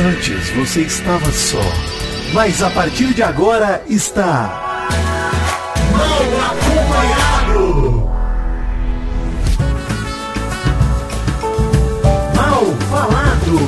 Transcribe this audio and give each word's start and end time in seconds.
Antes 0.00 0.50
você 0.50 0.82
estava 0.82 1.28
só, 1.32 1.58
mas 2.32 2.62
a 2.62 2.70
partir 2.70 3.12
de 3.12 3.20
agora 3.20 3.82
está. 3.88 4.88
Mal 5.92 6.22
acompanhado! 6.52 8.08
Mal 12.36 12.64
falado! 12.88 13.58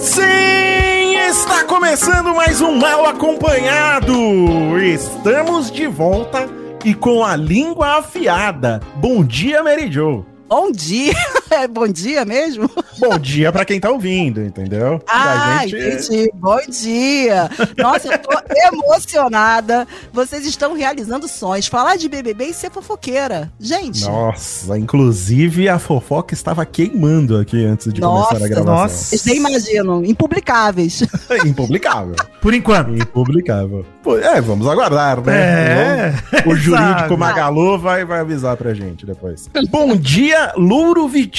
Sim, 0.00 1.16
está 1.28 1.62
começando 1.62 2.34
mais 2.34 2.60
um 2.60 2.76
Mal 2.76 3.06
Acompanhado. 3.06 4.76
Estamos 4.80 5.70
de 5.70 5.86
volta 5.86 6.48
e 6.84 6.92
com 6.92 7.24
a 7.24 7.36
língua 7.36 7.98
afiada. 7.98 8.80
Bom 8.96 9.22
dia, 9.22 9.62
Mary 9.62 9.88
Jo. 9.88 10.26
Bom 10.48 10.72
dia! 10.72 11.14
É 11.56 11.66
bom 11.68 11.86
dia 11.88 12.24
mesmo? 12.24 12.68
Bom 12.98 13.18
dia 13.18 13.50
pra 13.52 13.64
quem 13.64 13.78
tá 13.80 13.90
ouvindo, 13.90 14.40
entendeu? 14.42 15.00
Ah, 15.08 15.60
gente- 15.66 15.76
entendi. 16.10 16.30
Bom 16.34 16.58
dia! 16.68 17.48
Nossa, 17.78 18.08
eu 18.12 18.18
tô 18.18 18.30
emocionada. 18.76 19.86
Vocês 20.12 20.44
estão 20.46 20.74
realizando 20.74 21.26
sonhos. 21.28 21.66
Falar 21.66 21.96
de 21.96 22.08
BBB 22.08 22.46
e 22.46 22.54
ser 22.54 22.70
fofoqueira. 22.70 23.50
Gente, 23.58 24.04
Nossa, 24.04 24.78
inclusive 24.78 25.68
a 25.68 25.78
fofoca 25.78 26.34
estava 26.34 26.64
queimando 26.66 27.38
aqui 27.38 27.64
antes 27.64 27.92
de 27.92 28.00
Nossa, 28.00 28.28
começar 28.34 28.44
a 28.44 28.48
gravação. 28.48 28.74
nossa. 28.82 28.94
vocês 29.04 29.24
nem 29.24 29.36
imaginam. 29.36 30.04
Impublicáveis. 30.04 31.02
Impublicável. 31.44 32.14
Por 32.40 32.52
enquanto. 32.54 32.94
Impublicável. 32.94 33.84
É, 34.22 34.40
vamos 34.40 34.66
aguardar, 34.68 35.20
né? 35.20 35.34
É, 35.36 36.14
O 36.48 36.54
jurídico 36.54 36.98
sabe. 37.00 37.16
Magalu 37.16 37.78
vai, 37.78 38.04
vai 38.04 38.20
avisar 38.20 38.56
pra 38.56 38.72
gente 38.74 39.04
depois. 39.04 39.48
Bom 39.70 39.96
dia, 39.96 40.52
Louro 40.56 41.08
Vitinho. 41.08 41.35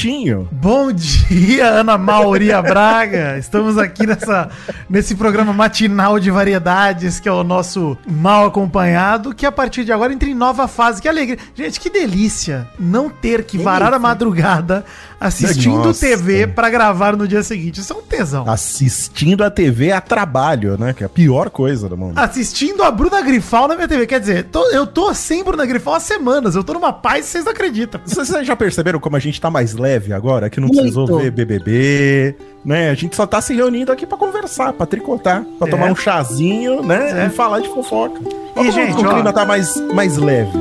Bom 0.52 0.92
dia, 0.92 1.70
Ana 1.70 1.98
Mauria 1.98 2.62
Braga. 2.62 3.36
Estamos 3.40 3.80
aqui 3.80 4.06
nessa, 4.06 4.48
nesse 4.88 5.16
programa 5.16 5.52
matinal 5.52 6.20
de 6.20 6.30
variedades, 6.30 7.20
que 7.20 7.28
é 7.28 7.32
o 7.32 7.44
nosso 7.44 7.98
mal 8.08 8.46
acompanhado, 8.46 9.34
que 9.34 9.44
a 9.44 9.52
partir 9.52 9.84
de 9.84 9.92
agora 9.92 10.14
entra 10.14 10.30
em 10.30 10.36
nova 10.36 10.68
fase. 10.68 11.02
Que 11.02 11.10
alegria. 11.10 11.40
Gente, 11.56 11.80
que 11.80 11.90
delícia 11.90 12.68
não 12.78 13.10
ter 13.10 13.44
que 13.44 13.58
varar 13.58 13.92
a 13.92 13.98
madrugada 13.98 14.86
assistindo 15.20 15.78
Nossa. 15.84 16.06
TV 16.06 16.48
pra 16.48 16.70
gravar 16.70 17.16
no 17.16 17.28
dia 17.28 17.42
seguinte. 17.44 17.80
Isso 17.82 17.92
é 17.94 17.96
um 17.96 18.02
tesão. 18.02 18.48
Assistindo 18.48 19.44
a 19.44 19.50
TV 19.50 19.92
a 19.92 20.00
trabalho, 20.02 20.78
né? 20.78 20.94
Que 20.94 21.04
é 21.04 21.06
a 21.06 21.10
pior 21.10 21.50
coisa 21.50 21.90
do 21.90 21.98
mundo. 21.98 22.18
Assistindo 22.18 22.84
a 22.84 22.92
Bruna 22.92 23.22
Grifal 23.22 23.68
na 23.68 23.76
minha 23.76 23.88
TV. 23.88 24.06
Quer 24.06 24.20
dizer, 24.20 24.44
tô- 24.46 24.68
eu 24.70 24.86
tô 24.86 25.14
sem 25.14 25.44
Bruna 25.44 25.66
Grifal 25.66 25.96
há 25.96 26.00
semanas. 26.00 26.56
Eu 26.56 26.64
tô 26.64 26.74
numa 26.74 26.94
paz 26.94 27.26
vocês 27.26 27.44
não 27.46 27.52
acreditam. 27.52 28.00
Vocês 28.06 28.46
já 28.46 28.56
perceberam 28.56 29.00
como 29.00 29.16
a 29.16 29.20
gente 29.20 29.40
tá 29.42 29.50
mais 29.50 29.74
leve 29.74 30.14
agora? 30.14 30.50
Que 30.50 30.60
não 30.60 30.68
Muito. 30.68 30.80
precisou 30.82 31.06
ver 31.20 31.32
BBB, 31.32 32.36
né? 32.64 32.90
A 32.90 32.94
gente 32.94 33.16
só 33.16 33.26
tá 33.26 33.42
se 33.42 33.54
reunindo 33.56 33.92
aqui 33.92 34.06
pra 34.06 34.18
conversar, 34.18 34.74
pra 34.74 34.86
tricotar, 34.86 35.44
pra 35.58 35.68
É. 35.68 35.72
tomar 35.72 35.92
um 35.92 35.96
chazinho, 35.96 36.84
né? 36.84 37.24
É. 37.24 37.28
E 37.28 37.30
falar 37.30 37.60
de 37.60 37.70
fofoca. 37.70 38.20
E, 38.56 38.72
gente, 38.72 38.94
o 39.02 39.06
ó. 39.08 39.14
clima 39.14 39.34
tá 39.34 39.46
mais, 39.46 39.76
mais 39.94 40.18
leve. 40.18 40.58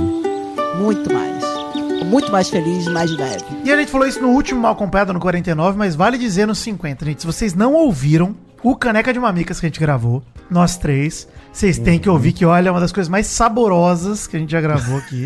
Muito 0.78 1.12
mais. 1.12 1.44
Muito 2.06 2.30
mais 2.30 2.48
feliz, 2.48 2.86
mais 2.86 3.10
leve. 3.10 3.44
E 3.64 3.72
a 3.72 3.76
gente 3.76 3.90
falou 3.90 4.06
isso 4.06 4.22
no 4.22 4.28
último 4.28 4.60
mal 4.60 4.72
acompanhado, 4.72 5.12
no 5.12 5.18
49, 5.18 5.76
mas 5.76 5.96
vale 5.96 6.16
dizer 6.16 6.46
no 6.46 6.54
50, 6.54 7.04
gente. 7.04 7.20
Se 7.20 7.26
vocês 7.26 7.52
não 7.52 7.74
ouviram 7.74 8.34
o 8.62 8.76
Caneca 8.76 9.12
de 9.12 9.18
Mamicas 9.18 9.58
que 9.58 9.66
a 9.66 9.68
gente 9.68 9.80
gravou, 9.80 10.22
nós 10.48 10.76
três, 10.76 11.28
vocês 11.56 11.78
têm 11.78 11.98
que 11.98 12.08
ouvir 12.08 12.32
que, 12.32 12.44
olha, 12.44 12.68
é 12.68 12.70
uma 12.70 12.80
das 12.80 12.92
coisas 12.92 13.08
mais 13.08 13.26
saborosas 13.26 14.26
que 14.26 14.36
a 14.36 14.38
gente 14.38 14.50
já 14.50 14.60
gravou 14.60 14.98
aqui. 14.98 15.24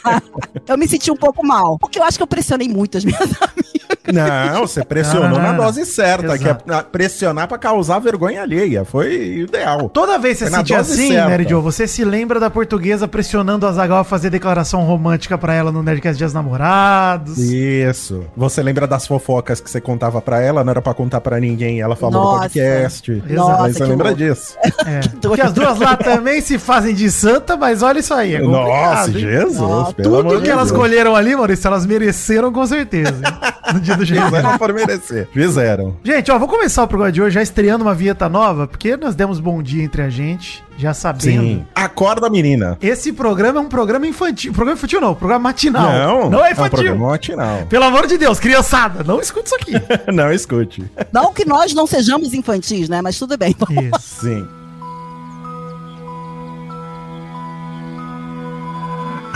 Eu 0.66 0.78
me 0.78 0.88
senti 0.88 1.10
um 1.10 1.16
pouco 1.16 1.46
mal. 1.46 1.78
Porque 1.78 1.98
eu 1.98 2.02
acho 2.02 2.16
que 2.18 2.22
eu 2.22 2.26
pressionei 2.26 2.68
muito 2.68 2.98
as 2.98 3.04
minhas 3.04 3.20
amigas. 3.40 3.88
Não, 4.12 4.66
você 4.66 4.84
pressionou 4.84 5.38
não, 5.38 5.38
na 5.38 5.52
dose 5.52 5.84
certa, 5.84 6.34
Exato. 6.34 6.64
que 6.64 6.70
é 6.72 6.82
pressionar 6.82 7.46
pra 7.48 7.58
causar 7.58 7.98
vergonha 7.98 8.42
alheia. 8.42 8.84
Foi 8.84 9.38
ideal. 9.40 9.88
Toda 9.90 10.18
vez 10.18 10.38
que 10.38 10.44
você 10.44 10.50
na 10.50 10.58
sentir 10.58 10.74
assim, 10.74 11.08
certa. 11.12 11.28
Mary 11.28 11.46
Jo, 11.48 11.60
você 11.60 11.86
se 11.86 12.04
lembra 12.04 12.40
da 12.40 12.48
portuguesa 12.50 13.06
pressionando 13.06 13.66
a 13.66 13.72
Zagal 13.72 13.98
a 13.98 14.04
fazer 14.04 14.30
declaração 14.30 14.82
romântica 14.84 15.36
pra 15.36 15.54
ela 15.54 15.70
no 15.72 15.82
Nerdcast 15.82 16.16
Dias 16.18 16.32
Namorados. 16.34 17.38
Isso. 17.38 18.24
Você 18.36 18.62
lembra 18.62 18.86
das 18.86 19.06
fofocas 19.06 19.60
que 19.60 19.70
você 19.70 19.80
contava 19.80 20.20
pra 20.20 20.40
ela, 20.40 20.64
não 20.64 20.70
era 20.70 20.82
pra 20.82 20.94
contar 20.94 21.20
pra 21.20 21.38
ninguém, 21.40 21.80
ela 21.80 21.96
falou 21.96 22.14
no 22.14 22.24
Nossa. 22.24 22.40
podcast. 22.42 23.22
Nossa, 23.30 23.64
Aí 23.64 23.72
você 23.72 23.84
lembra 23.84 24.08
louco. 24.08 24.18
disso. 24.18 24.56
É. 24.86 25.00
doido. 25.20 25.34
Que 25.34 25.40
as 25.42 25.52
duas 25.58 25.78
lá 25.78 25.96
também 25.96 26.40
se 26.40 26.58
fazem 26.58 26.94
de 26.94 27.10
santa, 27.10 27.56
mas 27.56 27.82
olha 27.82 27.98
isso 27.98 28.14
aí. 28.14 28.34
É 28.36 28.40
Nossa? 28.40 29.12
Jesus, 29.12 29.58
amor 29.58 29.92
Tudo 29.94 30.40
que 30.40 30.48
elas 30.50 30.70
colheram 30.70 31.14
ali, 31.14 31.34
Maurício, 31.34 31.66
elas 31.66 31.84
mereceram 31.86 32.52
com 32.52 32.66
certeza. 32.66 33.20
No 33.68 33.80
dia 33.80 33.96
do 33.98 34.02
jeito. 34.02 34.24
Fizeram 34.24 34.56
por 34.56 34.72
merecer. 34.72 35.28
Fizeram. 35.30 35.94
Gente, 36.02 36.30
ó, 36.32 36.38
vou 36.38 36.48
começar 36.48 36.84
o 36.84 36.88
programa 36.88 37.12
de 37.12 37.20
hoje 37.20 37.34
já 37.34 37.42
estreando 37.42 37.84
uma 37.84 37.94
vinheta 37.94 38.26
nova, 38.26 38.66
porque 38.66 38.96
nós 38.96 39.14
demos 39.14 39.40
bom 39.40 39.62
dia 39.62 39.82
entre 39.82 40.00
a 40.00 40.08
gente, 40.08 40.64
já 40.78 40.94
sabendo. 40.94 41.42
Sim. 41.42 41.66
Acorda, 41.74 42.30
menina. 42.30 42.78
Esse 42.80 43.12
programa 43.12 43.58
é 43.58 43.62
um 43.62 43.68
programa 43.68 44.06
infantil. 44.06 44.54
Programa 44.54 44.78
infantil 44.78 45.02
não, 45.02 45.14
programa 45.14 45.42
matinal. 45.50 45.92
Não, 45.92 46.30
não 46.30 46.38
é 46.42 46.46
É 46.46 46.48
um 46.48 46.52
infantil. 46.52 46.78
programa 46.78 47.08
matinal. 47.08 47.66
Pelo 47.68 47.84
amor 47.84 48.06
de 48.06 48.16
Deus, 48.16 48.40
criançada, 48.40 49.04
não 49.04 49.20
escuta 49.20 49.48
isso 49.48 49.56
aqui. 49.56 49.72
não, 50.10 50.32
escute. 50.32 50.82
Não 51.12 51.30
que 51.34 51.44
nós 51.44 51.74
não 51.74 51.86
sejamos 51.86 52.32
infantis, 52.32 52.88
né? 52.88 53.02
Mas 53.02 53.18
tudo 53.18 53.36
bem. 53.36 53.54
Isso. 53.94 54.20
Sim. 54.22 54.48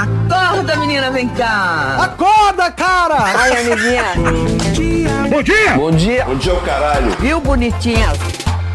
Acorda, 0.02 0.76
menina, 0.76 1.12
vem 1.12 1.28
cá. 1.28 1.96
Acorda, 2.02 2.70
cara! 2.72 3.22
Ai, 3.36 3.60
amiguinha. 3.60 4.04
Bom 5.30 5.42
dia! 5.42 5.72
Bom 5.76 5.90
dia. 5.92 6.24
Bom 6.24 6.34
dia, 6.34 6.54
caralho. 6.56 7.10
Viu, 7.20 7.40
bonitinha? 7.40 8.08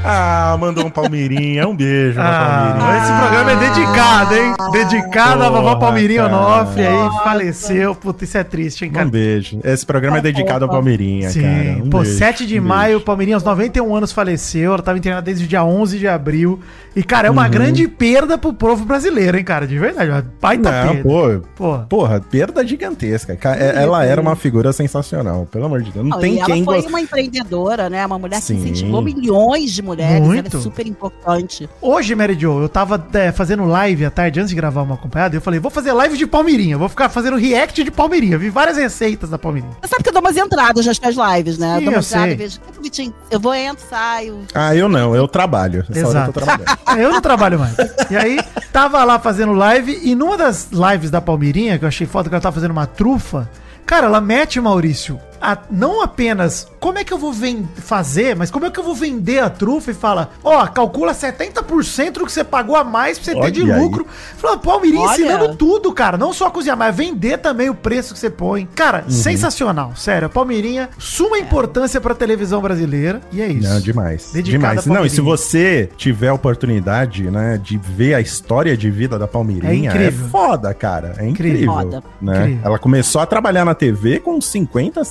Ah, 0.06 0.56
mandou 0.58 0.86
um 0.86 0.90
Palmeirinha. 0.90 1.68
Um 1.68 1.76
beijo 1.76 2.18
Ah, 2.22 2.76
Palmeirinha. 2.80 3.04
esse 3.04 3.20
programa 3.20 3.52
é 3.52 3.56
dedicado, 3.70 4.36
hein? 4.36 4.54
Dedicado 4.72 5.44
à 5.44 5.50
vovó 5.50 5.76
Palmeirinha 5.76 6.30
cara. 6.30 6.36
Onofre, 6.38 6.88
aí 6.88 7.10
faleceu. 7.26 7.94
Puta, 7.94 8.24
isso 8.24 8.38
é 8.38 8.44
triste, 8.46 8.86
hein, 8.86 8.92
cara? 8.92 9.06
Um 9.06 9.10
beijo. 9.10 9.60
Esse 9.66 9.86
programa 9.86 10.20
é 10.20 10.22
dedicado 10.22 10.64
ao 10.64 10.72
Palmeirinha, 10.72 11.30
Sim, 11.30 11.42
cara. 11.42 11.84
Um 11.84 11.90
pô, 11.90 12.00
beijo, 12.04 12.18
7 12.18 12.46
de 12.46 12.58
um 12.58 12.64
maio, 12.64 12.92
beijo. 12.92 13.06
Palmeirinha 13.06 13.36
aos 13.36 13.44
91 13.44 13.94
anos 13.94 14.14
faleceu, 14.14 14.72
ela 14.74 14.82
tava 14.82 14.98
internada 14.98 15.24
desde 15.24 15.44
o 15.44 15.48
dia 15.48 15.62
11 15.66 16.00
de 16.00 16.08
abril. 16.08 16.62
E, 16.97 17.03
cara, 17.03 17.28
é 17.28 17.31
uma 17.31 17.44
Uhum. 17.46 17.52
grande 17.52 17.88
perda 17.88 18.38
pro 18.40 18.52
povo 18.52 18.84
brasileiro, 18.84 19.38
hein, 19.38 19.44
cara, 19.44 19.68
de 19.68 19.78
verdade. 19.78 20.28
Baita 20.41 20.72
Não, 20.72 20.94
perda. 20.96 21.03
pô, 21.03 21.41
Pô. 21.56 21.80
porra, 21.88 22.19
perda 22.19 22.66
gigantesca. 22.66 23.35
Ca- 23.35 23.56
é- 23.56 23.84
Ela 23.84 24.03
era 24.03 24.19
uma 24.19 24.35
figura 24.35 24.74
sensacional, 24.74 25.46
pelo 25.52 25.66
amor 25.66 25.84
de 25.84 25.91
Deus. 25.91 26.03
Não, 26.03 26.16
Não, 26.16 26.19
tem 26.19 26.34
e 26.34 26.38
ela 26.40 26.46
quem 26.47 26.63
foi 26.66 26.75
goste. 26.78 26.90
uma 26.90 27.00
empreendedora, 27.00 27.88
né? 27.88 28.03
Uma 28.06 28.18
mulher 28.18 28.41
Sim. 28.41 28.56
que 28.56 28.62
incentivou 28.69 29.02
milhões 29.03 29.72
de 29.74 29.81
mulheres. 29.84 30.25
Muito. 30.25 30.47
Ela 30.47 30.59
é 30.59 30.63
super 30.63 30.88
importante. 30.88 31.69
Hoje, 31.80 32.16
Mary 32.16 32.34
Jo, 32.40 32.62
eu 32.62 32.69
tava 32.69 33.06
é, 33.13 33.31
fazendo 33.31 33.63
live 33.66 34.03
à 34.06 34.09
tarde 34.09 34.40
antes 34.40 34.50
de 34.50 34.56
gravar 34.56 34.81
uma 34.81 34.96
acompanhada 34.96 35.36
e 35.36 35.38
eu 35.38 35.41
falei, 35.41 35.59
vou 35.59 35.69
fazer 35.69 35.91
live 35.94 36.18
de 36.18 36.25
Palmeirinha, 36.25 36.80
vou 36.80 36.90
ficar 36.90 37.09
fazendo 37.09 37.38
react 37.38 37.84
de 37.84 37.91
Palmeirinha. 37.91 38.40
Vi 38.40 38.50
várias 38.50 38.78
receitas 38.78 39.30
da 39.30 39.38
Palmeirinha. 39.38 39.74
Você 39.81 39.88
sabe 39.88 40.02
que 40.02 40.09
eu 40.09 40.13
dou 40.13 40.22
umas 40.22 40.36
entradas 40.36 40.84
nas 40.86 41.00
minhas 41.00 41.16
lives, 41.16 41.59
né? 41.59 41.68
Sim, 41.68 41.74
eu 41.75 41.81
dou 41.81 41.90
uma 41.94 41.97
eu 41.97 42.02
entrada 42.02 42.25
sei. 42.25 42.34
e 42.34 42.36
vejo. 42.36 42.59
"Que 42.59 42.81
Vitinho, 42.81 43.13
Eu 43.30 43.40
vou, 43.40 43.53
entro, 43.53 43.84
saio. 43.90 44.40
Ah, 44.56 44.74
eu 44.75 44.88
não, 44.90 45.13
eu 45.16 45.28
trabalho. 45.28 45.86
Essa 45.90 46.00
hora 46.00 46.09
Exato. 46.09 46.30
Eu 46.30 46.34
tô 46.34 46.40
trabalhando. 46.41 46.78
É, 46.96 47.03
eu 47.03 47.12
não 47.12 47.22
trabalho 47.22 47.59
mais. 47.59 47.75
E 48.09 48.16
aí, 48.16 48.40
tava 48.72 49.03
lá 49.03 49.20
fazendo 49.20 49.53
live, 49.53 50.00
e 50.03 50.16
numa 50.16 50.38
das 50.38 50.70
lives 50.72 51.09
da 51.09 51.20
Palmeirinha, 51.20 51.78
que 51.78 51.84
eu 51.86 51.88
achei 51.88 52.08
foda 52.08 52.30
que 52.30 52.36
ela 52.36 52.42
tava 52.42 52.56
fazendo 52.56 52.72
uma 52.72 52.86
trufa, 52.86 53.50
cara, 53.86 54.06
ela 54.08 54.22
mete, 54.22 54.59
Maurício, 54.62 55.20
a- 55.42 55.58
não 55.70 56.02
apenas 56.02 56.68
como 56.80 56.98
é 57.00 57.03
que 57.03 57.12
eu 57.14 57.18
vou 57.18 57.34
fazer, 57.75 58.36
mas 58.36 58.50
como 58.52 58.66
é 58.66 58.70
que 58.72 58.80
eu 58.80 58.84
vou 58.84 58.96
vender 58.96 59.40
a 59.40 59.50
trufa 59.50 59.92
e 59.92 59.94
fala, 59.94 60.30
ó, 60.44 60.66
calcula 60.68 61.14
70% 61.14 62.20
do 62.20 62.25
que 62.25 62.31
você 62.31 62.44
pagou 62.44 62.75
a 62.75 62.84
mais 62.84 63.18
pra 63.20 63.25
você 63.34 63.40
ter 63.42 63.52
de 63.52 63.64
Olha 63.64 63.75
aí. 63.75 63.81
lucro. 63.81 64.08
Fala, 64.38 64.58
Palmeirinha 64.58 65.02
Olha. 65.03 65.14
ensinando 65.14 65.56
tudo, 65.56 65.92
cara. 65.94 66.18
Não 66.18 66.34
só 66.34 66.50
cozinhar, 66.50 66.78
mas 66.78 66.96
vender 66.96 67.38
também 67.40 67.70
o 67.70 67.75
preço 67.75 68.14
que 68.14 68.20
você 68.20 68.30
põe. 68.30 68.68
Cara, 68.75 69.03
Uhum. 69.06 69.09
sensacional. 69.12 69.94
Sério, 69.96 70.28
a 70.28 70.30
Palmeirinha, 70.30 70.90
suma 70.98 71.38
importância 71.39 72.00
pra 72.01 72.13
televisão 72.16 72.62
brasileira. 72.62 73.22
E 73.31 73.42
é 73.42 73.48
isso. 73.48 73.68
Não, 73.69 73.80
demais. 73.81 74.31
Dedicada 74.31 74.81
demais. 74.81 74.86
Não, 74.86 75.06
e 75.06 75.10
se 75.10 75.22
você 75.22 75.89
tiver 75.98 76.30
a 76.30 76.34
oportunidade, 76.34 77.24
né, 77.30 77.60
de 77.62 77.78
ver 77.78 78.13
a 78.13 78.22
história 78.22 78.75
de 78.78 78.89
vida 78.89 79.18
da 79.19 79.28
Palmeirinha, 79.28 79.92
É 79.92 79.94
é, 79.94 80.07
incrível. 80.07 80.30
foda, 80.30 80.74
cara. 80.74 81.13
É 81.18 81.28
Incrível. 81.28 81.57
incrível. 81.72 81.74
Foda. 81.74 82.04
Né? 82.22 82.38
Incrível. 82.39 82.62
Ela 82.66 82.80
começou 82.80 83.22
a 83.22 83.25
trabalhar 83.25 83.66
na 83.66 83.74
TV 83.75 84.19
com 84.19 84.39
50 84.39 85.01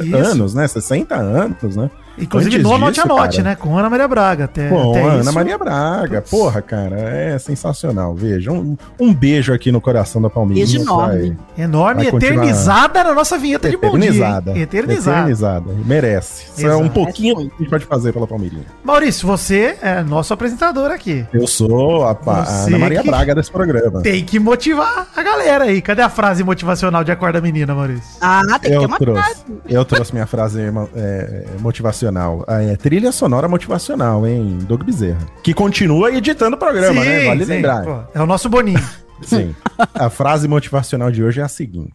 Isso. 0.00 0.16
anos, 0.16 0.54
né? 0.54 0.66
60 0.66 1.14
anos, 1.14 1.76
né? 1.76 1.90
Inclusive 2.22 2.56
Antes 2.56 2.68
no 2.68 2.74
Anote 2.74 2.92
disso, 3.00 3.06
Anote, 3.12 3.36
cara, 3.38 3.48
né? 3.50 3.56
Com 3.56 3.78
Ana 3.78 3.90
Maria 3.90 4.08
Braga. 4.08 4.44
Até, 4.44 4.68
Com 4.68 4.90
até 4.90 5.02
a 5.02 5.06
Ana 5.12 5.20
isso. 5.22 5.32
Maria 5.32 5.58
Braga. 5.58 6.22
Porra, 6.22 6.62
cara, 6.62 6.98
é 7.00 7.38
sensacional. 7.38 8.14
Veja, 8.14 8.50
um, 8.52 8.76
um 8.98 9.12
beijo 9.12 9.52
aqui 9.52 9.70
no 9.72 9.80
coração 9.80 10.20
da 10.22 10.30
Palmeirinha. 10.30 10.66
Beijo 10.66 10.80
enorme. 10.82 11.36
Enorme, 11.56 12.02
Vai 12.04 12.12
continuar. 12.12 12.34
eternizada 12.34 13.04
na 13.04 13.14
nossa 13.14 13.36
vinheta 13.38 13.68
de 13.68 13.76
bom 13.76 13.98
dia. 13.98 14.08
Eternizada. 14.10 14.58
Eternizada. 14.58 15.18
Eternizada. 15.20 15.70
Merece. 15.84 16.44
Isso 16.56 16.66
é 16.66 16.76
um 16.76 16.88
pouquinho 16.88 17.36
que 17.36 17.42
a 17.42 17.58
gente 17.58 17.70
pode 17.70 17.84
fazer 17.84 18.12
pela 18.12 18.26
Palmeirinha. 18.26 18.64
Maurício, 18.84 19.26
você 19.26 19.76
é 19.82 20.02
nosso 20.02 20.32
apresentador 20.32 20.90
aqui. 20.90 21.26
Eu 21.32 21.46
sou 21.46 22.04
a, 22.04 22.10
a 22.26 22.64
Ana 22.66 22.78
Maria 22.78 23.02
que- 23.02 23.08
Braga 23.08 23.34
desse 23.34 23.50
programa. 23.50 24.00
Tem 24.02 24.24
que 24.24 24.38
motivar 24.38 25.06
a 25.14 25.22
galera 25.22 25.64
aí. 25.64 25.80
Cadê 25.82 26.02
a 26.02 26.08
frase 26.08 26.42
motivacional 26.44 27.04
de 27.04 27.10
Acorda 27.12 27.40
Menina, 27.40 27.74
Maurício? 27.74 28.02
Ah, 28.20 28.42
tem 28.60 28.72
que 28.72 28.78
ter 28.78 28.86
uma 28.86 28.98
trouxe, 28.98 29.22
frase. 29.22 29.44
eu 29.68 29.84
trouxe 29.84 30.12
minha 30.12 30.26
frase 30.26 30.60
é, 30.94 31.44
motivacional. 31.60 32.11
Ah, 32.46 32.62
É, 32.62 32.76
trilha 32.76 33.10
sonora 33.12 33.48
motivacional, 33.48 34.26
hein? 34.26 34.58
Doug 34.68 34.82
Bezerra. 34.82 35.20
Que 35.42 35.52
continua 35.54 36.12
editando 36.12 36.56
o 36.56 36.58
programa, 36.58 37.04
né? 37.04 37.24
Vale 37.26 37.44
sim, 37.44 37.50
lembrar. 37.52 37.84
pô, 37.84 37.98
é 38.14 38.22
o 38.22 38.26
nosso 38.26 38.48
Boninho. 38.48 38.82
Sim. 39.22 39.54
A 39.94 40.10
frase 40.10 40.48
motivacional 40.48 41.08
de 41.12 41.22
hoje 41.22 41.38
é 41.40 41.44
a 41.44 41.48
seguinte: 41.48 41.92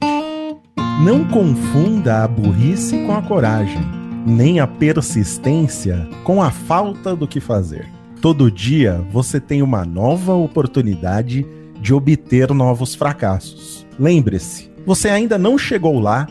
Não 1.03 1.25
confunda 1.25 2.23
a 2.23 2.27
burrice 2.27 2.99
com 3.05 3.13
a 3.13 3.21
coragem, 3.21 3.81
nem 4.25 4.61
a 4.61 4.67
persistência 4.67 6.07
com 6.23 6.41
a 6.41 6.51
falta 6.51 7.15
do 7.15 7.27
que 7.27 7.41
fazer. 7.41 7.85
Todo 8.21 8.49
dia 8.49 9.01
você 9.11 9.41
tem 9.41 9.61
uma 9.61 9.83
nova 9.83 10.33
oportunidade 10.33 11.45
de 11.81 11.93
obter 11.93 12.51
novos 12.53 12.95
fracassos. 12.95 13.85
Lembre-se, 13.99 14.71
você 14.85 15.09
ainda 15.09 15.37
não 15.37 15.57
chegou 15.57 15.99
lá, 15.99 16.27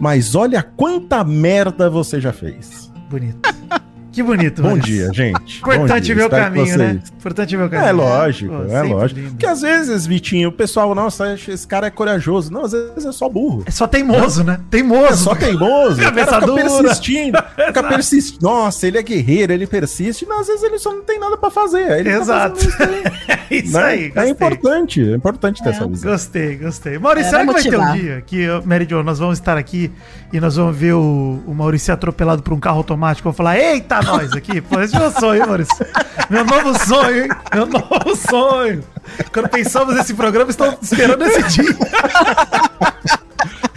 mas 0.00 0.34
olha 0.34 0.62
quanta 0.62 1.22
merda 1.24 1.90
você 1.90 2.20
já 2.20 2.32
fez. 2.32 2.90
Bonito. 3.08 3.85
Que 4.16 4.22
bonito, 4.22 4.62
Bom 4.62 4.68
Maurício. 4.68 4.90
dia, 4.94 5.10
gente. 5.12 5.60
Bom 5.60 5.74
Importante 5.74 6.14
ver 6.14 6.24
o 6.24 6.30
que 6.30 6.36
caminho, 6.36 6.78
né? 6.78 7.00
Importante 7.18 7.54
ver 7.54 7.62
o 7.64 7.68
caminho. 7.68 7.88
É 7.88 7.92
lógico, 7.92 8.50
Pô, 8.56 8.72
é 8.72 8.82
lógico. 8.82 9.20
lindo. 9.20 9.30
Porque 9.32 9.44
às 9.46 9.60
vezes, 9.60 10.06
Vitinho, 10.06 10.48
o 10.48 10.52
pessoal, 10.52 10.94
nossa, 10.94 11.34
esse 11.34 11.66
cara 11.66 11.88
é 11.88 11.90
corajoso. 11.90 12.50
Não, 12.50 12.64
às 12.64 12.72
vezes 12.72 13.04
é 13.04 13.12
só 13.12 13.28
burro. 13.28 13.62
É 13.66 13.70
só 13.70 13.86
teimoso, 13.86 14.42
né? 14.42 14.54
É 14.54 14.70
Teimoso. 14.70 15.22
só 15.24 15.34
teimoso. 15.34 16.00
o 16.00 16.04
Cabeça 16.04 16.40
dura. 16.40 16.62
persistindo. 16.64 17.38
Fica 17.66 17.82
persistindo. 17.82 18.42
Nossa, 18.42 18.86
ele 18.86 18.96
é 18.96 19.02
guerreiro, 19.02 19.52
ele 19.52 19.66
persiste. 19.66 20.24
Não, 20.24 20.40
às 20.40 20.46
vezes 20.46 20.62
ele 20.62 20.78
só 20.78 20.94
não 20.94 21.02
tem 21.02 21.20
nada 21.20 21.36
pra 21.36 21.50
fazer. 21.50 21.98
Ele 22.00 22.10
tá 22.10 22.16
Exato. 22.16 22.56
fazendo 22.56 22.70
isso 22.70 22.82
aí, 22.82 23.36
É 23.50 23.54
isso 23.54 23.72
né? 23.76 23.84
aí, 23.84 24.04
É 24.04 24.08
gostei. 24.08 24.30
importante, 24.30 25.00
é 25.10 25.14
importante 25.14 25.62
ter 25.62 25.68
essa 25.68 25.86
visão. 25.86 26.10
Gostei, 26.10 26.56
gostei. 26.56 26.98
Maurício, 26.98 27.28
Era 27.28 27.40
será 27.44 27.46
que 27.46 27.52
vai 27.52 27.62
ter 27.70 27.78
um 27.78 27.92
dia 28.02 28.22
que, 28.26 28.40
eu- 28.40 28.62
Mary 28.64 28.86
Jo, 28.88 29.02
nós 29.02 29.18
vamos 29.18 29.38
estar 29.38 29.58
aqui 29.58 29.90
e 30.32 30.40
nós 30.40 30.56
vamos 30.56 30.74
ver 30.74 30.94
o, 30.94 31.38
o 31.46 31.54
Maurício 31.54 31.84
ser 31.86 31.92
atropelado 31.92 32.42
por 32.42 32.54
um 32.54 32.58
carro 32.58 32.78
automático? 32.78 33.24
Vou 33.24 33.32
falar, 33.34 33.58
eita, 33.58 34.00
nós 34.06 34.32
aqui. 34.32 34.60
Pô, 34.60 34.80
esse 34.80 34.96
é 34.96 34.98
meu 34.98 35.10
sonho, 35.10 35.42
hein, 35.42 35.46
Maurício? 35.46 35.86
Meu 36.30 36.44
novo 36.44 36.86
sonho, 36.86 37.24
hein? 37.24 37.28
Meu 37.54 37.66
novo 37.66 38.16
sonho. 38.16 38.84
Quando 39.32 39.48
pensamos 39.48 39.94
nesse 39.94 40.14
programa, 40.14 40.50
estamos 40.50 40.78
esperando 40.82 41.24
esse 41.24 41.42
dia. 41.62 41.76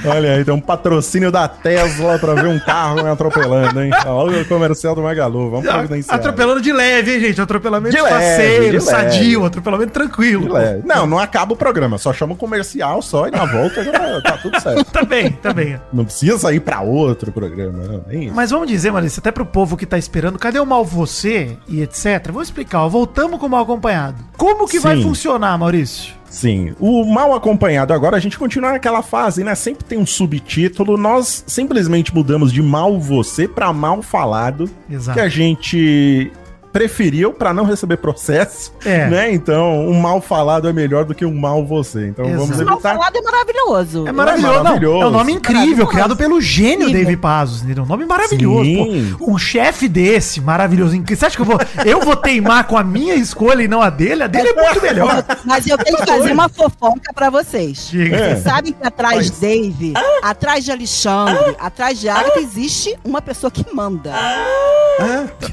Olha 0.06 0.34
aí, 0.36 0.46
tem 0.46 0.54
um 0.54 0.60
patrocínio 0.60 1.32
da 1.32 1.48
Tesla 1.48 2.18
pra 2.20 2.34
ver 2.34 2.48
um 2.48 2.60
carro 2.60 3.04
me 3.04 3.10
atropelando, 3.10 3.82
hein? 3.82 3.92
Olha 4.06 4.42
o 4.42 4.46
comercial 4.46 4.96
do 4.96 5.02
Magalu, 5.02 5.50
vamos 5.52 5.70
providenciar. 5.70 6.16
Atropelando 6.16 6.62
de 6.62 6.72
leve, 6.72 7.16
hein, 7.16 7.20
gente? 7.20 7.42
Atropelamento 7.42 7.96
De 7.96 8.02
faceiro, 8.02 8.78
de 8.78 8.84
sadio, 8.84 9.46
atropelamento 9.46 9.92
tranquilo. 9.92 10.48
Não, 10.86 11.06
não 11.06 11.20
acaba 11.20 11.54
o 11.54 11.56
programa, 11.56 11.98
só 11.98 12.14
chama 12.14 12.34
o 12.34 12.38
comercial 12.38 13.02
só 13.02 13.28
e 13.28 13.32
na 13.32 13.46
volta 13.46 13.84
já 13.84 14.22
tá 14.22 14.38
tudo 14.42 14.60
certo. 14.60 14.90
Tá 15.00 15.04
bem, 15.04 15.32
tá 15.32 15.54
bem. 15.54 15.80
Não 15.94 16.04
precisa 16.04 16.52
ir 16.52 16.60
pra 16.60 16.82
outro 16.82 17.32
programa, 17.32 17.84
não. 17.84 18.04
Nem 18.08 18.26
isso. 18.26 18.36
Mas 18.36 18.50
vamos 18.50 18.68
dizer, 18.68 18.92
Maurício, 18.92 19.20
até 19.20 19.32
pro 19.32 19.46
povo 19.46 19.78
que 19.78 19.86
tá 19.86 19.98
esperando, 19.98 20.38
cadê 20.40 20.60
o 20.60 20.66
mal 20.66 20.84
você 20.84 21.58
e 21.68 21.82
etc. 21.82 22.32
Vou 22.32 22.42
explicar, 22.42 22.84
ó, 22.84 22.90
voltamos 22.90 23.40
com 23.40 23.46
o 23.46 23.50
mal 23.50 23.64
acompanhado. 23.64 24.18
Como 24.36 24.68
que 24.68 24.80
vai 24.80 24.98
Sim. 24.98 25.04
funcionar, 25.04 25.58
Maurício? 25.58 26.19
Sim, 26.30 26.74
o 26.80 27.04
mal 27.06 27.34
acompanhado 27.34 27.94
agora, 27.94 28.16
a 28.16 28.20
gente 28.20 28.38
continua 28.38 28.72
naquela 28.72 29.02
fase, 29.02 29.44
né? 29.44 29.56
Sempre 29.56 29.84
tem 29.84 29.98
um 29.98 30.06
subtítulo. 30.06 30.98
Nós 30.98 31.44
simplesmente 31.48 32.14
mudamos 32.14 32.54
de 32.54 32.62
mal 32.62 33.00
você 33.00 33.48
pra 33.48 33.74
mal 33.74 34.02
falado, 34.02 34.70
Exato. 34.90 35.18
que 35.18 35.24
a 35.26 35.30
gente 35.30 36.32
preferiu 36.72 37.34
pra 37.34 37.54
não 37.54 37.64
receber 37.66 37.98
processo, 37.98 38.72
É. 38.86 39.08
né? 39.08 39.34
Então, 39.34 39.88
um 39.88 40.00
mal 40.00 40.22
falado 40.22 40.68
é 40.70 40.74
melhor 40.74 41.04
do 41.06 41.16
que 41.16 41.26
um 41.26 41.34
mal 41.34 41.66
você. 41.66 42.08
Então, 42.08 42.26
vamos 42.26 42.50
Exato. 42.52 42.66
Mal 42.66 42.74
evitar. 42.76 42.94
falado 42.96 43.16
é 43.18 43.22
maravilhoso. 43.22 44.08
É 44.08 44.12
maravilhoso, 44.12 44.54
não, 44.56 44.64
maravilhoso. 44.64 45.04
é 45.04 45.08
um 45.08 45.12
nome 45.12 45.34
incrível, 45.34 45.88
criado 45.88 46.16
pelo 46.16 46.40
gênio 46.40 46.88
Incrível. 46.88 47.06
Dave 47.06 47.18
Pazos, 47.18 47.64
entendeu? 47.64 47.84
Um 47.84 47.88
nome 47.88 48.06
maravilhoso, 48.06 48.64
Sim. 48.66 49.16
pô. 49.18 49.32
Um 49.32 49.38
chefe 49.38 49.88
desse, 49.88 50.40
maravilhoso. 50.42 51.02
Você 51.08 51.26
acha 51.26 51.36
que 51.36 51.42
eu 51.42 51.46
vou, 51.46 51.60
eu 51.86 52.00
vou 52.02 52.16
teimar 52.16 52.66
com 52.68 52.78
a 52.78 52.84
minha 52.84 53.16
escolha 53.16 53.64
e 53.64 53.68
não 53.68 53.82
a 53.82 53.90
dele? 53.90 54.24
A 54.24 54.28
dele 54.28 54.50
é 54.50 54.54
muito 54.54 54.82
melhor. 54.82 55.24
Mas 55.46 55.66
eu 55.68 55.78
tenho 55.78 55.98
que 55.98 56.06
fazer 56.06 56.32
uma 56.32 56.50
fofoca 56.50 57.12
pra 57.14 57.30
vocês. 57.30 57.88
Diga. 57.90 58.16
É. 58.16 58.30
Vocês 58.36 58.44
sabem 58.44 58.74
que 58.74 58.86
atrás 58.86 59.32
de 59.32 59.40
Dave, 59.42 59.94
atrás 60.22 60.64
de 60.64 60.72
Alexandre, 60.72 61.56
atrás 61.60 62.00
de 62.00 62.08
Agatha, 62.10 62.40
existe 62.40 62.96
uma 63.04 63.22
pessoa 63.22 63.50
que 63.50 63.66
manda. 63.74 64.14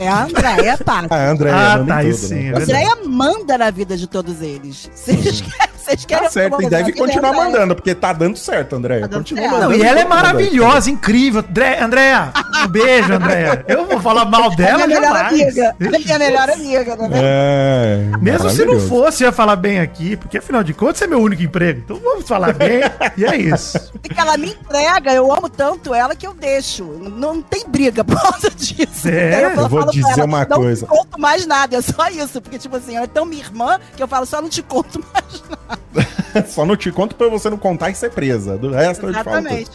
É 0.01 0.09
a 0.09 0.25
Andréia 0.25 0.77
A 1.11 1.31
André 1.31 1.51
Ah, 1.51 1.79
manda 1.79 1.95
tá, 1.95 2.03
em 2.03 2.07
aí 2.07 2.13
tudo, 2.15 2.27
sim, 2.29 2.35
né? 2.35 2.49
é 2.49 2.55
A. 2.55 2.59
Andréia 2.63 2.97
manda 3.07 3.59
na 3.59 3.71
vida 3.71 3.97
de 3.97 4.07
todos 4.07 4.41
eles. 4.43 4.91
Vocês 4.95 5.41
querem, 5.41 5.76
vocês 5.87 6.05
querem 6.05 6.25
Tá 6.25 6.31
certo, 6.31 6.63
e 6.63 6.69
deve 6.69 6.93
continuar 6.93 7.31
Andréia. 7.31 7.51
mandando, 7.51 7.75
porque 7.77 7.95
tá 7.95 8.13
dando 8.13 8.37
certo, 8.37 8.77
André. 8.77 9.01
Tá 9.01 9.09
Continua 9.09 9.43
certo. 9.43 9.53
mandando. 9.55 9.73
Não, 9.73 9.79
e 9.79 9.87
ela 9.89 10.01
é 10.01 10.05
maravilhosa, 10.05 10.91
incrível. 10.91 11.45
André, 11.49 11.81
Andréa, 11.81 12.33
um 12.65 12.69
beijo, 12.69 13.13
Andréa. 13.13 13.65
Eu 13.69 13.87
vou 13.87 14.01
falar 14.01 14.25
mal 14.25 14.53
É 14.53 14.57
dela 14.57 14.87
minha 14.87 15.01
melhor 15.01 15.15
jamais. 15.15 15.43
amiga. 15.43 15.77
É 15.81 15.99
minha 15.99 16.19
melhor 16.19 16.51
amiga, 16.51 16.97
né? 16.97 17.09
É, 17.15 18.11
Mesmo 18.21 18.51
se 18.51 18.65
não 18.65 18.81
fosse, 18.81 19.23
eu 19.25 19.29
ia 19.29 19.33
falar 19.33 19.57
bem 19.57 19.81
aqui, 19.81 20.17
porque 20.17 20.39
afinal 20.39 20.63
de 20.63 20.75
contas 20.75 21.01
é 21.03 21.07
meu 21.07 21.21
único 21.21 21.43
emprego. 21.43 21.81
Então 21.85 21.97
vamos 22.03 22.27
falar 22.27 22.53
bem, 22.53 22.81
e 23.17 23.25
é 23.25 23.37
isso. 23.37 23.79
Porque 24.03 24.19
ela 24.21 24.37
me 24.37 24.51
entrega, 24.51 25.13
eu 25.13 25.33
amo 25.33 25.49
tanto 25.49 25.95
ela 25.95 26.15
que 26.15 26.27
eu 26.27 26.35
deixo. 26.35 26.85
Não, 26.85 27.37
não 27.37 27.43
tem 27.43 27.65
briga 27.69 28.03
por 28.05 28.21
causa 28.21 28.51
disso. 28.51 29.09
É, 29.09 29.45
Aí 29.47 29.57
eu 29.57 29.69
vou 29.69 29.85
dizer 29.87 30.25
uma 30.25 30.45
não 30.45 30.57
coisa. 30.57 30.87
Não 30.89 30.97
conto 30.97 31.21
mais 31.21 31.47
nada, 31.47 31.77
é 31.77 31.81
só 31.83 32.09
isso. 32.09 32.41
Porque, 32.41 32.59
tipo 32.59 32.77
assim, 32.77 32.97
ela 32.97 33.05
é 33.05 33.09
tão 33.09 33.25
minha 33.25 33.43
irmã 33.43 33.79
que 33.97 34.03
eu 34.03 34.09
falo, 34.09 34.25
só 34.27 34.41
não 34.41 34.49
te 34.49 34.63
conto 34.63 35.05
mais 35.13 35.43
nada. 35.49 35.76
Só 36.49 36.67
não 36.67 36.77
te 36.77 36.91
conto 36.93 37.15
pra 37.17 37.29
você 37.29 37.49
não 37.49 37.57
contar 37.57 37.91
e 37.91 37.95
ser 37.95 38.11
presa. 38.11 38.57
Do 38.59 38.71
resto 38.71 39.07
eu 39.07 39.13
te 39.13 39.23
falo 39.25 39.39
Exatamente. 39.39 39.71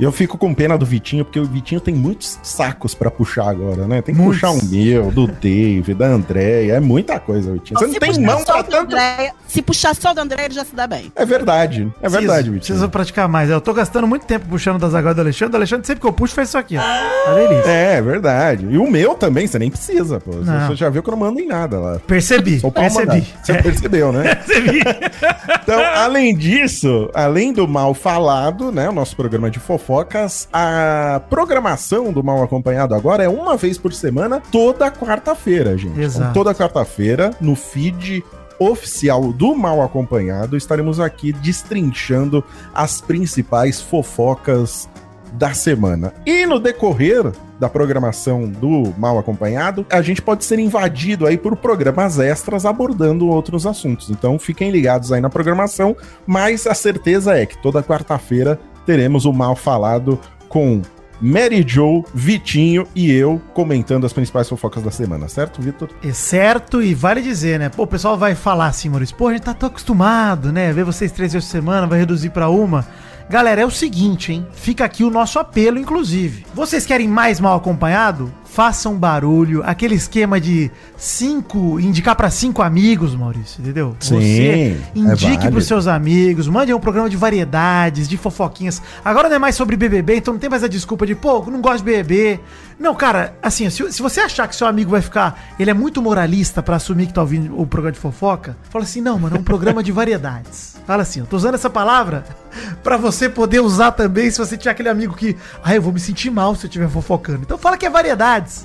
E 0.00 0.04
eu 0.04 0.12
fico 0.12 0.38
com 0.38 0.54
pena 0.54 0.78
do 0.78 0.86
Vitinho, 0.86 1.24
porque 1.24 1.40
o 1.40 1.44
Vitinho 1.44 1.80
tem 1.80 1.92
muitos 1.92 2.38
sacos 2.40 2.94
pra 2.94 3.10
puxar 3.10 3.48
agora, 3.50 3.84
né? 3.88 4.00
Tem 4.00 4.14
que 4.14 4.20
Muitos. 4.20 4.40
puxar 4.40 4.52
o 4.52 4.64
meu, 4.70 5.10
do 5.10 5.26
Dave, 5.26 5.92
da 5.92 6.06
Andréia. 6.06 6.74
É 6.74 6.80
muita 6.80 7.18
coisa, 7.18 7.52
Vitinho. 7.52 7.78
Você 7.80 7.86
não 7.86 7.92
Se 7.94 7.98
tem 8.00 8.20
mão 8.24 8.38
só 8.38 8.52
pra 8.54 8.62
tanto. 8.62 8.94
André, 8.94 9.32
Se 9.48 9.60
puxar 9.60 9.96
só 9.96 10.14
do 10.14 10.20
André, 10.20 10.44
ele 10.44 10.54
já 10.54 10.64
se 10.64 10.72
dá 10.74 10.86
bem. 10.86 11.12
É 11.16 11.26
verdade. 11.26 11.92
É 12.00 12.08
verdade, 12.08 12.28
Preciso, 12.28 12.52
Vitinho. 12.52 12.60
preciso 12.60 12.88
praticar 12.88 13.28
mais. 13.28 13.50
Eu 13.50 13.60
tô 13.60 13.74
gastando 13.74 14.06
muito 14.06 14.24
tempo 14.24 14.46
puxando 14.48 14.78
das 14.78 14.94
agora 14.94 15.14
do 15.16 15.20
Alexandre. 15.20 15.54
O 15.54 15.56
Alexandre, 15.56 15.84
sempre 15.84 16.00
que 16.00 16.06
eu 16.06 16.12
puxo, 16.12 16.32
faz 16.32 16.48
isso 16.48 16.58
aqui, 16.58 16.76
ó. 16.78 17.34
Delícia. 17.34 17.68
É, 17.68 17.94
é 17.96 18.02
verdade. 18.02 18.66
E 18.70 18.78
o 18.78 18.88
meu 18.88 19.16
também, 19.16 19.48
você 19.48 19.58
nem 19.58 19.68
precisa, 19.68 20.20
pô. 20.20 20.30
Você- 20.30 20.48
Não. 20.48 20.68
Você 20.68 20.76
já 20.76 20.88
viu 20.90 21.02
que 21.02 21.08
eu 21.08 21.12
não 21.12 21.18
mando 21.18 21.40
em 21.40 21.46
nada 21.48 21.76
lá. 21.80 21.98
Percebi, 22.06 22.60
percebi. 22.72 23.26
Você 23.42 23.50
É, 23.52 23.62
percebeu, 23.62 24.12
né? 24.12 24.36
percebi. 24.46 24.80
Então, 25.62 25.80
além 25.80 26.36
disso, 26.36 27.10
além 27.14 27.52
do 27.52 27.66
mal 27.66 27.94
falado, 27.94 28.72
né, 28.72 28.88
o 28.88 28.92
nosso 28.92 29.16
programa 29.16 29.50
de 29.50 29.58
fofocas, 29.58 30.48
a 30.52 31.20
programação 31.28 32.12
do 32.12 32.22
mal 32.22 32.42
acompanhado 32.42 32.94
agora 32.94 33.22
é 33.22 33.28
uma 33.28 33.56
vez 33.56 33.78
por 33.78 33.92
semana, 33.92 34.40
toda 34.52 34.90
quarta-feira, 34.90 35.76
gente. 35.76 36.00
Exato. 36.00 36.20
Então, 36.20 36.32
toda 36.32 36.54
quarta-feira, 36.54 37.30
no 37.40 37.54
feed 37.54 38.24
oficial 38.58 39.32
do 39.32 39.54
Mal 39.54 39.82
Acompanhado, 39.82 40.56
estaremos 40.56 40.98
aqui 40.98 41.32
destrinchando 41.32 42.42
as 42.74 43.00
principais 43.00 43.80
fofocas 43.80 44.88
da 45.32 45.54
semana. 45.54 46.12
E 46.26 46.44
no 46.44 46.58
decorrer 46.58 47.32
da 47.58 47.68
programação 47.68 48.48
do 48.48 48.94
Mal 48.96 49.18
Acompanhado, 49.18 49.84
a 49.90 50.00
gente 50.00 50.22
pode 50.22 50.44
ser 50.44 50.58
invadido 50.58 51.26
aí 51.26 51.36
por 51.36 51.56
programas 51.56 52.18
extras 52.18 52.64
abordando 52.64 53.28
outros 53.28 53.66
assuntos. 53.66 54.10
Então 54.10 54.38
fiquem 54.38 54.70
ligados 54.70 55.12
aí 55.12 55.20
na 55.20 55.30
programação, 55.30 55.96
mas 56.26 56.66
a 56.66 56.74
certeza 56.74 57.36
é 57.36 57.46
que 57.46 57.60
toda 57.60 57.82
quarta-feira 57.82 58.58
teremos 58.86 59.24
o 59.24 59.32
Mal 59.32 59.56
Falado 59.56 60.18
com 60.48 60.80
Mary 61.20 61.64
Joe, 61.66 62.04
Vitinho 62.14 62.86
e 62.94 63.10
eu 63.10 63.40
comentando 63.52 64.06
as 64.06 64.12
principais 64.12 64.48
fofocas 64.48 64.82
da 64.82 64.90
semana, 64.90 65.28
certo, 65.28 65.60
Vitor? 65.60 65.88
É 66.02 66.12
certo, 66.12 66.80
e 66.80 66.94
vale 66.94 67.20
dizer, 67.20 67.58
né? 67.58 67.68
Pô, 67.68 67.82
o 67.82 67.86
pessoal 67.86 68.16
vai 68.16 68.34
falar 68.34 68.68
assim, 68.68 68.88
Maurício, 68.88 69.16
pô, 69.16 69.26
a 69.28 69.32
gente 69.32 69.42
tá 69.42 69.52
tão 69.52 69.68
acostumado, 69.68 70.52
né? 70.52 70.72
Ver 70.72 70.84
vocês 70.84 71.10
três 71.10 71.32
vezes 71.32 71.48
por 71.48 71.52
semana, 71.52 71.86
vai 71.86 71.98
reduzir 71.98 72.30
pra 72.30 72.48
uma. 72.48 72.86
Galera, 73.30 73.60
é 73.60 73.66
o 73.66 73.70
seguinte, 73.70 74.32
hein? 74.32 74.46
Fica 74.52 74.86
aqui 74.86 75.04
o 75.04 75.10
nosso 75.10 75.38
apelo, 75.38 75.78
inclusive. 75.78 76.46
Vocês 76.54 76.86
querem 76.86 77.06
mais 77.06 77.38
mal 77.38 77.58
acompanhado? 77.58 78.32
Façam 78.58 78.96
barulho, 78.96 79.62
aquele 79.64 79.94
esquema 79.94 80.40
de 80.40 80.68
cinco, 80.96 81.78
indicar 81.78 82.16
pra 82.16 82.28
cinco 82.28 82.60
amigos, 82.60 83.14
Maurício, 83.14 83.60
entendeu? 83.62 83.94
Sim, 84.00 84.16
Você 84.16 84.42
é 84.42 84.98
indique 84.98 85.36
válido. 85.36 85.52
pros 85.52 85.66
seus 85.66 85.86
amigos, 85.86 86.48
mande 86.48 86.74
um 86.74 86.80
programa 86.80 87.08
de 87.08 87.16
variedades, 87.16 88.08
de 88.08 88.16
fofoquinhas. 88.16 88.82
Agora 89.04 89.28
não 89.28 89.36
é 89.36 89.38
mais 89.38 89.54
sobre 89.54 89.76
BBB, 89.76 90.16
então 90.16 90.34
não 90.34 90.40
tem 90.40 90.50
mais 90.50 90.64
a 90.64 90.68
desculpa 90.68 91.06
de, 91.06 91.14
pô, 91.14 91.40
não 91.48 91.60
gosto 91.60 91.78
de 91.78 91.84
BBB. 91.84 92.40
Não, 92.80 92.96
cara, 92.96 93.34
assim, 93.40 93.70
se, 93.70 93.92
se 93.92 94.02
você 94.02 94.20
achar 94.20 94.48
que 94.48 94.56
seu 94.56 94.66
amigo 94.66 94.90
vai 94.90 95.02
ficar, 95.02 95.54
ele 95.58 95.70
é 95.70 95.74
muito 95.74 96.02
moralista 96.02 96.60
pra 96.60 96.76
assumir 96.76 97.06
que 97.06 97.12
tá 97.14 97.20
ouvindo 97.20 97.60
o 97.60 97.64
programa 97.64 97.92
de 97.92 98.00
fofoca, 98.00 98.56
fala 98.70 98.84
assim, 98.84 99.00
não, 99.00 99.20
mano, 99.20 99.36
é 99.36 99.38
um 99.38 99.44
programa 99.44 99.84
de 99.84 99.92
variedades. 99.92 100.76
Fala 100.88 101.02
assim, 101.02 101.20
eu 101.20 101.26
tô 101.26 101.36
usando 101.36 101.54
essa 101.54 101.68
palavra 101.68 102.24
pra 102.82 102.96
você 102.96 103.28
poder 103.28 103.60
usar 103.60 103.92
também 103.92 104.30
se 104.30 104.38
você 104.38 104.56
tiver 104.56 104.70
aquele 104.70 104.88
amigo 104.88 105.14
que, 105.14 105.36
ah, 105.62 105.74
eu 105.74 105.82
vou 105.82 105.92
me 105.92 106.00
sentir 106.00 106.30
mal 106.30 106.54
se 106.54 106.64
eu 106.64 106.68
estiver 106.68 106.88
fofocando. 106.88 107.42
Então 107.42 107.58
fala 107.58 107.76
que 107.76 107.84
é 107.84 107.90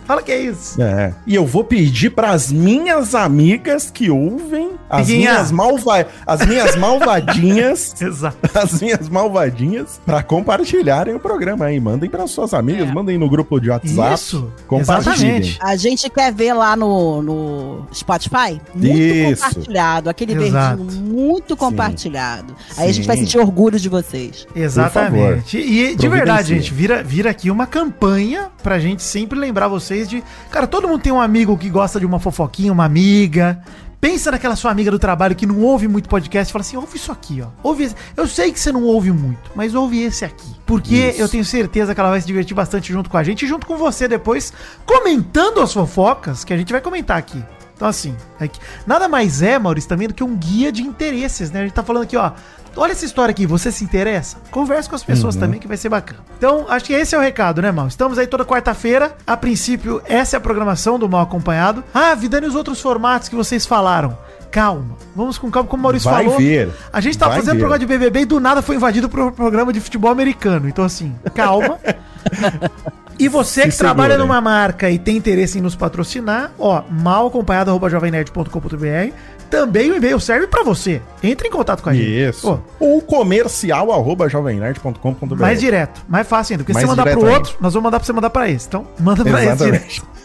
fala 0.06 0.22
que 0.22 0.32
é 0.32 0.40
isso. 0.42 0.82
É. 0.82 1.13
E 1.25 1.36
eu 1.36 1.46
vou 1.46 1.63
pedir 1.63 2.10
pras 2.12 2.52
minhas 2.52 3.13
amigas 3.16 3.90
que 3.92 4.10
ouvem, 4.10 4.72
as 4.90 5.08
minhas, 5.08 5.52
malva 5.52 6.08
as 6.25 6.46
minhas 6.46 6.75
malvadinhas, 6.75 7.94
Exato. 8.02 8.38
as 8.54 8.82
minhas 8.82 9.10
malvadinhas, 9.10 10.00
pra 10.06 10.22
compartilharem 10.24 11.13
o 11.16 11.20
programa 11.20 11.66
aí. 11.66 11.80
Mandem 11.80 12.10
pras 12.10 12.32
suas 12.32 12.54
amigas, 12.54 12.90
mandem 12.92 13.18
no 13.18 13.30
grupo 13.30 13.60
de 13.60 13.70
WhatsApp. 13.70 14.13
Isso, 14.16 14.52
Compartilhem. 14.68 15.38
exatamente. 15.38 15.60
A 15.62 15.75
gente 15.75 16.10
quer 16.10 16.32
ver 16.34 16.54
lá 16.54 16.75
no, 16.75 17.22
no 17.22 17.88
Spotify? 17.94 18.60
Muito 18.74 18.98
Isso. 18.98 19.44
compartilhado. 19.44 20.10
Aquele 20.10 20.34
Exato. 20.34 20.84
verdinho 20.84 21.04
muito 21.04 21.56
compartilhado. 21.58 22.56
Aí 22.78 22.90
a 22.90 22.92
gente 22.92 23.04
Sim. 23.04 23.08
vai 23.08 23.18
sentir 23.18 23.38
orgulho 23.38 23.80
de 23.80 23.90
vocês. 23.90 24.48
Exatamente. 24.56 25.58
E 25.58 25.96
de 25.96 26.08
verdade, 26.08 26.50
gente, 26.56 26.74
vira, 26.74 27.04
vira 27.04 27.30
aqui 27.30 27.50
uma 27.50 27.66
campanha 27.66 28.50
pra 28.62 28.80
gente 28.80 29.04
sempre 29.04 29.38
lembrar 29.38 29.62
vocês 29.67 30.10
de. 30.10 30.24
Cara, 30.51 30.67
todo 30.67 30.88
mundo 30.88 31.01
tem 31.01 31.12
um 31.12 31.22
amigo 31.22 31.58
que 31.58 31.70
gosta 31.70 32.00
de 32.00 32.05
uma 32.05 32.20
fofoquinha, 32.20 32.72
uma 32.72 32.86
amiga. 32.86 33.62
Pensa 34.00 34.32
naquela 34.32 34.55
sua 34.58 34.70
amiga 34.70 34.91
do 34.91 35.00
trabalho 35.00 35.34
que 35.34 35.46
não 35.46 35.62
ouve 35.62 35.88
muito 35.88 36.10
podcast 36.10 36.50
e 36.50 36.53
fala 36.53 36.62
assim: 36.62 36.75
ouve 36.75 36.98
isso 36.98 37.12
aqui, 37.12 37.41
ó. 37.41 37.48
Ouve 37.63 37.86
esse. 37.86 37.96
Eu 38.17 38.27
sei 38.27 38.51
que 38.51 38.60
você 38.60 38.72
não 38.72 38.84
ouve 38.84 39.12
muito, 39.12 39.51
mas 39.55 39.74
ouve 39.74 40.01
esse 40.01 40.25
aqui. 40.25 40.53
Porque 40.65 40.96
Isso. 40.96 41.22
eu 41.22 41.29
tenho 41.29 41.46
certeza 41.46 41.93
que 41.93 42.01
ela 42.01 42.10
vai 42.10 42.20
se 42.20 42.27
divertir 42.27 42.53
bastante 42.53 42.91
junto 42.91 43.10
com 43.10 43.17
a 43.17 43.24
gente 43.24 43.46
e 43.46 43.48
junto 43.48 43.65
com 43.65 43.77
você 43.77 44.08
depois, 44.08 44.51
comentando 44.86 45.62
as 45.62 45.72
fofocas 45.72 46.43
que 46.43 46.53
a 46.53 46.58
gente 46.58 46.72
vai 46.72 46.82
comentar 46.82 47.17
aqui. 47.17 47.41
Então, 47.75 47.88
assim, 47.88 48.15
é 48.39 48.50
nada 48.86 49.08
mais 49.08 49.42
é, 49.42 49.58
Maurício, 49.58 49.89
também 49.89 50.08
do 50.08 50.13
que 50.13 50.24
um 50.24 50.36
guia 50.36 50.72
de 50.72 50.82
interesses, 50.82 51.51
né? 51.51 51.62
A 51.62 51.63
gente 51.63 51.74
tá 51.74 51.84
falando 51.84 52.03
aqui, 52.03 52.15
ó. 52.15 52.32
Olha 52.75 52.92
essa 52.92 53.06
história 53.06 53.32
aqui, 53.32 53.46
você 53.46 53.72
se 53.72 53.84
interessa? 53.84 54.38
Converse 54.50 54.89
com 54.89 54.96
as 54.96 55.03
pessoas 55.03 55.36
também, 55.36 55.60
que 55.60 55.68
vai 55.68 55.77
ser 55.77 55.89
bacana. 55.89 56.22
Então, 56.38 56.65
acho 56.68 56.86
que 56.86 56.94
esse 56.94 57.13
é 57.13 57.18
o 57.18 57.22
recado, 57.22 57.62
né, 57.62 57.72
Mal? 57.72 57.88
Estamos 57.88 58.18
aí 58.18 58.25
toda 58.25 58.44
quarta-feira. 58.44 59.15
A 59.27 59.38
princípio, 59.38 60.01
essa 60.06 60.36
é 60.36 60.38
a 60.38 60.42
programação 60.42 60.98
do 60.98 61.08
Mal 61.08 61.22
Acompanhado. 61.22 61.84
Ah, 61.94 62.15
Vidani, 62.15 62.48
os 62.48 62.56
outros 62.56 62.82
formatos 62.82 63.30
que 63.30 63.36
vocês 63.36 63.63
falaram. 63.65 64.18
Calma, 64.50 64.96
vamos 65.15 65.38
com 65.38 65.51
calma, 65.51 65.68
como 65.70 65.82
o 65.82 65.84
Maurício 65.84 66.10
Vai 66.10 66.24
falou. 66.24 66.38
ver. 66.39 66.72
A 66.92 67.00
gente 67.00 67.18
tava 67.18 67.32
Vai 67.32 67.39
fazendo 67.42 67.53
ver. 67.56 67.60
programa 67.60 67.80
de 67.80 67.86
BBB 67.86 68.22
e 68.22 68.25
do 68.25 68.39
nada 68.39 68.62
foi 68.62 68.75
invadido 68.75 69.08
por 69.08 69.20
um 69.20 69.32
programa 69.32 69.72
de 69.72 69.80
futebol 69.80 70.12
americano. 70.12 70.68
Então, 70.68 70.84
assim, 70.86 71.15
calma. 71.36 71.80
E 73.20 73.27
você 73.27 73.63
Se 73.63 73.70
que 73.70 73.77
trabalha 73.77 74.12
segurem. 74.13 74.27
numa 74.27 74.39
marca 74.41 74.89
e 74.89 74.98
tem 75.00 75.17
interesse 75.17 75.60
em 75.60 75.62
nos 75.62 75.75
patrocinar, 75.75 76.51
ó, 76.58 76.82
malacompanhado.jovemnerd.com.br 76.89 79.13
também 79.50 79.91
o 79.91 79.96
e-mail 79.96 80.20
serve 80.20 80.48
pra 80.48 80.63
você. 80.63 81.00
Entre 81.22 81.48
em 81.48 81.51
contato 81.51 81.84
com 81.84 81.89
a 81.89 81.93
gente. 81.93 82.10
Isso. 82.10 82.41
Pô, 82.41 82.60
Ou 82.86 83.00
comercial 83.03 83.91
arroba 83.91 84.27
jovemnerd.com.br. 84.27 85.36
mais 85.36 85.60
direto, 85.60 86.01
mais 86.10 86.27
fácil 86.27 86.53
ainda. 86.55 86.63
Porque 86.63 86.74
se 86.74 86.79
você 86.82 86.88
mandar 86.88 87.03
pro 87.03 87.12
diretamente. 87.20 87.48
outro, 87.50 87.58
nós 87.62 87.72
vamos 87.74 87.84
mandar 87.84 88.00
pra 88.00 88.05
você 88.08 88.13
mandar 88.13 88.29
pra 88.32 88.50
esse. 88.50 88.65
Então, 88.67 88.88
manda 89.00 89.24
pra 89.24 89.43
esse 89.43 89.53
Exatamente. 89.53 90.01
direto. 90.01 90.13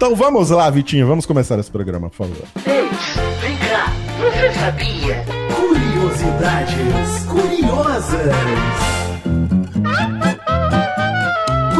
Então 0.00 0.16
vamos 0.16 0.48
lá, 0.50 0.68
Vitinho, 0.70 1.06
vamos 1.06 1.24
começar 1.26 1.56
esse 1.60 1.70
programa, 1.70 2.08
por 2.10 2.16
favor. 2.26 2.42
Ei, 2.66 2.88
vem 3.40 3.56
cá, 3.58 3.92
você 4.18 4.50
sabia? 4.58 5.24
Curiosidades 5.54 7.26
curiosas. 7.28 8.34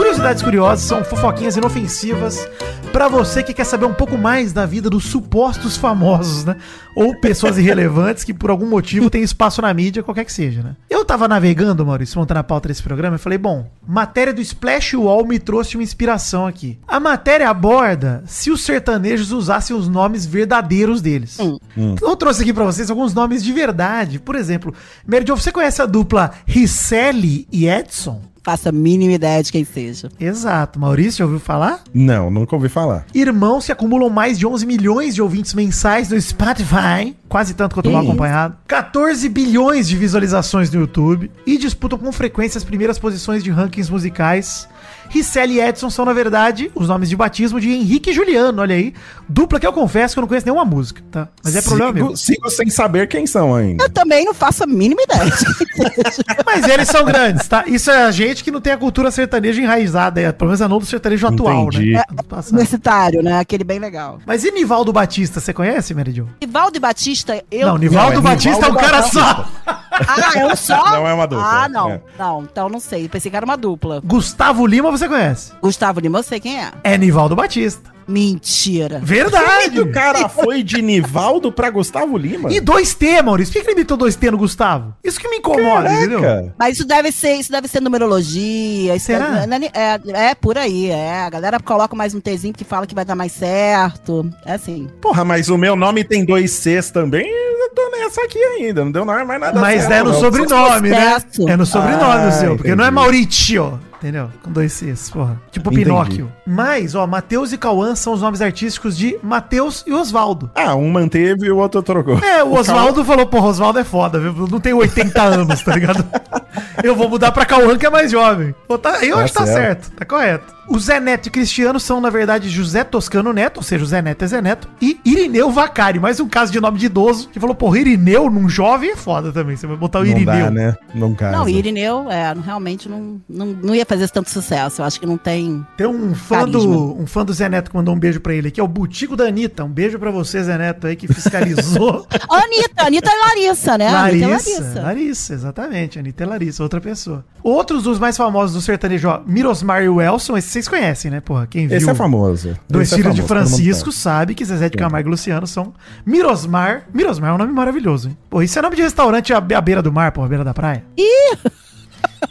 Curiosidades 0.01 0.43
curiosas 0.43 0.87
são 0.87 1.05
fofoquinhas 1.05 1.59
inofensivas 1.59 2.49
pra 2.91 3.07
você 3.07 3.43
que 3.43 3.53
quer 3.53 3.65
saber 3.65 3.85
um 3.85 3.93
pouco 3.93 4.17
mais 4.17 4.51
da 4.51 4.65
vida 4.65 4.89
dos 4.89 5.05
supostos 5.05 5.77
famosos, 5.77 6.43
né? 6.43 6.57
Ou 6.97 7.15
pessoas 7.21 7.59
irrelevantes 7.59 8.25
que 8.25 8.33
por 8.33 8.49
algum 8.49 8.67
motivo 8.67 9.11
têm 9.11 9.23
espaço 9.23 9.61
na 9.61 9.75
mídia, 9.75 10.03
qualquer 10.03 10.25
que 10.25 10.33
seja, 10.33 10.63
né? 10.63 10.75
Eu 10.89 11.05
tava 11.05 11.29
navegando, 11.29 11.85
Maurício, 11.85 12.19
montando 12.19 12.41
a 12.41 12.43
pauta 12.43 12.69
desse 12.69 12.83
programa, 12.83 13.17
e 13.17 13.19
falei, 13.19 13.37
bom, 13.37 13.71
matéria 13.87 14.33
do 14.33 14.41
Splash 14.41 14.95
Wall 14.95 15.27
me 15.27 15.39
trouxe 15.39 15.77
uma 15.77 15.83
inspiração 15.83 16.47
aqui. 16.47 16.79
A 16.89 16.99
matéria 16.99 17.51
aborda 17.51 18.25
se 18.27 18.51
os 18.51 18.63
sertanejos 18.63 19.33
usassem 19.33 19.77
os 19.77 19.87
nomes 19.87 20.25
verdadeiros 20.25 21.03
deles. 21.03 21.39
Então 21.77 22.09
eu 22.09 22.17
trouxe 22.17 22.41
aqui 22.41 22.55
pra 22.55 22.65
vocês 22.65 22.89
alguns 22.89 23.13
nomes 23.13 23.45
de 23.45 23.53
verdade. 23.53 24.19
Por 24.19 24.35
exemplo, 24.35 24.75
Mary 25.07 25.27
Jo, 25.29 25.37
você 25.37 25.53
conhece 25.53 25.83
a 25.83 25.87
dupla 25.87 26.31
Ricelli 26.47 27.47
e 27.53 27.69
Edson? 27.69 28.30
Faça 28.43 28.71
a 28.71 28.73
mínima 28.73 29.13
ideia 29.13 29.43
de 29.43 29.53
quem 29.53 29.65
seja. 29.65 30.09
Exato. 30.19 30.79
Maurício, 30.79 31.19
já 31.19 31.25
ouviu 31.25 31.41
falar? 31.41 31.83
Não, 31.93 32.31
nunca 32.31 32.57
ouvi 32.57 32.69
falar. 32.69 33.07
Irmãos 33.15 33.67
que 33.67 33.73
acumulam 33.73 34.09
mais 34.09 34.39
de 34.39 34.47
11 34.47 34.67
milhões 34.67 35.15
de 35.15 35.23
ouvintes 35.23 35.53
mensais 35.53 36.09
no 36.11 36.21
Spotify, 36.21 37.15
quase 37.31 37.55
tanto 37.55 37.75
quanto 37.77 37.89
o 37.89 37.93
mal 37.93 38.03
Isso. 38.03 38.11
acompanhado. 38.11 38.57
14 38.67 39.29
bilhões 39.29 39.89
de 39.89 39.97
visualizações 39.97 40.69
no 40.71 40.81
YouTube 40.81 41.31
e 41.47 41.57
disputam 41.57 41.97
com 41.97 42.11
frequência 42.11 42.59
as 42.59 42.65
primeiras 42.65 42.99
posições 42.99 43.43
de 43.45 43.51
rankings 43.51 43.91
musicais. 43.91 44.69
Ricelli 45.09 45.55
e 45.55 45.61
Edson 45.61 45.91
são, 45.91 46.05
na 46.05 46.13
verdade, 46.13 46.71
os 46.73 46.87
nomes 46.89 47.09
de 47.09 47.17
batismo 47.17 47.61
de 47.61 47.69
Henrique 47.69 48.11
e 48.11 48.13
Juliano, 48.13 48.63
olha 48.63 48.77
aí. 48.77 48.95
Dupla 49.29 49.59
que 49.59 49.67
eu 49.67 49.73
confesso 49.73 50.15
que 50.15 50.19
eu 50.19 50.23
não 50.23 50.29
conheço 50.29 50.47
nenhuma 50.47 50.65
música, 50.65 51.03
tá? 51.11 51.29
Mas 51.43 51.57
é 51.57 51.63
problema 51.63 51.93
sigo, 51.93 52.07
meu. 52.07 52.17
sigo 52.17 52.51
sem 52.51 52.71
saber 52.71 53.09
quem 53.09 53.27
são 53.27 53.53
ainda. 53.55 53.85
Eu 53.85 53.91
também 53.91 54.25
não 54.25 54.33
faço 54.33 54.63
a 54.63 54.67
mínima 54.69 55.03
ideia. 55.03 55.31
seja. 55.37 56.25
Mas 56.47 56.65
eles 56.69 56.89
são 56.89 57.05
grandes, 57.05 57.49
tá? 57.49 57.65
Isso 57.67 57.91
é 57.91 58.05
a 58.05 58.11
gente 58.13 58.45
que 58.45 58.53
não 58.53 58.61
tem 58.61 58.73
a 58.73 58.77
cultura 58.77 59.11
sertaneja 59.11 59.61
enraizada, 59.61 60.21
é, 60.21 60.31
pelo 60.31 60.51
menos 60.53 60.61
não 60.69 60.79
do 60.79 60.87
sertanejo 60.87 61.27
atual, 61.27 61.65
Entendi. 61.67 61.93
né? 61.93 62.05
É, 62.09 62.15
Do 62.15 62.25
passado. 62.25 62.53
Universitário, 62.53 63.21
né? 63.21 63.41
Aquele 63.41 63.65
bem 63.65 63.81
legal. 63.81 64.21
Mas 64.25 64.45
e 64.45 64.53
Nivaldo 64.53 64.93
Batista, 64.93 65.41
você 65.41 65.53
conhece, 65.53 65.93
Meridio? 65.93 66.29
Nivaldo 66.41 66.77
e 66.77 66.81
Batista, 67.25 67.45
eu. 67.51 67.67
Não, 67.67 67.79
Nivaldo 67.79 68.13
Não, 68.15 68.19
é 68.21 68.23
Batista 68.35 68.67
é 68.67 68.69
um 68.69 68.73
Nivaldo 68.75 68.79
cara 68.79 69.03
só. 69.03 69.45
Ah, 69.67 70.39
é 70.39 70.47
um 70.47 70.57
só? 70.57 70.91
Não 70.91 71.07
é 71.07 71.13
uma 71.13 71.27
dupla, 71.27 71.45
Ah, 71.65 71.69
não. 71.69 71.91
é. 71.91 72.01
Não, 72.19 72.43
então 72.43 72.69
não 72.69 72.81
sei. 72.81 73.09
Pensei 73.09 73.31
que 73.31 73.37
era 73.37 73.45
uma 73.45 73.57
dupla. 73.57 74.01
Gustavo 74.05 74.67
Lima, 74.67 74.91
você 74.91 75.07
conhece? 75.09 75.53
Gustavo 75.61 76.01
Lima, 76.01 76.19
eu 76.19 76.23
sei 76.23 76.41
quem 76.41 76.59
é. 76.63 76.73
É 76.83 76.97
Nivaldo 76.97 77.37
Batista. 77.37 77.91
Mentira. 78.11 79.01
Verdade. 79.03 79.81
O 79.81 79.91
cara 79.93 80.29
foi 80.29 80.63
de 80.63 80.83
Nivaldo 80.83 81.53
pra 81.53 81.71
Gustavo 81.71 82.17
Lima? 82.19 82.53
E 82.53 82.61
2T, 82.61 83.23
Maurício. 83.23 83.53
Por 83.55 83.61
que 83.63 83.67
ele 83.71 83.77
imitou 83.81 83.97
2T 83.97 84.31
no 84.31 84.39
Gustavo? 84.39 84.95
Isso 85.03 85.19
que 85.21 85.29
me 85.29 85.37
incomoda, 85.37 85.93
entendeu? 85.93 86.21
Caraca. 86.21 86.55
Mas 86.59 86.77
isso 86.77 86.87
deve 86.87 87.13
ser, 87.13 87.35
isso 87.35 87.51
deve 87.53 87.69
ser 87.69 87.81
numerologia. 87.81 88.97
Isso 88.97 89.07
Será? 89.07 89.45
É, 89.73 89.81
é, 89.81 90.27
é 90.31 90.35
por 90.35 90.59
aí, 90.59 90.91
é. 90.91 91.21
A 91.21 91.31
galera 91.31 91.59
coloca 91.61 91.95
mais 91.97 92.15
um 92.15 92.21
Tzinho 92.21 92.53
que 92.55 92.65
fala 92.65 92.87
que 92.87 92.95
vai 92.95 93.05
dar 93.05 93.15
mais 93.15 93.33
certo. 93.33 94.29
É 94.45 94.55
assim. 94.55 94.89
Porra, 95.01 95.25
mas 95.25 95.49
o 95.49 95.57
meu 95.57 95.77
nome 95.77 96.05
tem 96.05 96.25
dois 96.25 96.51
Cs 96.53 96.91
também. 96.91 97.27
Eu 97.29 97.71
tô 97.75 97.89
nessa 97.91 98.23
aqui 98.23 98.39
ainda. 98.39 98.85
Não 98.85 98.91
deu 98.93 99.05
nada- 99.05 99.25
mais 99.25 99.41
nada 99.41 99.61
Mas 99.61 99.83
certo, 99.83 99.93
é 99.93 100.03
no 100.03 100.13
não. 100.13 100.21
sobrenome, 100.21 100.89
né? 100.91 101.17
É 101.49 101.57
no 101.57 101.67
sobrenome 101.67 102.25
Ah, 102.25 102.29
o 102.29 102.33
seu, 102.33 102.57
porque 102.57 102.75
não 102.75 102.85
é 102.85 102.89
entendi. 102.89 102.95
Maurício. 102.95 103.81
Entendeu? 104.01 104.31
Com 104.43 104.51
dois 104.51 104.73
Cs, 104.73 105.11
porra. 105.11 105.39
Tipo 105.51 105.69
Entendi. 105.71 105.85
Pinóquio. 105.85 106.33
Mas, 106.47 106.95
ó, 106.95 107.07
Matheus 107.07 107.53
e 107.53 107.59
Cauã 107.59 107.95
são 107.95 108.15
os 108.15 108.23
nomes 108.23 108.41
artísticos 108.41 108.97
de 108.97 109.19
Matheus 109.23 109.85
e 109.87 109.93
Osvaldo. 109.93 110.51
Ah, 110.55 110.75
um 110.75 110.89
manteve 110.91 111.47
e 111.47 111.51
o 111.51 111.59
outro 111.59 111.83
trocou. 111.83 112.19
É, 112.19 112.43
o 112.43 112.55
Oswaldo 112.55 113.05
falou, 113.05 113.27
porra, 113.27 113.49
Oswaldo 113.49 113.79
é 113.79 113.85
foda, 113.85 114.19
viu? 114.19 114.35
Eu 114.35 114.47
Não 114.49 114.59
tenho 114.59 114.79
80 114.79 115.23
anos, 115.23 115.63
tá 115.63 115.75
ligado? 115.75 116.03
Eu 116.83 116.97
vou 116.97 117.09
mudar 117.11 117.31
pra 117.31 117.45
Cauã, 117.45 117.77
que 117.77 117.85
é 117.87 117.91
mais 117.91 118.11
jovem. 118.11 118.55
Tá- 118.83 119.05
eu 119.05 119.17
Tá 119.17 119.23
acho 119.23 119.33
que 119.35 119.39
tá 119.39 119.47
certo, 119.47 119.91
tá 119.93 120.05
correto. 120.05 120.60
O 120.73 120.79
Zé 120.79 121.01
Neto 121.01 121.27
e 121.27 121.31
Cristiano 121.31 121.81
são, 121.81 122.01
na 122.01 122.11
verdade, 122.11 122.49
José 122.49 122.85
Toscano 122.85 123.33
Neto, 123.33 123.57
ou 123.57 123.63
seja, 123.63 123.83
o 123.83 123.87
Zé 123.89 124.01
Neto 124.01 124.25
é 124.25 124.29
Zé 124.29 124.41
Neto, 124.41 124.69
e 124.81 125.01
Irineu 125.05 125.51
Vacari, 125.51 125.99
mais 125.99 126.21
um 126.21 126.29
caso 126.29 126.53
de 126.53 126.61
nome 126.61 126.79
de 126.79 126.87
idoso, 126.87 127.29
que 127.29 127.41
falou, 127.41 127.57
porra, 127.57 127.81
Irineu 127.81 128.31
num 128.31 128.49
jovem 128.49 128.91
é 128.93 128.97
foda 128.97 129.33
também, 129.33 129.57
você 129.57 129.67
vai 129.67 129.77
botar 129.77 129.99
o 129.99 130.05
Não 130.05 130.11
Irineu. 130.13 130.27
dá, 130.45 130.51
né? 130.51 130.77
Não 130.95 131.13
casa. 131.13 131.37
Não, 131.37 131.49
Irineu, 131.49 132.09
é, 132.09 132.33
não- 132.37 132.43
realmente 132.43 132.89
não, 132.89 133.21
não, 133.29 133.47
não 133.47 133.75
ia 133.75 133.85
fazer 133.85 134.09
tanto 134.11 134.31
sucesso. 134.31 134.81
Eu 134.81 134.87
acho 134.87 135.01
que 135.01 135.07
não 135.07 135.19
tem. 135.19 135.67
Tem 135.77 135.89
um 135.89 136.15
fã, 136.15 136.37
Carisma. 136.39 136.61
do, 136.61 137.01
um 137.03 137.07
fã 137.07 137.25
do 137.25 137.33
Zé 137.33 137.49
Neto 137.49 137.71
que 137.71 137.77
mandou 137.77 137.93
um 137.93 137.99
beijo 137.99 138.21
pra 138.21 138.33
ele 138.33 138.47
aqui, 138.49 138.61
é 138.61 138.63
o 138.63 138.69
Butico 138.69 139.17
da 139.17 139.25
Anitta. 139.25 139.65
Um 139.65 139.69
beijo 139.69 139.99
pra 139.99 140.13
você, 140.13 140.41
Zé 140.45 140.57
Neto, 140.57 140.87
aí, 140.87 140.95
que 140.95 141.09
fiscalizou. 141.09 142.07
A 142.31 142.37
Anitta, 142.45 142.85
Anitta 142.87 143.11
é 143.11 143.19
Larissa, 143.27 143.77
né? 143.77 143.89
Anitta 143.89 144.25
é 144.25 144.29
Larissa, 144.29 144.81
Larissa, 144.83 145.35
exatamente. 145.35 145.99
Anitta 145.99 146.23
é 146.23 146.27
Larissa, 146.27 146.63
outra 146.63 146.81
pessoa. 146.81 147.25
Outros 147.43 147.83
dos 147.83 147.99
mais 147.99 148.17
famosos 148.17 148.55
do 148.55 148.61
sertanejo, 148.61 149.09
ó, 149.09 149.21
Mirosmar 149.27 149.83
e 149.83 149.89
Welson, 149.89 150.37
esses 150.37 150.60
vocês 150.63 150.69
conhecem, 150.69 151.11
né, 151.11 151.21
porra? 151.21 151.47
Quem 151.47 151.67
viu 151.67 151.77
Esse 151.77 151.89
é 151.91 151.95
famoso. 151.95 152.57
Dois 152.69 152.89
Esse 152.89 152.95
é 152.95 152.97
Filhos 152.99 153.15
de 153.15 153.23
famoso, 153.23 153.45
mundo 153.45 153.49
Francisco 153.57 153.91
sabe 153.93 154.35
que 154.35 154.45
Zezé 154.45 154.69
de 154.69 154.77
Camargo 154.77 155.09
e 155.09 155.11
Luciano 155.11 155.47
são 155.47 155.73
Mirosmar. 156.05 156.85
Mirosmar 156.93 157.31
é 157.31 157.35
um 157.35 157.39
nome 157.39 157.53
maravilhoso, 157.53 158.09
hein? 158.09 158.19
Pô, 158.29 158.43
isso 158.43 158.59
é 158.59 158.63
nome 158.63 158.77
de 158.77 158.83
restaurante 158.83 159.33
à, 159.33 159.41
be- 159.41 159.55
à 159.55 159.61
beira 159.61 159.83
do 159.83 159.93
mar, 159.93 160.13
pô, 160.13 160.23
à 160.23 160.29
beira 160.29 160.45
da 160.45 160.53
praia. 160.55 160.85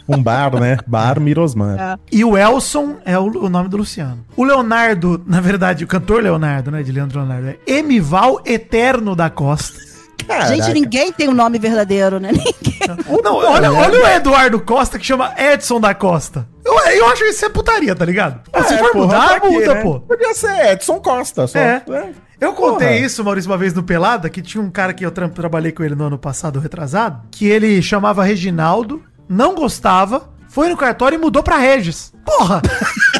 Um 0.08 0.20
bar, 0.22 0.58
né? 0.58 0.76
Bar 0.86 1.20
Mirosmar. 1.20 1.78
É. 1.78 1.96
E 2.10 2.24
o 2.24 2.36
Elson 2.36 2.96
é 3.04 3.16
o, 3.18 3.44
o 3.44 3.48
nome 3.48 3.68
do 3.68 3.76
Luciano. 3.76 4.24
O 4.36 4.42
Leonardo, 4.44 5.22
na 5.26 5.40
verdade, 5.40 5.84
o 5.84 5.86
cantor 5.86 6.22
Leonardo, 6.22 6.70
né? 6.70 6.82
De 6.82 6.90
Leandro 6.90 7.18
Leonardo, 7.20 7.48
é 7.48 7.56
Emival 7.66 8.40
Eterno 8.44 9.14
da 9.14 9.30
Costa. 9.30 9.78
Caraca. 10.26 10.48
Gente, 10.54 10.72
ninguém 10.72 11.12
tem 11.12 11.28
um 11.28 11.34
nome 11.34 11.58
verdadeiro, 11.58 12.18
né? 12.20 12.30
Ninguém. 12.32 13.22
Não, 13.22 13.34
olha, 13.36 13.72
olha 13.72 14.02
o 14.02 14.06
Eduardo 14.06 14.60
Costa 14.60 14.98
que 14.98 15.04
chama 15.06 15.32
Edson 15.38 15.80
da 15.80 15.94
Costa. 15.94 16.46
Eu, 16.64 16.74
eu 16.78 17.06
acho 17.08 17.24
isso 17.24 17.44
é 17.44 17.48
putaria, 17.48 17.94
tá 17.94 18.04
ligado? 18.04 18.40
Se 18.66 18.76
for 18.78 18.92
porra, 18.92 19.04
mudar, 19.06 19.28
pra 19.28 19.40
quê, 19.40 19.48
muda, 19.48 19.74
né? 19.74 19.82
pô. 19.82 20.00
Podia 20.00 20.34
ser 20.34 20.72
Edson 20.72 20.98
Costa 21.00 21.46
só. 21.46 21.58
É. 21.58 21.82
né? 21.86 22.12
Eu 22.40 22.52
contei 22.54 22.88
Porra. 22.88 23.00
isso, 23.00 23.22
Maurício, 23.22 23.50
uma 23.50 23.58
vez 23.58 23.74
no 23.74 23.82
Pelada, 23.82 24.30
que 24.30 24.40
tinha 24.40 24.62
um 24.62 24.70
cara 24.70 24.94
que 24.94 25.04
eu 25.04 25.10
tra- 25.10 25.28
trabalhei 25.28 25.72
com 25.72 25.84
ele 25.84 25.94
no 25.94 26.04
ano 26.04 26.18
passado, 26.18 26.58
retrasado, 26.58 27.20
que 27.30 27.46
ele 27.46 27.82
chamava 27.82 28.24
Reginaldo, 28.24 29.02
não 29.28 29.54
gostava, 29.54 30.30
foi 30.48 30.68
no 30.70 30.76
cartório 30.76 31.16
e 31.16 31.20
mudou 31.20 31.42
pra 31.42 31.58
Regis. 31.58 32.12
Porra! 32.24 32.62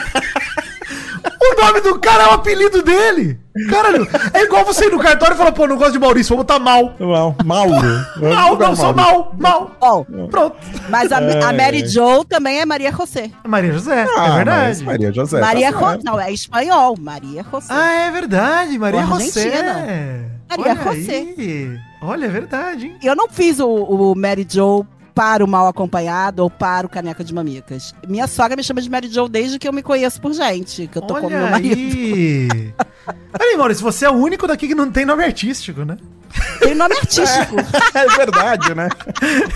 o 1.42 1.54
nome 1.60 1.80
do 1.80 1.98
cara 1.98 2.24
é 2.24 2.26
o 2.28 2.32
apelido 2.32 2.82
dele. 2.82 3.38
Caralho, 3.68 4.06
é 4.32 4.42
igual 4.44 4.64
você 4.64 4.86
ir 4.86 4.90
no 4.92 4.98
cartório 4.98 5.34
e 5.34 5.38
falar, 5.38 5.52
pô, 5.52 5.66
não 5.66 5.76
gosto 5.76 5.92
de 5.92 5.98
Maurício, 5.98 6.36
vou 6.36 6.44
botar 6.44 6.58
mal. 6.58 6.94
Mal. 7.00 7.34
Mauro. 7.44 8.06
Mal, 8.20 8.56
não, 8.60 8.76
só 8.76 8.92
mal, 8.92 9.34
mal. 9.38 9.70
Bom, 9.80 10.04
Pronto. 10.30 10.56
mas 10.88 11.10
a, 11.10 11.18
a 11.18 11.52
Mary 11.52 11.86
Jo 11.86 12.24
também 12.24 12.60
é 12.60 12.66
Maria 12.66 12.92
José. 12.92 13.30
Maria 13.44 13.72
José, 13.72 14.06
Ah, 14.16 14.26
é 14.26 14.36
verdade. 14.36 14.84
Maria 14.84 15.12
José. 15.12 15.40
Maria 15.40 15.72
tá 15.72 15.78
José. 15.80 15.98
Não, 16.04 16.20
é 16.20 16.32
espanhol. 16.32 16.94
Maria 17.00 17.44
José. 17.50 17.66
Ah, 17.70 17.92
é 17.92 18.10
verdade, 18.10 18.78
Maria. 18.78 19.02
José. 19.06 19.50
Maria 20.48 20.72
Olha 20.72 20.74
José. 20.96 21.12
aí. 21.38 21.78
Olha, 22.02 22.26
é 22.26 22.28
verdade, 22.28 22.86
hein? 22.86 22.96
Eu 23.02 23.14
não 23.16 23.28
fiz 23.28 23.60
o, 23.60 23.68
o 23.68 24.14
Mary 24.14 24.46
Jo 24.48 24.86
para 25.20 25.44
o 25.44 25.46
mal 25.46 25.68
acompanhado 25.68 26.42
ou 26.42 26.48
para 26.48 26.86
o 26.86 26.88
caneca 26.88 27.22
de 27.22 27.34
mamicas. 27.34 27.94
Minha 28.08 28.26
sogra 28.26 28.56
me 28.56 28.62
chama 28.62 28.80
de 28.80 28.88
Mary 28.88 29.06
Jo 29.06 29.28
desde 29.28 29.58
que 29.58 29.68
eu 29.68 29.72
me 29.72 29.82
conheço 29.82 30.18
por 30.18 30.32
gente, 30.32 30.86
que 30.86 30.96
eu 30.96 31.02
tô 31.02 31.14
com 31.16 31.28
meu 31.28 31.42
Olha 31.42 31.50
marido. 31.50 31.76
aí. 31.76 32.48
Olha 33.38 33.50
aí, 33.50 33.54
Maurício, 33.58 33.82
você 33.82 34.06
é 34.06 34.10
o 34.10 34.14
único 34.14 34.46
daqui 34.46 34.66
que 34.66 34.74
não 34.74 34.90
tem 34.90 35.04
nome 35.04 35.22
artístico, 35.22 35.84
né? 35.84 35.98
Tem 36.60 36.74
nome 36.74 36.94
artístico. 36.96 37.56
É 37.92 38.06
verdade, 38.16 38.74
né? 38.74 38.88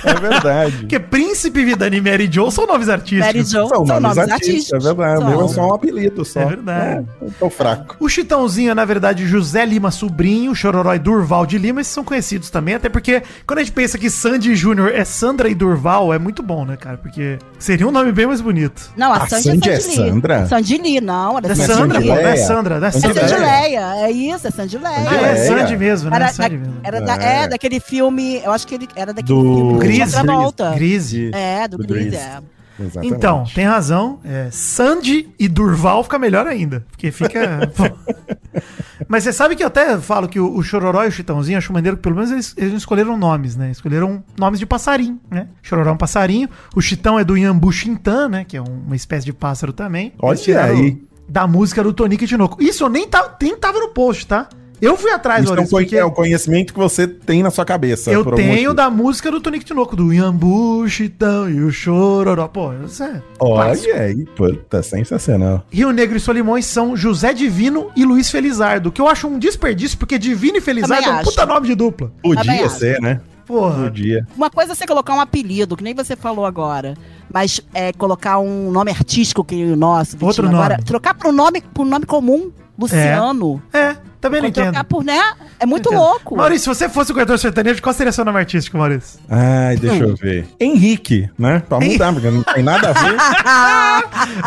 É 0.05 0.15
verdade. 0.15 0.77
Porque 0.79 0.99
Príncipe, 0.99 1.65
Vidani 1.65 1.99
e 1.99 2.01
Mary 2.01 2.29
Jo 2.31 2.51
são 2.51 2.67
nomes 2.67 2.89
artísticos. 2.89 3.27
Mary 3.27 3.43
Jo 3.43 3.47
São, 3.51 3.69
são, 3.69 3.85
nomes 3.87 4.03
nomes 4.03 4.19
artísticos, 4.19 4.73
artísticos. 4.73 4.87
é 4.87 4.95
verdade. 4.95 5.23
O 5.23 5.27
meu 5.29 5.35
é 5.35 5.39
São. 5.41 5.49
só 5.49 5.69
um 5.69 5.75
apelido 5.75 6.25
só. 6.25 6.41
É 6.41 6.47
verdade. 6.47 7.07
É, 7.23 7.25
eu 7.25 7.33
tô 7.39 7.49
fraco. 7.51 7.97
O 8.01 8.09
Chitãozinho 8.09 8.73
é, 8.73 8.75
na 8.75 8.85
verdade, 8.85 9.27
José 9.27 9.65
Lima 9.65 9.91
Sobrinho, 9.91 10.51
o 10.51 10.55
Chororó 10.55 10.93
e 10.95 10.99
Durval 10.99 11.47
de 11.47 11.59
Lima, 11.59 11.81
esses 11.81 11.93
são 11.93 12.03
conhecidos 12.05 12.51
também, 12.51 12.75
até 12.75 12.89
porque 12.89 13.23
quando 13.47 13.61
a 13.61 13.63
gente 13.63 13.73
pensa 13.73 13.97
que 13.97 14.11
Sandy 14.11 14.55
Júnior 14.57 14.91
é 14.93 15.05
Sandra 15.05 15.49
e 15.49 15.55
Durval, 15.55 16.13
é 16.13 16.19
muito 16.19 16.43
bom, 16.43 16.65
né, 16.65 16.77
cara? 16.77 16.97
Porque 16.99 17.39
seria 17.59 17.87
um 17.87 17.93
nome 17.93 18.11
bem 18.13 18.27
mais 18.27 18.41
bonito. 18.41 18.91
Não, 18.97 19.13
a, 19.13 19.19
A 19.23 19.27
Sandy, 19.29 19.43
Sandy 19.45 19.71
é 19.71 19.73
é 19.75 19.81
Sandy 19.81 19.97
Sandra? 19.97 20.39
Lee. 20.41 20.49
Sandy 20.49 20.79
Lee, 20.79 21.01
não. 21.01 21.39
Ela 21.39 21.49
É 21.49 21.53
é 21.53 21.55
Sandy 21.55 21.73
Sandra, 21.73 22.01
pô, 22.01 22.07
não 22.09 22.17
é 22.17 22.23
Leia? 22.23 22.47
Sandra, 22.47 22.81
não 22.81 22.87
é 22.89 22.91
Sandy 22.91 23.07
É 23.07 23.09
Sandra. 23.09 23.29
Sandy 23.29 23.41
Leia. 23.43 23.61
Leia, 23.95 24.07
é 24.07 24.11
isso, 24.11 24.47
é 24.47 24.51
Sandy 24.51 24.79
Leia. 24.79 25.09
Ah, 25.11 25.15
é. 25.27 25.37
Sandy 25.37 25.77
mesmo, 25.77 26.11
né? 26.11 26.17
Era, 26.17 26.29
Sandy. 26.33 26.64
Era, 26.83 27.01
da- 27.01 27.17
É. 27.17 27.43
é, 27.45 27.49
daquele 27.49 27.81
filme, 27.81 28.41
eu 28.45 28.53
acho 28.53 28.67
que 28.67 28.75
ele 28.75 28.89
era 28.97 29.13
daquele 29.13 29.39
Do 29.39 29.81
filme 29.81 30.07
Travolta. 30.11 30.73
Grise. 30.75 31.31
É, 31.35 31.67
do, 31.69 31.79
Do 31.79 31.87
Grease, 31.87 32.11
Grease. 32.11 32.25
é. 32.25 32.39
Exatamente. 32.77 33.15
Então, 33.15 33.45
tem 33.55 33.65
razão. 33.67 34.19
É, 34.25 34.49
Sandy 34.51 35.29
e 35.39 35.47
Durval 35.47 36.03
fica 36.03 36.19
melhor 36.19 36.45
ainda. 36.45 36.85
Porque 36.91 37.13
fica. 37.13 37.71
Mas 39.09 39.23
você 39.25 39.33
sabe 39.33 39.55
que 39.55 39.63
eu 39.63 39.67
até 39.69 39.97
falo 39.99 40.29
que 40.29 40.41
o, 40.41 40.57
o 40.57 40.63
Chororó 40.63 41.05
e 41.05 41.09
o 41.09 41.13
Chitãozinho, 41.13 41.59
acho 41.59 41.73
maneiro 41.73 41.97
que 41.97 42.03
pelo 42.03 42.17
menos 42.17 42.31
eles, 42.33 42.55
eles 42.57 42.71
não 42.71 42.79
escolheram 42.79 43.17
nomes, 43.17 43.55
né? 43.55 43.71
Escolheram 43.71 44.25
nomes 44.39 44.59
de 44.59 44.67
passarinho, 44.67 45.21
né? 45.31 45.47
Chororó 45.63 45.91
é 45.91 45.93
um 45.93 45.97
passarinho. 45.97 46.49
O 46.75 46.81
Chitão 46.81 47.19
é 47.19 47.25
do 47.25 47.37
Iambu 47.37 47.71
Xintã, 47.71 48.29
né? 48.29 48.45
Que 48.45 48.57
é 48.57 48.63
um- 48.63 48.83
uma 48.87 48.97
espécie 48.97 49.25
de 49.27 49.33
pássaro 49.33 49.73
também. 49.73 50.13
Olha 50.21 50.65
aí. 50.65 51.01
Da 51.29 51.47
música 51.47 51.83
do 51.83 51.93
Tonico 51.93 52.25
e 52.25 52.27
Tinoco. 52.27 52.63
Isso 52.63 52.85
eu 52.85 52.89
nem, 52.89 53.07
tá, 53.09 53.37
nem 53.41 53.57
tava 53.57 53.79
no 53.79 53.89
post, 53.91 54.27
tá? 54.27 54.49
Eu 54.81 54.97
fui 54.97 55.11
atrás, 55.11 55.45
Isso 55.45 55.51
é, 55.51 55.55
um 55.55 55.57
Maurício, 55.57 55.79
porque- 55.79 55.97
é 55.97 56.05
o 56.05 56.11
conhecimento 56.11 56.73
que 56.75 56.79
você 56.79 57.07
tem 57.07 57.43
na 57.43 57.51
sua 57.51 57.65
cabeça. 57.65 58.11
eu 58.11 58.25
tenho 58.25 58.75
da 58.75 58.91
música 58.91 59.31
do 59.31 59.41
Tonico 59.41 59.65
Tinoco, 59.65 59.97
do 59.97 60.13
Iambu, 60.13 60.87
Chitão 60.89 61.49
e 61.49 61.61
o 61.63 61.71
Chororó. 61.71 62.49
Pô, 62.49 62.73
isso 62.85 63.03
é. 63.03 63.23
Olha 63.39 63.95
aí, 64.01 64.25
puta, 64.37 64.83
sensacional. 64.83 65.65
Rio 65.71 65.91
Negro 65.93 66.17
e 66.17 66.21
Solimões 66.21 66.67
são 66.67 66.97
José 66.97 67.33
Divino 67.33 67.91
e 67.97 68.05
Luiz 68.05 68.31
Felizardo, 68.31 68.91
que 68.93 69.01
eu 69.01 69.09
acho 69.09 69.27
um 69.29 69.39
desperdício, 69.39 69.97
porque 69.99 70.19
Divino 70.19 70.59
e 70.59 70.61
Felizardo 70.61 70.95
Também 71.03 71.09
é 71.09 71.17
um 71.17 71.21
acho. 71.21 71.31
puta 71.31 71.47
nome 71.47 71.67
de 71.69 71.75
dupla. 71.75 72.13
Podia 72.23 72.69
ser, 72.69 73.01
né? 73.01 73.21
Porra. 73.47 73.85
Podia. 73.85 74.27
Uma 74.37 74.49
coisa 74.51 74.73
é 74.73 74.75
você 74.75 74.87
colocar 74.87 75.13
um 75.15 75.21
apelido, 75.21 75.77
que 75.77 75.85
nem 75.85 75.95
você 75.95 76.17
falou 76.17 76.47
agora. 76.47 76.95
Mas 77.35 77.61
é 77.75 77.93
colocar 77.93 78.39
um 78.39 78.71
nome 78.71 78.93
artístico 78.93 79.43
que 79.45 79.57
o 79.65 79.75
nosso. 79.75 80.13
Vitinho. 80.13 80.29
Outro 80.29 80.47
Agora, 80.49 80.75
nome. 80.75 80.85
trocar 80.85 81.15
por 81.15 81.27
um 81.27 81.33
nome, 81.33 81.61
por 81.61 81.85
nome 81.85 82.07
comum, 82.07 82.53
Luciano. 82.79 83.61
É, 83.73 83.97
também 84.21 84.41
não 84.41 84.49
Quando 84.51 84.55
trocar 84.55 84.71
entendo. 84.71 84.85
por, 84.85 85.03
né? 85.05 85.21
É 85.59 85.67
muito 85.67 85.89
Entendo. 85.89 86.01
louco. 86.01 86.37
Maurício, 86.37 86.73
se 86.73 86.79
você 86.79 86.89
fosse 86.89 87.11
o 87.11 87.15
cantor 87.17 87.37
sertanejo, 87.37 87.83
qual 87.83 87.93
seria 87.93 88.13
seu 88.13 88.25
nome 88.25 88.39
artístico, 88.39 88.79
Maurício? 88.79 89.19
Ai, 89.29 89.77
deixa 89.77 90.05
eu 90.05 90.15
ver. 90.15 90.47
Henrique, 90.61 91.29
né? 91.37 91.61
Pra 91.69 91.81
mudar, 91.81 92.13
porque 92.13 92.31
não 92.31 92.45
tem 92.45 92.63
nada 92.63 92.91
a 92.91 92.93
ver. 92.93 93.17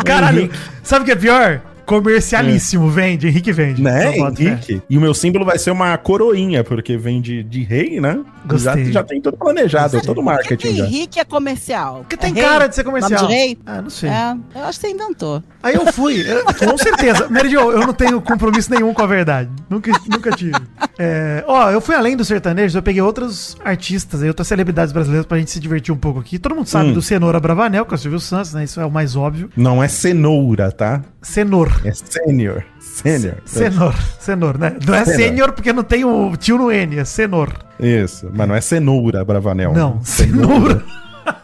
Caralho, 0.04 0.38
Henrique. 0.40 0.58
sabe 0.82 1.02
o 1.02 1.04
que 1.04 1.12
é 1.12 1.16
pior? 1.16 1.60
Comercialíssimo, 1.88 2.88
vende, 2.90 3.26
Henrique 3.28 3.52
vende. 3.52 3.82
Né, 3.82 4.12
fé. 4.12 4.18
Henrique? 4.18 4.82
E 4.88 4.98
o 4.98 5.00
meu 5.00 5.14
símbolo 5.14 5.44
vai 5.44 5.58
ser 5.58 5.70
uma 5.70 5.96
coroinha, 5.98 6.62
porque 6.62 6.96
vem 6.96 7.20
de, 7.20 7.42
de 7.42 7.62
rei, 7.62 8.00
né? 8.00 8.20
Já, 8.56 8.72
Gostei. 8.74 8.92
já 8.92 9.02
tem 9.04 9.20
tudo 9.20 9.36
planejado, 9.36 10.00
todo 10.02 10.22
marketing. 10.22 10.68
Henrique 10.78 11.18
é 11.20 11.24
comercial. 11.24 11.98
Porque 12.00 12.16
tem 12.16 12.30
É 12.30 12.34
rei? 12.34 12.42
cara 12.42 12.66
de 12.66 12.74
ser 12.74 12.84
comercial. 12.84 13.22
Nome 13.22 13.32
de 13.34 13.40
rei? 13.40 13.58
Ah, 13.66 13.82
não 13.82 13.90
sei. 13.90 14.08
É, 14.10 14.36
eu 14.54 14.64
acho 14.64 14.80
que 14.80 14.86
você 14.86 14.92
inventou. 14.92 15.42
Aí 15.62 15.74
eu 15.74 15.92
fui, 15.92 16.20
eu- 16.26 16.44
com 16.44 16.78
certeza. 16.78 17.28
Meridio, 17.30 17.60
eu 17.72 17.80
não 17.86 17.92
tenho 17.92 18.20
compromisso 18.20 18.70
nenhum 18.70 18.92
com 18.94 19.02
a 19.02 19.06
verdade. 19.06 19.50
Nunca, 19.68 19.90
nunca 20.08 20.30
tive. 20.30 20.54
É, 20.98 21.44
ó, 21.46 21.70
eu 21.70 21.80
fui 21.80 21.94
além 21.94 22.16
do 22.16 22.24
sertanejo, 22.24 22.76
eu 22.78 22.82
peguei 22.82 23.02
outros 23.02 23.56
artistas 23.64 24.22
e 24.22 24.28
outras 24.28 24.48
celebridades 24.48 24.92
brasileiras 24.92 25.26
pra 25.26 25.38
gente 25.38 25.50
se 25.50 25.60
divertir 25.60 25.92
um 25.92 25.96
pouco 25.98 26.20
aqui. 26.20 26.38
Todo 26.38 26.54
mundo 26.54 26.66
sabe 26.66 26.90
Hum. 26.90 26.92
do 26.92 27.02
Cenoura 27.02 27.38
Bravanel, 27.40 27.84
que 27.84 27.94
é 27.94 27.96
o 27.96 27.98
Silvio 27.98 28.20
Santos, 28.20 28.52
né? 28.54 28.64
Isso 28.64 28.80
é 28.80 28.86
o 28.86 28.90
mais 28.90 29.14
óbvio. 29.16 29.50
Não 29.56 29.82
é 29.82 29.88
cenoura, 29.88 30.70
tá? 30.72 31.02
Cenor. 31.32 31.68
É 31.84 31.92
sênior. 31.92 32.64
Sênior. 32.80 33.34
Cenor. 33.44 33.94
Cenor, 34.18 34.58
né? 34.58 34.76
Não 34.84 34.94
é 34.94 35.04
sênior 35.04 35.52
porque 35.52 35.72
não 35.72 35.82
tem 35.84 36.04
o 36.04 36.34
tio 36.36 36.56
no 36.56 36.72
N, 36.72 36.98
é 36.98 37.04
Cenor. 37.04 37.52
Isso, 37.78 38.30
mas 38.34 38.48
não 38.48 38.54
é 38.54 38.60
cenoura, 38.60 39.24
Bravanel. 39.24 39.72
Não, 39.74 40.00
cenoura. 40.02 40.82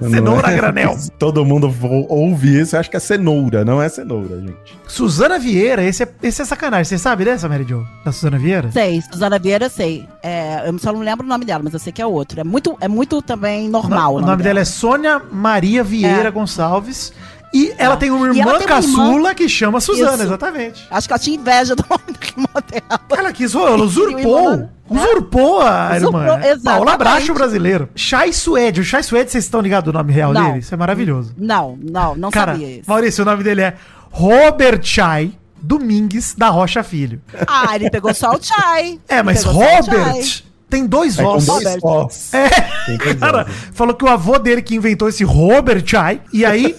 Cenoura 0.00 0.50
é- 0.50 0.56
granel. 0.56 0.96
Todo 1.18 1.44
mundo 1.44 1.72
ouve 2.08 2.58
isso 2.60 2.74
e 2.74 2.78
acha 2.78 2.88
que 2.88 2.96
é 2.96 3.00
cenoura, 3.00 3.64
não 3.66 3.80
é 3.82 3.88
cenoura, 3.90 4.40
gente. 4.40 4.56
Suzana 4.88 5.38
Vieira, 5.38 5.84
esse 5.84 6.02
é, 6.02 6.08
esse 6.22 6.40
é 6.40 6.44
sacanagem. 6.46 6.84
Você 6.86 6.96
sabe 6.96 7.26
dessa, 7.26 7.46
Mary 7.48 7.64
Jo? 7.68 7.84
Da 8.02 8.10
Suzana 8.10 8.38
Vieira? 8.38 8.72
Sei, 8.72 9.02
Suzana 9.02 9.38
Vieira, 9.38 9.66
eu 9.66 9.70
sei. 9.70 10.08
É, 10.22 10.66
eu 10.66 10.78
só 10.78 10.90
não 10.92 11.00
lembro 11.00 11.26
o 11.26 11.28
nome 11.28 11.44
dela, 11.44 11.60
mas 11.62 11.74
eu 11.74 11.78
sei 11.78 11.92
que 11.92 12.00
é 12.00 12.06
outro. 12.06 12.40
É 12.40 12.44
muito, 12.44 12.76
é 12.80 12.88
muito 12.88 13.20
também 13.20 13.68
normal. 13.68 14.14
O 14.14 14.20
nome 14.22 14.42
dela 14.42 14.60
é 14.60 14.64
Sônia 14.64 15.20
Maria 15.30 15.84
Vieira 15.84 16.28
É. 16.28 16.30
Gonçalves. 16.30 17.12
E 17.54 17.72
ela 17.78 17.96
tem 17.96 18.10
uma 18.10 18.26
irmã 18.26 18.34
tem 18.34 18.42
uma 18.42 18.54
irmã- 18.56 18.66
caçula 18.66 19.34
que 19.34 19.48
chama 19.48 19.80
Suzana, 19.80 20.14
Isso. 20.14 20.22
exatamente. 20.24 20.84
Acho 20.90 21.06
que 21.06 21.12
ela 21.14 21.18
tinha 21.20 21.36
inveja 21.36 21.76
do 21.76 21.84
nome 21.88 22.02
da 22.08 22.26
irmã 22.26 22.62
dela. 22.70 23.00
Ela 23.16 23.32
quis, 23.32 23.54
ela 23.54 23.76
usurpou. 23.76 24.50
irmã, 24.52 24.68
Usurpou 24.90 25.60
a 25.62 25.92
Usurpou, 25.96 26.20
irmã. 26.20 26.36
né? 26.36 26.50
exatamente. 26.50 26.62
Paula 26.64 26.96
Bracho 26.98 27.32
brasileiro. 27.32 27.88
Chai 27.94 28.32
Suede. 28.32 28.80
O 28.80 28.84
Chai 28.84 29.02
Suede, 29.02 29.30
vocês 29.30 29.44
estão 29.44 29.60
ligados 29.60 29.90
do 29.90 29.96
nome 29.96 30.12
real 30.12 30.32
Não. 30.32 30.46
dele? 30.48 30.58
Isso 30.58 30.74
é 30.74 30.76
maravilhoso. 30.76 31.32
Não, 31.38 31.78
não, 31.80 32.14
não 32.16 32.30
Cara, 32.30 32.52
sabia 32.52 32.70
isso. 32.78 32.90
Maurício, 32.90 33.22
o 33.22 33.24
nome 33.24 33.42
dele 33.44 33.62
é 33.62 33.74
Robert 34.10 34.80
Chai 34.82 35.32
Domingues 35.62 36.34
da 36.36 36.48
Rocha 36.50 36.82
Filho. 36.82 37.20
Ah, 37.46 37.74
ele 37.74 37.88
pegou 37.88 38.12
só 38.12 38.32
o 38.32 38.42
Chai. 38.42 39.00
É, 39.08 39.22
mas 39.22 39.40
Ele 39.44 39.48
o 39.48 39.52
Robert. 39.52 40.42
Tem 40.74 40.87
dois 40.87 41.18
É 41.18 41.22
com 41.22 41.28
ossos. 41.28 41.46
dois. 41.46 42.34
É, 42.34 42.48
Tem 42.87 42.96
dois 42.98 43.14
cara, 43.20 43.42
ossos. 43.42 43.54
falou 43.72 43.94
que 43.94 44.04
o 44.04 44.08
avô 44.08 44.38
dele 44.38 44.60
que 44.62 44.74
inventou 44.74 45.08
esse 45.08 45.22
Robert 45.24 45.82
Chai, 45.87 46.20
e 46.32 46.44
aí 46.44 46.74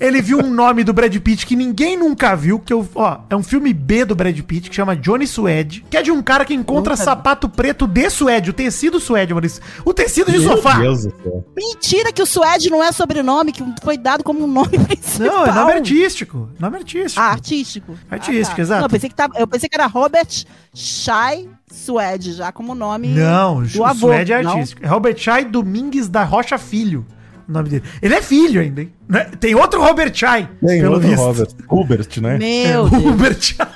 ele 0.00 0.20
viu 0.20 0.38
um 0.40 0.50
nome 0.52 0.82
do 0.82 0.92
Brad 0.92 1.14
Pitt 1.18 1.46
que 1.46 1.54
ninguém 1.54 1.96
nunca 1.96 2.34
viu, 2.34 2.58
que 2.58 2.72
eu, 2.72 2.86
ó, 2.94 3.18
é 3.30 3.36
um 3.36 3.42
filme 3.42 3.72
B 3.72 4.04
do 4.04 4.14
Brad 4.16 4.38
Pitt, 4.40 4.68
que 4.68 4.74
chama 4.76 4.96
Johnny 4.96 5.26
Suede, 5.26 5.84
que 5.88 5.96
é 5.96 6.02
de 6.02 6.10
um 6.10 6.22
cara 6.22 6.44
que 6.44 6.54
encontra 6.54 6.92
Nunca 6.92 6.96
vi. 6.96 7.04
sapato 7.04 7.48
preto 7.48 7.86
de 7.86 8.10
suede, 8.10 8.50
o 8.50 8.52
tecido 8.52 8.98
suede, 8.98 9.32
Maurício. 9.32 9.62
O 9.84 9.94
tecido 9.94 10.30
de 10.32 10.38
Meu 10.38 10.56
sofá. 10.56 10.78
Deus 10.78 11.04
do 11.04 11.14
céu. 11.22 11.44
Mentira 11.56 12.12
que 12.12 12.22
o 12.22 12.26
Suede 12.26 12.68
não 12.70 12.82
é 12.82 12.90
sobrenome, 12.92 13.52
que 13.52 13.62
foi 13.82 13.96
dado 13.96 14.24
como 14.24 14.42
um 14.44 14.46
nome 14.46 14.78
principal. 14.86 15.26
Não, 15.26 15.46
é 15.46 15.52
nome 15.52 15.72
artístico. 15.72 16.48
Nome 16.58 16.76
artístico. 16.78 17.20
Ah, 17.20 17.30
artístico. 17.30 17.94
Artístico, 18.10 18.52
Ah, 18.52 18.56
tá. 18.56 18.62
exato. 18.62 18.80
Não, 18.80 18.86
eu 18.86 18.90
pensei 18.90 19.08
que, 19.08 19.14
tava, 19.14 19.32
eu 19.38 19.46
pensei 19.46 19.68
que 19.68 19.76
era 19.76 19.86
Robert 19.86 20.44
Chai 20.74 21.48
Suede, 21.76 22.32
já 22.32 22.50
como 22.50 22.74
nome 22.74 23.08
Não, 23.08 23.62
do 23.62 23.80
o 23.80 23.84
avô. 23.84 24.08
Suede 24.08 24.32
é 24.32 24.42
não? 24.42 24.52
artístico. 24.52 24.84
É 24.84 24.88
Robert 24.88 25.16
Chai 25.16 25.44
Domingues 25.44 26.08
da 26.08 26.24
Rocha 26.24 26.58
Filho, 26.58 27.04
o 27.48 27.52
nome 27.52 27.68
dele. 27.68 27.82
Ele 28.02 28.14
é 28.14 28.22
filho 28.22 28.60
ainda, 28.60 28.80
hein? 28.82 28.92
Não 29.08 29.18
é- 29.20 29.24
Tem 29.24 29.54
outro 29.54 29.80
Robert 29.82 30.12
Chai, 30.14 30.48
Tem 30.66 30.84
outro 30.86 31.14
Robert. 31.14 31.48
Hubert, 31.70 32.20
né? 32.20 32.38
Meu 32.38 32.88
Deus. 32.88 33.04
Robert 33.04 33.36
Chai. 33.40 33.68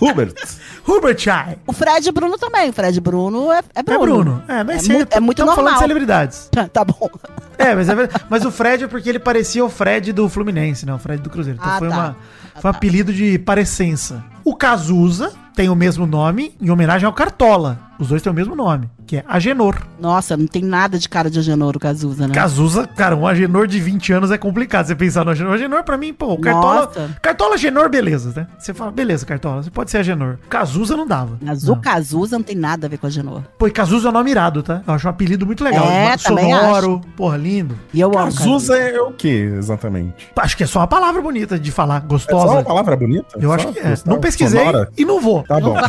Hubert. 0.00 0.34
Hubert 0.86 1.18
Chai. 1.18 1.56
O 1.66 1.72
Fred 1.72 2.12
Bruno 2.12 2.36
também. 2.36 2.68
O 2.68 2.72
Fred 2.72 3.00
Bruno 3.00 3.50
é, 3.50 3.62
é 3.74 3.82
Bruno. 3.82 4.02
É 4.02 4.06
Bruno. 4.06 4.42
É, 4.48 4.64
mas 4.64 4.88
é, 4.88 4.92
mu- 4.98 5.06
é 5.10 5.20
muito 5.20 5.38
normal. 5.38 5.56
falando 5.56 5.72
de 5.74 5.78
celebridades. 5.80 6.50
Tá 6.72 6.84
bom. 6.84 7.08
É, 7.56 7.74
mas, 7.74 7.88
é 7.88 7.94
verdade. 7.94 8.24
mas 8.28 8.44
o 8.44 8.50
Fred 8.50 8.84
é 8.84 8.86
porque 8.88 9.08
ele 9.08 9.18
parecia 9.18 9.64
o 9.64 9.68
Fred 9.70 10.12
do 10.12 10.28
Fluminense, 10.28 10.84
né? 10.84 10.92
O 10.92 10.98
Fred 10.98 11.22
do 11.22 11.30
Cruzeiro. 11.30 11.58
Então 11.58 11.72
Ah, 11.72 11.78
foi, 11.78 11.88
tá. 11.88 11.94
uma, 11.94 12.16
Ah, 12.54 12.60
foi 12.60 12.68
um 12.70 12.72
tá. 12.72 12.78
apelido 12.78 13.12
de 13.14 13.38
parecença. 13.38 14.22
O 14.44 14.54
Cazuza 14.54 15.32
tem 15.54 15.68
o 15.68 15.74
mesmo 15.74 16.06
nome 16.06 16.54
em 16.60 16.70
homenagem 16.70 17.06
ao 17.06 17.12
Cartola. 17.12 17.78
Os 17.98 18.08
dois 18.08 18.22
têm 18.22 18.30
o 18.32 18.34
mesmo 18.34 18.54
nome, 18.56 18.88
que 19.06 19.16
é 19.18 19.24
Agenor. 19.28 19.76
Nossa, 20.00 20.36
não 20.36 20.46
tem 20.46 20.62
nada 20.62 20.98
de 20.98 21.08
cara 21.08 21.30
de 21.30 21.38
Agenor 21.38 21.76
o 21.76 21.80
Cazuza, 21.80 22.26
né? 22.26 22.34
Cazuza, 22.34 22.86
cara, 22.86 23.14
um 23.16 23.26
Agenor 23.26 23.66
de 23.66 23.78
20 23.80 24.12
anos 24.12 24.30
é 24.30 24.38
complicado 24.38 24.86
você 24.86 24.94
pensar 24.94 25.24
no 25.24 25.30
Agenor. 25.30 25.54
Agenor, 25.54 25.82
pra 25.84 25.96
mim, 25.96 26.12
pô, 26.12 26.32
o 26.32 26.38
Cartola. 26.40 26.86
Nossa. 26.86 27.10
Cartola, 27.22 27.54
Agenor, 27.54 27.88
beleza, 27.88 28.32
né? 28.34 28.46
Você 28.58 28.74
fala, 28.74 28.90
beleza, 28.90 29.24
Cartola, 29.24 29.62
você 29.62 29.70
pode 29.70 29.90
ser 29.90 29.98
Agenor. 29.98 30.38
Cazuza 30.48 30.96
não 30.96 31.06
dava. 31.06 31.38
Mas 31.40 31.62
não. 31.64 31.74
o 31.74 31.76
Cazuza 31.76 32.36
não 32.36 32.42
tem 32.44 32.56
nada 32.56 32.86
a 32.86 32.90
ver 32.90 32.98
com 32.98 33.06
Agenor. 33.06 33.42
Pô, 33.58 33.66
e 33.66 33.70
Cazuza 33.70 34.08
é 34.08 34.10
um 34.10 34.14
nome 34.14 34.30
irado, 34.30 34.62
tá? 34.62 34.82
Eu 34.86 34.94
acho 34.94 35.06
um 35.06 35.10
apelido 35.10 35.46
muito 35.46 35.62
legal. 35.62 35.86
É, 35.86 36.16
Sonoro, 36.18 37.00
porra, 37.16 37.36
lindo. 37.36 37.78
E 37.92 38.00
eu 38.00 38.08
amo 38.18 38.34
Cazuza 38.34 38.76
é 38.76 39.00
o 39.00 39.12
que, 39.12 39.28
exatamente? 39.28 40.28
Acho 40.36 40.56
que 40.56 40.64
é 40.64 40.66
só 40.66 40.80
uma 40.80 40.86
palavra 40.88 41.22
bonita 41.22 41.58
de 41.58 41.70
falar, 41.70 41.98
É 41.98 42.00
só 42.00 42.06
gostosa. 42.06 42.52
uma 42.54 42.62
palavra 42.64 42.96
bonita? 42.96 43.38
Eu 43.38 43.48
Só? 43.50 43.54
acho 43.54 43.72
que 43.72 43.78
é. 43.78 43.90
Gostar? 43.90 44.10
Não 44.10 44.20
pesquisei 44.20 44.60
Sonora? 44.60 44.88
e 44.96 45.04
não 45.04 45.20
vou. 45.20 45.42
Tá 45.44 45.60
bom. 45.60 45.76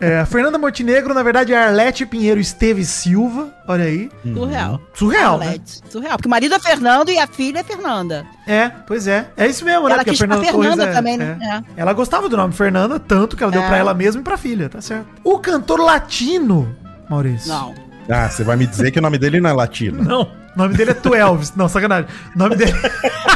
É, 0.00 0.24
Fernanda 0.28 0.58
Montenegro, 0.58 1.14
na 1.14 1.22
verdade, 1.22 1.52
é 1.52 1.56
Arlete 1.56 2.04
Pinheiro 2.06 2.38
Esteves 2.38 2.88
Silva. 2.88 3.48
Olha 3.66 3.84
aí. 3.84 4.10
Surreal. 4.22 4.80
Surreal, 4.94 5.38
né? 5.38 5.56
Surreal. 5.88 6.16
Porque 6.16 6.28
o 6.28 6.30
marido 6.30 6.54
é 6.54 6.58
Fernando 6.60 7.10
e 7.10 7.18
a 7.18 7.26
filha 7.26 7.60
é 7.60 7.64
Fernanda. 7.64 8.26
É, 8.46 8.68
pois 8.86 9.06
é. 9.08 9.28
É 9.36 9.46
isso 9.46 9.64
mesmo, 9.64 9.88
né? 9.88 9.94
Ela 9.94 10.04
Porque 10.04 10.10
a 10.10 10.12
quis 10.12 10.18
pra 10.18 10.38
Fernanda 10.40 10.76
Torres 10.82 10.94
também, 10.94 11.16
né? 11.16 11.38
é. 11.76 11.80
Ela 11.80 11.92
gostava 11.92 12.28
do 12.28 12.36
nome 12.36 12.52
Fernanda, 12.52 12.98
tanto 13.00 13.36
que 13.36 13.42
ela 13.42 13.50
deu 13.52 13.62
É. 13.62 13.66
pra 13.66 13.76
ela 13.78 13.94
mesma 13.94 14.20
e 14.20 14.24
pra 14.24 14.36
filha, 14.36 14.68
tá 14.68 14.80
certo. 14.80 15.06
O 15.24 15.38
cantor 15.38 15.80
latino, 15.80 16.74
Maurício. 17.08 17.48
Não. 17.48 17.87
Ah, 18.08 18.28
você 18.28 18.42
vai 18.42 18.56
me 18.56 18.66
dizer 18.66 18.90
que 18.90 18.98
o 18.98 19.02
nome 19.02 19.18
dele 19.18 19.40
não 19.40 19.50
é 19.50 19.52
latino. 19.52 20.02
Não. 20.02 20.22
O 20.22 20.58
nome 20.58 20.74
dele 20.74 20.90
é 20.90 20.94
Tu 20.94 21.14
Elvis. 21.14 21.54
Não, 21.54 21.68
sacanagem. 21.68 22.08
O 22.34 22.38
nome 22.38 22.56
dele. 22.56 22.72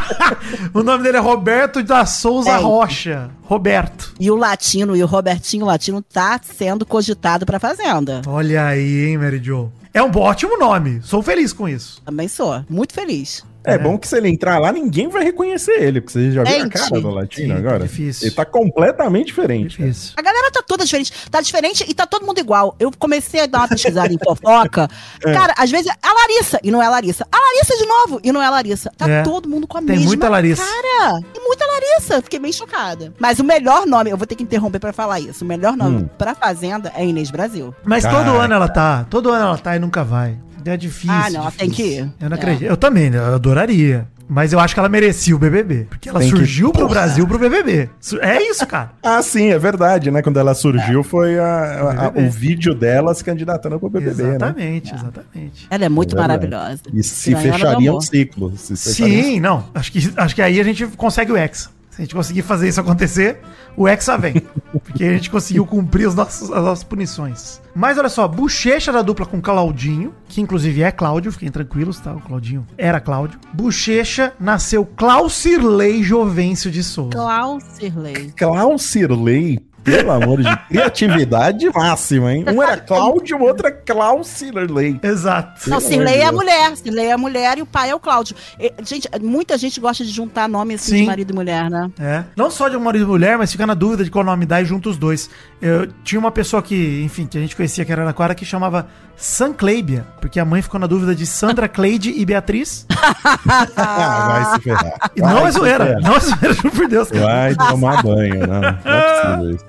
o 0.75 0.83
nome 0.83 1.03
dele 1.05 1.19
é 1.19 1.21
Roberto 1.21 1.83
da 1.83 2.05
Souza 2.07 2.51
É. 2.51 2.57
Rocha. 2.57 3.31
Roberto. 3.43 4.13
E 4.19 4.31
o 4.31 4.35
Latino, 4.37 4.97
e 4.97 5.03
o 5.03 5.07
Robertinho 5.07 5.67
Latino 5.67 6.03
tá 6.03 6.41
sendo 6.43 6.85
cogitado 6.87 7.45
pra 7.47 7.61
Fazenda. 7.61 8.23
Olha 8.27 8.67
aí, 8.67 9.07
hein, 9.09 9.19
Mary 9.19 9.41
Jo. 9.43 9.71
É 9.95 10.03
um 10.03 10.11
ótimo 10.17 10.57
nome. 10.59 11.01
Sou 11.03 11.23
feliz 11.23 11.53
com 11.53 11.69
isso. 11.69 12.01
Também 12.05 12.29
sou. 12.29 12.65
Muito 12.69 12.95
feliz. 12.95 13.45
É, 13.65 13.79
bom 13.79 13.97
que 13.97 14.09
se 14.09 14.17
ele 14.17 14.29
entrar 14.29 14.59
lá, 14.59 14.73
ninguém 14.73 15.09
vai 15.09 15.23
reconhecer 15.23 15.81
ele, 15.81 16.01
porque 16.01 16.15
você 16.15 16.33
já 16.33 16.43
viu 16.43 16.65
a 16.65 16.69
cara 16.69 17.01
do 17.01 17.11
latino 17.11 17.55
Sim, 17.55 17.61
agora? 17.61 17.85
difícil. 17.85 18.27
Ele 18.27 18.35
tá 18.35 18.45
completamente 18.45 19.27
diferente. 19.27 19.79
Difícil. 19.79 20.15
A 20.17 20.23
galera 20.23 20.51
tá 20.51 20.61
toda 20.67 20.85
diferente. 20.85 21.13
Tá 21.31 21.41
diferente 21.41 21.85
e 21.89 21.95
tá 21.95 22.05
todo 22.05 22.27
mundo 22.27 22.41
igual. 22.41 22.75
Eu 22.81 22.91
comecei 22.99 23.41
a 23.41 23.47
dar 23.47 23.59
uma 23.59 23.69
pesquisada 23.69 24.13
em 24.13 24.19
fofoca. 24.25 24.89
É. 25.25 25.33
Cara, 25.33 25.55
às 25.57 25.71
vezes 25.71 25.87
a 26.03 26.13
Larissa 26.13 26.59
e 26.65 26.73
não 26.73 26.83
é 26.83 26.87
a 26.87 26.91
Larissa. 26.91 27.25
A 27.31 27.37
Larissa 27.39 27.77
de 27.79 27.87
novo 27.87 28.21
e 28.25 28.33
não 28.33 28.43
é 28.43 28.47
a 28.47 28.51
Larissa. 28.51 28.91
Tá 28.99 29.09
É. 29.09 29.23
todo 29.23 29.49
mundo 29.49 29.69
com 29.69 29.79
a 29.79 29.81
Tem 29.81 29.91
mesma 29.91 30.07
muita 30.07 30.29
Larissa. 30.29 30.65
cara. 30.65 31.21
Tem 31.33 31.45
muita 31.45 31.65
Larissa. 31.65 32.21
Fiquei 32.21 32.41
bem 32.41 32.51
chocada. 32.53 33.13
Mas 33.21 33.39
o 33.39 33.45
melhor 33.45 33.87
nome, 33.87 34.11
eu 34.11 34.17
vou 34.17 34.27
ter 34.27 34.35
que 34.35 34.43
interromper 34.43 34.81
pra 34.81 34.93
falar 34.93 35.21
isso. 35.21 35.45
O 35.45 35.47
melhor 35.47 35.77
nome 35.77 35.99
Hum. 36.03 36.09
pra 36.19 36.35
Fazenda 36.35 36.93
é 36.97 37.07
Inês 37.07 37.31
Brasil. 37.31 37.73
Mas 37.85 38.03
todo 38.03 38.13
Caraca. 38.25 38.39
ano 38.43 38.55
ela 38.55 38.69
tá. 38.69 39.07
Todo 39.09 39.31
ano 39.31 39.45
ela 39.47 39.59
tá 39.59 39.77
e 39.77 39.79
nunca 39.83 40.03
vai. 40.03 40.37
É 40.65 40.77
difícil. 40.77 41.11
Ah, 41.11 41.29
não, 41.29 41.41
ela 41.43 41.51
tem 41.51 41.69
difícil. 41.69 41.93
que 41.95 42.01
ir. 42.01 42.13
Eu 42.21 42.31
não 42.31 42.37
É. 42.37 42.41
acredito. 42.41 42.69
Eu 42.71 42.77
também, 42.77 43.11
né? 43.11 43.19
Eu 43.19 43.35
adoraria. 43.35 44.07
Mas 44.29 44.51
eu 44.53 44.61
acho 44.61 44.73
que 44.73 44.79
ela 44.81 44.89
merecia 44.89 45.35
o 45.37 45.39
BBB. 45.39 45.87
Porque 45.91 46.09
ela 46.09 46.21
Tem 46.21 46.31
que- 46.31 46.37
surgiu 46.37 46.71
pro 46.71 46.83
Porra. 46.83 46.95
Brasil 46.95 47.27
pro 47.27 47.39
BBB. 47.39 47.91
É 48.23 48.41
isso, 48.49 48.65
cara. 48.67 48.93
Ah, 49.03 49.21
sim, 49.23 49.49
é 49.49 49.59
verdade, 49.59 50.11
né? 50.11 50.23
Quando 50.23 50.39
ela 50.39 50.55
surgiu, 50.55 51.03
foi 51.03 51.39
a- 51.39 52.13
a- 52.15 52.19
o 52.19 52.31
vídeo 52.31 52.75
dela 52.75 53.13
se 53.15 53.23
candidatando 53.23 53.79
pro 53.79 53.91
BBB, 53.91 54.23
né? 54.23 54.29
exatamente, 54.31 54.95
exatamente. 54.95 55.67
Ela 55.69 55.85
é 55.85 55.89
muito 55.91 56.17
É 56.17 56.21
maravilhosa. 56.21 56.81
E 56.95 57.03
se 57.03 57.35
fecharia 57.35 57.91
um 57.91 57.97
amor. 57.97 58.03
ciclo. 58.05 58.57
Se 58.57 58.75
fecharia 58.77 59.23
Sim, 59.25 59.41
não. 59.41 59.65
Acho 59.75 59.93
que, 59.93 60.13
acho 60.17 60.35
que 60.35 60.41
aí 60.41 60.59
a 60.61 60.65
gente 60.65 60.87
consegue 60.97 61.33
o 61.33 61.37
Hexa. 61.37 61.69
Se 61.93 62.01
a 62.01 62.05
gente 62.05 62.15
conseguir 62.15 62.41
fazer 62.41 62.69
isso 62.71 62.81
acontecer, 62.81 63.41
o 63.77 63.87
Hexa 63.87 64.17
vem. 64.17 64.37
Porque 64.73 65.05
a 65.05 65.13
gente 65.13 65.31
conseguiu 65.31 65.67
cumprir 65.67 66.09
os 66.09 66.15
nossos, 66.15 66.51
as 66.51 66.65
nossas 66.65 66.85
punições. 66.85 67.61
Mas 67.75 67.99
olha 67.99 68.09
só, 68.09 68.27
bochecha 68.27 68.91
da 68.91 69.03
dupla 69.03 69.27
com 69.27 69.43
Claudinho, 69.43 70.15
que 70.27 70.41
inclusive 70.41 70.83
é 70.83 70.91
Cláudio, 70.91 71.31
fiquem 71.31 71.51
tranquilos, 71.51 72.01
tá? 72.01 72.15
O 72.15 72.21
Claudinho 72.21 72.67
era 72.79 72.99
Cláudio. 72.99 73.39
Bochecha 73.53 74.33
nasceu 74.41 74.87
Claucirley 74.87 76.03
Jovencio 76.03 76.71
de 76.71 76.83
Souza. 76.83 77.11
Klaus 78.35 78.83
Sirley. 78.83 79.63
Pelo 79.85 80.13
amor 80.13 80.43
de 80.43 80.57
criatividade 80.69 81.69
máxima, 81.75 82.33
hein? 82.33 82.45
Um 82.49 82.63
era 82.63 82.77
Cláudio, 82.77 83.37
o 83.37 83.43
outro 83.43 83.67
é 83.67 83.71
Klaus 83.71 84.29
Cirley. 84.29 84.99
Exato. 85.03 85.69
Não, 85.69 85.81
Cirlei 85.81 86.21
é 86.21 86.27
a 86.27 86.33
mulher. 86.33 86.77
Cirlei 86.77 87.07
é 87.07 87.13
a 87.13 87.19
mulher 87.19 87.59
e 87.59 87.63
o 87.63 87.67
pai 87.67 87.91
é 87.91 87.95
o 87.95 88.01
Cláudio. 88.01 88.37
E, 88.59 88.73
gente, 88.85 89.09
muita 89.21 89.59
gente 89.59 89.81
gosta 89.81 90.05
de 90.05 90.11
juntar 90.11 90.49
nome 90.49 90.75
assim 90.75 90.93
Sim. 90.93 90.97
de 90.99 91.07
marido 91.07 91.33
e 91.33 91.35
mulher, 91.35 91.71
né? 91.71 91.91
É. 91.99 92.25
Não 92.37 92.51
só 92.51 92.69
de 92.69 92.77
um 92.77 92.81
marido 92.81 93.05
e 93.05 93.09
mulher, 93.09 93.37
mas 93.37 93.51
fica 93.51 93.67
na 93.67 93.75
dúvida 93.75 94.05
de 94.05 94.11
qual 94.11 94.25
nome 94.25 94.47
dar 94.47 94.63
e 94.63 94.65
junta 94.65 94.89
os 94.89 94.97
dois. 94.97 95.29
Eu 95.61 95.89
tinha 96.05 96.19
uma 96.19 96.31
pessoa 96.31 96.63
que, 96.63 97.03
enfim, 97.05 97.27
que 97.27 97.39
a 97.39 97.41
gente 97.41 97.57
conhecia 97.57 97.85
que 97.85 97.93
era 97.93 98.03
Araraquara 98.03 98.35
que 98.35 98.45
chamava 98.45 98.87
Sancleibia, 99.17 100.05
porque 100.21 100.41
a 100.41 100.45
mãe 100.45 100.61
ficou 100.63 100.81
na 100.81 100.87
dúvida 100.87 101.15
de 101.15 101.25
Sandra 101.27 101.69
Cleide 101.69 102.11
e 102.11 102.25
Beatriz. 102.25 102.87
Ah, 103.77 104.29
vai 104.29 104.55
se 104.55 104.61
ferrar. 104.63 105.11
E 105.17 105.21
não 105.21 105.35
Vai 105.35 105.47
é 105.47 105.51
zoeira, 105.51 106.01
não 106.01 106.17
é 106.17 106.21
zoeira, 106.21 106.55
juro 106.55 106.71
por 106.71 106.89
Deus. 106.89 107.09
Vai 107.11 107.55
tomar 107.55 108.03
banho, 108.03 108.47
não. 108.47 108.61
Não 108.61 108.69
é 108.69 108.73
possível 108.73 109.51
isso. 109.51 109.65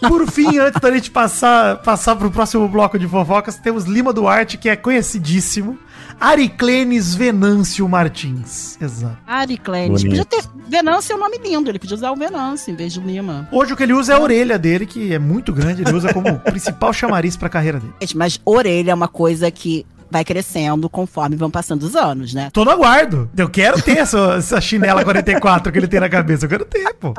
Por 0.00 0.30
fim, 0.30 0.58
antes 0.58 0.80
da 0.80 0.90
gente 0.90 1.10
passar, 1.10 1.76
passar 1.78 2.16
pro 2.16 2.30
próximo 2.30 2.68
bloco 2.68 2.98
de 2.98 3.06
fofocas, 3.06 3.56
temos 3.56 3.84
Lima 3.84 4.12
Duarte, 4.12 4.56
que 4.56 4.68
é 4.68 4.76
conhecidíssimo. 4.76 5.78
Ariclenes 6.20 7.14
Venâncio 7.14 7.88
Martins. 7.88 8.80
Exato. 8.80 9.18
Ari 9.26 9.58
Clênis. 9.58 10.02
Bonito. 10.02 10.24
Podia 10.24 10.24
ter. 10.24 10.48
Venâncio 10.68 11.12
é 11.12 11.16
um 11.16 11.18
nome 11.18 11.38
lindo. 11.38 11.70
Ele 11.70 11.78
podia 11.78 11.96
usar 11.96 12.12
o 12.12 12.16
Venâncio 12.16 12.72
em 12.72 12.76
vez 12.76 12.92
de 12.92 13.00
Lima. 13.00 13.48
Hoje 13.50 13.72
o 13.72 13.76
que 13.76 13.82
ele 13.82 13.92
usa 13.92 14.12
é 14.12 14.16
a 14.16 14.20
orelha 14.20 14.58
dele, 14.58 14.86
que 14.86 15.12
é 15.12 15.18
muito 15.18 15.52
grande, 15.52 15.82
ele 15.82 15.92
usa 15.92 16.12
como 16.12 16.38
principal 16.40 16.92
chamariz 16.92 17.36
pra 17.36 17.48
carreira 17.48 17.80
dele. 17.80 17.92
Gente, 18.00 18.16
mas 18.16 18.40
orelha 18.44 18.92
é 18.92 18.94
uma 18.94 19.08
coisa 19.08 19.50
que 19.50 19.84
vai 20.12 20.24
crescendo 20.24 20.90
conforme 20.90 21.36
vão 21.36 21.50
passando 21.50 21.82
os 21.82 21.96
anos, 21.96 22.34
né? 22.34 22.50
Tô 22.52 22.64
no 22.64 22.70
aguardo. 22.70 23.30
Eu 23.36 23.48
quero 23.48 23.80
ter 23.80 23.96
essa, 23.96 24.34
essa 24.36 24.60
chinela 24.60 25.02
44 25.02 25.72
que 25.72 25.78
ele 25.78 25.88
tem 25.88 26.00
na 26.00 26.08
cabeça. 26.08 26.44
Eu 26.44 26.50
quero 26.50 26.66
ter, 26.66 26.92
pô. 26.94 27.14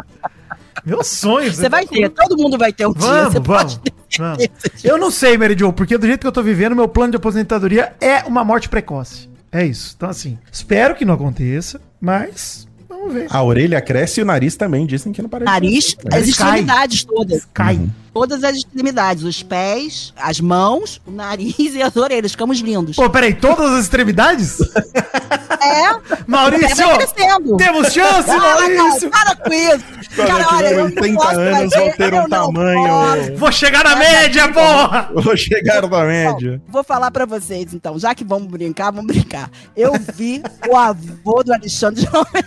Meu 0.86 1.04
sonho. 1.04 1.54
Você 1.54 1.70
vai 1.70 1.86
ter, 1.86 2.10
todo 2.10 2.38
mundo 2.38 2.58
vai 2.58 2.72
ter 2.74 2.88
um 2.88 2.94
dia. 2.94 3.08
Vamos, 3.08 3.34
Você 3.34 3.40
vamos, 3.40 3.48
pode 3.76 3.80
ter. 3.80 3.94
vamos. 4.18 4.48
Eu 4.84 4.98
não 4.98 5.10
sei, 5.12 5.38
Mary 5.38 5.56
Jo, 5.58 5.72
porque 5.74 5.98
do 5.98 6.06
jeito 6.08 6.22
que 6.22 6.28
eu 6.28 6.32
tô 6.32 6.42
vivendo, 6.44 6.76
meu 6.76 6.88
plano 6.88 7.12
de 7.12 7.18
aposentadoria 7.18 7.94
é 8.02 8.24
uma 8.24 8.44
morte 8.44 8.68
precoce. 8.70 9.30
É 9.52 9.66
isso. 9.66 9.94
Então, 9.96 10.10
assim, 10.10 10.38
espero 10.52 10.96
que 10.96 11.06
não 11.06 11.14
aconteça, 11.14 11.80
mas 12.02 12.68
vamos 12.90 13.14
ver. 13.14 13.28
A 13.30 13.44
orelha 13.44 13.80
cresce 13.82 14.20
e 14.20 14.24
o 14.24 14.26
nariz 14.26 14.56
também, 14.56 14.86
dizem 14.88 15.14
que 15.14 15.22
não 15.22 15.30
parece. 15.30 15.52
Nariz, 15.52 15.96
as 16.06 16.10
cai. 16.12 16.22
extremidades 16.22 17.04
todas. 17.06 17.48
Cai. 17.54 17.80
Todas 18.14 18.44
as 18.44 18.56
extremidades. 18.58 19.24
Os 19.24 19.42
pés, 19.44 20.14
as 20.18 20.40
mãos, 20.40 21.02
o 21.06 21.12
nariz 21.12 21.56
e 21.76 21.82
as 21.82 21.96
orelhas. 21.96 22.32
Ficamos 22.32 22.60
lindos. 22.60 22.96
Pô, 22.96 23.10
peraí, 23.10 23.34
todas 23.36 23.72
as 23.74 23.84
extremidades? 23.84 24.58
É, 25.62 26.24
Maurício! 26.28 26.86
Temos 27.58 27.94
chance, 27.94 28.30
Ah, 28.30 28.38
Maurício! 28.38 28.78
não, 29.04 29.10
para 29.10 29.36
com 29.36 29.54
isso. 29.54 29.86
Quando 30.16 30.30
eu 30.30 30.48
tiver 30.58 30.84
80 30.84 31.30
anos, 31.40 31.74
vou 31.76 31.92
ter 31.94 32.14
um 32.14 32.18
eu 32.24 32.30
tamanho- 32.30 32.88
posso. 32.88 33.36
Vou 33.38 33.52
chegar 33.52 33.84
na 33.84 33.96
média, 33.96 34.50
porra! 34.52 35.10
Vou 35.14 35.36
chegar 35.38 35.82
na 35.88 36.06
média. 36.06 36.62
Bom, 36.66 36.72
vou 36.72 36.84
falar 36.84 37.12
pra 37.12 37.26
vocês, 37.26 37.74
então. 37.74 37.98
Já 38.00 38.14
que 38.14 38.24
vamos 38.24 38.48
brincar, 38.48 38.92
vamos 38.92 39.08
brincar. 39.08 39.50
Eu 39.76 39.94
vi 40.16 40.42
o 40.70 40.76
avô 40.78 41.44
do 41.44 41.54
Alexandre 41.54 42.02
de 42.06 42.12
90 42.12 42.46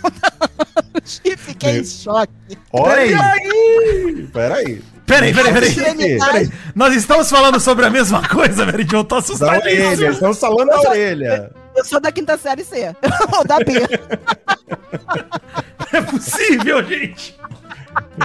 anos 0.95 1.21
e 1.23 1.37
fiquei 1.37 1.79
em 1.79 1.85
choque. 1.85 2.31
Olha 2.71 2.95
Peraí. 2.95 3.13
aí! 3.13 4.27
Peraí. 4.33 4.81
Peraí, 5.05 5.33
peraí, 5.33 5.53
peraí. 5.53 6.19
Peraí. 6.19 6.49
Nós 6.75 6.93
estamos 6.93 7.29
falando 7.29 7.59
sobre 7.61 7.85
a 7.85 7.89
mesma 7.89 8.27
coisa, 8.27 8.65
Jo. 8.65 8.97
Eu 8.97 9.03
tô 9.05 9.21
Da 9.21 9.53
orelha, 9.57 10.09
estamos 10.09 10.37
falando 10.37 10.67
da 10.67 10.79
orelha. 10.81 11.51
Eu 11.77 11.85
sou 11.85 11.99
da 12.01 12.11
quinta 12.11 12.37
série 12.37 12.63
C. 12.63 12.93
Ou 13.37 13.45
da 13.45 13.57
B. 13.59 13.65
É 15.93 16.01
possível, 16.01 16.83
gente. 16.83 17.33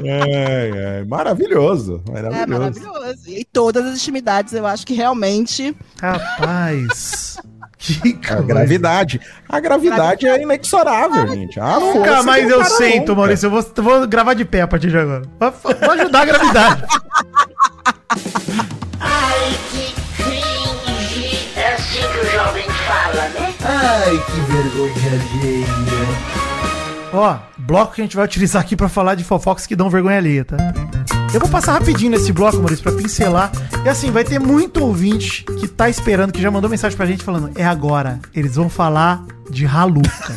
É, 0.03 0.99
é, 1.01 1.05
maravilhoso. 1.05 2.03
É 2.09 2.21
Maravilhoso. 2.23 2.81
maravilhoso. 2.83 3.23
E 3.31 3.45
todas 3.45 3.87
as 3.87 3.97
extremidades, 3.97 4.53
eu 4.53 4.67
acho 4.67 4.85
que 4.85 4.95
realmente. 4.95 5.77
Rapaz. 6.01 7.39
Que 7.79 8.17
A 8.31 8.41
gravidade. 8.41 9.21
A 9.49 9.59
gravidade 9.59 10.25
é 10.29 10.41
inexorável, 10.41 11.27
gente. 11.27 11.59
A 11.59 11.81
Nunca 11.81 12.23
mais 12.23 12.49
eu 12.49 12.65
sento, 12.65 13.09
nunca. 13.09 13.15
Maurício. 13.17 13.47
Eu 13.47 13.51
vou, 13.51 13.63
vou 13.79 14.07
gravar 14.07 14.35
de 14.35 14.45
pé 14.45 14.61
a 14.61 14.69
partir 14.69 14.89
de 14.89 14.97
agora. 14.97 15.23
Vou, 15.41 15.51
vou 15.51 15.91
ajudar 15.91 16.21
a 16.21 16.25
gravidade. 16.25 16.87
Ai, 23.85 24.17
que 24.27 24.41
vergonha 24.53 25.13
alheia. 25.13 25.67
Ó, 27.13 27.37
bloco 27.59 27.95
que 27.95 28.01
a 28.01 28.05
gente 28.05 28.17
vai 28.17 28.25
utilizar 28.25 28.63
aqui 28.63 28.77
pra 28.77 28.89
falar 28.89 29.17
de 29.17 29.25
fofocas 29.25 29.67
que 29.67 29.75
dão 29.75 29.91
vergonha 29.91 30.19
alheia, 30.19 30.45
tá? 30.45 30.57
Eu 31.35 31.41
vou 31.41 31.49
passar 31.49 31.73
rapidinho 31.73 32.13
nesse 32.13 32.33
bloco, 32.33 32.59
Maurício, 32.59 32.83
pra 32.83 32.93
pincelar. 32.93 33.51
E 33.85 33.89
assim, 33.89 34.11
vai 34.11 34.23
ter 34.23 34.39
muito 34.39 34.85
ouvinte 34.85 35.45
que 35.45 35.67
tá 35.67 35.89
esperando, 35.89 36.33
que 36.33 36.41
já 36.41 36.51
mandou 36.51 36.71
mensagem 36.71 36.97
pra 36.97 37.07
gente 37.07 37.25
falando: 37.25 37.51
é 37.57 37.65
agora. 37.65 38.21
Eles 38.33 38.55
vão 38.55 38.69
falar 38.69 39.25
de 39.51 39.67
Haluca. 39.67 40.37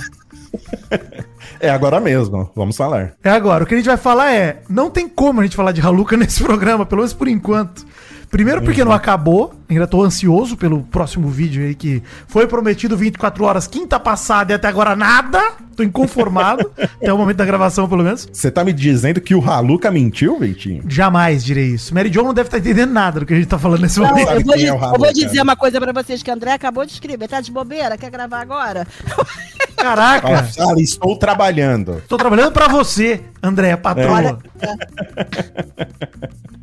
É 1.60 1.70
agora 1.70 2.00
mesmo, 2.02 2.52
vamos 2.56 2.76
falar. 2.76 3.14
É 3.24 3.30
agora. 3.30 3.64
O 3.64 3.68
que 3.68 3.74
a 3.74 3.78
gente 3.78 3.88
vai 3.88 3.98
falar 3.98 4.34
é: 4.34 4.62
não 4.70 4.90
tem 4.90 5.08
como 5.08 5.40
a 5.40 5.44
gente 5.44 5.56
falar 5.56 5.72
de 5.72 5.82
Haluca 5.82 6.18
nesse 6.18 6.44
programa, 6.44 6.86
pelo 6.86 7.00
menos 7.00 7.14
por 7.14 7.28
enquanto. 7.28 7.86
Primeiro 8.30 8.62
porque 8.62 8.84
não 8.84 8.92
acabou, 8.92 9.54
ainda 9.70 9.88
tô 9.88 10.04
ansioso 10.04 10.58
pelo 10.58 10.84
próximo 10.84 11.30
vídeo 11.30 11.64
aí 11.64 11.76
que 11.76 12.02
foi 12.28 12.48
prometido 12.48 12.98
24 12.98 13.44
horas 13.44 13.68
quinta 13.68 14.00
passada 14.00 14.52
e 14.54 14.56
até 14.56 14.68
agora 14.68 14.96
nada. 14.96 15.42
Tô 15.76 15.84
inconformado, 15.84 16.72
até 16.80 17.12
o 17.12 17.18
momento 17.18 17.36
da 17.38 17.46
gravação 17.46 17.88
pelo 17.90 18.02
menos. 18.04 18.30
Você 18.32 18.50
tá 18.50 18.64
me 18.64 18.72
dizendo 18.72 19.20
que 19.20 19.36
o 19.36 19.44
Haluca 19.50 19.92
mentiu, 19.92 20.40
Vitinho? 20.40 20.84
Jamais 20.88 21.44
direi 21.44 21.68
isso. 21.68 21.94
Mary 21.94 22.12
Jo 22.12 22.24
não 22.24 22.34
deve 22.34 22.48
estar 22.48 22.60
entendendo 22.60 22.92
nada 22.92 23.20
do 23.20 23.26
que 23.26 23.34
a 23.34 23.36
gente 23.36 23.48
tá 23.48 23.60
falando 23.60 23.82
nesse 23.82 24.00
Não, 24.00 24.08
momento. 24.08 24.32
eu, 24.32 24.42
vou, 24.44 24.56
é 24.56 24.70
eu 24.70 24.78
vou 24.98 25.14
dizer 25.14 25.28
cara? 25.32 25.44
uma 25.44 25.56
coisa 25.58 25.80
pra 25.82 25.92
vocês 25.92 26.24
que 26.24 26.30
o 26.30 26.34
André 26.34 26.54
acabou 26.54 26.86
de 26.86 26.94
escrever. 26.94 27.28
Tá 27.28 27.42
de 27.42 27.52
bobeira? 27.52 27.98
Quer 27.98 28.10
gravar 28.10 28.40
agora? 28.40 28.88
Caraca, 29.76 30.44
Fala, 30.46 30.80
estou 30.82 31.18
trabalhando. 31.18 32.02
tô 32.08 32.18
trabalhando 32.18 32.52
pra 32.54 32.68
você, 32.70 33.22
André, 33.44 33.76
patroa. 33.76 34.12
Olha, 34.14 34.38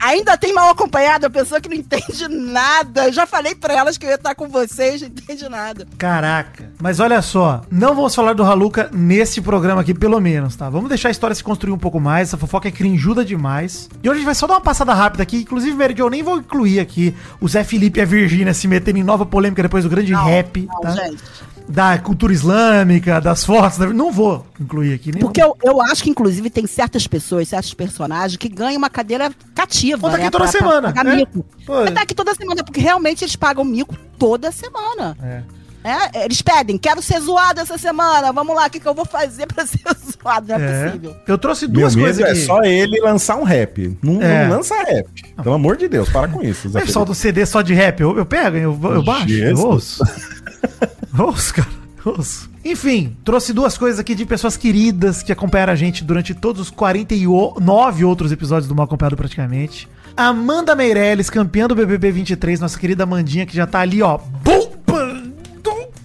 Ainda 0.00 0.36
tem 0.36 0.52
mal 0.52 0.70
acompanhado 0.70 1.26
a 1.26 1.30
pessoa 1.30 1.51
que 1.60 1.68
não 1.68 1.76
entende 1.76 2.28
nada. 2.28 3.06
Eu 3.06 3.12
já 3.12 3.26
falei 3.26 3.54
pra 3.54 3.74
elas 3.74 3.96
que 3.98 4.04
eu 4.06 4.10
ia 4.10 4.16
estar 4.16 4.34
com 4.34 4.48
vocês, 4.48 5.00
não 5.00 5.08
entende 5.08 5.48
nada. 5.48 5.86
Caraca. 5.98 6.70
Mas 6.80 7.00
olha 7.00 7.20
só, 7.22 7.62
não 7.70 7.94
vamos 7.94 8.14
falar 8.14 8.34
do 8.34 8.42
Haluca 8.44 8.88
nesse 8.92 9.40
programa 9.40 9.80
aqui, 9.80 9.94
pelo 9.94 10.20
menos, 10.20 10.56
tá? 10.56 10.68
Vamos 10.68 10.88
deixar 10.88 11.08
a 11.08 11.10
história 11.10 11.34
se 11.34 11.42
construir 11.44 11.72
um 11.72 11.78
pouco 11.78 12.00
mais. 12.00 12.28
Essa 12.28 12.36
fofoca 12.36 12.68
é 12.68 12.70
crinjuda 12.70 13.24
demais. 13.24 13.88
E 14.02 14.08
hoje 14.08 14.16
a 14.16 14.20
gente 14.20 14.26
vai 14.26 14.34
só 14.34 14.46
dar 14.46 14.54
uma 14.54 14.60
passada 14.60 14.92
rápida 14.94 15.22
aqui. 15.22 15.38
Inclusive, 15.38 15.76
Mary 15.76 15.94
eu 15.98 16.10
nem 16.10 16.22
vou 16.22 16.38
incluir 16.38 16.80
aqui 16.80 17.14
o 17.40 17.48
Zé 17.48 17.62
Felipe 17.64 17.98
e 17.98 18.02
a 18.02 18.06
Virgínia 18.06 18.54
se 18.54 18.66
metendo 18.66 18.98
em 18.98 19.02
nova 19.04 19.24
polêmica 19.26 19.62
depois 19.62 19.84
do 19.84 19.90
grande 19.90 20.12
rap, 20.14 20.66
Não, 20.70 20.80
tá? 20.80 20.90
gente. 20.90 21.22
Da 21.68 21.98
cultura 21.98 22.32
islâmica, 22.32 23.20
das 23.20 23.44
fotos. 23.44 23.78
da- 23.78 23.86
Não 23.86 24.10
vou 24.12 24.46
incluir 24.60 24.94
aqui. 24.94 25.12
Nem 25.12 25.20
Porque 25.20 25.42
eu, 25.42 25.56
eu 25.62 25.80
acho 25.80 26.02
que, 26.02 26.10
inclusive, 26.10 26.50
tem 26.50 26.66
certas 26.66 27.06
pessoas, 27.06 27.48
certos 27.48 27.72
personagens 27.74 28.36
que 28.36 28.48
ganham 28.48 28.78
uma 28.78 28.90
cadeira 28.90 29.30
cativa. 29.54 29.96
Vou 29.98 30.10
tá 30.10 30.16
aqui 30.16 30.24
né, 30.24 30.30
toda 30.30 30.44
pra- 30.44 30.52
pra 30.52 30.60
semana, 30.60 30.92
pagar 30.92 31.12
é. 31.12 31.16
mico. 31.16 31.44
Pô. 31.66 31.74
Vai 31.74 31.88
estar 31.88 32.02
aqui 32.02 32.14
toda 32.14 32.34
semana, 32.34 32.62
porque 32.64 32.80
realmente 32.80 33.24
eles 33.24 33.36
pagam 33.36 33.64
mico 33.64 33.96
toda 34.18 34.50
semana. 34.52 35.16
É. 35.22 35.42
É, 35.84 36.24
eles 36.24 36.40
pedem, 36.40 36.78
quero 36.78 37.02
ser 37.02 37.18
zoado 37.20 37.58
essa 37.60 37.76
semana. 37.76 38.32
Vamos 38.32 38.54
lá, 38.54 38.66
o 38.66 38.70
que, 38.70 38.78
que 38.78 38.86
eu 38.86 38.94
vou 38.94 39.04
fazer 39.04 39.46
pra 39.46 39.66
ser 39.66 39.80
zoado? 40.12 40.46
Não 40.46 40.54
é, 40.56 40.62
É. 40.62 40.84
possível. 40.90 41.16
Eu 41.26 41.36
trouxe 41.38 41.66
Meu 41.66 41.80
duas 41.80 41.96
medo 41.96 42.04
coisas 42.06 42.24
é 42.24 42.30
aqui. 42.30 42.40
só 42.46 42.62
ele 42.62 43.00
lançar 43.00 43.34
um 43.36 43.42
rap. 43.42 43.98
Não, 44.00 44.22
É. 44.22 44.46
não 44.46 44.58
lança 44.58 44.76
rap. 44.76 45.08
Pelo 45.42 45.54
amor 45.56 45.76
de 45.76 45.88
Deus, 45.88 46.08
para 46.08 46.28
com 46.28 46.40
isso. 46.40 46.68
Zé 46.68 46.78
Mas 46.80 46.90
um 46.94 47.00
Felipe. 47.00 47.14
CD 47.16 47.46
só 47.46 47.62
de 47.62 47.74
rap, 47.74 47.98
eu, 48.00 48.16
eu 48.16 48.24
pego, 48.24 48.56
eu, 48.56 48.78
eu 48.94 49.02
baixo, 49.04 49.24
eu 49.24 49.28
Jesus. 49.28 49.64
ouço. 49.64 50.04
ouço, 51.18 51.54
cara, 51.54 51.68
ouço. 52.04 52.50
Enfim, 52.64 53.16
trouxe 53.24 53.52
duas 53.52 53.76
coisas 53.76 53.98
aqui 53.98 54.14
de 54.14 54.24
pessoas 54.24 54.56
queridas 54.56 55.22
que 55.22 55.32
acompanharam 55.32 55.72
a 55.72 55.76
gente 55.76 56.04
durante 56.04 56.34
todos 56.34 56.60
os 56.60 56.70
49 56.70 58.04
outros 58.04 58.30
episódios 58.30 58.68
do 58.68 58.74
Mal 58.74 58.84
Acompanhado 58.84 59.16
praticamente. 59.16 59.88
Amanda 60.16 60.74
Meirelles, 60.74 61.30
campeã 61.30 61.66
do 61.66 61.74
BBB 61.74 62.12
23, 62.12 62.60
nossa 62.60 62.78
querida 62.78 63.02
Amandinha, 63.02 63.46
que 63.46 63.56
já 63.56 63.66
tá 63.66 63.80
ali, 63.80 64.02
ó. 64.02 64.18
Tum, 64.44 64.72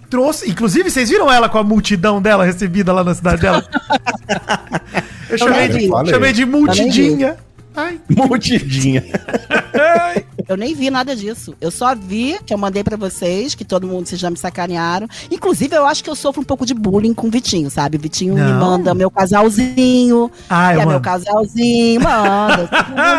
Trouxe, 0.09 0.49
inclusive, 0.49 0.89
vocês 0.89 1.09
viram 1.09 1.31
ela 1.31 1.49
com 1.49 1.57
a 1.57 1.63
multidão 1.63 2.21
dela 2.21 2.45
recebida 2.45 2.93
lá 2.93 3.03
na 3.03 3.13
cidade 3.13 3.41
dela? 3.41 3.63
Eu 5.29 5.37
chamei 5.37 5.67
de, 5.67 5.87
chamei 6.09 6.31
de 6.31 6.45
multidinha. 6.45 7.35
Ai, 7.75 7.99
Multidinha. 8.09 9.03
Eu 10.47 10.55
nem 10.55 10.73
vi 10.73 10.89
nada 10.89 11.15
disso. 11.15 11.55
Eu 11.59 11.69
só 11.69 11.93
vi 11.93 12.39
que 12.45 12.53
eu 12.53 12.57
mandei 12.57 12.83
pra 12.83 12.95
vocês, 12.95 13.53
que 13.53 13.65
todo 13.65 13.85
mundo 13.87 14.07
vocês 14.07 14.19
já 14.19 14.29
me 14.29 14.37
sacanearam. 14.37 15.07
Inclusive, 15.29 15.75
eu 15.75 15.85
acho 15.85 16.03
que 16.03 16.09
eu 16.09 16.15
sofro 16.15 16.41
um 16.41 16.45
pouco 16.45 16.65
de 16.65 16.73
bullying 16.73 17.13
com 17.13 17.27
o 17.27 17.31
Vitinho, 17.31 17.69
sabe? 17.69 17.97
O 17.97 17.99
Vitinho 17.99 18.33
me 18.33 18.41
Não. 18.41 18.59
manda 18.59 18.93
meu 18.93 19.11
casalzinho. 19.11 20.31
Ah, 20.49 20.73
eu 20.73 20.81
é 20.81 20.85
meu 20.85 20.93
mando. 20.93 21.01
casalzinho, 21.01 22.01
manda. 22.01 22.69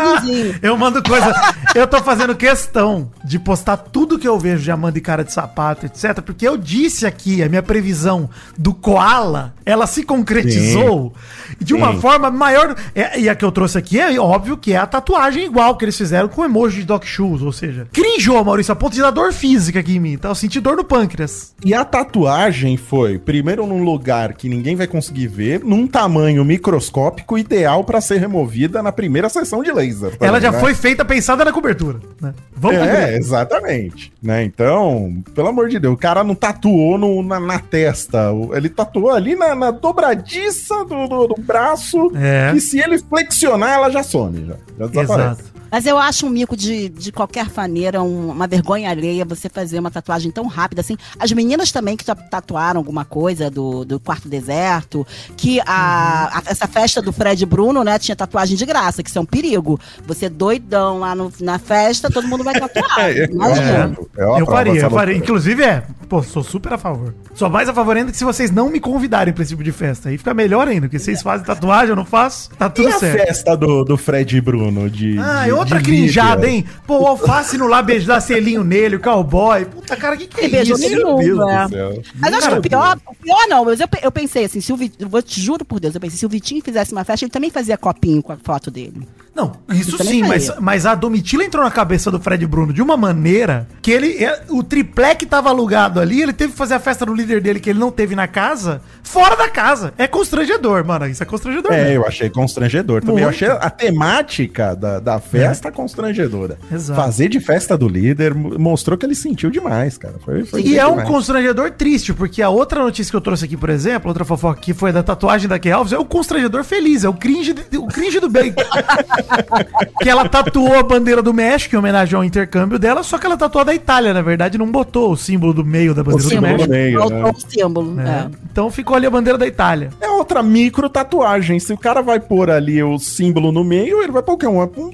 eu 0.61 0.77
mando 0.77 1.03
coisa. 1.03 1.33
Eu 1.75 1.85
tô 1.87 2.01
fazendo 2.01 2.35
questão 2.35 3.11
de 3.23 3.37
postar 3.37 3.77
tudo 3.77 4.17
que 4.17 4.27
eu 4.27 4.39
vejo 4.39 4.63
de 4.63 4.71
Amanda 4.71 4.97
e 4.97 5.01
cara 5.01 5.23
de 5.23 5.31
sapato, 5.31 5.85
etc. 5.85 6.21
Porque 6.21 6.47
eu 6.47 6.57
disse 6.57 7.05
aqui, 7.05 7.43
a 7.43 7.49
minha 7.49 7.61
previsão 7.61 8.29
do 8.57 8.73
Koala, 8.73 9.53
ela 9.65 9.85
se 9.85 10.03
concretizou 10.03 11.13
de 11.59 11.73
uma 11.73 11.93
Sim. 11.93 12.01
forma 12.01 12.31
maior. 12.31 12.75
É, 12.95 13.19
e 13.19 13.29
a 13.29 13.35
que 13.35 13.45
eu 13.45 13.51
trouxe 13.51 13.77
aqui 13.77 13.99
é 13.99 14.19
óbvio 14.19 14.57
que 14.57 14.73
é 14.73 14.77
a 14.77 14.87
tatuagem 14.87 15.45
igual 15.45 15.75
que 15.77 15.85
eles 15.85 15.97
fizeram 15.97 16.27
com 16.27 16.43
emoji 16.43 16.79
de 16.79 16.85
Doc 16.85 17.03
Shoes. 17.19 17.41
Ou 17.41 17.51
seja, 17.51 17.87
crinjou, 17.91 18.43
Maurício, 18.43 18.71
a 18.71 18.75
ponto 18.75 18.93
de 18.93 19.01
dar 19.01 19.11
dor 19.11 19.33
física 19.33 19.79
aqui 19.79 19.97
em 19.97 19.99
mim. 19.99 20.17
Tá? 20.17 20.29
Eu 20.29 20.35
senti 20.35 20.59
dor 20.59 20.77
no 20.77 20.83
pâncreas. 20.83 21.53
E 21.65 21.73
a 21.73 21.83
tatuagem 21.83 22.77
foi, 22.77 23.17
primeiro, 23.19 23.67
num 23.67 23.83
lugar 23.83 24.33
que 24.33 24.47
ninguém 24.47 24.75
vai 24.75 24.87
conseguir 24.87 25.27
ver, 25.27 25.63
num 25.63 25.85
tamanho 25.85 26.45
microscópico 26.45 27.37
ideal 27.37 27.83
pra 27.83 27.99
ser 27.99 28.17
removida 28.19 28.81
na 28.81 28.91
primeira 28.91 29.27
sessão 29.29 29.61
de 29.61 29.71
laser. 29.71 30.15
Ela 30.19 30.39
já 30.39 30.51
né? 30.51 30.59
foi 30.59 30.73
feita 30.73 31.03
pensada 31.03 31.43
na 31.43 31.51
cobertura. 31.51 31.99
Né? 32.21 32.33
Vamos 32.55 32.77
É, 32.77 33.15
exatamente. 33.17 34.11
Né? 34.23 34.43
Então, 34.43 35.21
pelo 35.35 35.47
amor 35.49 35.67
de 35.69 35.79
Deus, 35.79 35.93
o 35.93 35.97
cara 35.97 36.23
não 36.23 36.35
tatuou 36.35 36.97
no- 36.97 37.21
na, 37.23 37.39
na 37.39 37.59
testa. 37.59 38.29
Ele 38.53 38.69
tatuou 38.69 39.11
ali 39.11 39.35
na, 39.35 39.53
na 39.55 39.71
dobradiça 39.71 40.85
do, 40.85 41.07
do- 41.07 41.27
do 41.27 41.41
braço. 41.41 42.11
É. 42.15 42.53
E 42.55 42.61
se 42.61 42.79
ele 42.79 42.97
flexionar, 42.99 43.73
ela 43.73 43.89
já 43.89 44.03
some. 44.03 44.45
Já, 44.45 44.55
já 44.79 44.87
desaparece. 44.87 45.41
Exato. 45.41 45.58
Mas 45.71 45.85
eu 45.85 45.97
acho 45.97 46.25
um 46.25 46.29
mico 46.29 46.55
de, 46.55 46.89
de 46.89 47.11
qualquer 47.11 47.47
faneira, 47.49 48.01
um- 48.01 48.31
uma 48.31 48.47
vergonha 48.47 48.89
alheia 48.89 49.23
você 49.25 49.47
fazer 49.49 49.79
uma 49.79 49.91
tatuagem 49.91 50.31
tão 50.31 50.47
rápida 50.47 50.81
assim. 50.81 50.97
As 51.19 51.31
meninas 51.31 51.71
também 51.71 51.95
que 51.95 52.03
ta- 52.05 52.15
tatuaram 52.15 52.79
alguma 52.79 53.05
coisa 53.05 53.49
do, 53.49 53.85
do 53.85 53.99
quarto 53.99 54.27
deserto, 54.27 55.05
que 55.37 55.59
a, 55.61 56.37
a- 56.39 56.43
essa 56.47 56.67
festa 56.67 57.01
do 57.01 57.11
Fred 57.13 57.45
Bruno, 57.45 57.83
né, 57.83 57.97
tinha 57.99 58.15
tatuagem 58.15 58.55
de 58.57 58.65
graça, 58.65 59.03
que 59.03 59.09
isso 59.09 59.17
é 59.19 59.21
um 59.21 59.25
perigo. 59.25 59.79
Você 60.07 60.27
doidão 60.29 60.99
lá 60.99 61.13
no- 61.15 61.31
na 61.39 61.59
festa, 61.59 62.09
todo 62.09 62.27
mundo 62.27 62.43
vai 62.43 62.53
tatuar. 62.59 62.99
É, 63.09 63.25
Imagina. 63.25 63.97
é 64.17 64.25
uma 64.25 64.39
eu 64.39 64.45
faria, 64.45 64.81
eu 64.81 64.89
faria. 64.91 65.15
Inclusive, 65.15 65.63
é, 65.63 65.83
pô, 66.07 66.21
sou 66.21 66.43
super 66.43 66.73
a 66.73 66.77
favor. 66.77 67.13
Sou 67.33 67.49
mais 67.49 67.69
a 67.69 67.73
favor 67.73 67.95
ainda 67.95 68.11
que 68.11 68.17
se 68.17 68.23
vocês 68.25 68.51
não 68.51 68.69
me 68.69 68.79
convidarem 68.79 69.33
pra 69.33 69.41
esse 69.43 69.51
tipo 69.51 69.63
de 69.63 69.71
festa. 69.71 70.09
Aí 70.09 70.17
fica 70.17 70.33
melhor 70.33 70.67
ainda, 70.67 70.81
porque 70.87 70.99
vocês 70.99 71.21
fazem 71.21 71.45
tatuagem, 71.45 71.89
eu 71.89 71.95
não 71.95 72.05
faço, 72.05 72.49
tá 72.57 72.65
E 72.67 72.69
tudo 72.69 72.89
a 72.89 72.91
certo. 72.99 73.25
festa 73.25 73.55
do, 73.55 73.83
do 73.85 73.97
Fred 73.97 74.35
e 74.37 74.41
Bruno? 74.41 74.89
De, 74.89 75.17
Ah, 75.19 75.43
de- 75.45 75.49
é 75.49 75.53
outra 75.59 75.81
crinjada, 75.81 76.47
hein? 76.47 76.65
Pô, 76.85 76.99
o 76.99 77.07
alface 77.07 77.57
no 77.57 77.67
lá 77.67 77.81
beijar 77.81 78.21
selinho 78.21 78.63
nele, 78.63 78.95
o 78.95 78.99
cowboy. 78.99 79.65
Puta, 79.65 79.95
cara, 79.95 80.17
que 80.17 80.27
que 80.27 80.39
é 80.39 80.43
Ele 80.45 80.51
beijou 80.51 80.77
isso? 80.77 80.89
nele 80.89 81.03
Meu 81.03 81.15
Deus 81.15 81.49
é. 81.49 81.63
do 81.63 81.69
céu. 81.69 82.01
Mas 82.15 82.33
acho 82.33 82.41
que 82.41 82.49
Cara, 82.49 82.59
o 82.59 82.61
pior, 82.61 82.99
o 83.07 83.15
pior 83.15 83.47
não, 83.47 83.65
mas 83.65 83.79
eu, 83.79 83.87
eu 84.01 84.11
pensei 84.11 84.45
assim, 84.45 84.61
se 84.61 84.73
o 84.73 84.77
Vitinho, 84.77 85.05
eu 85.05 85.09
vou 85.09 85.21
te 85.21 85.39
juro 85.39 85.63
por 85.63 85.79
Deus, 85.79 85.93
eu 85.93 86.01
pensei, 86.01 86.17
se 86.17 86.25
o 86.25 86.29
Vitinho 86.29 86.61
fizesse 86.63 86.91
uma 86.91 87.03
festa, 87.03 87.25
ele 87.25 87.31
também 87.31 87.49
fazia 87.49 87.77
copinho 87.77 88.21
com 88.23 88.31
a 88.31 88.37
foto 88.37 88.71
dele. 88.71 89.07
Não, 89.39 89.53
isso 89.71 89.97
sim, 90.03 90.21
mas, 90.23 90.51
mas 90.59 90.85
a 90.85 90.95
Domitila 90.95 91.43
entrou 91.43 91.63
na 91.63 91.71
cabeça 91.71 92.11
do 92.11 92.19
Fred 92.19 92.45
Bruno 92.45 92.73
de 92.73 92.81
uma 92.81 92.97
maneira 92.97 93.67
que 93.81 93.91
ele. 93.91 94.23
é, 94.23 94.41
O 94.49 94.61
triplé 94.63 95.15
que 95.15 95.25
tava 95.25 95.49
alugado 95.49 95.99
ali, 95.99 96.21
ele 96.21 96.33
teve 96.33 96.51
que 96.51 96.57
fazer 96.57 96.73
a 96.73 96.79
festa 96.79 97.05
do 97.05 97.13
líder 97.13 97.41
dele 97.41 97.59
que 97.59 97.69
ele 97.69 97.79
não 97.79 97.91
teve 97.91 98.15
na 98.15 98.27
casa, 98.27 98.81
fora 99.03 99.35
da 99.35 99.47
casa. 99.47 99.93
É 99.97 100.07
constrangedor, 100.07 100.85
mano. 100.85 101.07
Isso 101.07 101.23
é 101.23 101.25
constrangedor. 101.25 101.71
É, 101.71 101.83
mesmo. 101.85 101.95
eu 102.03 102.07
achei 102.07 102.29
constrangedor 102.29 103.01
também. 103.01 103.23
Eu 103.23 103.29
Muito. 103.29 103.35
achei 103.35 103.47
a 103.47 103.69
temática 103.69 104.75
da, 104.75 104.99
da 104.99 105.19
festa 105.19 105.71
constrangedora. 105.71 106.57
Exato. 106.71 106.99
Fazer 106.99 107.29
de 107.29 107.39
festa 107.39 107.77
do 107.77 107.87
líder 107.87 108.33
mo- 108.33 108.57
mostrou 108.59 108.97
que 108.97 109.05
ele 109.05 109.15
sentiu 109.15 109.49
demais, 109.49 109.97
cara. 109.97 110.15
Foi, 110.23 110.43
foi 110.45 110.61
E 110.61 110.77
é 110.77 110.85
um 110.85 110.91
demais. 110.91 111.07
constrangedor 111.07 111.71
triste, 111.71 112.13
porque 112.13 112.41
a 112.41 112.49
outra 112.49 112.81
notícia 112.83 113.09
que 113.11 113.15
eu 113.15 113.21
trouxe 113.21 113.45
aqui, 113.45 113.55
por 113.55 113.69
exemplo, 113.69 114.09
outra 114.09 114.25
fofoca 114.25 114.59
que 114.59 114.73
foi 114.73 114.91
da 114.91 115.01
tatuagem 115.03 115.47
da 115.47 115.57
Key 115.59 115.71
Alves, 115.71 115.93
é 115.93 115.97
o 115.97 116.05
constrangedor 116.05 116.63
feliz, 116.63 117.03
é 117.03 117.09
o 117.09 117.13
cringe, 117.13 117.55
o 117.77 117.87
cringe 117.87 118.19
do 118.19 118.29
bem. 118.29 118.53
que 120.01 120.09
ela 120.09 120.27
tatuou 120.27 120.77
a 120.77 120.83
bandeira 120.83 121.21
do 121.21 121.33
México 121.33 121.75
em 121.75 121.79
homenagem 121.79 122.15
ao 122.15 122.23
intercâmbio 122.23 122.79
dela, 122.79 123.03
só 123.03 123.17
que 123.17 123.25
ela 123.25 123.37
tatuou 123.37 123.61
a 123.61 123.65
da 123.65 123.75
Itália, 123.75 124.13
na 124.13 124.21
verdade, 124.21 124.57
não 124.57 124.67
botou 124.71 125.11
o 125.11 125.17
símbolo 125.17 125.53
do 125.53 125.63
meio 125.65 125.93
da 125.93 126.03
bandeira 126.03 126.23
do 126.23 126.29
símbolo 126.29 126.51
México. 126.51 126.67
do 126.67 126.71
meio, 126.71 126.99
Faltou 126.99 127.17
né? 127.17 127.31
o 127.31 127.51
símbolo. 127.51 127.99
É. 128.01 128.03
é. 128.09 128.29
Então 128.51 128.71
ficou 128.71 128.95
ali 128.95 129.05
a 129.05 129.09
bandeira 129.09 129.37
da 129.37 129.47
Itália. 129.47 129.89
É 130.01 130.09
outra 130.09 130.41
micro 130.43 130.89
tatuagem. 130.89 131.59
Se 131.59 131.71
o 131.73 131.77
cara 131.77 132.01
vai 132.01 132.19
pôr 132.19 132.49
ali 132.49 132.81
o 132.83 132.97
símbolo 132.97 133.51
no 133.51 133.63
meio, 133.63 134.01
ele 134.01 134.11
vai 134.11 134.21
pôr 134.23 134.33
o 134.33 134.37
quê? 134.37 134.47
Um, 134.47 134.61
um- 134.61 134.91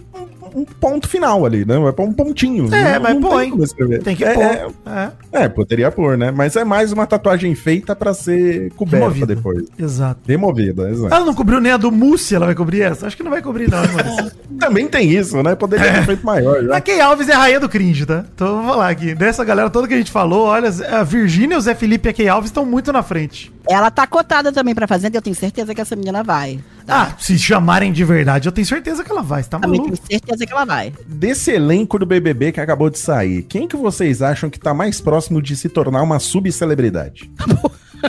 um 0.55 0.63
ponto 0.65 1.07
final 1.07 1.45
ali, 1.45 1.65
né? 1.65 1.77
Vai 1.77 1.91
pôr 1.91 2.03
um 2.07 2.13
pontinho. 2.13 2.73
É, 2.73 2.93
Não- 2.95 3.01
mas 3.01 3.13
não 3.15 3.21
põe. 3.21 3.51
Tem. 3.51 3.99
Tem 3.99 4.15
que 4.15 4.23
é, 4.23 4.33
pôr. 4.33 4.43
É, 4.43 5.11
É. 5.33 5.43
é, 5.43 5.49
poderia 5.49 5.91
pôr, 5.91 6.17
né? 6.17 6.31
Mas 6.31 6.55
é 6.55 6.63
mais 6.63 6.91
uma 6.91 7.05
tatuagem 7.05 7.53
feita 7.55 7.95
pra 7.95 8.13
ser 8.13 8.71
coberta 8.73 9.05
Removida. 9.05 9.35
depois. 9.35 9.65
Exato. 9.77 10.21
Demovida, 10.25 10.89
exato. 10.89 11.13
Ela 11.13 11.25
não 11.25 11.33
cobriu 11.35 11.59
nem 11.59 11.71
a 11.73 11.77
do 11.77 11.91
Mussi, 11.91 12.35
ela 12.35 12.45
vai 12.45 12.55
cobrir 12.55 12.81
essa? 12.81 13.05
Acho 13.07 13.17
que 13.17 13.23
não 13.23 13.31
vai 13.31 13.41
cobrir, 13.41 13.69
não, 13.69 13.79
Maurício? 13.79 14.31
Também 14.59 14.87
tem 14.87 15.09
isso, 15.11 15.41
né? 15.43 15.55
Poderia 15.55 15.91
ter 15.91 16.05
feito 16.05 16.25
maior 16.25 16.63
já. 16.63 16.77
A 16.77 16.81
Key 16.81 16.99
Alves 16.99 17.27
é 17.29 17.33
a 17.33 17.37
rainha 17.39 17.59
do 17.59 17.67
cringe, 17.69 18.05
tá? 18.05 18.23
Então 18.33 18.57
vamos 18.57 18.77
lá 18.77 18.89
aqui. 18.89 19.13
Dessa 19.13 19.43
galera 19.43 19.69
toda 19.69 19.87
que 19.87 19.93
a 19.93 19.97
gente 19.97 20.11
falou, 20.11 20.45
olha, 20.45 20.69
a 20.91 21.03
Virgínia, 21.03 21.57
o 21.57 21.61
Zé 21.61 21.75
Felipe 21.75 22.07
e 22.07 22.11
a 22.11 22.13
Key 22.13 22.27
Alves 22.29 22.49
estão 22.49 22.65
muito 22.65 22.93
na 22.93 23.03
frente. 23.03 23.51
Ela 23.67 23.89
tá 23.91 24.05
cotada 24.07 24.51
também 24.51 24.73
pra 24.75 24.87
Fazenda, 24.87 25.17
eu 25.17 25.21
tenho 25.21 25.35
certeza 25.35 25.73
que 25.73 25.81
essa 25.81 25.95
menina 25.95 26.23
vai. 26.23 26.59
Tá? 26.85 27.09
Ah, 27.11 27.15
se 27.19 27.37
chamarem 27.37 27.91
de 27.91 28.03
verdade, 28.03 28.47
eu 28.47 28.51
tenho 28.51 28.65
certeza 28.67 29.03
que 29.03 29.11
ela 29.11 29.21
vai. 29.21 29.43
Você 29.43 29.49
tá 29.49 29.59
Também 29.59 29.79
maluco? 29.79 29.97
tenho 29.97 30.19
certeza 30.19 30.45
que 30.45 30.51
ela 30.53 30.65
vai. 30.65 30.93
Desse 31.07 31.51
elenco 31.51 31.97
do 31.99 32.05
BBB 32.05 32.51
que 32.51 32.61
acabou 32.61 32.89
de 32.89 32.99
sair, 32.99 33.43
quem 33.43 33.67
que 33.67 33.75
vocês 33.75 34.21
acham 34.21 34.49
que 34.49 34.59
tá 34.59 34.73
mais 34.73 35.01
próximo 35.01 35.41
de 35.41 35.55
se 35.55 35.69
tornar 35.69 36.01
uma 36.01 36.19
subcelebridade? 36.19 37.29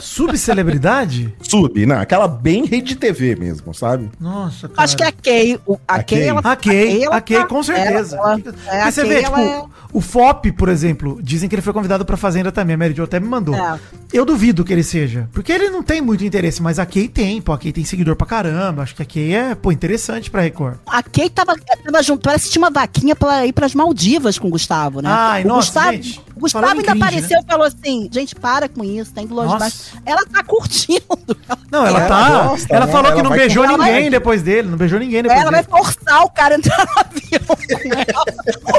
Subcelebridade? 0.01 1.33
Sub, 1.41 1.85
não, 1.85 1.99
aquela 1.99 2.27
bem 2.27 2.65
rede 2.65 2.95
TV 2.95 3.35
mesmo, 3.35 3.73
sabe? 3.73 4.09
Nossa, 4.19 4.67
cara. 4.69 4.83
Acho 4.83 4.97
que 4.97 5.03
é 5.03 5.07
a 5.07 5.11
Kay. 5.11 5.59
o- 5.65 5.77
A, 5.87 5.95
A 5.95 6.03
Kay, 6.03 6.19
Kay. 6.19 6.27
ela 6.29 6.39
A 6.43 6.55
Kay, 6.55 7.03
ela 7.03 7.15
a 7.17 7.21
Kay, 7.21 7.37
tá- 7.37 7.45
com 7.47 7.63
certeza. 7.63 8.15
ela- 8.15 8.27
ela- 8.31 8.39
Porque 8.39 8.59
é, 8.69 8.91
você 8.91 9.01
Kay, 9.01 9.09
vê, 9.09 9.23
tipo, 9.23 9.35
ela 9.39 9.65
o 9.93 10.01
FOP, 10.01 10.51
por 10.51 10.69
exemplo, 10.69 11.19
dizem 11.23 11.47
que 11.49 11.55
ele 11.55 11.61
foi 11.61 11.73
convidado 11.73 12.05
pra 12.05 12.17
Fazenda 12.17 12.51
também, 12.51 12.75
a 12.75 12.77
Mary 12.77 12.93
Jo 12.93 13.03
até 13.03 13.19
me 13.19 13.27
mandou. 13.27 13.55
É. 13.55 13.79
Eu 14.13 14.23
duvido 14.25 14.63
que 14.63 14.71
ele 14.71 14.83
seja, 14.83 15.27
porque 15.33 15.51
ele 15.51 15.69
não 15.69 15.81
tem 15.83 16.01
muito 16.01 16.23
interesse, 16.23 16.61
mas 16.61 16.79
a 16.79 16.85
Kay 16.85 17.07
tem, 17.07 17.41
pô, 17.41 17.51
a 17.53 17.57
Kay 17.57 17.71
tem 17.71 17.83
seguidor 17.83 18.15
pra 18.15 18.25
caramba, 18.27 18.83
acho 18.83 18.95
que 18.95 19.01
a 19.01 19.05
Kay 19.05 19.33
é, 19.33 19.55
pô, 19.55 19.71
interessante 19.71 20.29
pra 20.29 20.41
Record. 20.41 20.75
A 20.85 21.01
Kay 21.03 21.29
tava, 21.29 21.55
tava 21.83 22.03
junto, 22.03 22.21
parece 22.21 22.45
que 22.45 22.51
tinha 22.51 22.61
uma 22.63 22.71
vaquinha 22.71 23.15
pra 23.15 23.45
ir 23.45 23.53
pras 23.53 23.73
Maldivas 23.73 24.37
com 24.37 24.47
o 24.47 24.51
Gustavo, 24.51 25.01
né? 25.01 25.09
Ai, 25.11 25.43
o 25.43 25.47
nossa, 25.47 25.67
Gustavo, 25.67 25.91
gente, 25.93 26.21
Gustavo 26.37 26.65
falando 26.65 26.79
ainda 26.79 26.91
cringe, 26.91 27.03
apareceu 27.05 27.39
e 27.39 27.45
falou 27.45 27.65
assim: 27.67 28.09
gente, 28.11 28.35
para 28.35 28.69
com 28.69 28.83
isso, 28.83 29.13
tá 29.13 29.21
indo 29.21 29.33
longe 29.35 29.53
demais. 29.53 29.91
Ela 30.05 30.25
tá 30.25 30.43
curtindo. 30.43 31.01
Não, 31.71 31.85
ela, 31.85 31.99
Ela 31.99 32.07
tá. 32.07 32.47
gosta, 32.47 32.73
ela 32.75 32.85
né? 32.85 32.91
falou 32.91 33.05
que 33.11 33.11
Ela 33.19 33.23
não 33.23 33.29
vai 33.29 33.39
beijou 33.39 33.65
ela 33.65 33.77
ninguém 33.77 33.93
vai- 34.03 34.09
depois 34.09 34.41
dele, 34.41 34.69
não 34.69 34.77
beijou 34.77 34.97
ninguém 34.99 35.21
depois 35.21 35.41
Ela 35.41 35.51
vai 35.51 35.63
dele. 35.63 35.77
forçar 35.77 36.23
o 36.23 36.29
cara 36.29 36.55
a 36.55 36.57
entrar 36.57 36.77
no 36.85 36.91
avião 36.99 37.57
ela. 38.07 38.25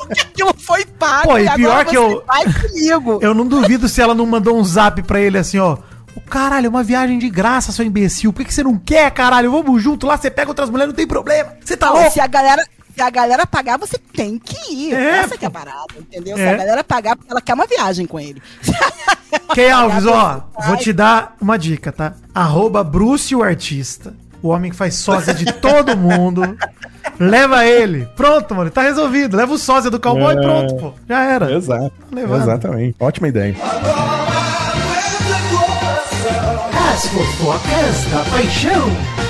Porque 0.00 0.20
aquilo 0.22 0.54
foi 0.58 0.84
pago. 0.86 1.28
Pô, 1.28 1.38
e 1.38 1.46
agora 1.46 1.56
pior 1.56 1.84
que 1.84 1.96
eu- 1.96 2.24
Vai 2.26 2.44
comigo. 2.52 3.18
Eu 3.20 3.34
não 3.34 3.46
duvido 3.46 3.88
se 3.88 4.00
ela 4.00 4.14
não 4.14 4.24
mandou 4.24 4.58
um 4.58 4.64
zap 4.64 5.02
pra 5.02 5.20
ele 5.20 5.36
assim, 5.38 5.58
ó. 5.58 5.76
O 6.16 6.20
caralho, 6.22 6.66
é 6.66 6.68
uma 6.68 6.82
viagem 6.82 7.18
de 7.18 7.28
graça, 7.28 7.70
seu 7.70 7.84
imbecil. 7.84 8.32
Por 8.32 8.40
que, 8.40 8.46
que 8.46 8.54
você 8.54 8.62
não 8.62 8.76
quer, 8.78 9.10
caralho? 9.12 9.50
Vamos 9.52 9.80
junto 9.82 10.06
lá, 10.06 10.16
você 10.16 10.30
pega 10.30 10.48
outras 10.50 10.68
mulheres, 10.70 10.88
não 10.92 10.96
tem 10.96 11.06
problema. 11.06 11.52
Você 11.64 11.76
tá 11.76 11.86
Não, 11.86 11.94
louco? 11.96 12.10
se 12.10 12.20
a 12.20 12.26
galera. 12.26 12.64
Se 12.98 13.02
a 13.02 13.10
galera 13.10 13.46
pagar, 13.46 13.78
você 13.78 13.96
tem 13.96 14.40
que 14.40 14.74
ir. 14.74 14.92
É, 14.92 15.18
Essa 15.20 15.38
que 15.38 15.44
é 15.44 15.48
a 15.48 15.50
parada, 15.52 15.86
entendeu? 15.96 16.36
Se 16.36 16.42
É. 16.42 16.52
a 16.52 16.56
galera 16.56 16.82
pagar, 16.82 17.14
porque 17.14 17.30
ela 17.30 17.40
quer 17.40 17.54
uma 17.54 17.64
viagem 17.64 18.06
com 18.06 18.18
ele. 18.18 18.42
Key 19.54 19.68
Alves, 19.68 20.04
ó, 20.04 20.42
vou 20.66 20.76
te 20.76 20.92
dar 20.92 21.36
uma 21.40 21.56
dica, 21.56 21.92
tá? 21.92 22.14
Arroba 22.34 22.82
Bruce 22.82 23.36
o 23.36 23.42
artista, 23.44 24.14
o 24.42 24.48
homem 24.48 24.72
que 24.72 24.76
faz 24.76 24.96
sósia 24.96 25.32
de 25.32 25.44
todo 25.52 25.96
mundo. 25.96 26.58
Leva 27.20 27.64
ele. 27.64 28.04
Pronto, 28.16 28.52
mano, 28.52 28.68
tá 28.68 28.82
resolvido. 28.82 29.36
Leva 29.36 29.54
o 29.54 29.58
sósia 29.58 29.90
do 29.92 30.00
cowboy 30.00 30.34
e 30.34 30.38
É. 30.38 30.42
pronto, 30.42 30.74
pô. 30.76 30.92
Já 31.08 31.22
era. 31.22 31.52
Exato. 31.52 31.92
Levando. 32.10 32.42
Exatamente. 32.42 32.96
Ótima 32.98 33.28
ideia. 33.28 33.54
As 36.92 37.06
fofocas 37.06 38.04
da 38.10 38.24
paixão. 38.30 39.27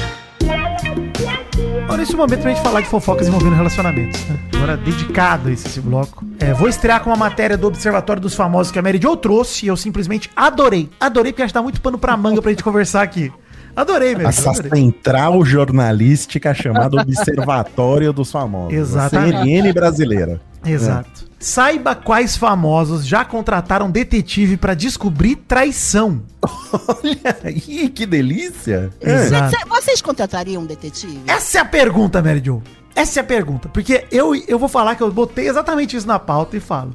Olha 1.88 2.02
esse 2.02 2.14
momento 2.14 2.40
pra 2.42 2.50
gente 2.50 2.62
falar 2.62 2.80
de 2.82 2.86
fofocas 2.88 3.26
envolvendo 3.28 3.54
relacionamentos, 3.56 4.22
né? 4.26 4.38
Agora 4.54 4.76
dedicado 4.76 5.48
a 5.48 5.52
esse, 5.52 5.66
esse 5.66 5.80
bloco. 5.80 6.24
É, 6.38 6.52
vou 6.52 6.68
estrear 6.68 7.02
com 7.02 7.10
uma 7.10 7.16
matéria 7.16 7.56
do 7.56 7.66
Observatório 7.66 8.20
dos 8.20 8.34
Famosos 8.34 8.70
que 8.70 8.78
a 8.78 8.82
Mary 8.82 9.00
Jo 9.02 9.16
trouxe 9.16 9.64
e 9.66 9.68
eu 9.68 9.76
simplesmente 9.76 10.30
adorei. 10.36 10.90
Adorei 11.00 11.32
porque 11.32 11.42
acho 11.42 11.52
que 11.52 11.58
dá 11.58 11.62
muito 11.62 11.80
pano 11.80 11.98
pra 11.98 12.16
manga 12.16 12.42
pra 12.42 12.50
gente 12.50 12.62
conversar 12.62 13.02
aqui. 13.02 13.32
Adorei, 13.74 14.14
Jo, 14.14 14.22
Essa 14.26 14.50
adorei. 14.50 14.70
central 14.70 15.44
jornalística 15.44 16.52
chamada 16.52 16.96
Observatório 17.00 18.12
dos 18.12 18.30
Famosos. 18.30 18.72
Exatamente. 18.74 19.36
A 19.36 19.40
CNN 19.40 19.72
brasileira. 19.72 20.40
Exato. 20.64 21.27
Saiba 21.40 21.94
quais 21.94 22.36
famosos 22.36 23.06
já 23.06 23.24
contrataram 23.24 23.90
detetive 23.90 24.56
pra 24.56 24.74
descobrir 24.74 25.36
traição. 25.36 26.22
Olha 26.42 27.36
aí, 27.44 27.88
que 27.88 28.04
delícia. 28.04 28.90
Exato. 29.00 29.56
Cê- 29.56 29.64
Vocês 29.68 30.02
contratariam 30.02 30.62
um 30.62 30.66
detetive? 30.66 31.20
Essa 31.28 31.58
é 31.58 31.60
a 31.60 31.64
pergunta, 31.64 32.20
Mary 32.20 32.42
Jo. 32.44 32.60
Essa 32.92 33.20
é 33.20 33.22
a 33.22 33.24
pergunta. 33.24 33.68
Porque 33.68 34.04
eu, 34.10 34.34
eu 34.34 34.58
vou 34.58 34.68
falar 34.68 34.96
que 34.96 35.02
eu 35.02 35.12
botei 35.12 35.48
exatamente 35.48 35.96
isso 35.96 36.08
na 36.08 36.18
pauta 36.18 36.56
e 36.56 36.60
falo. 36.60 36.92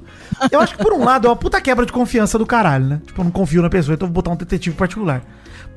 Eu 0.52 0.60
acho 0.60 0.76
que 0.76 0.84
por 0.84 0.92
um 0.92 1.04
lado 1.06 1.26
é 1.28 1.30
uma 1.30 1.36
puta 1.38 1.62
quebra 1.62 1.86
de 1.86 1.94
confiança 1.94 2.38
do 2.38 2.46
caralho, 2.46 2.86
né? 2.86 3.02
Tipo, 3.08 3.22
eu 3.22 3.26
não 3.26 3.32
confio 3.32 3.62
na 3.62 3.70
pessoa, 3.70 3.96
então 3.96 4.08
eu 4.08 4.10
vou 4.14 4.22
botar 4.22 4.32
um 4.32 4.36
detetive 4.36 4.76
particular. 4.76 5.24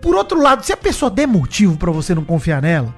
Por 0.03 0.17
outro 0.17 0.43
lado, 0.43 0.65
se 0.67 0.73
a 0.73 0.77
pessoa 0.77 1.09
der 1.09 1.29
motivo 1.29 1.77
pra 1.77 1.93
você 1.93 2.17
não 2.17 2.25
confiar 2.25 2.61
nela, 2.61 2.93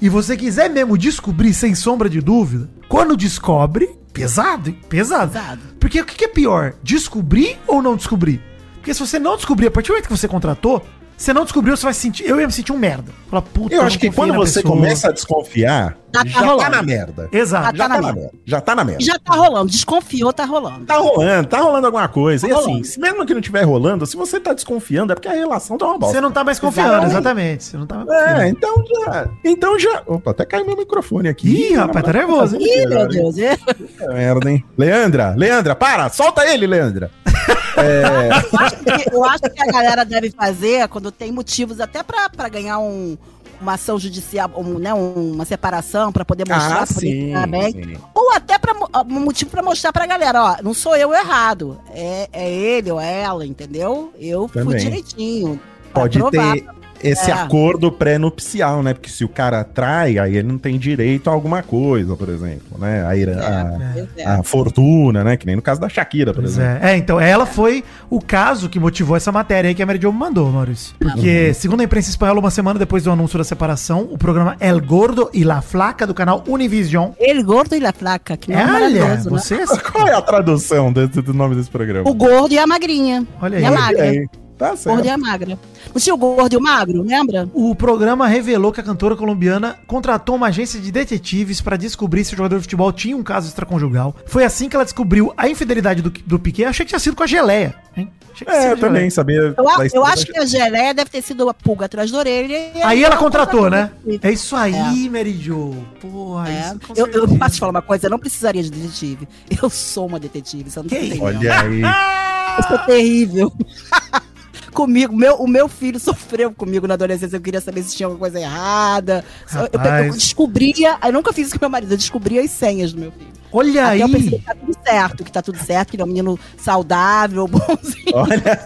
e 0.00 0.08
você 0.08 0.36
quiser 0.36 0.70
mesmo 0.70 0.96
descobrir 0.96 1.52
sem 1.52 1.74
sombra 1.74 2.08
de 2.08 2.20
dúvida, 2.20 2.70
quando 2.88 3.16
descobre, 3.16 3.90
pesado, 4.18 4.70
hein? 4.70 4.78
Pesado. 4.88 5.32
Pesado. 5.32 5.60
Porque 5.80 6.00
o 6.00 6.04
que 6.04 6.16
que 6.16 6.24
é 6.24 6.28
pior? 6.28 6.74
Descobrir 6.82 7.58
ou 7.66 7.82
não 7.82 7.96
descobrir? 7.96 8.42
Porque 8.76 8.92
se 8.94 9.00
você 9.00 9.18
não 9.18 9.36
descobrir, 9.36 9.66
a 9.66 9.70
partir 9.70 9.88
do 9.88 9.92
momento 9.92 10.08
que 10.08 10.16
você 10.16 10.28
contratou, 10.28 10.84
você 11.18 11.32
não 11.32 11.42
descobriu, 11.42 11.76
você 11.76 11.82
vai 11.84 11.92
se 11.94 12.00
sentir. 12.00 12.24
Eu 12.26 12.40
ia 12.40 12.46
me 12.46 12.52
sentir 12.52 12.72
um 12.72 12.78
merda. 12.78 13.12
Falar, 13.28 13.42
puta, 13.42 13.74
Eu 13.74 13.82
acho 13.82 13.98
que 13.98 14.10
quando 14.10 14.32
você 14.32 14.62
pessoa. 14.62 14.74
começa 14.74 15.08
a 15.08 15.12
desconfiar, 15.12 15.98
Já 16.14 16.22
tá 16.24 16.28
já 16.30 16.40
tá 16.40 16.46
rolando. 16.46 16.70
na 16.70 16.82
merda. 16.82 17.28
Exato. 17.30 17.76
Já 17.76 17.84
Já 17.84 17.88
tá 17.88 17.94
tá 17.96 18.00
na 18.00 18.06
na 18.08 18.12
merda. 18.14 18.30
Já 18.46 18.60
tá 18.60 18.74
na 18.74 18.84
merda. 18.84 19.04
Já 19.04 19.18
tá 19.18 19.34
rolando. 19.34 19.70
Desconfiou, 19.70 20.32
tá 20.32 20.44
rolando. 20.46 20.86
Tá 20.86 20.96
rolando, 20.96 21.48
tá 21.48 21.58
rolando 21.60 21.86
alguma 21.86 22.08
coisa. 22.08 22.46
e 22.46 22.50
Tá 22.50 22.56
assim, 22.56 22.66
rolando. 22.66 22.84
se 22.86 22.98
mesmo 23.00 23.26
que 23.26 23.34
não 23.34 23.40
estiver 23.40 23.62
rolando, 23.64 24.06
se 24.06 24.16
você 24.16 24.40
tá 24.40 24.54
desconfiando, 24.54 25.12
é 25.12 25.14
porque 25.16 25.28
a 25.28 25.32
relação 25.32 25.76
tá 25.76 25.84
uma 25.86 25.98
bosta. 25.98 26.14
Você 26.14 26.20
não 26.22 26.30
tá 26.32 26.42
mais 26.44 26.58
confiando, 26.58 27.06
Exatamente. 27.06 27.64
Você 27.64 27.76
não 27.76 27.86
tá 27.86 27.96
mais 27.96 28.08
É, 28.08 28.24
confiando. 28.24 28.46
então 28.48 28.84
já. 29.04 29.28
Então 29.44 29.78
já. 29.78 30.02
Opa, 30.06 30.30
até 30.30 30.44
caiu 30.46 30.64
meu 30.64 30.76
microfone 30.76 31.28
aqui. 31.28 31.72
Ih, 31.72 31.74
rapaz, 31.74 32.04
tá 32.06 32.12
nervoso, 32.12 32.56
hein? 32.56 32.62
Ih, 32.64 32.86
meu 32.86 33.06
Deus. 33.08 33.36
é. 33.38 33.56
Puta 33.56 34.08
Merda, 34.14 34.50
hein? 34.50 34.64
Leandra, 34.78 35.34
Leandra, 35.36 35.74
para! 35.74 36.08
Solta 36.08 36.46
ele, 36.46 36.66
Leandra! 36.66 37.10
Eu 37.78 38.58
acho 38.60 38.76
que- 38.76 39.14
Eu 39.14 39.24
acho 39.24 39.42
que 39.42 39.62
a 39.62 39.66
galera 39.66 40.04
deve 40.04 40.30
fazer 40.30 40.88
quando 40.88 41.07
tem 41.10 41.30
motivos 41.32 41.80
até 41.80 42.02
pra, 42.02 42.28
pra 42.28 42.48
ganhar 42.48 42.78
um, 42.78 43.16
uma 43.60 43.74
ação 43.74 43.98
judicial, 43.98 44.50
um, 44.56 44.78
né, 44.78 44.94
um- 44.94 45.32
uma 45.32 45.44
separação, 45.44 46.12
pra 46.12 46.24
poder 46.24 46.48
mostrar, 46.48 46.82
Ah, 46.82 46.86
pra 46.86 46.94
poder 46.94 47.00
sim, 47.10 47.26
ficar 47.28 47.46
bem. 47.48 47.72
sim. 47.72 47.96
Ou 48.14 48.32
até 48.32 48.54
mo- 48.74 48.88
um 49.16 49.20
motivo 49.24 49.50
pra 49.50 49.62
mostrar 49.62 49.92
pra 49.92 50.06
galera, 50.06 50.42
ó, 50.44 50.56
não 50.62 50.72
sou 50.74 50.94
eu 50.96 51.12
errado. 51.12 51.80
É, 51.92 52.28
é 52.32 52.50
ele 52.52 52.90
ou 52.90 53.00
ela, 53.00 53.44
entendeu? 53.44 54.12
Eu 54.18 54.46
fui 54.48 54.62
Também. 54.62 54.78
direitinho. 54.78 55.60
pra 55.92 56.02
Pode 56.02 56.18
provar. 56.18 56.54
ter 56.54 56.66
esse 57.02 57.30
É. 57.30 57.34
acordo 57.34 57.90
pré-nupcial, 57.92 58.82
né? 58.82 58.94
Porque 58.94 59.10
se 59.10 59.24
o 59.24 59.28
cara 59.28 59.62
trai, 59.64 60.18
aí 60.18 60.36
ele 60.36 60.48
não 60.48 60.58
tem 60.58 60.78
direito 60.78 61.28
a 61.30 61.32
alguma 61.32 61.62
coisa, 61.62 62.16
por 62.16 62.28
exemplo, 62.28 62.78
né? 62.78 63.04
A, 63.06 63.16
ira- 63.16 63.38
a- 63.40 63.92
Pois 63.94 64.08
é. 64.16 64.24
a 64.26 64.42
fortuna, 64.42 65.22
né? 65.24 65.36
Que 65.36 65.46
nem 65.46 65.56
no 65.56 65.62
caso 65.62 65.80
da 65.80 65.88
Shakira, 65.88 66.32
por 66.32 66.40
Pois 66.42 66.56
exemplo. 66.58 66.84
é. 66.86 66.92
É, 66.92 66.96
então 66.96 67.20
ela 67.20 67.46
foi 67.46 67.84
o 68.10 68.20
caso 68.20 68.68
que 68.68 68.78
motivou 68.80 69.16
essa 69.16 69.30
matéria 69.32 69.68
aí 69.68 69.74
que 69.74 69.82
a 69.82 69.86
Mary 69.86 69.98
Jo 70.00 70.12
me 70.12 70.18
mandou, 70.18 70.50
Maurício. 70.50 70.94
Porque, 70.98 71.52
segundo 71.54 71.80
a 71.80 71.84
imprensa 71.84 72.10
espanhola, 72.10 72.40
uma 72.40 72.50
semana 72.50 72.78
depois 72.78 73.02
do 73.04 73.10
anúncio 73.10 73.38
da 73.38 73.44
separação, 73.44 74.08
o 74.10 74.18
programa 74.18 74.56
El 74.60 74.80
Gordo 74.80 75.30
e 75.32 75.44
La 75.44 75.60
Flaca 75.60 76.06
do 76.06 76.14
canal 76.14 76.42
Univision. 76.48 77.10
Ele 77.18 77.42
gordo 77.42 77.74
e 77.76 77.84
a 77.86 77.92
placa, 77.92 78.36
que 78.36 78.50
não 78.52 78.58
é 78.58 78.84
Olha, 78.84 79.08
né? 79.08 79.22
você... 79.28 79.58
Qual 79.92 80.06
é 80.08 80.14
a 80.14 80.20
tradução 80.22 80.92
desse- 80.92 81.22
do 81.22 81.32
nome 81.34 81.54
desse 81.54 81.70
programa? 81.70 82.08
O 82.08 82.14
gordo 82.14 82.52
e 82.52 82.58
a 82.58 82.66
magrinha. 82.66 83.26
Olha 83.40 83.54
E 83.56 83.58
aí. 83.58 83.64
a 83.64 83.70
magra. 83.70 84.12
É, 84.58 84.70
tá 84.70 84.76
certo. 84.76 84.96
Gordo 84.96 85.06
e 85.06 85.10
a 85.10 85.18
magra. 85.18 85.58
Não 85.94 86.00
tinha 86.00 86.14
o 86.14 86.18
gordo 86.18 86.52
e 86.52 86.56
o 86.56 86.60
magro, 86.60 87.02
lembra? 87.02 87.48
O 87.54 87.74
programa 87.74 88.26
revelou 88.26 88.72
que 88.72 88.80
a 88.80 88.84
cantora 88.84 89.16
colombiana 89.16 89.78
contratou 89.86 90.34
uma 90.34 90.48
agência 90.48 90.80
de 90.80 90.90
detetives 90.90 91.60
para 91.60 91.76
descobrir 91.76 92.24
se 92.24 92.34
o 92.34 92.36
jogador 92.36 92.56
de 92.56 92.62
futebol 92.62 92.92
tinha 92.92 93.16
um 93.16 93.22
caso 93.22 93.48
extraconjugal. 93.48 94.14
Foi 94.26 94.44
assim 94.44 94.68
que 94.68 94.76
ela 94.76 94.84
descobriu 94.84 95.32
a 95.36 95.48
infidelidade 95.48 96.02
do, 96.02 96.10
do 96.10 96.38
Piquet. 96.38 96.64
Achei 96.64 96.84
que 96.84 96.90
tinha 96.90 96.98
sido 96.98 97.16
com 97.16 97.22
a 97.22 97.26
geleia, 97.26 97.74
hein? 97.96 98.10
Achei 98.32 98.46
que 98.46 98.52
tinha 98.52 98.64
É, 98.64 98.72
eu 98.72 98.78
também 98.78 99.10
sabia. 99.10 99.36
Eu, 99.36 99.54
eu 99.94 100.04
acho 100.04 100.26
que 100.26 100.38
a 100.38 100.44
geleia 100.44 100.92
deve 100.92 101.10
ter 101.10 101.22
sido 101.22 101.48
a 101.48 101.54
pulga 101.54 101.86
atrás 101.86 102.10
da 102.10 102.18
orelha. 102.18 102.70
e 102.74 102.82
Aí 102.82 103.04
ela 103.04 103.16
contratou, 103.16 103.70
né? 103.70 103.90
É 104.22 104.30
isso 104.30 104.54
aí, 104.56 105.08
Mary 105.08 105.32
Jo. 105.32 105.74
Porra, 106.00 106.48
É. 106.48 106.60
isso 106.60 106.78
Eu, 106.96 107.06
eu 107.06 107.28
posso 107.28 107.54
te 107.54 107.60
falar 107.60 107.70
uma 107.70 107.82
coisa, 107.82 108.06
eu 108.06 108.10
não 108.10 108.18
precisaria 108.18 108.62
de 108.62 108.70
detetive. 108.70 109.28
Eu 109.60 109.70
sou 109.70 110.06
uma 110.06 110.18
detetive, 110.20 110.70
você 110.70 110.78
não 110.80 110.86
Que 110.88 110.96
tem. 110.96 111.20
Olha 111.22 111.60
aí. 111.60 111.80
Eu 111.82 112.62
sou 112.68 112.78
terrível. 112.86 113.52
comigo, 114.72 115.14
meu, 115.16 115.34
o 115.36 115.46
meu 115.48 115.68
filho 115.68 115.98
sofreu 116.00 116.52
comigo 116.52 116.86
na 116.86 116.94
adolescência, 116.94 117.36
eu 117.36 117.40
queria 117.40 117.60
saber 117.60 117.82
se 117.82 117.96
tinha 117.96 118.06
alguma 118.06 118.20
coisa 118.20 118.40
errada. 118.40 119.24
Eu- 119.54 119.60
Eu, 119.72 119.78
Rapaz. 119.78 120.06
eu 120.06 120.12
descobria, 120.14 120.96
eu 121.04 121.12
nunca 121.12 121.32
fiz 121.32 121.48
isso 121.48 121.58
com 121.58 121.64
meu 121.64 121.70
marido, 121.70 121.92
eu 121.92 121.96
descobria 121.98 122.40
as 122.42 122.50
senhas 122.50 122.92
do 122.92 123.00
meu 123.00 123.12
filho. 123.12 123.28
Olha 123.50 123.84
Até 123.86 123.92
aí. 123.92 124.00
eu 124.02 124.08
percebi 124.10 124.38
que 124.38 124.44
tá 124.44 124.54
tudo 124.54 124.76
certo, 124.86 125.24
que 125.24 125.32
tá 125.32 125.42
tudo 125.42 125.58
certo, 125.58 125.88
que 125.90 125.96
ele 125.96 126.02
é 126.02 126.04
um 126.04 126.08
menino 126.08 126.38
saudável, 126.58 127.48
bonzinho. 127.48 128.12
Olha. 128.14 128.60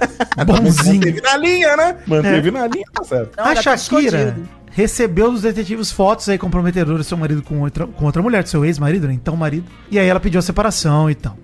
Bonzinho. 0.45 0.95
Manteve 0.99 1.21
na 1.21 1.37
linha, 1.37 1.77
né? 1.77 1.97
Manteve 2.07 2.51
na 2.51 2.67
linha, 2.67 2.85
tá 2.93 3.05
certo. 3.05 3.37
Não, 3.37 3.45
a 3.45 3.49
tudo 3.55 3.63
Shakira 3.63 4.37
recebeu 4.75 5.31
dos 5.31 5.43
detetives 5.43 5.93
fotos 5.93 6.29
aí 6.31 6.39
comprometedoras 6.39 6.99
do 7.01 7.05
seu 7.09 7.17
marido 7.17 7.43
com 7.43 7.61
outra, 7.61 7.87
com 7.87 8.07
outra 8.07 8.23
mulher, 8.23 8.43
do 8.43 8.49
seu 8.49 8.65
ex-marido, 8.65 9.07
né? 9.07 9.13
Então 9.13 9.37
marido. 9.37 9.67
E 9.91 9.99
aí 9.99 10.09
ela 10.09 10.19
pediu 10.19 10.39
a 10.39 10.43
separação 10.43 11.09
e 11.11 11.15
tal. 11.15 11.37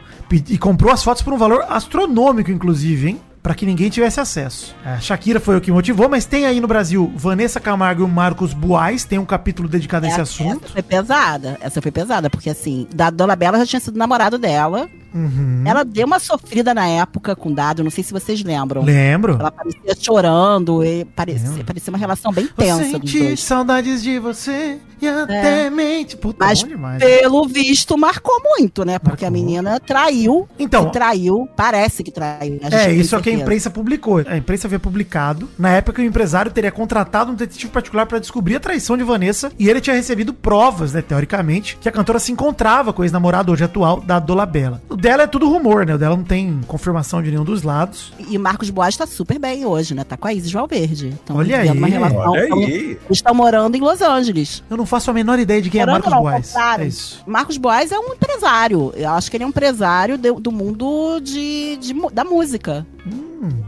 E 0.48 0.58
comprou 0.58 0.90
as 0.92 1.04
fotos 1.04 1.22
por 1.22 1.32
um 1.32 1.36
valor 1.38 1.64
astronômico, 1.68 2.50
inclusive, 2.50 3.08
hein? 3.08 3.20
Pra 3.42 3.54
que 3.54 3.64
ninguém 3.66 3.88
tivesse 3.90 4.20
acesso. 4.20 4.74
A 4.84 4.98
Shakira 4.98 5.40
foi 5.40 5.56
o 5.56 5.60
que 5.60 5.70
motivou, 5.72 6.08
mas 6.08 6.24
tem 6.26 6.46
aí 6.46 6.60
no 6.60 6.66
Brasil 6.68 7.12
Vanessa 7.16 7.58
Camargo 7.60 8.04
e 8.04 8.10
Marcos 8.10 8.52
Buais, 8.52 9.04
tem 9.04 9.18
um 9.18 9.24
capítulo 9.24 9.68
dedicado 9.68 10.06
a 10.06 10.08
esse 10.08 10.20
Essa- 10.20 10.22
assunto. 10.44 10.64
Essa 10.64 10.72
foi 10.74 10.82
pesada. 10.82 11.58
Essa 11.60 11.82
foi 11.82 11.90
pesada, 11.90 12.28
porque 12.30 12.50
assim, 12.50 12.86
da 12.94 13.10
Dona 13.10 13.36
Bela 13.36 13.58
já 13.58 13.66
tinha 13.66 13.80
sido 13.80 13.98
namorado 13.98 14.38
dela. 14.38 14.88
Uhum. 15.14 15.62
Ela 15.64 15.84
deu 15.84 16.06
uma 16.06 16.18
sofrida 16.18 16.74
na 16.74 16.86
época 16.86 17.34
com 17.34 17.50
o 17.50 17.54
Dado, 17.54 17.82
não 17.82 17.90
sei 17.90 18.04
se 18.04 18.12
vocês 18.12 18.42
lembram. 18.42 18.82
Lembro. 18.82 19.36
Ela 19.38 19.50
parecia 19.50 19.96
chorando, 19.98 20.84
e 20.84 21.04
parecia, 21.04 21.64
parecia 21.64 21.90
uma 21.90 21.98
relação 21.98 22.32
bem 22.32 22.44
Eu 22.44 22.50
tensa 22.54 22.98
dos 22.98 23.10
senti 23.10 23.36
saudades 23.36 24.02
de 24.02 24.18
você 24.18 24.78
e 25.00 25.08
até 25.08 25.70
mente. 25.70 26.16
Puta, 26.16 26.44
Mas 26.44 26.58
demais. 26.60 27.02
pelo 27.02 27.46
visto 27.46 27.96
marcou 27.96 28.40
muito, 28.42 28.84
né? 28.84 28.98
Porque 28.98 29.24
a 29.24 29.30
Marcou. 29.30 29.46
menina 29.46 29.80
traiu. 29.80 30.48
Então, 30.58 30.90
traiu, 30.90 31.48
parece 31.56 32.02
que 32.02 32.10
traiu. 32.10 32.58
né? 32.60 32.68
A 32.70 32.88
É, 32.88 32.92
isso 32.92 33.14
é 33.14 33.18
o 33.18 33.22
que 33.22 33.30
a 33.30 33.32
imprensa 33.32 33.70
publicou. 33.70 34.22
A 34.26 34.36
imprensa 34.36 34.66
havia 34.66 34.78
publicado. 34.78 35.48
Na 35.58 35.70
época, 35.70 36.02
o 36.02 36.04
empresário 36.04 36.50
teria 36.50 36.72
contratado 36.72 37.30
um 37.30 37.34
detetive 37.34 37.70
particular 37.70 38.06
para 38.06 38.18
descobrir 38.18 38.56
a 38.56 38.60
traição 38.60 38.96
de 38.96 39.04
Vanessa 39.04 39.52
e 39.58 39.68
ele 39.68 39.80
tinha 39.80 39.94
recebido 39.94 40.32
provas, 40.34 40.92
né, 40.92 41.02
teoricamente, 41.02 41.78
que 41.80 41.88
a 41.88 41.92
cantora 41.92 42.18
se 42.18 42.32
encontrava 42.32 42.92
com 42.92 43.02
o 43.02 43.04
ex-namorado 43.04 43.52
hoje 43.52 43.64
atual 43.64 44.00
da 44.00 44.18
Dolabella. 44.18 44.82
O 44.98 45.00
dela 45.00 45.22
é 45.22 45.26
tudo 45.28 45.48
rumor, 45.48 45.86
né? 45.86 45.94
O 45.94 45.98
dela 45.98 46.16
não 46.16 46.24
tem 46.24 46.58
confirmação 46.66 47.22
de 47.22 47.30
nenhum 47.30 47.44
dos 47.44 47.62
lados. 47.62 48.12
E 48.28 48.36
Marcos 48.36 48.68
Boas 48.68 48.96
tá 48.96 49.06
super 49.06 49.38
bem 49.38 49.64
hoje, 49.64 49.94
né? 49.94 50.02
Tá 50.02 50.16
com 50.16 50.26
a 50.26 50.34
Isis 50.34 50.50
Valverde. 50.50 51.14
Tão 51.24 51.36
Olha 51.36 51.60
aí, 51.60 51.70
uma 51.70 51.86
relação. 51.86 52.18
Olha 52.18 52.48
tão- 52.48 52.58
aí. 52.58 52.66
Eles 52.74 52.98
estão 53.12 53.32
morando 53.32 53.76
em 53.76 53.80
Los 53.80 54.02
Angeles. 54.02 54.60
Eu 54.68 54.76
não 54.76 54.84
faço 54.84 55.08
a 55.08 55.14
menor 55.14 55.38
ideia 55.38 55.62
de 55.62 55.70
quem 55.70 55.80
é 55.82 55.86
Morando 55.86 56.10
Marcos 56.10 56.12
não, 56.12 56.20
Boas. 56.32 56.46
compraram. 56.48 56.82
É 56.82 56.86
isso. 56.88 57.22
Marcos 57.28 57.56
Boas 57.58 57.92
é 57.92 57.98
um 58.00 58.12
empresário. 58.12 58.92
Eu 58.96 59.10
acho 59.10 59.30
que 59.30 59.36
ele 59.36 59.44
é 59.44 59.46
um 59.46 59.50
empresário 59.50 60.18
de- 60.18 60.32
do 60.32 60.50
mundo 60.50 61.20
de, 61.20 61.76
de 61.76 61.94
da 62.12 62.24
música. 62.24 62.84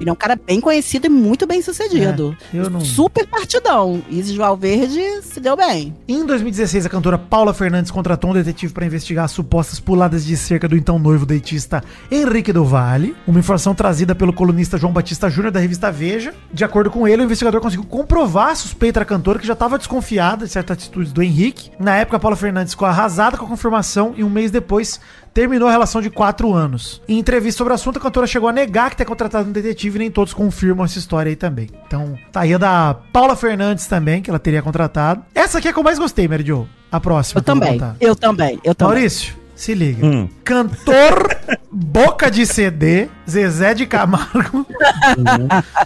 Ele 0.00 0.08
é 0.08 0.12
um 0.12 0.16
cara 0.16 0.38
bem 0.46 0.60
conhecido 0.60 1.06
e 1.06 1.08
muito 1.08 1.46
bem 1.46 1.62
sucedido. 1.62 2.36
Hum. 2.52 2.58
É, 2.58 2.58
eu 2.58 2.70
não- 2.70 2.80
Super 2.80 3.26
partidão. 3.26 4.02
Isis 4.10 4.34
Valverde 4.34 5.00
se 5.22 5.38
deu 5.40 5.56
bem. 5.56 5.94
Em 6.08 6.24
2016, 6.26 6.86
a 6.86 6.88
cantora 6.88 7.16
Paula 7.18 7.54
Fernandes 7.54 7.90
contratou 7.90 8.30
um 8.30 8.34
detetive 8.34 8.72
para 8.72 8.84
investigar 8.86 9.24
as 9.26 9.30
supostas 9.30 9.78
puladas 9.78 10.24
de 10.24 10.36
cerca 10.36 10.66
do 10.66 10.76
então 10.76 10.98
noivo 10.98 11.24
deitista 11.24 11.84
Henrique 12.10 12.52
do 12.52 12.64
Vale. 12.64 13.14
Uma 13.26 13.38
informação 13.38 13.74
trazida 13.74 14.14
pelo 14.14 14.32
colunista 14.32 14.76
João 14.76 14.92
Batista 14.92 15.30
Júnior 15.30 15.52
da 15.52 15.60
revista 15.60 15.90
Veja. 15.92 16.34
De 16.52 16.64
acordo 16.64 16.90
com 16.90 17.06
ele, 17.06 17.22
o 17.22 17.24
investigador 17.26 17.60
conseguiu 17.60 17.84
comprovar 17.86 18.48
a 18.50 18.54
suspeita 18.54 19.00
da 19.00 19.06
cantora 19.06 19.38
que 19.38 19.46
já 19.46 19.52
estava 19.52 19.78
desconfiada 19.78 20.46
de 20.46 20.52
certas 20.52 20.78
atitudes 20.78 21.12
do 21.12 21.22
Henrique. 21.22 21.70
Na 21.78 21.96
época, 21.96 22.18
Paula 22.18 22.36
Fernandes 22.36 22.72
ficou 22.74 22.88
arrasada 22.88 23.36
com 23.36 23.44
a 23.44 23.48
confirmação 23.48 24.14
e 24.16 24.24
um 24.24 24.30
mês 24.30 24.50
depois 24.50 25.00
terminou 25.32 25.68
a 25.68 25.70
relação 25.70 26.00
de 26.00 26.10
quatro 26.10 26.52
anos. 26.52 27.00
Em 27.08 27.18
entrevista 27.18 27.58
sobre 27.58 27.72
o 27.72 27.74
assunto, 27.74 27.98
a 27.98 28.00
cantora 28.00 28.26
chegou 28.26 28.48
a 28.48 28.52
negar 28.52 28.90
que 28.90 28.96
ter 28.96 29.04
contratado 29.04 29.48
um 29.48 29.52
detetive 29.52 29.96
e 29.96 29.98
nem 30.00 30.10
todos 30.10 30.34
confirmam 30.34 30.84
essa 30.84 30.98
história 30.98 31.30
aí 31.30 31.36
também. 31.36 31.68
Então, 31.86 32.18
tá 32.32 32.40
aí 32.40 32.54
a 32.54 32.58
da 32.58 32.96
Paula 33.12 33.36
Fernandes 33.36 33.86
também, 33.86 34.22
que 34.22 34.30
ela 34.30 34.38
teria 34.38 34.62
contratado. 34.62 35.22
Essa 35.34 35.58
aqui 35.58 35.68
é 35.68 35.70
a 35.70 35.74
que 35.74 35.78
eu 35.78 35.84
mais 35.84 35.98
gostei, 35.98 36.26
Mary 36.26 36.44
Jo. 36.44 36.66
A 36.90 36.98
próxima. 36.98 37.38
Eu 37.38 37.44
também. 37.44 37.72
contar. 37.74 37.96
Eu 38.00 38.16
também. 38.16 38.60
Eu 38.64 38.74
também. 38.74 38.94
Maurício, 38.94 39.34
se 39.54 39.74
liga. 39.74 40.04
Hum. 40.04 40.28
Cantor 40.42 41.36
Boca 41.72 42.28
de 42.28 42.44
CD, 42.46 43.08
Zezé 43.28 43.74
de 43.74 43.86
Camargo, 43.86 44.66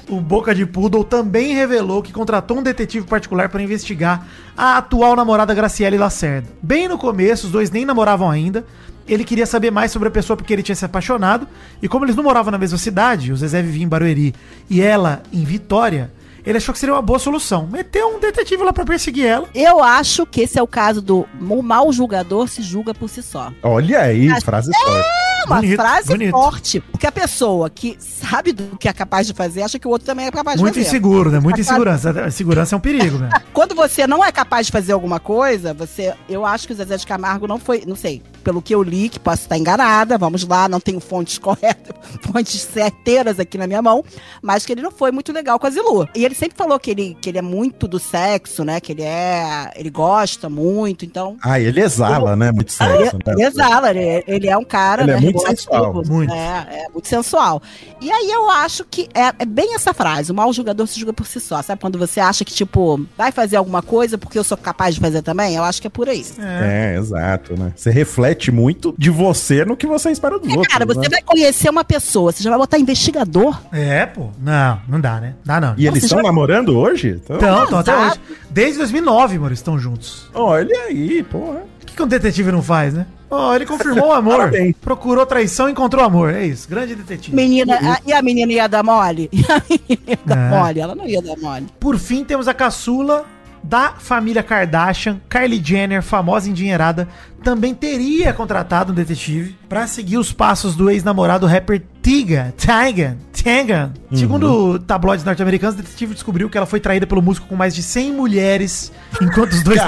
o 0.09 0.19
Boca 0.19 0.55
de 0.55 0.65
Poodle 0.65 1.05
também 1.05 1.55
revelou 1.55 2.03
que 2.03 2.11
contratou 2.11 2.59
um 2.59 2.63
detetive 2.63 3.07
particular 3.07 3.51
para 3.51 3.63
investigar 3.63 4.27
a 4.57 4.79
atual 4.79 5.15
namorada 5.15 5.53
Graciele 5.53 5.99
Lacerda. 5.99 6.49
Bem 6.63 6.89
no 6.89 6.97
começo, 6.97 7.47
os 7.47 7.53
dois 7.53 7.71
nem 7.71 7.85
namoravam 7.85 8.31
ainda. 8.31 8.65
Ele 9.07 9.25
queria 9.25 9.47
saber 9.47 9.71
mais 9.71 9.93
sobre 9.93 10.09
a 10.09 10.11
pessoa 10.11 10.37
porque 10.37 10.53
ele 10.53 10.63
tinha 10.63 10.75
se 10.75 10.85
apaixonado. 10.85 11.47
E 11.83 11.89
como 11.89 12.05
eles 12.05 12.17
não 12.17 12.25
moravam 12.25 12.51
na 12.51 12.59
mesma 12.59 12.79
cidade, 12.79 13.33
o 13.33 13.37
Zezé 13.37 13.63
vivia 13.63 13.85
em 13.85 13.89
Barueri 13.89 14.35
e 14.69 14.81
ela 14.81 15.23
em 15.33 15.45
Vitória, 15.45 16.11
ele 16.45 16.59
achou 16.59 16.73
que 16.73 16.79
seria 16.79 16.95
uma 16.95 17.03
boa 17.03 17.19
solução. 17.19 17.67
Meteu 17.67 18.09
um 18.09 18.21
detetive 18.21 18.63
lá 18.63 18.73
para 18.73 18.85
perseguir 18.85 19.27
ela. 19.27 19.49
Eu 19.55 19.83
acho 19.83 20.27
que 20.27 20.43
esse 20.43 20.59
é 20.59 20.63
o 20.63 20.67
caso 20.67 21.01
do 21.01 21.27
o 21.41 21.63
mau 21.63 21.93
julgador 21.93 22.49
se 22.49 22.63
julga 22.63 22.93
por 22.95 23.09
si 23.09 23.23
só. 23.23 23.53
Olha 23.63 24.01
aí, 24.01 24.29
frase 24.43 24.71
forte. 24.73 25.09
É 25.31 25.34
uma 25.47 25.57
Bonito, 25.57 25.77
frase 25.77 26.09
bonito. 26.09 26.31
forte. 26.31 26.81
Porque 26.81 27.07
a 27.07 27.13
pessoa 27.13 27.69
que 27.71 27.97
sabe 28.01 28.53
do 28.53 28.77
que 28.77 28.89
é 28.89 28.93
capaz 28.93 29.27
de 29.27 29.33
fazer, 29.35 29.63
acha 29.63 29.79
que 29.79 29.87
o 29.87 29.91
outro 29.91 30.07
também 30.07 30.27
é 30.27 30.31
capaz 30.31 30.61
Muito 30.61 30.75
de 30.75 30.81
fazer. 30.81 30.89
inseguro, 30.89 31.31
né? 31.31 31.41
Muita 31.41 31.61
insegurança. 31.61 32.11
A 32.11 32.31
segurança 32.31 32.75
é 32.75 32.79
um 32.79 32.81
perigo, 32.81 33.19
né? 33.19 33.31
Quando 33.53 33.75
você 33.75 34.07
não 34.07 34.25
é 34.25 34.31
capaz 34.33 34.67
de 34.67 34.73
fazer 34.73 34.93
alguma 34.93 35.21
coisa, 35.21 35.73
você. 35.75 36.15
Eu 36.29 36.45
acho 36.45 36.67
que 36.67 36.73
o 36.73 36.77
Zezé 36.77 36.97
de 36.97 37.07
Camargo 37.07 37.47
não 37.47 37.59
foi. 37.59 37.85
Não 37.87 37.97
sei. 37.97 38.23
Pelo 38.43 38.61
que 38.61 38.75
eu 38.75 38.83
li, 38.83 39.09
que 39.09 39.19
posso 39.19 39.43
estar 39.43 39.57
enganada, 39.57 40.19
vamos 40.19 40.47
lá, 40.47 40.69
não 40.69 40.79
tenho 40.79 41.01
fontes 41.01 41.39
corretas, 41.39 41.97
fontes 42.31 42.61
certeiras 42.61 43.41
aqui 43.41 43.57
na 43.57 43.67
minha 43.67 43.81
mão, 43.81 44.05
mas 44.43 44.67
que 44.67 44.73
ele 44.73 44.83
não 44.83 44.91
foi 44.91 45.11
muito 45.11 45.33
legal 45.33 45.59
com 45.59 45.67
a 45.67 45.71
Zilu. 45.71 46.07
E 46.15 46.25
ele 46.25 46.35
sempre 46.35 46.57
falou 46.57 46.79
que 46.79 46.91
ele, 46.91 47.17
que 47.23 47.31
ele 47.31 47.39
é 47.39 47.43
muito 47.43 47.89
do 47.89 47.99
sexo, 47.99 48.63
né? 48.65 48.81
Que 48.81 48.93
ele 48.93 49.03
é. 49.03 49.71
Ele 49.77 49.89
gosta 49.91 50.49
muito, 50.51 51.05
então. 51.05 51.37
Ah, 51.43 51.59
ele 51.59 51.81
exala, 51.81 52.37
né? 52.37 52.53
Muito 52.53 52.75
Ele, 52.81 52.99
sexo, 52.99 53.17
né? 53.17 53.33
ele 53.33 53.43
exala, 53.45 53.91
ele, 53.91 54.25
ele 54.27 54.49
é 54.49 54.57
um 54.57 54.65
cara. 54.65 55.03
Ele 55.03 55.13
é 55.13 55.21
né, 55.21 55.21
muito 55.35 55.49
sensual, 55.49 56.03
muito. 56.07 56.33
É, 56.33 56.85
é 56.87 56.89
muito 56.93 57.09
sensual. 57.09 57.63
E 58.01 58.11
aí 58.11 58.31
eu 58.31 58.51
acho 58.51 58.85
que 58.85 59.09
é, 59.15 59.33
é 59.39 59.45
bem 59.45 59.75
essa 59.75 59.93
frase: 59.95 60.31
o 60.33 60.35
mau 60.35 60.53
julgador 60.53 60.87
se 60.87 60.99
julga 60.99 61.13
por 61.13 61.27
si 61.27 61.41
só. 61.41 61.61
Sabe 61.63 61.81
quando 61.81 61.99
você 61.99 62.21
acha 62.21 62.45
que, 62.45 62.53
tipo, 62.53 63.05
vai 63.17 63.33
fazer 63.33 63.57
alguma 63.57 63.83
coisa 63.83 64.17
porque 64.19 64.39
eu 64.39 64.45
sou 64.45 64.57
capaz 64.57 64.95
de 64.95 65.01
fazer 65.01 65.23
também? 65.23 65.55
Eu 65.57 65.63
acho 65.65 65.81
que 65.81 65.87
é 65.87 65.91
por 65.91 66.09
aí. 66.09 66.25
É, 66.39 66.97
exato, 66.99 67.59
né? 67.59 67.73
Você 67.75 67.91
reflete 67.91 68.51
muito 68.51 68.95
de 68.99 69.11
você 69.11 69.65
no 69.65 69.77
que 69.77 69.87
você 69.87 70.11
espera 70.11 70.39
dos 70.39 70.49
outros. 70.49 70.69
Cara, 70.73 70.87
você 70.87 71.01
né? 71.01 71.09
vai 71.11 71.23
conhecer 71.23 71.69
uma 71.69 71.85
pessoa, 71.85 72.33
você 72.33 72.43
já 72.43 72.51
vai 72.51 72.59
botar 72.59 72.79
investigador. 72.79 73.61
É, 73.73 74.07
pô. 74.07 74.29
Não, 74.41 74.81
não 74.89 75.01
dá, 75.01 75.21
né? 75.21 75.35
Dá 75.45 75.61
não. 75.61 75.75
E 75.77 75.87
eles 75.87 75.95
Nossa, 75.95 76.07
estão 76.07 76.19
já- 76.19 76.23
namorando 76.25 76.77
hoje? 76.79 77.21
Então, 77.25 77.37
Então, 77.37 77.65
estão 77.65 77.79
até 77.79 77.97
hoje. 77.97 78.21
Desde 78.51 78.79
2009, 78.79 79.39
mano, 79.39 79.55
estão 79.55 79.79
juntos. 79.79 80.29
Olha 80.35 80.75
aí, 80.85 81.23
porra. 81.23 81.63
O 81.83 81.87
que, 81.87 81.95
que 81.95 82.03
um 82.03 82.07
detetive 82.07 82.51
não 82.53 82.63
faz, 82.63 82.95
né? 82.95 83.07
Ó, 83.35 83.55
ele 83.55 83.67
confirmou 83.67 84.09
o 84.09 84.13
amor. 84.15 84.37
Parabéns. 84.39 84.75
procurou 84.81 85.27
traição 85.27 85.69
e 85.69 85.73
encontrou 85.73 86.05
amor. 86.05 86.33
É 86.35 86.45
isso. 86.47 86.69
Grande 86.69 86.95
detetive. 86.95 87.35
Menina, 87.37 87.75
a- 87.77 88.01
e 88.07 88.13
a 88.13 88.23
menina 88.23 88.53
ia 88.53 88.69
dar 88.69 88.83
mole? 88.83 89.29
E 89.35 89.45
a 89.51 89.63
menina 89.69 90.03
ia 90.09 90.19
dar 90.25 90.39
É. 90.39 90.51
mole? 90.51 90.81
Ela 90.81 90.95
não 90.95 91.07
ia 91.07 91.21
dar 91.23 91.37
mole. 91.37 91.67
Por 91.81 91.99
fim, 91.99 92.25
temos 92.25 92.47
a 92.49 92.55
caçula 92.55 93.25
da 93.63 93.95
família 93.99 94.43
Kardashian, 94.43 95.19
Kylie 95.29 95.59
Jenner, 95.65 96.03
famosa 96.03 96.51
endinheirada, 96.51 97.09
também 97.43 97.73
teria 97.75 98.31
contratado 98.31 98.93
um 98.93 98.95
detetive 98.95 99.57
pra 99.71 99.87
seguir 99.87 100.19
os 100.19 100.31
passos 100.33 100.77
do 100.77 100.91
ex-namorado 100.91 101.47
rapper 101.47 101.83
Tiga, 102.03 102.53
Tigan, 102.59 103.17
Tigan. 103.33 103.95
Segundo 104.13 104.79
tabloides 104.81 105.25
norte-americanos, 105.25 105.75
o 105.77 105.79
detetive 105.83 106.13
descobriu 106.13 106.51
que 106.51 106.59
ela 106.59 106.67
foi 106.67 106.79
traída 106.79 107.07
pelo 107.07 107.23
músico 107.23 107.47
com 107.47 107.57
mais 107.57 107.75
de 107.75 107.83
100 107.83 108.13
mulheres, 108.13 108.93
enquanto 109.23 109.53
os 109.53 109.63
dois 109.63 109.81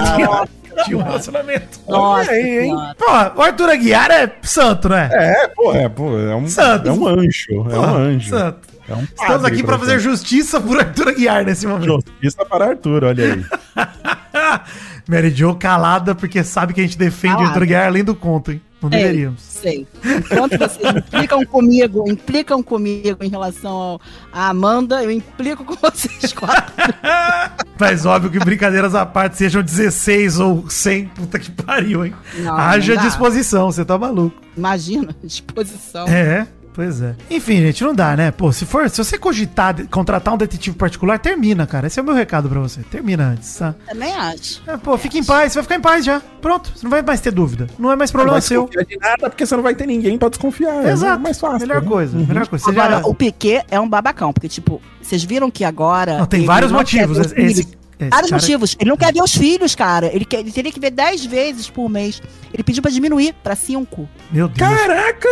tinham 0.85 1.01
um 1.01 1.03
relacionamento. 1.03 1.81
Nossa, 1.89 2.31
aí, 2.31 2.67
hein? 2.67 2.77
Pô, 2.99 3.11
o 3.41 3.43
Arthur 3.43 3.71
Aguiar 3.71 4.11
é 4.11 4.33
santo, 4.43 4.89
né? 4.89 5.09
É, 5.13 5.49
pô, 5.49 5.75
é, 5.75 5.89
pô, 5.89 6.19
é 6.19 6.35
um, 6.35 6.47
Santo. 6.47 6.89
é 6.89 6.93
um 6.93 7.07
anjo. 7.07 7.71
É 7.71 7.79
um 7.79 7.95
anjo. 7.97 8.29
Santo. 8.31 8.69
É 8.89 8.95
um 8.95 9.03
Estamos 9.03 9.45
aqui 9.45 9.63
pra 9.65 9.79
fazer 9.79 9.99
justiça 9.99 10.61
por 10.61 10.79
Arthur 10.79 11.09
Aguiar 11.09 11.45
nesse 11.45 11.67
momento. 11.67 12.05
justiça 12.21 12.45
para 12.45 12.67
Arthur, 12.67 13.05
olha 13.05 13.25
aí. 13.35 13.45
Mary 15.09 15.31
Jo 15.31 15.55
calada 15.55 16.15
porque 16.15 16.43
sabe 16.43 16.73
que 16.75 16.81
a 16.81 16.85
gente 16.85 16.99
defende 16.99 17.35
o 17.35 17.37
Calada. 17.37 17.49
Arthur 17.53 17.63
Aguiar 17.63 17.87
além 17.87 18.05
do 18.05 18.15
conto, 18.15 18.51
hein? 18.53 18.61
Não 18.83 18.91
Sei, 18.91 19.01
deveríamos. 19.01 19.41
Sei. 19.43 19.87
Enquanto 20.05 20.59
vocês 20.59 20.95
implicam 20.97 21.45
comigo, 21.47 22.05
implicam 22.09 22.63
comigo 22.63 23.17
em 23.23 23.29
relação 23.29 23.73
ao- 23.73 24.01
à 24.33 24.49
Amanda, 24.49 25.03
eu 25.03 25.11
implico 25.11 25.65
com 25.65 25.75
vocês 25.77 26.33
quatro. 26.33 26.75
Mas 27.81 28.05
óbvio 28.07 28.31
que 28.31 28.39
brincadeiras 28.39 28.95
à 28.95 29.05
parte, 29.07 29.37
sejam 29.39 29.63
16 29.63 30.39
ou 30.41 30.69
100, 30.69 31.07
puta 31.09 31.39
que 31.39 31.51
pariu, 31.51 32.05
hein? 32.05 32.15
Não, 32.39 32.55
Haja 32.57 32.95
não 32.95 33.03
disposição, 33.03 33.71
você 33.73 33.85
tá 33.85 33.97
maluco. 33.99 34.37
Imagina, 34.57 35.15
disposição. 35.23 36.07
É, 36.07 36.47
pois 36.77 37.03
é. 37.03 37.17
Enfim, 37.29 37.57
gente, 37.57 37.83
não 37.83 37.93
dá, 37.95 38.15
né? 38.15 38.31
Pô, 38.31 38.53
se 38.53 38.65
for, 38.65 38.89
se 38.89 38.99
você 39.03 39.19
cogitar 39.19 39.75
de- 39.75 39.85
contratar 39.89 40.33
um 40.33 40.37
detetive 40.37 40.77
particular, 40.77 41.19
termina, 41.19 41.67
cara. 41.67 41.89
Esse 41.89 41.99
é 41.99 42.03
o 42.03 42.05
meu 42.07 42.15
recado 42.15 42.49
pra 42.49 42.61
você. 42.61 42.83
Termina 42.83 43.31
antes, 43.31 43.57
tá? 43.57 43.75
Também 43.89 44.13
acho. 44.15 44.63
É, 44.67 44.77
pô, 44.77 44.97
fica 44.97 45.19
em 45.19 45.25
paz, 45.25 45.53
você 45.53 45.59
vai 45.59 45.63
ficar 45.65 45.75
em 45.77 45.81
paz 45.81 46.05
já. 46.05 46.21
Pronto, 46.41 46.71
você 46.77 46.85
não 46.85 46.91
vai 46.91 47.03
mais 47.03 47.21
ter 47.21 47.33
dúvida. 47.33 47.67
Não 47.79 47.91
é 47.91 47.97
mais 47.97 48.11
Não 48.13 48.13
problema 48.13 48.35
vai 48.35 48.43
seu. 48.43 48.69
de 48.69 48.97
nada 49.01 49.29
porque 49.31 49.45
você 49.45 49.57
não 49.57 49.63
vai 49.63 49.75
ter 49.75 49.87
ninguém 49.87 50.17
pra 50.19 50.29
desconfiar. 50.29 50.87
Exato. 50.87 51.19
É 51.19 51.23
mais 51.23 51.41
fácil. 51.41 51.67
Melhor 51.67 51.83
né? 51.83 51.89
coisa, 51.89 52.17
melhor 52.19 52.47
coisa. 52.47 52.65
Você 52.65 52.71
Agora, 52.71 53.01
já... 53.01 53.07
o 53.09 53.15
Piquet 53.15 53.65
é 53.71 53.81
um 53.81 53.89
babacão, 53.89 54.33
porque, 54.33 54.49
tipo, 54.49 54.81
vocês 55.03 55.25
viram 55.25 55.51
que 55.51 55.65
agora. 55.65 56.19
Não, 56.19 56.27
tem 56.27 56.45
vários 56.45 56.71
não 56.71 56.79
motivos. 56.79 57.19
Esse- 57.19 57.41
esse 57.41 57.77
Vários 58.11 58.29
cara- 58.31 58.43
motivos. 58.43 58.77
Ele 58.79 58.91
não 58.91 58.97
quer 58.99 59.11
ver 59.11 59.23
os 59.23 59.33
filhos, 59.35 59.75
cara. 59.75 60.15
Ele, 60.15 60.27
quer, 60.27 60.41
ele 60.41 60.53
teria 60.53 60.71
que 60.71 60.79
ver 60.79 60.91
10 60.91 61.25
vezes 61.25 61.71
por 61.71 61.89
mês. 61.89 62.21
Ele 62.53 62.63
pediu 62.63 62.83
pra 62.83 62.91
diminuir 62.91 63.35
pra 63.43 63.57
5. 63.57 64.07
Meu 64.31 64.49
Deus. 64.49 64.59
Caraca! 64.71 65.29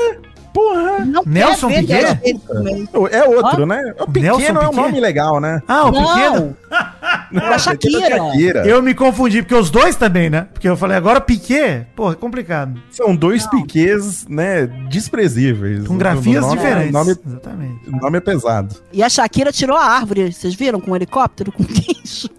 Porra! 0.54 1.04
Não 1.04 1.22
Nelson 1.26 1.68
Piquet? 1.68 1.86
10 1.86 2.14
vezes 2.20 2.40
por 2.46 2.62
mês. 2.62 2.88
É 3.10 3.24
outro, 3.24 3.66
né? 3.66 3.92
O 3.98 4.10
Nelson 4.18 4.38
pequeno 4.38 4.60
é 4.60 4.66
um 4.66 4.70
Piquet? 4.70 4.82
nome 4.82 5.00
legal, 5.00 5.40
né? 5.40 5.60
Ah, 5.68 5.86
o 5.86 5.90
Não. 5.90 6.06
pequeno? 6.14 6.56
Da 7.32 7.58
Shakira. 7.58 8.16
Shakira. 8.16 8.66
Eu 8.66 8.80
me 8.80 8.94
confundi, 8.94 9.42
porque 9.42 9.54
os 9.54 9.68
dois 9.68 9.96
também, 9.96 10.30
né? 10.30 10.46
Porque 10.52 10.68
eu 10.68 10.76
falei, 10.76 10.96
agora 10.96 11.20
Piquet, 11.20 11.84
pô, 11.96 12.12
é 12.12 12.14
complicado. 12.14 12.80
São 12.92 13.14
dois 13.16 13.44
piquês, 13.48 14.24
né, 14.28 14.66
desprezíveis. 14.88 15.86
Com 15.86 15.96
grafias 15.98 16.42
nome- 16.44 16.56
diferentes. 16.56 16.92
Nome, 16.92 17.16
Exatamente. 17.26 17.88
o 17.88 17.96
nome 17.96 18.18
é 18.18 18.20
pesado. 18.20 18.76
E 18.92 19.02
a 19.02 19.08
Shakira 19.08 19.50
tirou 19.52 19.76
a 19.76 19.84
árvore. 19.84 20.32
Vocês 20.32 20.54
viram? 20.54 20.80
Com 20.80 20.92
um 20.92 20.96
helicóptero, 20.96 21.50
com 21.50 21.64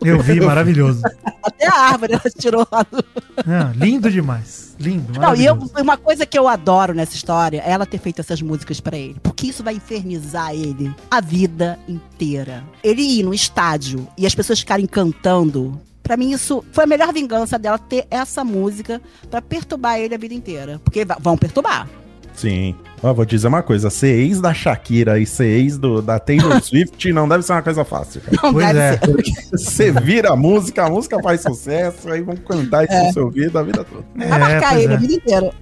Eu 0.01 0.19
vi, 0.19 0.39
maravilhoso. 0.39 1.01
Até 1.43 1.67
a 1.67 1.73
árvore 1.73 2.13
ela 2.13 2.23
tirou 2.37 2.67
lá 2.71 2.83
do... 2.83 3.03
Não, 3.45 3.71
lindo 3.73 4.11
demais. 4.11 4.75
Lindo, 4.79 5.19
Não, 5.19 5.33
e 5.35 5.45
eu, 5.45 5.55
uma 5.79 5.97
coisa 5.97 6.25
que 6.25 6.37
eu 6.37 6.47
adoro 6.47 6.93
nessa 6.93 7.15
história 7.15 7.63
é 7.65 7.71
ela 7.71 7.85
ter 7.85 7.97
feito 7.97 8.19
essas 8.19 8.41
músicas 8.41 8.79
pra 8.79 8.97
ele. 8.97 9.15
Porque 9.23 9.47
isso 9.47 9.63
vai 9.63 9.75
infernizar 9.75 10.53
ele 10.53 10.93
a 11.09 11.21
vida 11.21 11.79
inteira. 11.87 12.63
Ele 12.83 13.01
ir 13.01 13.23
no 13.23 13.33
estádio 13.33 14.07
e 14.17 14.25
as 14.25 14.35
pessoas 14.35 14.59
ficarem 14.59 14.85
cantando. 14.85 15.79
Pra 16.03 16.17
mim, 16.17 16.31
isso 16.31 16.63
foi 16.71 16.83
a 16.83 16.87
melhor 16.87 17.11
vingança 17.13 17.57
dela 17.57 17.79
ter 17.79 18.05
essa 18.11 18.43
música 18.43 19.01
pra 19.29 19.41
perturbar 19.41 19.97
ele 19.99 20.13
a 20.13 20.17
vida 20.17 20.33
inteira. 20.33 20.79
Porque 20.83 21.05
vão 21.19 21.37
perturbar. 21.37 21.87
Sim. 22.35 22.75
Ó, 23.05 23.13
vou 23.13 23.23
dizer 23.23 23.47
uma 23.47 23.61
coisa: 23.61 23.91
ser 23.91 24.15
ex 24.19 24.41
da 24.41 24.51
Shakira 24.51 25.19
e 25.19 25.27
ser 25.27 25.45
ex 25.45 25.77
do, 25.77 26.01
da 26.01 26.17
Taylor 26.17 26.59
Swift 26.63 27.13
não 27.13 27.29
deve 27.29 27.43
ser 27.43 27.53
uma 27.53 27.61
coisa 27.61 27.85
fácil, 27.85 28.19
cara. 28.21 28.37
Não 28.41 28.51
Pois 28.51 28.65
deve 28.65 28.79
é. 28.79 28.97
ser. 28.97 29.47
Você 29.51 29.91
vira 29.91 30.31
a 30.31 30.35
música, 30.35 30.85
a 30.85 30.89
música 30.89 31.21
faz 31.21 31.41
sucesso, 31.41 32.09
aí 32.09 32.23
vão 32.23 32.35
cantar 32.35 32.85
isso 32.85 33.05
no 33.05 33.13
seu 33.13 33.25
ouvido 33.25 33.59
a 33.59 33.61
vida 33.63 33.83
toda. 33.83 34.03
Vai 34.15 34.39
marcar 34.39 34.79
ele 34.81 34.93
é. 34.93 34.95
a 34.95 34.99
vida 34.99 35.13
inteira. 35.13 35.53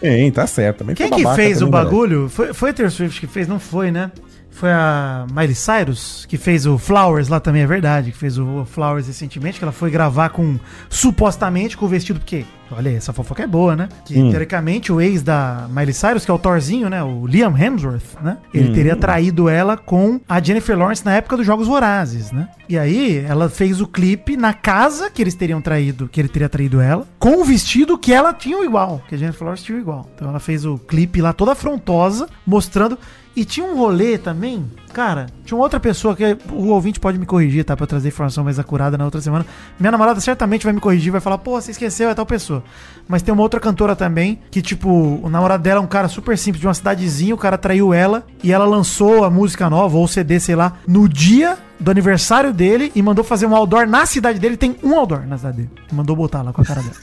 Sim, 0.00 0.30
tá 0.32 0.46
certo. 0.46 0.78
Também 0.78 0.96
Quem 0.96 1.08
que 1.08 1.34
fez 1.34 1.62
o 1.62 1.66
né? 1.66 1.70
bagulho? 1.70 2.28
Foi, 2.28 2.52
foi 2.52 2.70
a 2.70 2.72
Taylor 2.72 2.90
Swift 2.90 3.20
que 3.20 3.26
fez? 3.28 3.46
Não 3.46 3.60
foi, 3.60 3.92
né? 3.92 4.10
Foi 4.58 4.70
a 4.72 5.24
Miley 5.32 5.54
Cyrus 5.54 6.26
que 6.26 6.36
fez 6.36 6.66
o 6.66 6.76
Flowers 6.78 7.28
lá 7.28 7.38
também, 7.38 7.62
é 7.62 7.66
verdade. 7.66 8.10
Que 8.10 8.18
fez 8.18 8.38
o 8.38 8.64
Flowers 8.64 9.06
recentemente, 9.06 9.58
que 9.58 9.64
ela 9.64 9.70
foi 9.72 9.88
gravar 9.90 10.30
com, 10.30 10.58
supostamente, 10.88 11.76
com 11.76 11.86
o 11.86 11.88
vestido, 11.88 12.18
porque, 12.18 12.44
olha 12.72 12.90
aí, 12.90 12.96
essa 12.96 13.12
fofoca 13.12 13.42
é 13.42 13.46
boa, 13.46 13.76
né? 13.76 13.88
Que, 14.04 14.18
Hum. 14.18 14.30
teoricamente, 14.30 14.92
o 14.92 15.00
ex 15.00 15.22
da 15.22 15.66
Miley 15.70 15.92
Cyrus, 15.94 16.24
que 16.24 16.30
é 16.30 16.34
o 16.34 16.38
Thorzinho, 16.38 16.90
né? 16.90 17.02
O 17.04 17.24
Liam 17.26 17.56
Hemsworth, 17.56 18.20
né? 18.20 18.38
Ele 18.52 18.70
Hum. 18.70 18.72
teria 18.74 18.96
traído 18.96 19.48
ela 19.48 19.76
com 19.76 20.20
a 20.28 20.40
Jennifer 20.42 20.76
Lawrence 20.76 21.04
na 21.04 21.14
época 21.14 21.36
dos 21.36 21.46
Jogos 21.46 21.68
Vorazes, 21.68 22.32
né? 22.32 22.48
E 22.68 22.76
aí, 22.76 23.24
ela 23.28 23.48
fez 23.48 23.80
o 23.80 23.86
clipe 23.86 24.36
na 24.36 24.52
casa 24.52 25.08
que 25.08 25.22
eles 25.22 25.34
teriam 25.34 25.60
traído, 25.62 26.08
que 26.08 26.20
ele 26.20 26.28
teria 26.28 26.48
traído 26.48 26.80
ela, 26.80 27.06
com 27.18 27.40
o 27.40 27.44
vestido 27.44 27.96
que 27.96 28.12
ela 28.12 28.34
tinha 28.34 28.62
igual, 28.64 29.00
que 29.08 29.14
a 29.14 29.18
Jennifer 29.18 29.44
Lawrence 29.44 29.64
tinha 29.64 29.78
igual. 29.78 30.08
Então 30.16 30.28
ela 30.28 30.40
fez 30.40 30.64
o 30.64 30.78
clipe 30.78 31.20
lá 31.20 31.32
toda 31.32 31.52
afrontosa, 31.52 32.28
mostrando. 32.46 32.98
E 33.38 33.44
tinha 33.44 33.64
um 33.64 33.76
rolê 33.76 34.18
também, 34.18 34.68
cara, 34.92 35.26
tinha 35.44 35.56
uma 35.56 35.62
outra 35.62 35.78
pessoa 35.78 36.16
que 36.16 36.36
o 36.50 36.70
ouvinte 36.70 36.98
pode 36.98 37.20
me 37.20 37.24
corrigir, 37.24 37.64
tá? 37.64 37.76
Pra 37.76 37.84
eu 37.84 37.86
trazer 37.86 38.08
informação 38.08 38.42
mais 38.42 38.58
acurada 38.58 38.98
na 38.98 39.04
outra 39.04 39.20
semana. 39.20 39.46
Minha 39.78 39.92
namorada 39.92 40.18
certamente 40.20 40.64
vai 40.64 40.72
me 40.72 40.80
corrigir, 40.80 41.12
vai 41.12 41.20
falar, 41.20 41.38
pô, 41.38 41.52
você 41.52 41.70
esqueceu, 41.70 42.10
é 42.10 42.14
tal 42.16 42.26
pessoa. 42.26 42.64
Mas 43.06 43.22
tem 43.22 43.32
uma 43.32 43.44
outra 43.44 43.60
cantora 43.60 43.94
também, 43.94 44.40
que 44.50 44.60
tipo, 44.60 45.20
o 45.22 45.30
namorado 45.30 45.62
dela 45.62 45.78
é 45.78 45.82
um 45.84 45.86
cara 45.86 46.08
super 46.08 46.36
simples, 46.36 46.60
de 46.60 46.66
uma 46.66 46.74
cidadezinha, 46.74 47.32
o 47.32 47.38
cara 47.38 47.56
traiu 47.56 47.94
ela, 47.94 48.26
e 48.42 48.52
ela 48.52 48.64
lançou 48.64 49.22
a 49.22 49.30
música 49.30 49.70
nova, 49.70 49.96
ou 49.96 50.08
CD, 50.08 50.40
sei 50.40 50.56
lá, 50.56 50.72
no 50.84 51.08
dia 51.08 51.56
do 51.78 51.92
aniversário 51.92 52.52
dele 52.52 52.90
e 52.92 53.00
mandou 53.00 53.24
fazer 53.24 53.46
um 53.46 53.54
outdoor 53.54 53.86
na 53.86 54.04
cidade 54.04 54.40
dele. 54.40 54.56
Tem 54.56 54.76
um 54.82 54.96
outdoor 54.96 55.24
na 55.28 55.36
cidade 55.36 55.58
dele. 55.58 55.70
Mandou 55.92 56.16
botar 56.16 56.42
lá 56.42 56.52
com 56.52 56.60
a 56.60 56.64
cara 56.64 56.82
dela. 56.82 56.96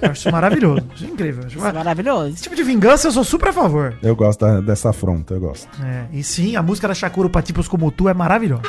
Eu 0.00 0.10
acho 0.10 0.20
isso 0.20 0.30
maravilhoso. 0.32 0.82
Acho 0.94 1.04
incrível. 1.04 1.44
Acho 1.46 1.56
Isso 1.56 1.58
é 1.58 1.72
mar- 1.72 1.74
maravilhoso. 1.74 2.28
Esse 2.34 2.42
tipo 2.44 2.56
de 2.56 2.62
vingança 2.62 3.08
eu 3.08 3.12
sou 3.12 3.24
super 3.24 3.48
a 3.48 3.52
favor. 3.52 3.94
Eu 4.02 4.14
gosto 4.16 4.40
da- 4.40 4.60
dessa 4.60 4.90
afronta, 4.90 5.34
eu 5.34 5.40
gosto. 5.40 5.68
É, 5.82 6.04
e 6.12 6.22
sim, 6.22 6.56
a 6.56 6.62
música 6.62 6.88
da 6.88 6.94
Shakura 6.94 7.28
pra 7.28 7.42
tipos 7.42 7.68
como 7.68 7.90
tu 7.90 8.08
é 8.08 8.14
maravilhosa. 8.14 8.62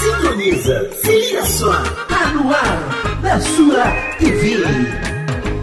Sintoniza, 0.00 0.90
se 0.94 1.12
liga 1.12 1.44
só, 1.44 1.72
tá 2.08 2.32
no 2.32 2.50
ar, 2.52 3.20
na 3.22 3.40
sua 3.40 3.84
TV. 4.18 5.19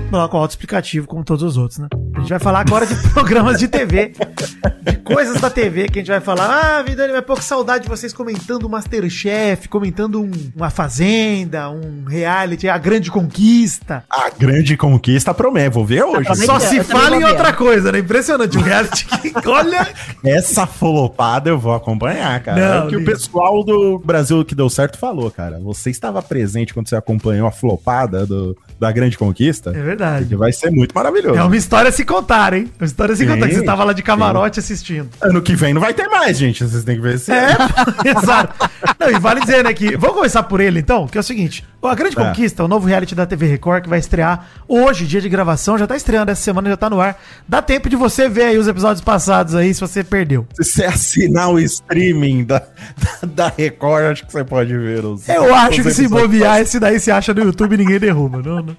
Bloco 0.10 0.38
autoexplicativo, 0.38 1.06
como 1.06 1.24
todos 1.24 1.44
os 1.44 1.58
outros, 1.58 1.80
né? 1.80 1.88
A 2.16 2.20
gente 2.22 2.30
vai 2.30 2.40
falar 2.40 2.62
agora 2.62 2.86
de 2.86 2.96
programas 3.12 3.60
de 3.60 3.68
TV, 3.68 4.14
de 4.84 4.98
coisas 5.00 5.40
da 5.42 5.50
TV, 5.50 5.88
que 5.88 6.00
a 6.00 6.02
gente 6.02 6.10
vai 6.10 6.22
falar, 6.22 6.78
ah, 6.80 6.82
Vidani, 6.82 7.12
vai 7.12 7.22
pouco 7.22 7.44
saudade 7.44 7.84
de 7.84 7.90
vocês 7.90 8.14
comentando 8.14 8.64
o 8.64 8.70
Masterchef, 8.70 9.68
comentando 9.68 10.22
um- 10.22 10.32
uma 10.56 10.70
fazenda, 10.70 11.70
um 11.70 12.06
reality, 12.08 12.70
a 12.70 12.78
grande 12.78 13.12
conquista. 13.12 14.04
A 14.10 14.30
grande 14.30 14.78
conquista 14.78 15.34
promete, 15.34 15.70
vou 15.74 15.86
ver 15.86 16.04
hoje. 16.04 16.34
Só 16.46 16.56
eu 16.56 16.60
se 16.62 16.84
fala 16.84 17.18
em 17.18 17.24
outra 17.26 17.52
coisa, 17.52 17.92
né? 17.92 18.00
Impressionante. 18.00 18.58
Um 18.58 18.62
reality 18.62 19.06
que, 19.06 19.34
olha... 19.48 19.88
Essa 20.24 20.66
flopada 20.66 21.50
eu 21.50 21.60
vou 21.60 21.74
acompanhar, 21.74 22.42
cara. 22.42 22.60
Não, 22.60 22.84
é 22.84 22.86
o 22.86 22.88
que 22.90 22.96
o 22.96 23.06
pessoal 23.06 23.64
do 23.64 24.00
Brasil 24.00 24.44
que 24.46 24.56
deu 24.56 24.70
certo 24.70 24.98
falou, 24.98 25.30
cara. 25.30 25.60
Você 25.60 25.90
estava 25.90 26.22
presente 26.22 26.74
quando 26.74 26.88
você 26.88 26.96
acompanhou 26.96 27.46
a 27.48 27.52
flopada 27.52 28.26
do, 28.26 28.58
da 28.80 28.92
grande 28.92 29.18
conquista? 29.18 29.72
É 29.72 29.82
verdade. 29.82 30.26
Que 30.26 30.36
vai 30.36 30.52
ser 30.52 30.70
muito 30.72 30.94
maravilhoso. 30.94 31.38
É 31.38 31.44
uma 31.44 31.56
história 31.56 31.90
a 31.90 31.92
se 31.92 32.06
contar, 32.06 32.54
hein? 32.54 32.72
Uma 32.80 32.86
história 32.86 33.14
a 33.14 33.16
se 33.16 33.24
Sim, 33.24 33.32
contar, 33.32 33.48
que 33.48 33.56
você 33.56 33.64
tava 33.64 33.84
lá 33.84 33.94
de 33.94 34.04
camarote 34.04 34.60
assistindo. 34.60 35.10
Ano 35.22 35.42
que 35.42 35.56
vem 35.56 35.74
não 35.74 35.82
vai 35.82 35.94
ter 35.94 36.08
mais, 36.08 36.38
gente. 36.38 36.64
Vocês 36.64 36.84
têm 36.84 36.96
que 36.96 37.02
ver 37.02 37.20
se 37.20 37.32
É, 37.32 37.56
exato. 38.06 38.70
Não, 39.00 39.10
e 39.10 39.20
vale 39.20 39.42
dizer, 39.42 39.64
né, 39.64 39.74
que... 39.74 39.96
Vamos 39.98 40.16
começar 40.16 40.44
por 40.44 40.60
ele, 40.60 40.80
então, 40.80 41.08
que 41.08 41.18
é 41.18 41.22
o 41.22 41.24
seguinte. 41.24 41.64
A 41.82 41.96
Grande 41.96 42.16
Tá. 42.16 42.26
Conquista, 42.30 42.64
o 42.64 42.68
novo 42.68 42.88
reality 42.88 43.16
da 43.16 43.26
TV 43.26 43.48
Record, 43.48 43.84
que 43.84 43.90
vai 43.90 44.00
estrear 44.00 44.48
hoje, 44.68 45.06
dia 45.06 45.22
de 45.22 45.30
gravação, 45.30 45.78
já 45.78 45.88
tá 45.88 45.96
estreando, 45.96 46.32
essa 46.32 46.42
semana 46.42 46.70
já 46.70 46.76
tá 46.76 46.90
no 46.90 47.00
ar. 47.00 47.18
Dá 47.48 47.62
tempo 47.62 47.90
de 47.90 47.96
você 47.96 48.28
ver 48.28 48.44
aí 48.44 48.58
os 48.58 48.68
episódios 48.68 49.02
passados 49.02 49.56
aí, 49.56 49.74
se 49.74 49.80
você 49.80 50.04
perdeu. 50.04 50.46
Se 50.54 50.64
você 50.64 50.86
assinar 50.86 51.50
o 51.50 51.60
streaming 51.60 52.44
da, 52.44 52.60
da, 52.60 53.28
da 53.28 53.54
Record, 53.56 54.06
acho 54.06 54.26
que 54.26 54.34
você 54.34 54.44
pode 54.44 54.76
ver 54.78 55.06
os. 55.06 55.30
Eu 55.30 55.54
acho 55.54 55.82
os 55.82 55.88
que 55.88 55.94
se 55.94 56.08
bobear, 56.08 56.60
esse 56.60 56.80
daí 56.80 57.00
se 57.00 57.12
acha 57.12 57.34
no 57.34 57.44
YouTube 57.44 57.74
e 57.74 57.78
ninguém 57.78 58.00
derruba. 58.00 58.42
Não, 58.42 58.67
não, 58.68 58.78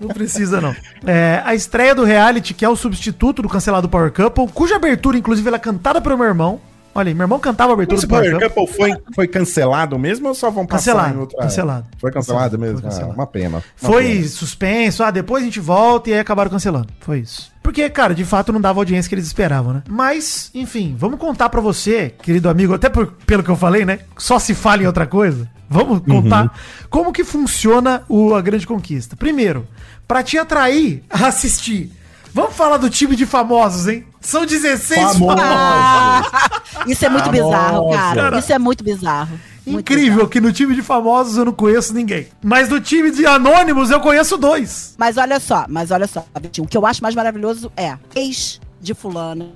não 0.00 0.08
precisa, 0.08 0.60
não. 0.60 0.74
É, 1.06 1.42
a 1.44 1.54
estreia 1.54 1.94
do 1.94 2.04
reality, 2.04 2.54
que 2.54 2.64
é 2.64 2.68
o 2.68 2.76
substituto 2.76 3.42
do 3.42 3.48
cancelado 3.48 3.88
Power 3.88 4.12
Couple, 4.12 4.48
cuja 4.52 4.76
abertura, 4.76 5.18
inclusive, 5.18 5.46
ela 5.48 5.56
é 5.56 5.60
cantada 5.60 6.00
pelo 6.00 6.16
meu 6.16 6.26
irmão. 6.26 6.60
Olha 6.96 7.08
aí, 7.08 7.14
meu 7.14 7.24
irmão 7.24 7.38
cantava 7.38 7.72
a 7.72 7.74
abertura 7.74 7.98
Esse 7.98 8.06
do 8.06 8.10
Power 8.10 8.30
Couple. 8.32 8.48
Couple 8.48 8.74
foi, 8.76 8.92
foi 9.14 9.28
cancelado 9.28 9.98
mesmo 9.98 10.28
ou 10.28 10.34
só 10.34 10.50
vão 10.50 10.64
passar 10.66 10.92
Cancelado, 10.92 11.14
em 11.16 11.20
outra... 11.20 11.38
cancelado. 11.42 11.86
Foi 11.98 12.10
cancelado 12.10 12.50
Cancelado, 12.50 12.58
mesmo? 12.58 12.80
foi 12.80 12.88
cancelado. 12.90 13.12
Ah, 13.12 13.14
uma 13.14 13.26
pena. 13.26 13.56
uma 13.58 13.62
Foi 13.92 14.04
pena. 14.04 14.28
suspenso, 14.28 15.02
ah, 15.04 15.10
depois 15.10 15.42
a 15.42 15.44
gente 15.46 15.60
volta 15.60 16.10
e 16.10 16.14
aí 16.14 16.20
acabaram 16.20 16.50
cancelando. 16.50 16.88
Foi 17.00 17.18
isso. 17.20 17.52
Porque, 17.62 17.88
cara, 17.90 18.14
de 18.14 18.24
fato 18.24 18.52
não 18.52 18.60
dava 18.60 18.78
a 18.78 18.82
audiência 18.82 19.08
que 19.08 19.14
eles 19.14 19.26
esperavam, 19.26 19.72
né? 19.74 19.82
Mas, 19.88 20.50
enfim, 20.54 20.94
vamos 20.98 21.18
contar 21.18 21.48
pra 21.48 21.60
você, 21.60 22.14
querido 22.22 22.48
amigo, 22.48 22.74
até 22.74 22.88
por- 22.88 23.12
pelo 23.26 23.42
que 23.42 23.50
eu 23.50 23.56
falei, 23.56 23.84
né? 23.84 23.98
Só 24.16 24.38
se 24.38 24.54
fala 24.54 24.82
em 24.82 24.86
outra 24.86 25.06
coisa. 25.06 25.48
Vamos 25.68 25.98
contar 26.06 26.54
como 26.88 27.12
que 27.12 27.24
funciona 27.24 28.02
o, 28.08 28.34
a 28.34 28.40
Grande 28.40 28.64
Conquista. 28.66 29.16
Primeiro, 29.16 29.66
pra 30.06 30.22
te 30.22 30.38
atrair 30.38 31.02
a 31.10 31.26
assistir. 31.26 31.90
Vamos 32.36 32.54
falar 32.54 32.76
do 32.76 32.90
time 32.90 33.16
de 33.16 33.24
famosos, 33.24 33.88
hein? 33.88 34.04
São 34.20 34.44
16 34.44 35.00
Famosos. 35.00 35.42
Ah, 35.42 36.22
isso 36.86 37.02
é 37.06 37.08
muito 37.08 37.24
Famosa. 37.24 37.42
bizarro, 37.44 37.90
cara. 37.90 38.20
Cara. 38.20 38.38
Isso 38.38 38.52
é 38.52 38.58
muito 38.58 38.84
bizarro. 38.84 39.40
Muito 39.66 39.80
Incrível 39.90 40.28
que 40.28 40.38
no 40.38 40.52
time 40.52 40.74
de 40.74 40.82
famosos 40.82 41.38
eu 41.38 41.46
não 41.46 41.52
conheço 41.54 41.94
ninguém. 41.94 42.28
Mas 42.44 42.68
no 42.68 42.78
time 42.78 43.10
de 43.10 43.24
anônimos 43.24 43.90
eu 43.90 44.00
conheço 44.00 44.36
dois. 44.36 44.94
Mas 44.98 45.16
olha 45.16 45.40
só, 45.40 45.64
mas 45.66 45.90
olha 45.90 46.06
só, 46.06 46.26
o 46.60 46.66
que 46.66 46.76
eu 46.76 46.84
acho 46.84 47.02
mais 47.02 47.14
maravilhoso 47.14 47.72
é 47.74 47.96
ex 48.14 48.60
de 48.82 48.92
fulana, 48.92 49.48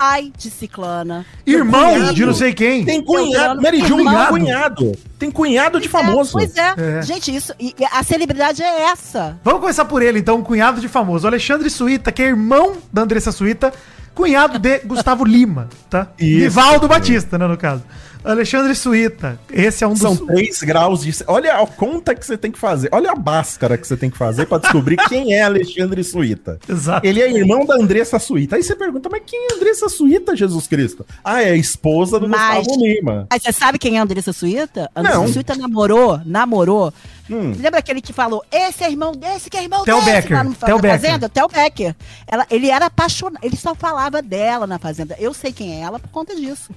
pai 0.00 0.32
de 0.34 0.48
ciclana, 0.50 1.26
Irmão 1.46 1.92
cunhado. 1.92 2.14
de 2.14 2.24
não 2.24 2.32
sei 2.32 2.54
quem. 2.54 2.86
Tem 2.86 3.04
cunhado. 3.04 3.60
Mary 3.60 3.80
Jo 3.80 3.96
tem 3.96 4.06
Irmão. 4.06 4.26
cunhado. 4.28 4.92
Tem 5.18 5.30
cunhado 5.30 5.78
de 5.78 5.90
famoso. 5.90 6.32
Pois 6.32 6.56
é. 6.56 6.74
É. 6.98 7.02
Gente, 7.02 7.36
isso. 7.36 7.52
E, 7.60 7.74
e 7.78 7.84
a 7.84 8.02
celebridade 8.02 8.62
é 8.62 8.84
essa. 8.84 9.38
Vamos 9.44 9.60
começar 9.60 9.84
por 9.84 10.00
ele, 10.00 10.18
então, 10.18 10.42
cunhado 10.42 10.80
de 10.80 10.88
famoso. 10.88 11.26
O 11.26 11.28
Alexandre 11.28 11.68
Suíta, 11.68 12.10
que 12.10 12.22
é 12.22 12.28
irmão 12.28 12.78
da 12.90 13.02
Andressa 13.02 13.30
Suíta, 13.30 13.74
cunhado 14.14 14.58
de 14.58 14.78
Gustavo 14.78 15.22
Lima, 15.22 15.68
tá? 15.90 16.08
Isso. 16.18 16.44
Nivaldo 16.44 16.88
Batista, 16.88 17.36
né, 17.36 17.46
no 17.46 17.58
caso. 17.58 17.82
Alexandre 18.22 18.74
Suíta, 18.74 19.38
esse 19.50 19.82
é 19.82 19.86
um 19.88 19.96
São 19.96 20.14
dos... 20.14 20.26
3 20.26 20.62
graus 20.62 21.00
de. 21.02 21.12
Olha 21.26 21.54
a 21.58 21.66
conta 21.66 22.14
que 22.14 22.24
você 22.24 22.36
tem 22.36 22.50
que 22.52 22.58
fazer. 22.58 22.88
Olha 22.92 23.12
a 23.12 23.14
báscara 23.14 23.78
que 23.78 23.86
você 23.86 23.96
tem 23.96 24.10
que 24.10 24.18
fazer 24.18 24.46
pra 24.46 24.58
descobrir 24.58 24.96
quem 25.08 25.34
é 25.34 25.42
Alexandre 25.42 26.04
Suíta. 26.04 26.58
Exato. 26.68 27.06
Ele 27.06 27.20
é 27.22 27.30
irmão 27.30 27.64
da 27.64 27.74
Andressa 27.76 28.18
Suíta. 28.18 28.56
Aí 28.56 28.62
você 28.62 28.76
pergunta, 28.76 29.08
mas 29.10 29.22
quem 29.26 29.48
é 29.50 29.54
Andressa 29.54 29.88
Suíta, 29.88 30.36
Jesus 30.36 30.66
Cristo? 30.66 31.06
Ah, 31.24 31.42
é 31.42 31.50
a 31.52 31.56
esposa 31.56 32.20
do 32.20 32.28
Mas- 32.28 32.66
Gustavo 32.66 32.84
Lima. 32.84 33.26
Mas 33.30 33.42
você 33.42 33.52
sabe 33.52 33.78
quem 33.78 33.96
é 33.96 34.00
a 34.00 34.02
Andressa 34.02 34.32
Suíta? 34.32 34.90
A 34.94 35.00
Andressa 35.00 35.18
Não. 35.18 35.28
Suíta 35.28 35.54
namorou, 35.54 36.20
namorou. 36.26 36.92
Hum. 37.30 37.54
Lembra 37.58 37.78
aquele 37.78 38.00
que 38.02 38.12
falou, 38.12 38.44
esse 38.50 38.82
é 38.82 38.90
irmão 38.90 39.12
desse, 39.12 39.48
que 39.48 39.56
é 39.56 39.62
irmão 39.62 39.84
Theo 39.84 40.00
desse, 40.00 40.10
Becker, 40.10 40.36
lá 40.36 40.44
Theo 40.66 40.78
Becker. 40.80 41.00
Fazenda? 41.00 41.28
Theo 41.28 41.48
Becker. 41.48 41.94
Ela, 42.26 42.44
ele 42.50 42.68
era 42.68 42.86
apaixonado, 42.86 43.38
ele 43.44 43.56
só 43.56 43.72
falava 43.74 44.20
dela 44.20 44.66
na 44.66 44.78
Fazenda. 44.80 45.16
Eu 45.18 45.32
sei 45.32 45.52
quem 45.52 45.76
é 45.78 45.80
ela 45.82 45.98
por 46.00 46.08
conta 46.10 46.34
disso. 46.34 46.70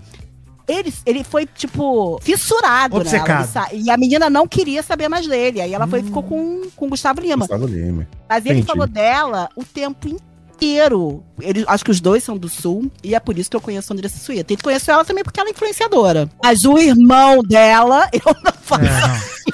Ele, 0.67 0.93
ele 1.05 1.23
foi, 1.23 1.45
tipo, 1.45 2.19
fissurado 2.21 2.97
Obcecado. 2.97 3.49
nela. 3.53 3.67
Ele 3.71 3.83
E 3.83 3.91
a 3.91 3.97
menina 3.97 4.29
não 4.29 4.47
queria 4.47 4.81
saber 4.81 5.09
mais 5.09 5.27
dele. 5.27 5.61
Aí 5.61 5.73
ela 5.73 5.87
foi, 5.87 6.01
ficou 6.01 6.23
com, 6.23 6.61
com 6.75 6.85
o 6.85 6.89
Gustavo 6.89 7.19
Lima. 7.19 7.39
Gustavo 7.39 7.65
Lima. 7.67 8.07
Mas 8.29 8.45
ele 8.45 8.59
Entendi. 8.59 8.67
falou 8.67 8.87
dela 8.87 9.49
o 9.55 9.63
tempo 9.63 10.07
inteiro. 10.07 11.23
Eles, 11.41 11.65
acho 11.67 11.83
que 11.83 11.91
os 11.91 11.99
dois 11.99 12.23
são 12.23 12.37
do 12.37 12.47
sul, 12.47 12.89
e 13.03 13.13
é 13.13 13.19
por 13.19 13.37
isso 13.37 13.49
que 13.49 13.55
eu 13.57 13.61
conheço 13.61 13.91
a 13.91 13.93
Andressa 13.93 14.17
Suíta. 14.17 14.53
Ele 14.53 14.61
conheceu 14.61 14.93
ela 14.93 15.03
também 15.03 15.23
porque 15.23 15.39
ela 15.39 15.49
é 15.49 15.51
influenciadora. 15.51 16.29
Mas 16.41 16.63
o 16.63 16.77
irmão 16.77 17.41
dela, 17.43 18.07
eu 18.13 18.35
não 18.43 18.53
faço. 18.61 18.83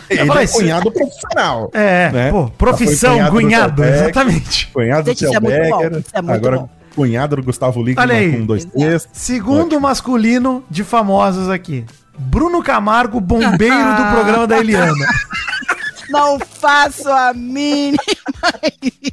É. 0.10 0.22
Ele 0.22 0.32
é 0.32 0.47
cunhado 0.47 0.91
profissional. 0.91 1.72
É, 1.74 2.12
Né? 2.12 2.32
pô, 2.32 2.49
profissão, 2.51 3.14
cunhado 3.14 3.32
do 3.32 3.41
cunhado, 3.41 3.84
exatamente. 3.84 4.68
Cunhado 4.68 5.03
do 5.03 5.07
Gente, 5.07 5.36
é 5.36 5.39
muito 5.39 5.70
bom, 5.70 5.84
é 5.84 6.22
muito 6.22 6.32
agora 6.32 6.60
bom. 6.60 6.70
Cunhado 7.00 7.38
do 7.38 7.43
Gustavo 7.43 7.82
Ligman 7.82 8.12
aí. 8.12 8.32
com 8.34 8.45
dois 8.45 8.66
textos. 8.66 9.10
Segundo 9.14 9.80
masculino 9.80 10.62
de 10.70 10.84
famosos 10.84 11.47
aqui. 11.47 11.86
Bruno 12.18 12.62
Camargo, 12.62 13.22
bombeiro 13.22 13.95
do 13.95 14.12
programa 14.12 14.45
da 14.45 14.60
Eliana. 14.60 15.08
Não 16.12 16.38
faço 16.39 17.08
a 17.08 17.34
mínima 17.34 18.04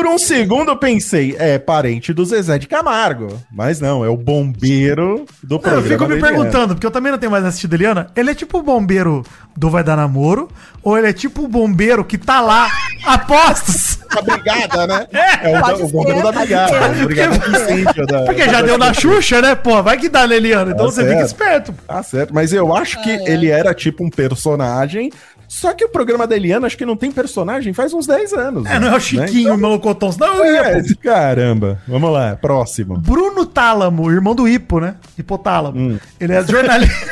Por 0.00 0.06
um 0.06 0.16
segundo 0.18 0.70
eu 0.70 0.76
pensei, 0.78 1.36
é 1.38 1.58
parente 1.58 2.10
do 2.14 2.24
Zezé 2.24 2.56
de 2.58 2.66
Camargo. 2.66 3.38
Mas 3.52 3.80
não, 3.82 4.02
é 4.02 4.08
o 4.08 4.16
bombeiro 4.16 5.26
do 5.44 5.56
Não, 5.56 5.58
programa. 5.60 5.86
eu 5.86 5.90
fico 5.90 6.04
me 6.04 6.08
da 6.08 6.14
Eliana. 6.16 6.36
perguntando, 6.38 6.74
porque 6.74 6.86
eu 6.86 6.90
também 6.90 7.12
não 7.12 7.18
tenho 7.18 7.30
mais 7.30 7.44
assistido 7.44 7.74
Eliana. 7.74 8.06
Ele 8.16 8.30
é 8.30 8.34
tipo 8.34 8.58
o 8.58 8.62
bombeiro 8.62 9.22
do 9.54 9.68
Vai 9.68 9.84
Dar 9.84 9.96
Namoro? 9.96 10.48
Ou 10.82 10.96
ele 10.96 11.08
é 11.08 11.12
tipo 11.12 11.42
o 11.44 11.48
bombeiro 11.48 12.02
que 12.02 12.16
tá 12.16 12.40
lá 12.40 12.66
a 13.04 13.18
postos? 13.18 13.98
A 14.10 14.22
brigada, 14.22 14.86
né? 14.88 15.06
É, 15.12 15.56
o, 15.56 15.60
Pode 15.60 15.82
o 15.82 15.88
bombeiro 15.88 16.22
da 16.22 16.32
brigada. 16.32 16.94
ser. 16.94 17.02
O 17.02 17.06
brigada 17.06 17.38
do 17.38 17.50
incêndio 17.56 18.06
da- 18.06 18.22
Porque 18.24 18.48
já 18.48 18.60
deu 18.62 18.76
na 18.78 18.92
Xuxa, 18.94 19.40
né? 19.42 19.54
Pô, 19.54 19.80
vai 19.84 19.98
que 19.98 20.08
dá 20.08 20.26
na 20.26 20.34
Eliana. 20.34 20.72
Então 20.72 20.86
Tá 20.86 20.92
você 20.92 21.02
fica 21.02 21.14
certo. 21.18 21.26
esperto. 21.28 21.74
Tá 21.86 22.02
certo, 22.02 22.34
mas 22.34 22.52
eu 22.52 22.74
acho 22.74 23.00
que 23.02 23.10
ele 23.10 23.48
era 23.50 23.72
tipo 23.74 24.02
um 24.04 24.10
personagem. 24.10 25.12
Só 25.52 25.72
que 25.74 25.84
o 25.84 25.88
programa 25.88 26.28
da 26.28 26.36
Eliana 26.36 26.68
acho 26.68 26.78
que 26.78 26.86
não 26.86 26.96
tem 26.96 27.10
personagem 27.10 27.72
faz 27.72 27.92
uns 27.92 28.06
10 28.06 28.32
anos. 28.34 28.66
É, 28.70 28.78
não 28.78 28.86
é 28.86 28.90
o 28.90 28.94
né? 28.94 29.00
Chiquinho, 29.00 29.54
o 29.54 29.58
Melocotão. 29.58 30.12
Senão 30.12 30.36
eu 30.44 30.54
ia, 30.54 30.60
É, 30.60 30.80
pô. 30.80 30.88
caramba. 31.02 31.82
Vamos 31.88 32.12
lá, 32.12 32.36
próximo. 32.36 32.96
Bruno 32.96 33.44
Tálamo, 33.44 34.08
irmão 34.12 34.32
do 34.32 34.46
Hipo, 34.46 34.78
né? 34.78 34.94
Hipotálamo. 35.18 35.76
Hum. 35.76 35.98
Ele 36.20 36.34
é 36.34 36.46
jornalista. 36.46 37.10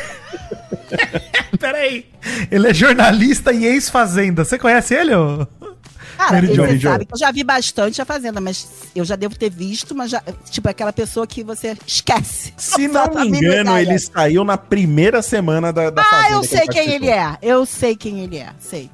Peraí. 1.58 2.06
Ele 2.48 2.68
é 2.68 2.72
jornalista 2.74 3.52
e 3.52 3.66
ex-fazenda. 3.66 4.44
Você 4.44 4.56
conhece 4.56 4.94
ele, 4.94 5.16
ô? 5.16 5.44
Cara, 6.18 6.32
Mary 6.32 6.48
você 6.48 6.80
sabe 6.80 7.04
que 7.04 7.14
eu 7.14 7.18
já 7.18 7.30
vi 7.30 7.44
bastante 7.44 8.02
a 8.02 8.04
Fazenda, 8.04 8.40
mas 8.40 8.66
eu 8.92 9.04
já 9.04 9.14
devo 9.14 9.38
ter 9.38 9.48
visto, 9.48 9.94
mas 9.94 10.10
já, 10.10 10.20
tipo, 10.50 10.68
aquela 10.68 10.92
pessoa 10.92 11.28
que 11.28 11.44
você 11.44 11.78
esquece. 11.86 12.52
Se 12.58 12.88
não 12.88 13.06
me 13.14 13.28
engano, 13.28 13.78
ele 13.78 13.96
saiu 14.00 14.42
na 14.42 14.58
primeira 14.58 15.22
semana 15.22 15.72
da, 15.72 15.90
da 15.90 16.02
Ah, 16.02 16.32
eu 16.32 16.40
que 16.40 16.48
sei 16.48 16.66
quem 16.66 16.90
ele 16.90 17.08
é. 17.08 17.38
Eu 17.40 17.64
sei 17.64 17.94
quem 17.94 18.18
ele 18.18 18.38
é, 18.38 18.50
sei. 18.58 18.90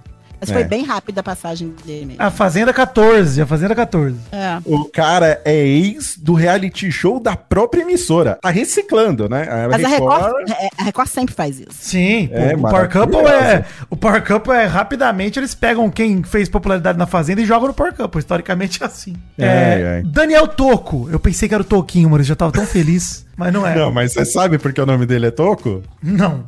Mas 0.47 0.51
É. 0.51 0.61
foi 0.61 0.65
bem 0.65 0.85
rápida 0.85 1.21
a 1.21 1.25
passagem 1.25 1.75
dele 1.85 2.07
mesmo. 2.07 2.23
A 2.23 2.31
Fazenda 2.31 2.73
14, 2.73 3.41
a 3.41 3.47
Fazenda 3.47 3.75
14. 3.75 4.17
É. 4.31 4.59
O 4.65 4.85
cara 4.85 5.41
é 5.45 5.57
ex 5.57 6.17
do 6.19 6.35
reality 6.35 6.91
show 6.93 7.19
da 7.19 7.35
própria 7.37 7.83
emissora. 7.83 8.39
Tá 8.41 8.51
reciclando, 8.51 9.29
né? 9.29 9.47
Mas 9.71 9.85
a 9.85 9.89
Record, 9.89 10.51
é, 10.51 10.69
a 10.79 10.83
Record 10.85 11.09
sempre 11.09 11.35
faz 11.35 11.59
isso. 11.61 11.71
Sim, 11.73 12.29
É, 12.33 12.55
o 12.55 12.61
Power 12.61 12.91
Couple 12.91 13.19
é. 13.21 13.65
O 13.91 13.97
Power 13.97 14.23
Couple 14.25 14.53
é 14.55 14.65
rapidamente, 14.67 15.39
eles 15.39 15.55
pegam 15.55 15.91
quem 15.91 16.23
fez 16.23 16.49
popularidade 16.49 16.99
na 16.99 17.07
Fazenda 17.07 17.41
e 17.41 17.47
jogam 17.47 17.69
no 17.69 17.75
Power 17.75 17.95
Couple. 17.95 18.19
Historicamente 18.21 18.83
é 18.83 18.87
assim. 18.87 19.15
É, 19.39 19.45
É, 19.47 19.99
é. 20.01 20.03
Daniel 20.05 20.47
Toco. 20.49 21.09
Eu 21.11 21.19
pensei 21.21 21.49
que 21.49 21.55
era 21.55 21.63
o 21.63 21.67
Toquinho, 21.67 22.11
mano. 22.11 22.21
Eu 22.23 22.27
já 22.27 22.37
tava 22.37 22.53
tão 22.53 22.67
feliz. 22.67 23.25
Mas 23.37 23.53
não 23.53 23.67
é. 23.67 23.75
Não, 23.75 23.91
mas 23.91 24.13
você 24.13 24.25
sabe 24.25 24.59
porque 24.59 24.81
o 24.81 24.87
nome 24.87 25.07
dele 25.07 25.27
é 25.27 25.31
Toco? 25.33 25.83
Não. 26.01 26.45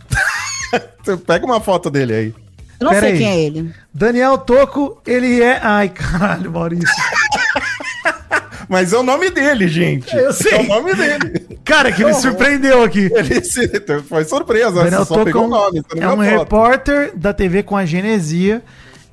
Pega 1.27 1.45
uma 1.45 1.61
foto 1.61 1.91
dele 1.91 2.15
aí. 2.15 2.35
Eu 2.79 2.85
não 2.85 2.91
Pera 2.91 3.07
sei 3.07 3.13
aí. 3.13 3.19
quem 3.19 3.29
é 3.29 3.41
ele. 3.41 3.75
Daniel 3.93 4.39
Toco, 4.39 5.01
ele 5.07 5.43
é. 5.43 5.59
Ai, 5.63 5.89
caralho, 5.89 6.51
Maurício. 6.51 6.87
Mas 8.69 8.93
é 8.93 8.99
o 8.99 9.03
nome 9.03 9.31
dele, 9.31 9.69
gente. 9.69 10.15
Eu 10.15 10.33
sei. 10.33 10.53
É 10.53 10.61
o 10.61 10.67
nome 10.67 10.95
dele. 10.95 11.59
Cara, 11.65 11.93
que 11.93 12.05
me 12.05 12.13
surpreendeu 12.15 12.83
aqui. 12.83 13.11
Ele 13.15 13.43
se... 13.43 13.69
foi 14.09 14.25
surpresa. 14.25 14.83
Daniel 14.83 15.05
só 15.05 15.15
Toco 15.15 15.27
pegou 15.27 15.43
é 15.43 15.45
o 15.45 15.49
um, 15.49 15.51
nome. 15.51 15.83
você 15.83 15.99
é 16.01 16.09
um 16.09 16.17
foto. 16.17 16.21
repórter 16.23 17.13
da 17.17 17.33
TV 17.33 17.63
com 17.63 17.77
a 17.77 17.85
genesia. 17.85 18.63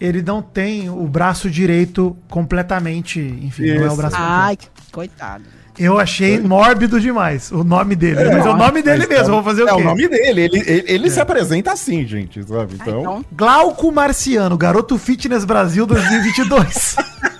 Ele 0.01 0.21
não 0.21 0.41
tem 0.41 0.89
o 0.89 1.05
braço 1.07 1.49
direito 1.49 2.17
completamente. 2.29 3.19
Enfim, 3.19 3.67
não 3.67 3.75
é 3.75 3.79
o 3.83 3.87
Isso. 3.87 3.95
braço 3.95 4.15
completo. 4.15 4.41
Ai, 4.41 4.57
coitado. 4.91 5.43
Eu 5.79 5.99
achei 5.99 6.39
mórbido 6.39 6.99
demais 6.99 7.51
o 7.51 7.63
nome 7.63 7.95
dele. 7.95 8.25
mas 8.25 8.45
é 8.45 8.49
o 8.49 8.55
nome 8.55 8.81
dele 8.83 8.99
Mas 8.99 9.09
mesmo, 9.09 9.25
é- 9.25 9.31
vou 9.31 9.43
fazer 9.43 9.63
o 9.63 9.69
É 9.69 9.73
quê? 9.75 9.81
o 9.81 9.83
nome 9.83 10.07
dele. 10.07 10.41
Ele, 10.41 10.63
ele, 10.67 10.83
ele 10.87 11.09
se 11.09 11.19
apresenta 11.19 11.71
assim, 11.71 12.05
gente, 12.05 12.43
sabe? 12.43 12.75
Ah, 12.79 12.83
Então. 12.83 12.99
então, 13.01 13.25
Glauco 13.31 13.91
Marciano, 13.91 14.55
Garoto 14.57 14.97
Fitness 14.97 15.45
Brasil 15.45 15.85
2022. 15.85 16.95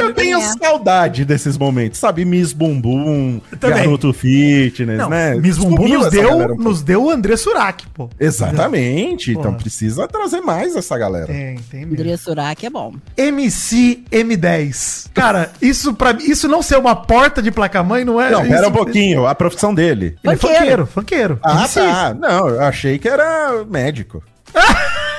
eu 0.00 0.14
tenho 0.14 0.38
é. 0.38 0.52
saudade 0.60 1.24
desses 1.24 1.56
momentos, 1.56 1.98
sabe? 1.98 2.24
Miss 2.24 2.52
Bumbum, 2.52 3.40
Também. 3.60 3.78
Garoto 3.78 4.12
Fitness, 4.12 4.98
Não, 4.98 5.08
né? 5.08 5.34
Miss 5.34 5.58
Bumbum 5.58 5.88
nos 5.88 6.10
deu, 6.10 6.36
um 6.36 6.56
nos 6.56 6.82
deu 6.82 7.04
o 7.04 7.10
André 7.10 7.36
Surak, 7.36 7.86
pô. 7.88 8.08
Exatamente. 8.18 9.30
Então 9.32 9.44
Porra. 9.44 9.56
precisa 9.56 10.08
trazer 10.08 10.40
mais 10.40 10.76
essa 10.76 10.96
galera. 10.96 11.26
Tem, 11.26 11.56
tem 11.70 11.80
mesmo. 11.80 11.94
André 11.94 12.16
Surak 12.16 12.66
é 12.66 12.70
bom. 12.70 12.94
MC 13.16 14.02
M10. 14.10 15.10
Cara, 15.12 15.50
isso 15.60 15.94
para 15.94 16.12
isso 16.22 16.48
não 16.48 16.62
ser 16.62 16.78
uma 16.78 16.96
porta 16.96 17.42
de 17.42 17.50
placa-mãe 17.50 18.04
não 18.04 18.20
é. 18.20 18.30
Não, 18.30 18.46
pera 18.46 18.68
um 18.68 18.72
pouquinho. 18.72 19.26
A 19.26 19.34
profissão 19.34 19.74
dele. 19.74 20.16
Ele 20.22 20.34
é 20.34 20.36
Funkeiro. 20.36 20.86
funkeiro, 20.86 20.86
funkeiro. 20.86 21.38
Ah, 21.42 21.60
MC. 21.60 21.80
tá. 21.80 22.14
Não, 22.14 22.48
eu 22.48 22.62
achei 22.62 22.98
que 22.98 23.08
era 23.08 23.64
médico. 23.64 24.22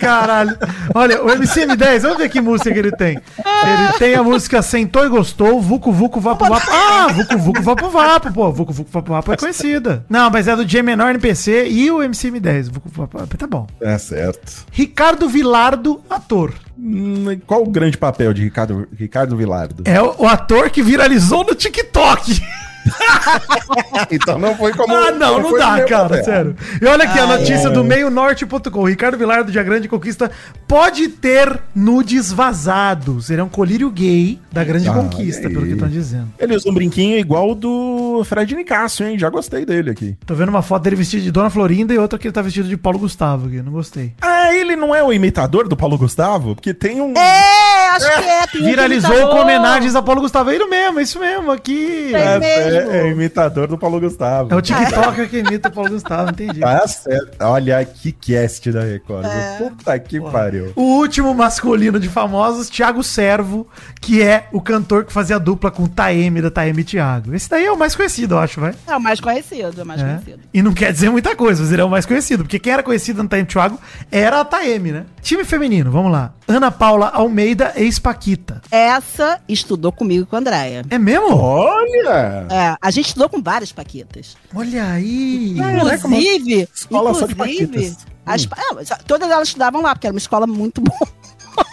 Caralho. 0.00 0.56
Olha, 0.94 1.22
o 1.22 1.26
MC10, 1.26 2.00
vamos 2.00 2.18
ver 2.18 2.28
que 2.28 2.40
música 2.40 2.72
que 2.72 2.78
ele 2.78 2.92
tem. 2.92 3.18
Ele 3.38 3.98
tem 3.98 4.14
a 4.14 4.22
música 4.22 4.62
Sentou 4.62 5.04
e 5.04 5.08
Gostou, 5.08 5.60
Vucu 5.60 5.92
Vucu 5.92 6.20
Vapo 6.20 6.46
Vapo. 6.46 6.66
Ah, 6.70 7.08
Vucu 7.12 7.38
Vucu 7.38 7.62
Vapo 7.62 7.88
Vapo, 7.88 8.32
pô. 8.32 8.52
Vucu 8.52 8.72
Vucu 8.72 8.90
Vapo 8.90 9.12
Vapo 9.12 9.32
é 9.32 9.36
conhecida. 9.36 10.04
Não, 10.08 10.30
mas 10.30 10.48
é 10.48 10.56
do 10.56 10.66
G 10.66 10.82
menor 10.82 11.10
NPC 11.10 11.68
e 11.68 11.90
o 11.90 11.98
MC10. 11.98 12.70
Vucu 12.70 12.88
Vapo 12.88 13.18
Vapo, 13.18 13.36
tá 13.36 13.46
bom. 13.46 13.66
É 13.80 13.96
certo. 13.98 14.66
Ricardo 14.70 15.28
Vilardo, 15.28 16.00
ator. 16.08 16.52
Hum, 16.78 17.38
qual 17.46 17.62
o 17.62 17.70
grande 17.70 17.96
papel 17.96 18.32
de 18.32 18.42
Ricardo, 18.42 18.88
Ricardo 18.96 19.36
Vilardo? 19.36 19.82
É 19.86 20.00
o, 20.00 20.14
o 20.18 20.26
ator 20.26 20.70
que 20.70 20.82
viralizou 20.82 21.44
no 21.44 21.54
TikTok. 21.54 22.40
Então 24.10 24.38
não 24.38 24.54
foi 24.56 24.72
como. 24.72 24.92
Ah, 24.94 25.10
não, 25.12 25.40
não 25.40 25.50
no 25.50 25.58
dá, 25.58 25.84
cara, 25.84 26.08
papel. 26.08 26.24
sério. 26.24 26.56
E 26.80 26.86
olha 26.86 27.04
aqui 27.04 27.18
a 27.18 27.22
Ai, 27.24 27.38
notícia 27.38 27.68
ai. 27.68 27.72
do 27.72 27.84
meionorte.com. 27.84 28.84
Ricardo 28.84 29.16
Vilar 29.16 29.44
do 29.44 29.52
Dia 29.52 29.62
Grande 29.62 29.88
Conquista 29.88 30.30
pode 30.66 31.08
ter 31.08 31.60
nudes 31.74 32.32
vazados. 32.32 33.30
Ele 33.30 33.40
é 33.40 33.44
um 33.44 33.48
colírio 33.48 33.90
gay 33.90 34.38
da 34.50 34.64
Grande 34.64 34.88
Ah, 34.88 34.92
Conquista, 34.92 35.48
pelo 35.48 35.64
que 35.66 35.72
estão 35.72 35.88
dizendo. 35.88 36.28
Ele 36.38 36.56
usa 36.56 36.68
um 36.68 36.74
brinquinho 36.74 37.16
igual 37.18 37.50
o 37.50 37.54
do 37.54 38.22
Fred 38.24 38.54
Nicásio, 38.54 39.06
hein? 39.06 39.18
Já 39.18 39.28
gostei 39.30 39.64
dele 39.64 39.90
aqui. 39.90 40.16
Tô 40.26 40.34
vendo 40.34 40.48
uma 40.48 40.62
foto 40.62 40.82
dele 40.82 40.96
vestido 40.96 41.22
de 41.22 41.30
Dona 41.30 41.50
Florinda 41.50 41.92
e 41.94 41.98
outra 41.98 42.18
que 42.18 42.26
ele 42.26 42.32
tá 42.34 42.42
vestido 42.42 42.68
de 42.68 42.76
Paulo 42.76 42.98
Gustavo 42.98 43.46
aqui. 43.46 43.62
Não 43.62 43.72
gostei. 43.72 44.12
Ah, 44.20 44.52
ele 44.54 44.76
não 44.76 44.94
é 44.94 45.02
o 45.02 45.12
imitador 45.12 45.68
do 45.68 45.76
Paulo 45.76 45.96
Gustavo? 45.96 46.54
Porque 46.54 46.74
tem 46.74 47.00
um. 47.00 47.14
É, 47.16 47.88
acho 47.90 48.06
que 48.06 48.12
é. 48.28 48.46
tem 48.46 48.62
um 48.62 48.64
Viralizou 48.64 49.10
imitador. 49.12 49.34
com 49.36 49.42
homenagens 49.42 49.94
a 49.94 50.02
Paulo 50.02 50.20
Gustavo. 50.22 50.50
É 50.50 50.54
ele 50.54 50.66
mesmo, 50.66 50.98
é 50.98 51.02
isso 51.02 51.18
mesmo, 51.18 51.50
aqui. 51.50 52.12
É 52.14 52.32
É, 52.32 52.71
mesmo. 52.72 52.90
é, 52.92 52.98
é 53.00 53.10
imitador 53.10 53.66
do 53.68 53.76
Paulo 53.78 54.00
Gustavo. 54.00 54.52
É 54.52 54.56
o 54.56 54.60
TikToker 54.62 55.28
que 55.28 55.38
imita 55.38 55.68
o 55.68 55.72
Paulo 55.72 55.90
Gustavo, 55.90 56.30
entendi. 56.30 56.60
Tá 56.60 56.86
certo. 56.86 57.36
Olha 57.40 57.84
que 57.84 58.12
cast 58.12 58.70
da 58.72 58.82
Record. 58.82 59.26
É. 59.26 59.56
Puta 59.58 59.98
que 59.98 60.20
pariu. 60.20 60.72
O 60.76 60.98
último 60.98 61.34
masculino 61.34 61.98
de 62.00 62.08
famosos, 62.08 62.68
Thiago 62.68 63.02
Servo, 63.02 63.66
que 64.00 64.22
é 64.22 64.46
o 64.52 64.60
cantor 64.60 65.04
que 65.04 65.12
fazia 65.12 65.38
dupla 65.38 65.70
com 65.70 65.84
o 65.84 65.88
Taeme 65.88 66.40
da 66.42 66.50
Taeme 66.50 66.84
Thiago. 66.84 67.34
Esse 67.34 67.48
daí 67.48 67.64
é 67.66 67.72
o 67.72 67.78
mais 67.78 67.94
conhecido, 67.94 68.34
eu 68.34 68.38
acho, 68.38 68.60
vai. 68.60 68.74
É 68.86 68.96
o 68.96 69.00
mais 69.00 69.20
conhecido, 69.20 69.80
é 69.80 69.82
o 69.82 69.86
mais 69.86 70.00
É. 70.00 70.04
conhecido. 70.04 70.38
E 70.52 70.62
não 70.62 70.72
quer 70.72 70.92
dizer 70.92 71.10
muita 71.10 71.34
coisa, 71.36 71.62
mas 71.62 71.72
ele 71.72 71.82
é 71.82 71.84
o 71.84 71.90
mais 71.90 72.06
conhecido. 72.06 72.44
Porque 72.44 72.58
quem 72.58 72.72
era 72.72 72.82
conhecido 72.82 73.22
no 73.22 73.28
Taeme 73.28 73.46
Thiago 73.46 73.78
era 74.10 74.40
a 74.40 74.44
Taeme, 74.44 74.92
né? 74.92 75.04
Time 75.20 75.44
feminino, 75.44 75.90
vamos 75.90 76.10
lá. 76.12 76.32
Ana 76.48 76.70
Paula 76.70 77.08
Almeida, 77.08 77.72
ex-Paquita. 77.76 78.60
Essa 78.70 79.40
estudou 79.48 79.92
comigo 79.92 80.24
e 80.24 80.26
com 80.26 80.36
a 80.36 80.38
Andréia. 80.40 80.82
É 80.90 80.98
mesmo? 80.98 81.34
Olha! 81.36 82.46
É, 82.50 82.61
a 82.80 82.90
gente 82.90 83.06
estudou 83.08 83.28
com 83.28 83.42
várias 83.42 83.72
paquitas. 83.72 84.36
Olha 84.54 84.92
aí. 84.92 85.56
É, 85.58 85.84
né, 85.84 85.98
como 85.98 86.14
Inclusive, 86.14 86.68
escola 86.74 87.14
só 87.14 87.26
de 87.26 87.32
inclusive, 87.32 87.66
paquitas. 87.66 88.06
as, 88.26 88.44
é, 88.44 88.74
mas 88.74 88.88
todas 89.06 89.30
elas 89.30 89.48
estudavam 89.48 89.82
lá, 89.82 89.94
porque 89.94 90.06
era 90.06 90.14
uma 90.14 90.18
escola 90.18 90.46
muito 90.46 90.80
boa. 90.80 91.08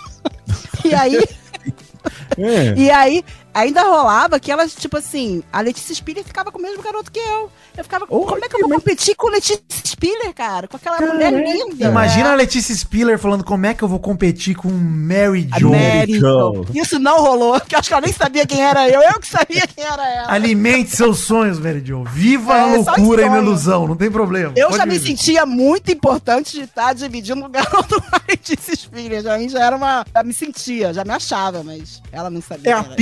e 0.85 0.93
aí, 0.93 1.17
É. 2.37 2.73
e 2.77 2.89
aí 2.89 3.23
ainda 3.59 3.83
rolava 3.83 4.39
que 4.39 4.51
elas, 4.51 4.73
tipo 4.73 4.97
assim, 4.97 5.43
a 5.51 5.61
Letícia 5.61 5.93
Spiller 5.95 6.23
ficava 6.23 6.51
com 6.51 6.59
o 6.59 6.61
mesmo 6.61 6.81
garoto 6.83 7.11
que 7.11 7.19
eu. 7.19 7.49
Eu 7.77 7.83
ficava, 7.83 8.05
Oh, 8.09 8.25
como 8.25 8.43
é 8.43 8.49
que 8.49 8.55
eu 8.55 8.67
vou 8.67 8.77
competir 8.77 9.15
com 9.15 9.29
Letícia 9.29 9.61
Spiller, 9.85 10.33
cara? 10.33 10.67
Com 10.67 10.77
aquela 10.77 10.99
mulher 10.99 11.31
linda. 11.31 11.85
Imagina 11.87 12.31
a 12.31 12.35
Letícia 12.35 12.75
Spiller 12.75 13.17
falando 13.17 13.43
como 13.43 13.65
é 13.65 13.73
que 13.73 13.83
eu 13.83 13.87
vou 13.87 13.99
competir 13.99 14.55
com 14.55 14.69
Mary 14.69 15.47
A 15.51 15.59
Jo. 15.59 15.69
Mary 15.69 16.19
Jo. 16.19 16.65
Isso 16.73 16.99
não 16.99 17.21
rolou, 17.21 17.59
porque 17.59 17.75
eu 17.75 17.79
acho 17.79 17.87
que 17.89 17.93
ela 17.93 18.01
nem 18.01 18.13
sabia 18.13 18.45
quem 18.45 18.61
era 18.61 18.87
eu. 18.89 19.01
Eu 19.01 19.19
que 19.19 19.27
sabia 19.27 19.65
quem 19.67 19.83
era 19.83 20.07
ela. 20.09 20.31
Alimente 20.31 20.95
seus 20.95 21.19
sonhos, 21.19 21.59
Mary 21.59 21.81
Jo. 21.85 22.03
Viva 22.05 22.53
É, 22.55 22.61
a 22.61 22.65
loucura 22.65 23.21
e 23.21 23.25
na 23.25 23.31
sonho. 23.31 23.43
ilusão, 23.43 23.87
não 23.87 23.95
tem 23.95 24.11
problema. 24.11 24.53
Eu 24.55 24.67
Pode 24.67 24.77
já 24.77 24.85
me 24.85 24.97
viver. 24.97 25.07
sentia 25.07 25.45
muito 25.45 25.91
importante 25.91 26.57
de 26.57 26.63
estar 26.63 26.93
dividindo 26.93 27.45
o 27.45 27.49
garoto 27.49 27.99
com 28.01 28.15
a 28.15 28.21
Letícia 28.27 28.75
Spiller. 28.75 29.21
Já, 29.23 29.39
já 29.47 29.63
era 29.65 29.75
uma. 29.75 30.05
Já 30.13 30.23
me 30.23 30.33
sentia, 30.33 30.93
já 30.93 31.03
me 31.05 31.11
achava, 31.11 31.63
mas 31.63 32.01
ela 32.11 32.29
não 32.29 32.41
sabia. 32.41 32.71
É 32.71 32.73
a 32.73 32.83
quem 32.83 32.95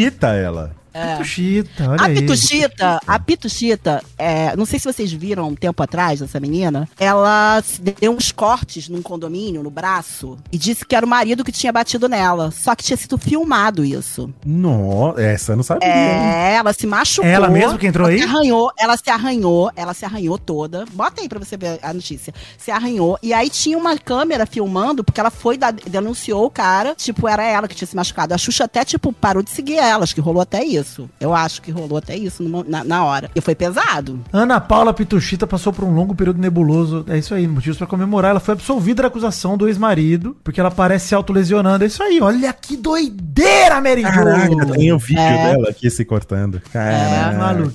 Pituchita, 0.00 0.34
ela. 0.34 0.79
É. 0.92 1.12
Pituchita, 1.16 1.90
olha 1.90 2.02
A 2.02 2.06
aí. 2.06 2.14
Pituchita, 2.16 3.00
a 3.06 3.18
Pituchita, 3.18 4.02
é, 4.18 4.56
não 4.56 4.64
sei 4.66 4.78
se 4.78 4.92
vocês 4.92 5.12
viram 5.12 5.48
um 5.48 5.54
tempo 5.54 5.82
atrás 5.82 6.20
essa 6.20 6.40
menina, 6.40 6.88
ela 6.98 7.62
deu 8.00 8.12
uns 8.12 8.32
cortes 8.32 8.88
num 8.88 9.02
condomínio, 9.02 9.62
no 9.62 9.70
braço, 9.70 10.36
e 10.50 10.58
disse 10.58 10.84
que 10.84 10.94
era 10.94 11.06
o 11.06 11.08
marido 11.08 11.44
que 11.44 11.52
tinha 11.52 11.72
batido 11.72 12.08
nela. 12.08 12.50
Só 12.50 12.74
que 12.74 12.82
tinha 12.84 12.96
sido 12.96 13.16
filmado 13.18 13.84
isso. 13.84 14.32
Nossa, 14.44 15.20
essa 15.22 15.52
eu 15.52 15.56
não 15.56 15.62
sabia. 15.62 15.88
É, 15.88 16.54
ela 16.54 16.72
se 16.72 16.86
machucou. 16.86 17.28
Ela 17.30 17.48
mesmo 17.48 17.78
que 17.78 17.86
entrou 17.86 18.06
ela 18.08 18.14
aí? 18.16 18.22
Se 18.22 18.28
arranhou, 18.28 18.72
ela 18.78 18.96
se 18.96 19.10
arranhou, 19.10 19.70
ela 19.76 19.94
se 19.94 20.04
arranhou 20.04 20.38
toda. 20.38 20.84
Bota 20.92 21.20
aí 21.20 21.28
pra 21.28 21.38
você 21.38 21.56
ver 21.56 21.78
a 21.82 21.92
notícia. 21.94 22.34
Se 22.58 22.70
arranhou. 22.70 23.18
E 23.22 23.32
aí 23.32 23.48
tinha 23.48 23.78
uma 23.78 23.96
câmera 23.98 24.46
filmando, 24.46 25.04
porque 25.04 25.20
ela 25.20 25.30
foi, 25.30 25.56
dar- 25.56 25.72
denunciou 25.72 26.44
o 26.46 26.50
cara, 26.50 26.94
tipo, 26.94 27.28
era 27.28 27.44
ela 27.44 27.68
que 27.68 27.74
tinha 27.74 27.86
se 27.86 27.96
machucado. 27.96 28.34
A 28.34 28.38
Xuxa 28.38 28.64
até, 28.64 28.84
tipo, 28.84 29.12
parou 29.12 29.42
de 29.42 29.50
seguir 29.50 29.76
ela, 29.78 30.02
acho 30.04 30.14
que 30.14 30.20
rolou 30.20 30.42
até 30.42 30.64
isso. 30.64 30.79
Eu 31.20 31.34
acho 31.34 31.62
que 31.62 31.70
rolou 31.70 31.98
até 31.98 32.16
isso 32.16 32.42
no 32.42 32.48
mo- 32.48 32.64
na, 32.66 32.82
na 32.84 33.04
hora. 33.04 33.30
E 33.34 33.40
foi 33.40 33.54
pesado. 33.54 34.20
Ana 34.32 34.60
Paula 34.60 34.92
Pituchita 34.94 35.46
passou 35.46 35.72
por 35.72 35.84
um 35.84 35.94
longo 35.94 36.14
período 36.14 36.40
nebuloso. 36.40 37.04
É 37.08 37.16
isso 37.18 37.34
aí, 37.34 37.46
motivos 37.46 37.78
pra 37.78 37.86
comemorar. 37.86 38.30
Ela 38.32 38.40
foi 38.40 38.54
absolvida 38.54 39.02
da 39.02 39.08
acusação 39.08 39.56
do 39.56 39.68
ex-marido, 39.68 40.36
porque 40.44 40.60
ela 40.60 40.70
parece 40.70 41.08
se 41.08 41.14
autolesionando. 41.14 41.84
É 41.84 41.86
isso 41.86 42.02
aí, 42.02 42.20
olha 42.20 42.52
que 42.52 42.76
doideira, 42.76 43.80
Mary 43.80 44.02
Jo. 44.02 44.08
Caraca, 44.08 44.66
tem 44.72 44.92
o 44.92 44.98
vídeo 44.98 45.20
É. 45.20 45.52
dela 45.52 45.70
aqui 45.70 45.90
se 45.90 46.04
cortando. 46.04 46.56
É, 46.56 46.70
Caraca. 46.72 47.70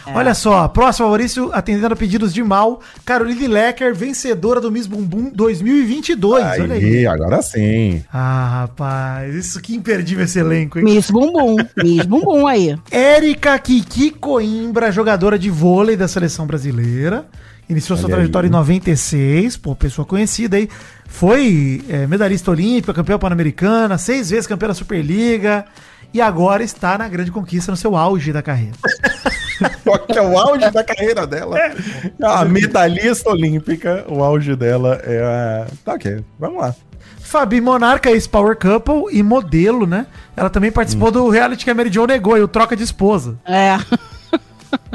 Maluquice. 0.00 0.18
Olha 0.18 0.34
só, 0.34 0.68
próximo 0.68 1.08
Maurício, 1.08 1.50
atendendo 1.52 1.92
a 1.92 1.96
pedidos 1.96 2.32
de 2.32 2.42
mal, 2.42 2.80
Caroline 3.04 3.46
Lecker, 3.46 3.94
vencedora 3.94 4.60
do 4.60 4.70
Miss 4.70 4.86
Bumbum 4.86 5.30
2022. 5.34 6.44
olha 6.60 6.74
aí. 6.74 6.84
Aí, 6.84 7.06
agora 7.06 7.42
sim. 7.42 8.02
Ah, 8.12 8.60
rapaz, 8.62 9.34
isso 9.34 9.60
que 9.60 9.74
imperdível 9.74 10.24
esse 10.24 10.38
elenco, 10.38 10.78
hein? 10.78 10.84
Miss 10.84 11.10
Bumbum. 11.10 11.56
Miss 11.82 12.06
Bumbum 12.06 12.46
aí. 12.46 12.76
Érica 12.90 13.58
Kiki 13.58 14.10
Coimbra, 14.10 14.92
jogadora 14.92 15.38
de 15.38 15.50
vôlei 15.50 15.96
da 15.96 16.08
seleção 16.08 16.46
brasileira. 16.46 17.26
Iniciou 17.68 17.96
sua 17.96 18.10
trajetória 18.10 18.46
aí. 18.46 18.50
em 18.50 18.52
96, 18.52 19.56
pô, 19.56 19.74
pessoa 19.74 20.04
conhecida 20.04 20.56
aí. 20.56 20.68
Foi 21.06 21.82
é, 21.88 22.06
medalhista 22.06 22.50
olímpica, 22.50 22.92
campeã 22.92 23.18
pan-americana, 23.18 23.96
seis 23.96 24.30
vezes 24.30 24.46
campeã 24.46 24.68
da 24.68 24.74
Superliga. 24.74 25.64
E 26.14 26.20
agora 26.20 26.62
está 26.62 26.96
na 26.96 27.08
grande 27.08 27.32
conquista, 27.32 27.72
no 27.72 27.76
seu 27.76 27.96
auge 27.96 28.32
da 28.32 28.40
carreira. 28.40 28.76
Qual 29.82 29.98
que 29.98 30.16
é 30.16 30.22
o 30.22 30.38
auge 30.38 30.70
da 30.70 30.84
carreira 30.84 31.26
dela? 31.26 31.58
É. 31.58 31.74
A 32.22 32.44
medalhista 32.44 33.28
olímpica, 33.30 34.04
o 34.08 34.22
auge 34.22 34.54
dela 34.54 35.00
é 35.04 35.20
a... 35.22 35.66
Tá 35.84 35.94
ok, 35.94 36.24
vamos 36.38 36.60
lá. 36.60 36.74
Fabi 37.20 37.60
Monarca, 37.60 38.10
ex-Power 38.10 38.56
Couple 38.56 39.06
e 39.16 39.22
modelo, 39.24 39.86
né? 39.86 40.06
Ela 40.36 40.48
também 40.48 40.70
participou 40.70 41.10
do 41.10 41.28
reality 41.28 41.64
que 41.64 41.70
a 41.70 41.74
Mary 41.74 41.90
Jo 41.92 42.06
negou, 42.06 42.38
e 42.38 42.42
o 42.42 42.48
Troca 42.48 42.76
de 42.76 42.84
Esposa. 42.84 43.36
É. 43.44 43.76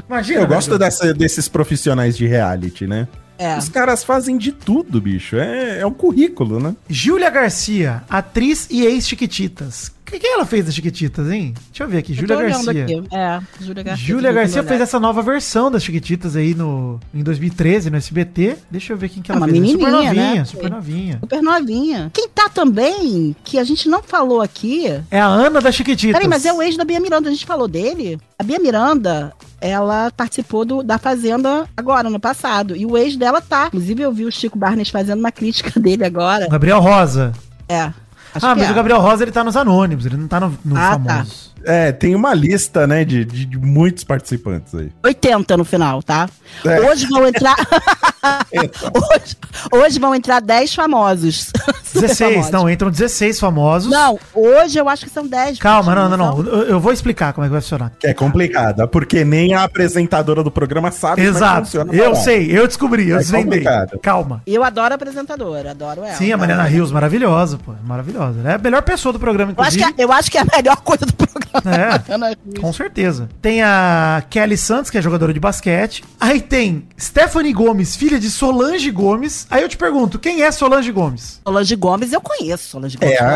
Imagina, 0.07 0.41
Eu 0.41 0.47
gosto 0.47 0.77
dessa- 0.77 1.13
desses 1.13 1.47
profissionais 1.49 2.15
de 2.15 2.25
reality, 2.27 2.87
né? 2.87 3.07
É. 3.37 3.57
Os 3.57 3.69
caras 3.69 4.03
fazem 4.03 4.37
de 4.37 4.51
tudo, 4.51 4.99
bicho. 4.99 5.37
É, 5.37 5.79
é 5.79 5.85
um 5.85 5.93
currículo, 5.93 6.59
né? 6.59 6.75
Júlia 6.89 7.29
Garcia, 7.29 8.03
atriz 8.09 8.67
e 8.69 8.85
ex-Chiquititas. 8.85 9.91
O 10.09 10.11
que, 10.11 10.19
que 10.19 10.27
ela 10.27 10.45
fez 10.45 10.65
das 10.65 10.73
Chiquititas, 10.73 11.29
hein? 11.31 11.53
Deixa 11.69 11.83
eu 11.83 11.87
ver 11.87 11.99
aqui, 11.99 12.13
Eu 12.13 12.17
Júlia 12.17 12.35
Garcia. 12.35 12.83
aqui. 12.83 13.03
É, 13.11 13.39
Júlia 13.61 13.83
Garcia. 13.83 14.05
Júlia 14.07 14.31
Garcia 14.31 14.63
fez 14.63 14.71
olhar. 14.75 14.83
essa 14.83 14.99
nova 14.99 15.21
versão 15.21 15.69
das 15.69 15.83
Chiquititas 15.83 16.35
aí 16.35 16.55
no, 16.55 16.99
em 17.13 17.21
2013, 17.23 17.89
no 17.91 17.97
SBT. 17.97 18.57
Deixa 18.71 18.93
eu 18.93 18.97
ver 18.97 19.09
quem 19.09 19.21
que 19.21 19.31
É 19.31 19.35
ela 19.35 19.41
uma 19.45 19.47
fez. 19.47 19.59
menininha, 19.61 19.85
super 19.87 19.91
novinha, 19.91 20.35
né? 20.35 20.45
super 20.45 20.71
novinha. 20.71 21.19
Super 21.21 21.43
novinha. 21.43 22.11
Quem 22.13 22.27
tá 22.27 22.49
também, 22.49 23.35
que 23.43 23.59
a 23.59 23.63
gente 23.63 23.87
não 23.87 24.01
falou 24.01 24.41
aqui. 24.41 24.87
É 25.11 25.19
a 25.21 25.27
Ana 25.27 25.61
da 25.61 25.71
Chiquititas. 25.71 26.13
Peraí, 26.13 26.27
mas 26.27 26.43
é 26.45 26.51
o 26.51 26.61
ex 26.61 26.75
da 26.75 26.83
Bia 26.83 26.99
Miranda, 26.99 27.29
a 27.29 27.31
gente 27.31 27.45
falou 27.45 27.67
dele? 27.67 28.17
A 28.37 28.43
Bia 28.43 28.57
Miranda, 28.59 29.31
ela 29.61 30.11
participou 30.15 30.65
do, 30.65 30.81
da 30.81 30.97
Fazenda 30.97 31.67
agora, 31.77 32.09
no 32.09 32.19
passado. 32.19 32.75
E 32.75 32.85
o 32.85 32.97
ex 32.97 33.15
dela 33.15 33.41
tá. 33.41 33.67
Inclusive, 33.67 34.01
eu 34.01 34.11
vi 34.11 34.25
o 34.25 34.31
Chico 34.31 34.57
Barnes 34.57 34.89
fazendo 34.89 35.19
uma 35.19 35.31
crítica 35.31 35.77
dele 35.79 36.03
agora. 36.03 36.47
Gabriel 36.47 36.79
Rosa. 36.79 37.31
É. 37.67 37.91
acho 38.33 38.45
ah, 38.45 38.53
que 38.53 38.59
mas 38.59 38.69
é. 38.69 38.71
o 38.71 38.75
Gabriel 38.75 38.99
Rosa, 38.99 39.23
ele 39.23 39.31
tá 39.31 39.43
nos 39.43 39.55
anônimos, 39.55 40.05
ele 40.05 40.17
não 40.17 40.27
tá 40.27 40.39
no, 40.39 40.57
no 40.63 40.77
Ah, 40.77 40.99
tá. 41.03 41.13
famoso. 41.15 41.49
É, 41.65 41.91
tem 41.91 42.15
uma 42.15 42.33
lista, 42.33 42.87
né, 42.87 43.03
de, 43.03 43.25
de, 43.25 43.45
de 43.45 43.57
muitos 43.57 44.03
participantes 44.03 44.73
aí. 44.73 44.89
80 45.03 45.57
no 45.57 45.65
final, 45.65 46.01
tá? 46.01 46.29
É. 46.65 46.79
Hoje 46.89 47.05
vão 47.07 47.27
entrar. 47.27 47.55
hoje, 48.53 49.37
hoje 49.71 49.99
vão 49.99 50.15
entrar 50.15 50.39
10 50.39 50.73
famosos. 50.73 51.51
Super 51.83 52.01
16, 52.07 52.31
famosos. 52.31 52.51
não, 52.51 52.69
entram 52.69 52.89
16 52.89 53.39
famosos. 53.39 53.91
Não, 53.91 54.17
hoje 54.33 54.77
eu 54.79 54.87
acho 54.87 55.05
que 55.05 55.11
são 55.11 55.27
10. 55.27 55.59
Calma, 55.59 55.93
não, 55.95 56.09
não, 56.09 56.17
não. 56.17 56.39
Eu, 56.39 56.63
eu 56.63 56.79
vou 56.79 56.93
explicar 56.93 57.33
como 57.33 57.45
é 57.45 57.47
que 57.47 57.51
vai 57.51 57.61
funcionar. 57.61 57.91
Que 57.99 58.07
é 58.07 58.13
complicada, 58.13 58.87
porque 58.87 59.25
nem 59.25 59.53
a 59.53 59.63
apresentadora 59.63 60.43
do 60.43 60.51
programa 60.51 60.91
sabe 60.91 61.15
como 61.15 61.27
é 61.27 61.31
que 61.31 61.37
Exato. 61.37 61.77
Eu 61.91 62.15
sei, 62.15 62.57
eu 62.57 62.67
descobri, 62.67 63.09
eu 63.09 63.17
É 63.17 63.19
desvendei. 63.19 63.65
Calma. 64.01 64.41
Eu 64.47 64.63
adoro 64.63 64.93
a 64.93 64.95
apresentadora, 64.95 65.71
adoro 65.71 66.03
ela. 66.03 66.15
Sim, 66.15 66.31
a 66.31 66.37
Mariana 66.37 66.63
Rios, 66.63 66.91
maravilhosa, 66.91 67.57
pô. 67.57 67.73
Maravilhosa. 67.83 68.18
Ela 68.23 68.51
é 68.51 68.55
a 68.55 68.57
melhor 68.57 68.81
pessoa 68.81 69.11
do 69.13 69.19
programa, 69.19 69.53
Eu 69.57 69.63
acho, 69.63 69.77
que, 69.77 69.83
inclusive. 69.83 70.01
é- 70.01 70.05
eu 70.05 70.11
acho 70.11 70.31
que 70.31 70.37
é 70.37 70.41
a 70.41 70.45
melhor 70.57 70.77
coisa 70.77 71.05
do 71.05 71.13
programa. 71.13 71.39
É. 71.75 72.35
Com 72.59 72.71
certeza. 72.73 73.29
Tem 73.41 73.61
a 73.63 74.23
Kelly 74.29 74.57
Santos, 74.57 74.89
que 74.91 74.97
é 74.97 75.01
jogadora 75.01 75.33
de 75.33 75.39
basquete. 75.39 76.03
Aí 76.19 76.39
tem 76.41 76.87
Stephanie 76.99 77.53
Gomes, 77.53 77.95
filha 77.95 78.19
de 78.19 78.29
Solange 78.29 78.89
Gomes. 78.91 79.47
Aí 79.49 79.61
eu 79.61 79.69
te 79.69 79.77
pergunto, 79.77 80.19
quem 80.19 80.41
é 80.43 80.51
Solange 80.51 80.91
Gomes? 80.91 81.39
Solange 81.45 81.75
Gomes 81.75 82.13
eu 82.13 82.21
conheço. 82.21 82.69
Solange 82.69 82.97
Gomes, 82.97 83.13
É, 83.13 83.17
pelo 83.17 83.29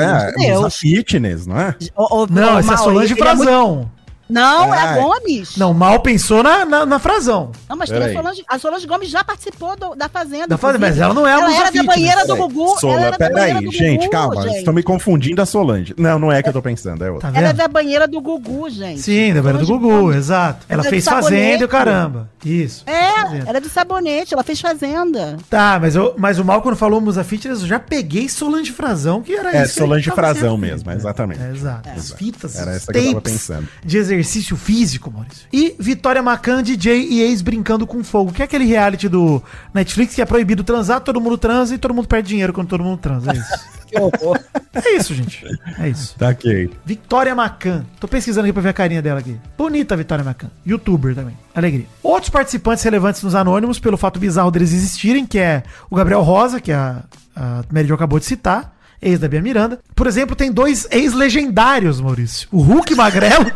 amor 0.55 0.65
a, 0.65 0.69
de. 0.69 0.75
Fitness, 0.77 1.45
não 1.47 1.59
é? 1.59 1.75
Ô, 1.95 2.21
ô, 2.23 2.27
Não, 2.29 2.55
ô, 2.55 2.59
essa 2.59 2.73
é 2.73 2.77
Solange 2.77 3.13
ele 3.13 3.21
é 3.21 3.25
muito- 3.35 3.43
Frazão. 3.43 3.91
Não, 4.29 4.73
é 4.73 4.79
a. 4.79 4.97
Gomes. 4.97 5.57
Não, 5.57 5.73
mal 5.73 5.99
pensou 5.99 6.41
na, 6.41 6.65
na, 6.65 6.85
na 6.85 6.99
Frazão. 6.99 7.51
Não, 7.69 7.75
mas 7.75 7.89
tem 7.89 8.01
a. 8.03 8.13
Solange, 8.13 8.43
a 8.47 8.59
Solange 8.59 8.87
Gomes 8.87 9.09
já 9.09 9.23
participou 9.23 9.75
do- 9.75 9.95
da 9.95 10.07
Fazenda. 10.09 10.47
Da 10.47 10.57
Fazenda, 10.57 10.79
mas 10.87 10.97
ela 10.97 11.13
não 11.13 11.27
é 11.27 11.33
a 11.33 11.39
Ela 11.39 11.55
era 11.55 11.71
da 11.71 11.83
banheira 11.83 12.25
do. 12.25 12.35
Gugu. 12.35 12.63
ela 12.69 12.79
Sola, 12.79 12.93
banheira 12.95 13.17
peraí, 13.17 13.53
do 13.65 13.71
gente, 13.71 13.99
Gugu, 14.01 14.11
calma. 14.11 14.41
gente. 14.43 14.57
Estão 14.59 14.73
me 14.73 14.81
confundindo 14.83 15.41
a 15.41 15.45
Solange. 15.45 15.93
Não, 15.97 16.17
não 16.17 16.31
é 16.31 16.41
que 16.41 16.49
eu 16.49 16.53
tô 16.53 16.61
pensando, 16.61 17.03
é 17.03 17.11
outra. 17.11 17.31
Tá 17.31 17.37
Ela 17.37 17.49
é 17.49 17.53
da 17.53 17.67
banheira 17.67 18.07
do 18.07 18.19
Gugu, 18.21 18.69
gente. 18.69 19.01
Sim, 19.01 19.33
da 19.33 19.41
beira 19.41 19.57
do 19.57 19.65
Gugu, 19.67 19.87
Gomes. 19.89 20.15
exato. 20.17 20.65
Ela 20.69 20.81
Ela 20.81 20.87
é 20.87 20.89
fez. 20.89 21.03
Fazenda 21.05 21.61
e 21.61 21.65
o 21.65 21.69
caramba. 21.69 22.29
Isso. 22.43 22.83
É, 22.87 23.39
ela 23.47 23.57
é 23.57 23.59
do 23.61 23.69
sabonete, 23.69 24.33
ela 24.33 24.43
fez 24.43 24.59
Fazenda. 24.59 25.37
Tá, 25.49 25.77
mas, 25.79 25.95
eu, 25.95 26.13
mas 26.17 26.39
o 26.39 26.45
mal 26.45 26.61
quando 26.61 26.75
falou 26.75 26.99
Musa 26.99 27.23
Fitness, 27.23 27.61
eu 27.61 27.67
já 27.67 27.79
peguei 27.79 28.27
Solange 28.27 28.71
Frazão, 28.71 29.21
que 29.21 29.33
era 29.35 29.55
É, 29.55 29.63
isso. 29.63 29.73
que 29.73 29.79
Solange 29.79 30.05
certo. 30.05 30.57
meso, 30.57 30.83
exatamente. 30.89 31.41
É, 31.41 31.51
exato. 31.51 31.89
As 31.89 32.11
fitas, 32.11 32.55
Era 32.55 32.71
essa 32.75 32.91
que 32.91 32.97
eu 32.97 33.03
tava 33.03 33.15
tapes 33.15 33.31
pensando. 33.33 33.67
de 33.83 33.97
exercício 33.97 34.22
físico, 34.23 35.11
Maurício. 35.11 35.47
E 35.51 35.75
Vitória 35.79 36.21
Macan, 36.21 36.63
DJ 36.63 37.07
e 37.09 37.21
ex 37.21 37.41
brincando 37.41 37.85
com 37.85 38.03
fogo, 38.03 38.31
que 38.31 38.41
é 38.41 38.45
aquele 38.45 38.65
reality 38.65 39.07
do 39.09 39.41
Netflix 39.73 40.15
que 40.15 40.21
é 40.21 40.25
proibido 40.25 40.63
transar, 40.63 41.01
todo 41.01 41.19
mundo 41.21 41.37
transa 41.37 41.75
e 41.75 41.77
todo 41.77 41.93
mundo 41.93 42.07
perde 42.07 42.29
dinheiro 42.29 42.53
quando 42.53 42.67
todo 42.67 42.83
mundo 42.83 42.99
transa. 42.99 43.31
É 43.31 43.35
isso. 43.35 43.73
Que 43.93 43.99
horror. 43.99 44.39
é 44.73 44.95
isso, 44.95 45.13
gente. 45.13 45.45
É 45.77 45.87
isso. 45.87 46.15
Tá 46.17 46.29
ok. 46.29 46.71
Vitória 46.83 47.35
Macan. 47.35 47.85
Tô 47.99 48.07
pesquisando 48.07 48.45
aqui 48.45 48.53
pra 48.53 48.61
ver 48.63 48.69
a 48.69 48.73
carinha 48.73 49.03
dela 49.03 49.19
aqui. 49.19 49.39
Bonita 49.55 49.93
a 49.93 49.97
Vitória 49.97 50.23
Macan. 50.23 50.49
Youtuber 50.65 51.13
também. 51.13 51.37
Alegria. 51.53 51.85
Outros 52.01 52.31
participantes 52.31 52.83
relevantes 52.83 53.21
nos 53.21 53.35
Anônimos, 53.35 53.79
pelo 53.79 53.95
fato 53.95 54.19
bizarro 54.19 54.49
deles 54.49 54.73
existirem, 54.73 55.27
que 55.27 55.37
é 55.37 55.61
o 55.91 55.95
Gabriel 55.95 56.23
Rosa, 56.23 56.59
que 56.59 56.71
a, 56.71 57.03
a 57.35 57.63
Mary 57.71 57.87
Jo 57.87 57.93
acabou 57.93 58.17
de 58.17 58.25
citar, 58.25 58.75
ex 58.99 59.19
da 59.19 59.27
Bia 59.27 59.43
Miranda. 59.43 59.79
Por 59.93 60.07
exemplo, 60.07 60.35
tem 60.35 60.51
dois 60.51 60.87
ex-legendários, 60.89 62.01
Maurício. 62.01 62.47
O 62.51 62.61
Hulk 62.61 62.95
Magrelo, 62.95 63.51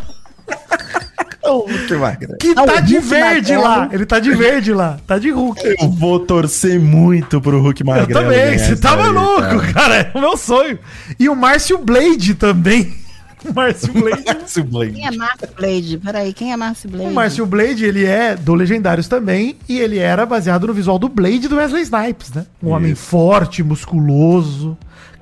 que 1.88 1.96
magra. 1.96 2.38
que 2.40 2.54
Não, 2.54 2.66
tá 2.66 2.80
de 2.82 2.96
Hulk 2.96 3.08
verde 3.08 3.54
Magrelo. 3.54 3.64
lá. 3.64 3.90
Ele 3.92 4.06
tá 4.06 4.20
de 4.20 4.36
verde 4.36 4.74
lá. 4.74 4.98
Tá 5.08 5.18
de 5.18 5.30
Hulk. 5.32 5.76
Eu 5.80 5.90
vou 5.90 6.20
torcer 6.20 6.80
muito 6.80 7.40
pro 7.40 7.62
Hulk 7.62 7.82
Eu 7.82 7.86
Magrelo. 7.88 8.14
também, 8.22 8.40
ganhar 8.40 8.60
você 8.60 8.74
isso 8.74 8.82
tá 8.82 8.92
aí, 8.92 8.98
maluco, 8.98 9.42
cara. 9.42 9.74
cara. 9.74 9.96
É 9.96 10.12
o 10.18 10.20
meu 10.20 10.36
sonho. 10.38 10.78
E 11.20 11.30
o 11.30 11.36
Márcio 11.36 11.78
Blade 11.78 12.36
também. 12.36 12.94
Márcio 13.56 13.94
Blade. 13.94 14.24
Márcio 14.28 14.64
Blade. 14.66 14.92
Quem 14.94 15.08
é 15.08 15.12
Márcio 15.12 15.48
Blade? 15.56 15.98
Peraí, 16.04 16.34
quem 16.34 16.52
é 16.52 16.58
Márcio 16.58 16.90
Blade? 16.90 17.10
O 17.10 17.14
Márcio 17.14 17.46
Blade, 17.46 17.86
ele 17.86 18.06
é 18.06 18.36
do 18.36 18.54
Legendários 18.54 19.08
também, 19.08 19.56
e 19.70 19.80
ele 19.80 20.00
era 20.00 20.26
baseado 20.26 20.68
no 20.68 20.74
visual 20.74 21.00
do 21.00 21.08
Blade 21.08 21.48
do 21.48 21.56
Wesley 21.56 21.84
Snipes, 21.84 22.34
né? 22.34 22.46
Um 22.62 22.70
homem 22.72 22.94
forte, 22.96 23.64
musculoso, 23.64 24.78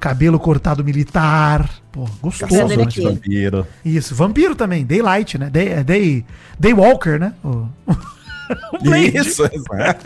cabelo 0.06 0.39
cortado 0.39 0.84
militar. 0.84 1.68
Pô, 1.91 2.08
gostoso, 2.22 2.68
né? 2.68 2.86
Vampiro. 3.01 3.66
Isso, 3.84 4.14
vampiro 4.14 4.53
também, 4.56 4.86
Daylight, 4.86 5.36
né? 5.39 5.49
Day, 5.49 5.70
é 5.70 5.84
Day, 5.84 6.24
Daywalker, 6.60 7.20
né? 7.20 7.34
O-. 7.43 7.66
Isso, 9.16 9.43
exato. 9.43 10.06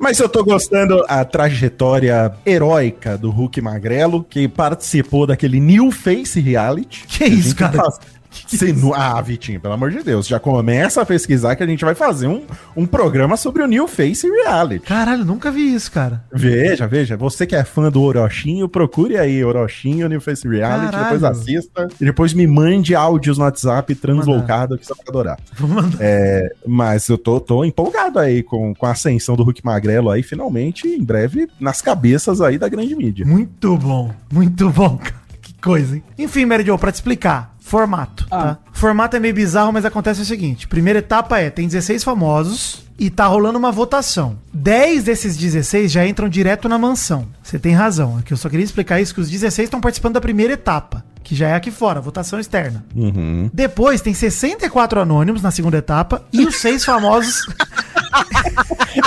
Mas 0.00 0.18
eu 0.18 0.28
tô 0.28 0.42
gostando 0.42 1.04
a 1.08 1.24
trajetória 1.24 2.32
heróica 2.44 3.16
do 3.16 3.30
Hulk 3.30 3.60
Magrelo, 3.60 4.24
que 4.24 4.48
participou 4.48 5.24
daquele 5.28 5.60
New 5.60 5.92
Face 5.92 6.40
Reality. 6.40 7.04
Que 7.06 7.22
A 7.22 7.28
isso, 7.28 7.54
cara? 7.54 7.76
faz- 7.76 8.00
Você 8.46 8.72
nu- 8.72 8.94
Ah, 8.94 9.20
Vitinho, 9.20 9.60
pelo 9.60 9.74
amor 9.74 9.90
de 9.90 10.02
Deus, 10.02 10.26
já 10.26 10.38
começa 10.40 11.00
a 11.02 11.06
pesquisar 11.06 11.56
que 11.56 11.62
a 11.62 11.66
gente 11.66 11.84
vai 11.84 11.94
fazer 11.94 12.26
um, 12.26 12.42
um 12.76 12.86
programa 12.86 13.36
sobre 13.36 13.62
o 13.62 13.66
New 13.66 13.86
Face 13.88 14.28
Reality. 14.28 14.84
Caralho, 14.86 15.24
nunca 15.24 15.50
vi 15.50 15.74
isso, 15.74 15.90
cara. 15.90 16.22
Veja, 16.32 16.86
veja, 16.86 17.16
você 17.16 17.46
que 17.46 17.54
é 17.56 17.64
fã 17.64 17.90
do 17.90 18.02
Orochinho, 18.02 18.68
procure 18.68 19.16
aí 19.16 19.44
Orochinho, 19.44 20.08
New 20.08 20.20
Face 20.20 20.46
Reality, 20.48 20.90
Caralho. 20.92 21.04
depois 21.04 21.24
assista 21.24 21.88
e 22.00 22.04
depois 22.04 22.32
me 22.34 22.46
mande 22.46 22.94
áudios 22.94 23.38
no 23.38 23.44
WhatsApp 23.44 23.94
translocado 23.94 24.76
que 24.78 24.86
você 24.86 24.94
vai 24.94 25.04
adorar. 25.08 25.38
Vou 25.58 25.68
mandar. 25.68 25.98
É, 26.00 26.50
mas 26.66 27.08
eu 27.08 27.18
tô, 27.18 27.40
tô 27.40 27.64
empolgado 27.64 28.18
aí 28.18 28.42
com, 28.42 28.74
com 28.74 28.86
a 28.86 28.90
ascensão 28.92 29.36
do 29.36 29.42
Hulk 29.42 29.64
Magrelo 29.64 30.10
aí, 30.10 30.22
finalmente, 30.22 30.86
em 30.88 31.02
breve, 31.02 31.48
nas 31.60 31.80
cabeças 31.82 32.40
aí 32.40 32.58
da 32.58 32.68
grande 32.68 32.94
mídia. 32.94 33.26
Muito 33.26 33.76
bom, 33.76 34.10
muito 34.32 34.68
bom, 34.70 34.96
cara. 34.98 35.23
Coisa, 35.64 35.96
hein? 35.96 36.04
Enfim, 36.18 36.44
Mary 36.44 36.62
Jo, 36.62 36.76
pra 36.76 36.92
te 36.92 36.96
explicar. 36.96 37.54
Formato, 37.58 38.28
tá? 38.28 38.58
Formato 38.70 39.16
é 39.16 39.20
meio 39.20 39.32
bizarro, 39.32 39.72
mas 39.72 39.86
acontece 39.86 40.20
o 40.20 40.24
seguinte. 40.24 40.68
Primeira 40.68 40.98
etapa 40.98 41.38
é, 41.38 41.48
tem 41.48 41.66
16 41.66 42.04
famosos 42.04 42.82
e 42.98 43.08
tá 43.08 43.24
rolando 43.24 43.58
uma 43.58 43.72
votação. 43.72 44.36
10 44.52 45.04
desses 45.04 45.34
16 45.38 45.90
já 45.90 46.06
entram 46.06 46.28
direto 46.28 46.68
na 46.68 46.78
mansão. 46.78 47.26
Você 47.42 47.58
tem 47.58 47.72
razão. 47.72 48.18
Aqui 48.18 48.34
eu 48.34 48.36
só 48.36 48.50
queria 48.50 48.64
explicar 48.64 49.00
isso, 49.00 49.14
que 49.14 49.22
os 49.22 49.30
16 49.30 49.66
estão 49.68 49.80
participando 49.80 50.12
da 50.12 50.20
primeira 50.20 50.52
etapa, 50.52 51.02
que 51.22 51.34
já 51.34 51.48
é 51.48 51.54
aqui 51.54 51.70
fora, 51.70 51.98
votação 51.98 52.38
externa. 52.38 52.84
Uhum. 52.94 53.50
Depois 53.50 54.02
tem 54.02 54.12
64 54.12 55.00
anônimos 55.00 55.40
na 55.40 55.50
segunda 55.50 55.78
etapa 55.78 56.22
e 56.30 56.44
os 56.44 56.56
seis 56.56 56.84
famosos... 56.84 57.46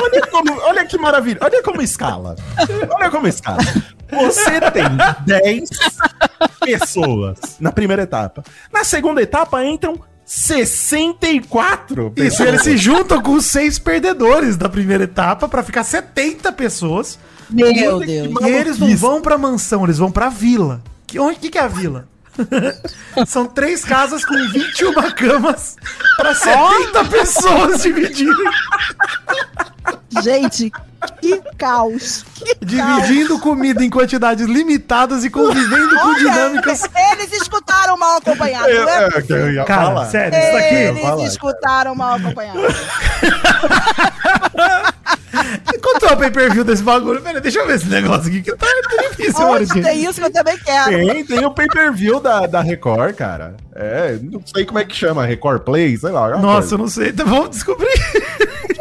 Olha, 0.02 0.28
como, 0.28 0.62
olha 0.64 0.86
que 0.86 0.98
maravilha, 0.98 1.40
olha 1.42 1.64
como 1.64 1.82
escala. 1.82 2.36
Olha 2.90 3.10
como 3.10 3.28
escala. 3.28 3.64
Você 4.12 4.60
tem 4.72 4.86
10 5.26 5.70
pessoas 6.62 7.40
na 7.60 7.72
primeira 7.72 8.04
etapa. 8.04 8.44
Na 8.72 8.84
segunda 8.84 9.22
etapa 9.22 9.64
entram 9.64 10.00
64 10.26 12.12
Isso, 12.18 12.44
eles 12.44 12.62
se 12.62 12.76
juntam 12.76 13.22
com 13.22 13.32
os 13.32 13.46
seis 13.46 13.80
perdedores 13.80 14.58
da 14.58 14.68
primeira 14.68 15.06
etapa 15.06 15.48
pra 15.48 15.64
ficar 15.64 15.86
70 15.86 16.52
pessoas. 16.52 17.18
Meu 17.50 18.00
Deus. 18.00 18.34
E 18.42 18.50
eles 18.50 18.78
não 18.78 18.94
vão 18.98 19.22
pra 19.22 19.38
mansão, 19.38 19.86
eles 19.86 19.98
vão 19.98 20.12
pra 20.12 20.28
vila. 20.28 20.82
Que, 21.06 21.18
onde 21.18 21.40
que, 21.40 21.50
que 21.50 21.58
é 21.58 21.62
a 21.62 21.68
vila? 21.68 22.10
São 23.26 23.46
três 23.46 23.84
casas 23.84 24.24
com 24.24 24.36
21 24.36 24.94
camas 25.12 25.78
pra 26.18 26.36
70 26.36 27.06
pessoas 27.06 27.82
dividirem. 27.82 28.52
Gente, 30.24 30.72
que 31.22 31.42
caos. 31.58 32.26
Que 32.36 32.56
caos. 32.78 33.04
Dividindo 33.08 33.40
comida 33.40 33.84
em 33.84 33.90
quantidades 33.90 34.46
limitadas 34.48 35.24
e 35.24 35.30
convivendo 35.30 35.90
com 36.00 36.08
Olha, 36.08 36.18
dinâmicas. 36.18 36.84
Eles 37.12 37.32
escutaram 37.34 37.98
mal 37.98 38.18
acompanhado, 38.18 38.68
Eu, 38.70 38.88
é? 38.88 39.08
é, 39.08 39.22
que 39.22 39.34
eu 39.34 39.52
ia 39.54 39.64
Cara, 39.64 39.86
falar. 39.86 40.06
sério, 40.08 40.38
isso 40.40 40.52
daqui. 40.54 40.76
eu 40.76 40.96
falar. 40.98 41.20
Eles 41.22 41.32
escutaram 41.32 41.96
mal 41.96 42.16
acompanhado. 42.16 42.60
Quanto 45.82 46.06
é 46.06 46.14
o 46.14 46.18
pay-per-view 46.18 46.64
desse 46.64 46.84
bagulho? 46.84 47.22
Pera, 47.22 47.40
deixa 47.40 47.60
eu 47.60 47.68
ver 47.68 47.76
esse 47.76 47.88
negócio 47.88 48.28
aqui 48.28 48.42
que 48.42 48.56
tá 48.56 48.68
difícil, 49.10 49.46
Onde 49.46 49.82
tem 49.82 50.04
isso 50.04 50.20
que 50.20 50.26
eu 50.26 50.32
também 50.34 50.58
quero. 50.58 50.90
Tem, 50.90 51.26
tem 51.26 51.46
o 51.46 51.52
pay-per-view 51.52 52.20
da, 52.20 52.46
da 52.48 52.62
Record, 52.62 53.16
cara. 53.16 53.56
É, 53.76 54.18
não 54.22 54.42
sei 54.46 54.66
como 54.66 54.80
é 54.80 54.86
que 54.86 54.96
chama, 54.96 55.26
Record 55.26 55.62
Play, 55.62 55.96
sei 55.98 56.10
lá. 56.12 56.30
Nossa, 56.38 56.74
eu 56.76 56.78
coisa. 56.78 56.78
não 56.78 56.88
sei. 56.88 57.10
Então 57.10 57.26
vamos 57.28 57.52
descobrir. 57.52 57.88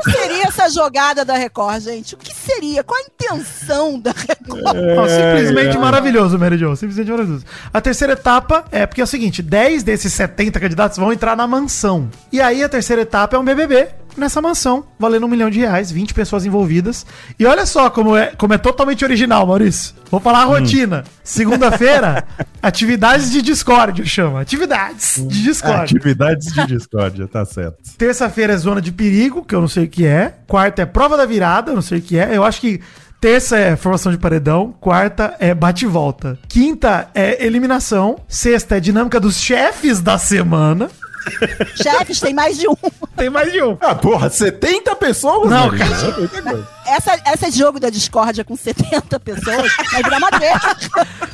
Essa 0.67 0.71
jogada 0.71 1.25
da 1.25 1.35
Record, 1.35 1.81
gente? 1.81 2.14
O 2.17 2.19
que 2.19 2.35
seria? 2.35 2.83
Qual 2.83 2.99
a 2.99 3.05
intenção 3.05 4.01
da 4.01 4.11
Record? 4.11 4.77
Ó, 4.99 5.09
simplesmente 5.09 5.77
é. 5.77 5.79
maravilhoso, 5.79 6.37
Mary 6.39 6.59
Jo. 6.59 6.75
Simplesmente 6.75 7.09
maravilhoso. 7.09 7.45
A 7.73 7.81
terceira 7.81 8.14
etapa 8.14 8.64
é 8.73 8.85
porque 8.85 9.01
é 9.01 9.05
o 9.05 9.07
seguinte: 9.07 9.43
10 9.43 9.85
desses 9.85 10.12
70 10.12 10.59
candidatos 10.59 10.99
vão 10.99 11.12
entrar 11.12 11.37
na 11.37 11.47
mansão. 11.47 12.11
E 12.33 12.41
aí 12.41 12.64
a 12.64 12.69
terceira 12.69 13.03
etapa 13.03 13.37
é 13.37 13.39
um 13.39 13.45
BBB 13.45 13.89
nessa 14.21 14.41
mansão, 14.43 14.85
valendo 14.99 15.27
um 15.27 15.29
milhão 15.29 15.51
de 15.51 15.59
reais, 15.61 15.91
20 15.91 16.14
pessoas 16.14 16.45
envolvidas. 16.47 17.05
E 17.39 17.45
olha 17.47 17.67
só 17.67 17.91
como 17.91 18.17
é, 18.17 18.27
como 18.37 18.55
é 18.55 18.59
totalmente 18.59 19.05
original, 19.05 19.47
Maurício. 19.47 19.95
Vou 20.11 20.21
falar 20.21 20.43
a 20.43 20.47
Hum. 20.47 20.51
rotina. 20.51 21.05
Segunda-feira, 21.25 22.25
atividades 22.62 23.31
de 23.31 23.43
Discord, 23.43 24.01
eu 24.01 24.07
chamo. 24.07 24.37
Atividades 24.37 25.23
de 25.27 25.43
Discord. 25.43 25.83
Atividades 25.97 26.53
de 26.53 26.67
discórdia, 26.67 27.27
tá 27.29 27.45
certo. 27.45 27.77
Terça-feira 27.99 28.53
é 28.53 28.57
zona 28.57 28.81
de 28.81 28.93
perigo, 28.93 29.45
que 29.45 29.55
eu 29.55 29.61
não 29.61 29.69
sei 29.69 29.85
o 29.85 29.89
que 29.89 30.07
é. 30.07 30.35
Quarta 30.47 30.83
é 30.83 30.87
prova 30.87 31.17
da 31.17 31.25
virada, 31.27 31.71
eu 31.71 31.75
não 31.75 31.83
sei 31.83 31.99
o 31.99 32.03
que 32.03 32.19
é. 32.19 32.37
Eu 32.37 32.45
acho 32.45 32.61
que 32.61 32.81
terça 33.21 33.57
é 33.59 33.77
formação 33.77 34.12
de 34.12 34.19
paredão. 34.19 34.75
Quarta 34.81 35.35
é 35.41 35.55
bate 35.55 35.85
e 35.85 35.89
volta. 35.89 36.39
Quinta 36.49 37.09
é 37.14 37.45
eliminação. 37.45 38.17
Sexta 38.29 38.77
é 38.77 38.81
dinâmica 38.81 39.19
dos 39.19 39.37
chefes 39.39 40.01
da 40.01 40.19
semana. 40.19 40.89
Chefes, 41.74 42.20
tem 42.20 42.35
mais 42.35 42.59
de 42.59 42.68
um. 42.68 42.77
Tem 43.16 43.31
mais 43.31 43.53
de 43.53 43.62
um. 43.62 43.77
Ah, 43.81 43.95
porra, 43.95 44.31
70 44.31 44.95
pessoas? 44.97 45.51
Não, 45.51 45.70
cara. 45.70 46.66
Essa, 46.87 47.20
essa 47.24 47.51
jogo 47.51 47.81
da 47.81 47.91
discórdia 47.91 48.45
com 48.45 48.57
70 48.57 49.18
pessoas 49.20 49.72
vai 49.93 50.03
virar 50.03 50.18
uma 50.18 50.31
guerra. 50.31 50.77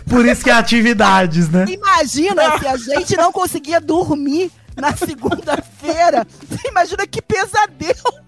Por 0.09 0.27
isso 0.27 0.43
que 0.43 0.51
é 0.51 0.55
atividades, 0.55 1.49
né? 1.49 1.67
Imagina 1.69 2.59
se 2.59 2.67
a 2.67 2.77
gente 2.77 3.17
não 3.17 3.33
conseguia 3.33 3.81
dormir 3.81 4.51
na 4.77 4.95
segunda-feira. 4.97 6.27
Você 6.49 6.69
imagina 6.69 7.07
que 7.07 7.21
pesadelo. 7.21 8.23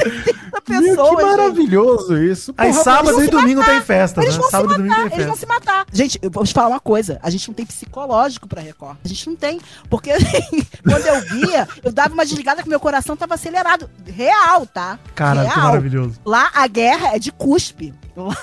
70 0.70 0.80
Meu, 0.80 0.80
pessoas. 0.96 1.08
que 1.10 1.16
gente. 1.22 1.30
maravilhoso 1.36 2.22
isso. 2.22 2.54
Aí 2.56 2.70
Porra, 2.70 2.84
sábado 2.84 3.12
vão 3.12 3.20
e 3.22 3.24
se 3.24 3.30
domingo 3.30 3.60
matar. 3.60 3.72
tem 3.72 3.80
festa, 3.82 4.20
Eles 4.22 4.34
né? 4.34 4.38
vão 4.40 4.46
se 4.46 4.50
Sábado 4.50 4.72
e 4.72 4.76
domingo 4.76 4.94
matar, 4.96 5.12
eles 5.12 5.26
vão 5.26 5.36
festa. 5.36 5.40
se 5.40 5.46
matar. 5.46 5.86
Gente, 5.92 6.18
eu 6.22 6.30
vou 6.30 6.44
te 6.44 6.52
falar 6.54 6.68
uma 6.68 6.80
coisa. 6.80 7.18
A 7.22 7.30
gente 7.30 7.48
não 7.48 7.54
tem 7.54 7.66
psicológico 7.66 8.48
pra 8.48 8.60
Record. 8.60 8.96
A 9.04 9.08
gente 9.08 9.26
não 9.28 9.36
tem. 9.36 9.60
Porque 9.88 10.10
assim, 10.12 10.66
quando 10.84 11.06
eu 11.06 11.20
via, 11.22 11.68
eu 11.82 11.92
dava 11.92 12.14
uma 12.14 12.24
desligada 12.24 12.62
que 12.62 12.68
meu 12.68 12.80
coração 12.80 13.16
tava 13.16 13.34
acelerado. 13.34 13.88
Real, 14.06 14.66
tá? 14.66 14.98
Cara, 15.14 15.44
que 15.44 15.54
Real. 15.54 15.66
maravilhoso. 15.66 16.20
Lá 16.24 16.50
a 16.54 16.66
guerra 16.66 17.14
é 17.14 17.18
de 17.18 17.32
cuspe. 17.32 17.94
Lá 18.16 18.34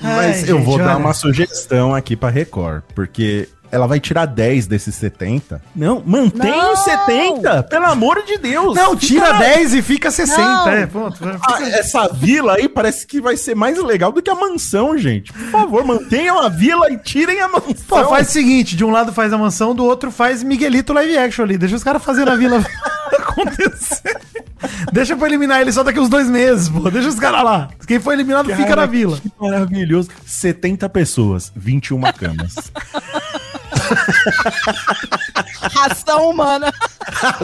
Mas 0.00 0.42
Ai, 0.42 0.42
eu 0.50 0.56
gente, 0.58 0.64
vou 0.64 0.78
dar 0.78 0.88
olha. 0.90 0.96
uma 0.98 1.12
sugestão 1.14 1.94
aqui 1.94 2.14
pra 2.14 2.28
Record, 2.30 2.82
porque 2.94 3.48
ela 3.70 3.86
vai 3.86 4.00
tirar 4.00 4.26
10 4.26 4.66
desses 4.66 4.94
70. 4.94 5.62
Não, 5.74 6.02
mantém 6.04 6.50
Não! 6.50 6.72
os 6.72 6.80
70, 6.80 7.62
pelo 7.64 7.86
amor 7.86 8.22
de 8.24 8.38
Deus. 8.38 8.74
Não, 8.74 8.96
tira 8.96 9.26
Fica- 9.26 9.38
10 9.38 9.74
e 9.74 9.82
fica 9.82 10.10
60. 10.10 10.40
Não. 10.42 10.68
É, 10.68 10.86
pronto. 10.86 11.18
Ah, 11.42 11.62
essa 11.68 12.08
vila 12.08 12.54
aí 12.54 12.68
parece 12.68 13.06
que 13.06 13.20
vai 13.20 13.36
ser 13.36 13.54
mais 13.54 13.82
legal 13.82 14.12
do 14.12 14.20
que 14.22 14.30
a 14.30 14.34
mansão, 14.34 14.96
gente. 14.98 15.32
Por 15.32 15.50
favor, 15.50 15.84
mantenham 15.84 16.38
a 16.38 16.48
vila 16.48 16.90
e 16.90 16.98
tirem 16.98 17.40
a 17.40 17.48
mansão. 17.48 17.74
Pô, 17.86 18.04
faz 18.08 18.28
o 18.28 18.32
seguinte: 18.32 18.76
de 18.76 18.84
um 18.84 18.90
lado 18.90 19.12
faz 19.12 19.32
a 19.32 19.38
mansão, 19.38 19.74
do 19.74 19.84
outro 19.84 20.10
faz 20.10 20.42
Miguelito 20.42 20.92
live 20.92 21.16
action 21.18 21.44
ali. 21.44 21.56
Deixa 21.56 21.76
os 21.76 21.84
caras 21.84 22.02
fazendo 22.02 22.30
a 22.30 22.36
vila 22.36 22.64
acontecer. 23.12 24.20
Deixa 24.92 25.16
pra 25.16 25.26
eliminar 25.26 25.60
ele 25.60 25.72
só 25.72 25.82
daqui 25.82 25.98
uns 25.98 26.08
dois 26.08 26.28
meses, 26.28 26.68
pô. 26.68 26.90
Deixa 26.90 27.08
os 27.08 27.18
caras 27.18 27.42
lá. 27.44 27.68
Quem 27.86 27.98
for 27.98 28.12
eliminado 28.12 28.46
fica 28.50 28.64
Cara, 28.68 28.82
na 28.82 28.86
vila. 28.86 29.18
Que 29.18 29.30
maravilhoso. 29.40 30.10
70 30.26 30.88
pessoas, 30.88 31.52
21 31.54 32.00
camas. 32.12 32.54
ração 35.74 36.30
humana. 36.30 36.72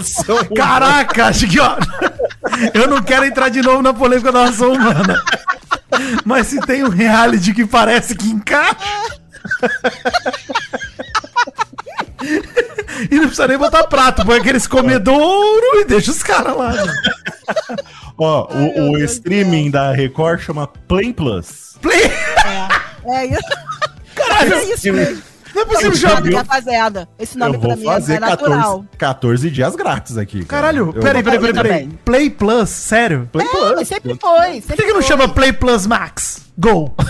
São 0.02 0.44
Caraca, 0.54 1.26
acho 1.26 1.46
que, 1.48 1.60
ó. 1.60 1.76
Eu 2.74 2.88
não 2.88 3.02
quero 3.02 3.24
entrar 3.24 3.48
de 3.48 3.62
novo 3.62 3.82
na 3.82 3.92
polêmica 3.92 4.32
da 4.32 4.46
ração 4.46 4.72
humana. 4.72 5.22
Mas 6.24 6.48
se 6.48 6.60
tem 6.60 6.84
um 6.84 6.88
reality 6.88 7.52
que 7.54 7.66
parece 7.66 8.14
que 8.14 8.28
encaixa. 8.28 8.76
E 13.10 13.14
não 13.14 13.26
precisa 13.26 13.46
nem 13.46 13.58
botar 13.58 13.84
prato, 13.84 14.24
põe 14.24 14.38
aqueles 14.38 14.66
comedouro 14.66 15.80
e 15.80 15.84
deixa 15.84 16.10
os 16.10 16.22
caras 16.22 16.56
lá. 16.56 16.72
né? 16.72 16.92
Ó, 18.18 18.48
Ai, 18.50 18.72
o, 18.76 18.90
o 18.90 18.98
Deus 18.98 19.12
streaming 19.12 19.70
da 19.70 19.92
Record 19.92 20.40
chama 20.40 20.66
Play 20.66 21.12
Plus. 21.12 21.76
Play. 21.80 22.10
É 23.06 23.26
isso. 23.26 23.42
Caralho, 24.14 24.54
é 24.54 24.64
isso 24.64 24.92
mesmo. 24.92 25.22
Não 25.56 25.62
é 25.62 25.64
possível 25.64 25.94
já. 25.94 26.44
fazenda. 26.44 27.08
Esse 27.18 27.38
nome 27.38 27.56
eu 27.56 27.60
vou 27.60 27.70
pra 27.70 27.76
mim 27.78 27.84
fazer 27.84 28.14
é 28.14 28.20
natural. 28.20 28.84
14, 28.96 28.98
14 28.98 29.50
dias 29.50 29.74
grátis 29.76 30.18
aqui. 30.18 30.44
cara. 30.44 30.62
Caralho, 30.62 30.92
Eu- 30.94 31.02
peraí, 31.02 31.22
peraí, 31.22 31.38
peraí, 31.40 31.54
peraí. 31.54 31.88
Play 32.04 32.30
Plus, 32.30 32.68
sério? 32.68 33.28
Play 33.32 33.46
É, 33.46 33.50
Plus. 33.50 33.72
mas 33.76 33.88
sempre 33.88 34.14
foi. 34.20 34.60
Por 34.60 34.76
que, 34.76 34.82
que 34.84 34.92
não 34.92 35.02
chama 35.02 35.28
Play 35.28 35.52
Plus 35.52 35.86
Max? 35.86 36.42
Go! 36.58 36.94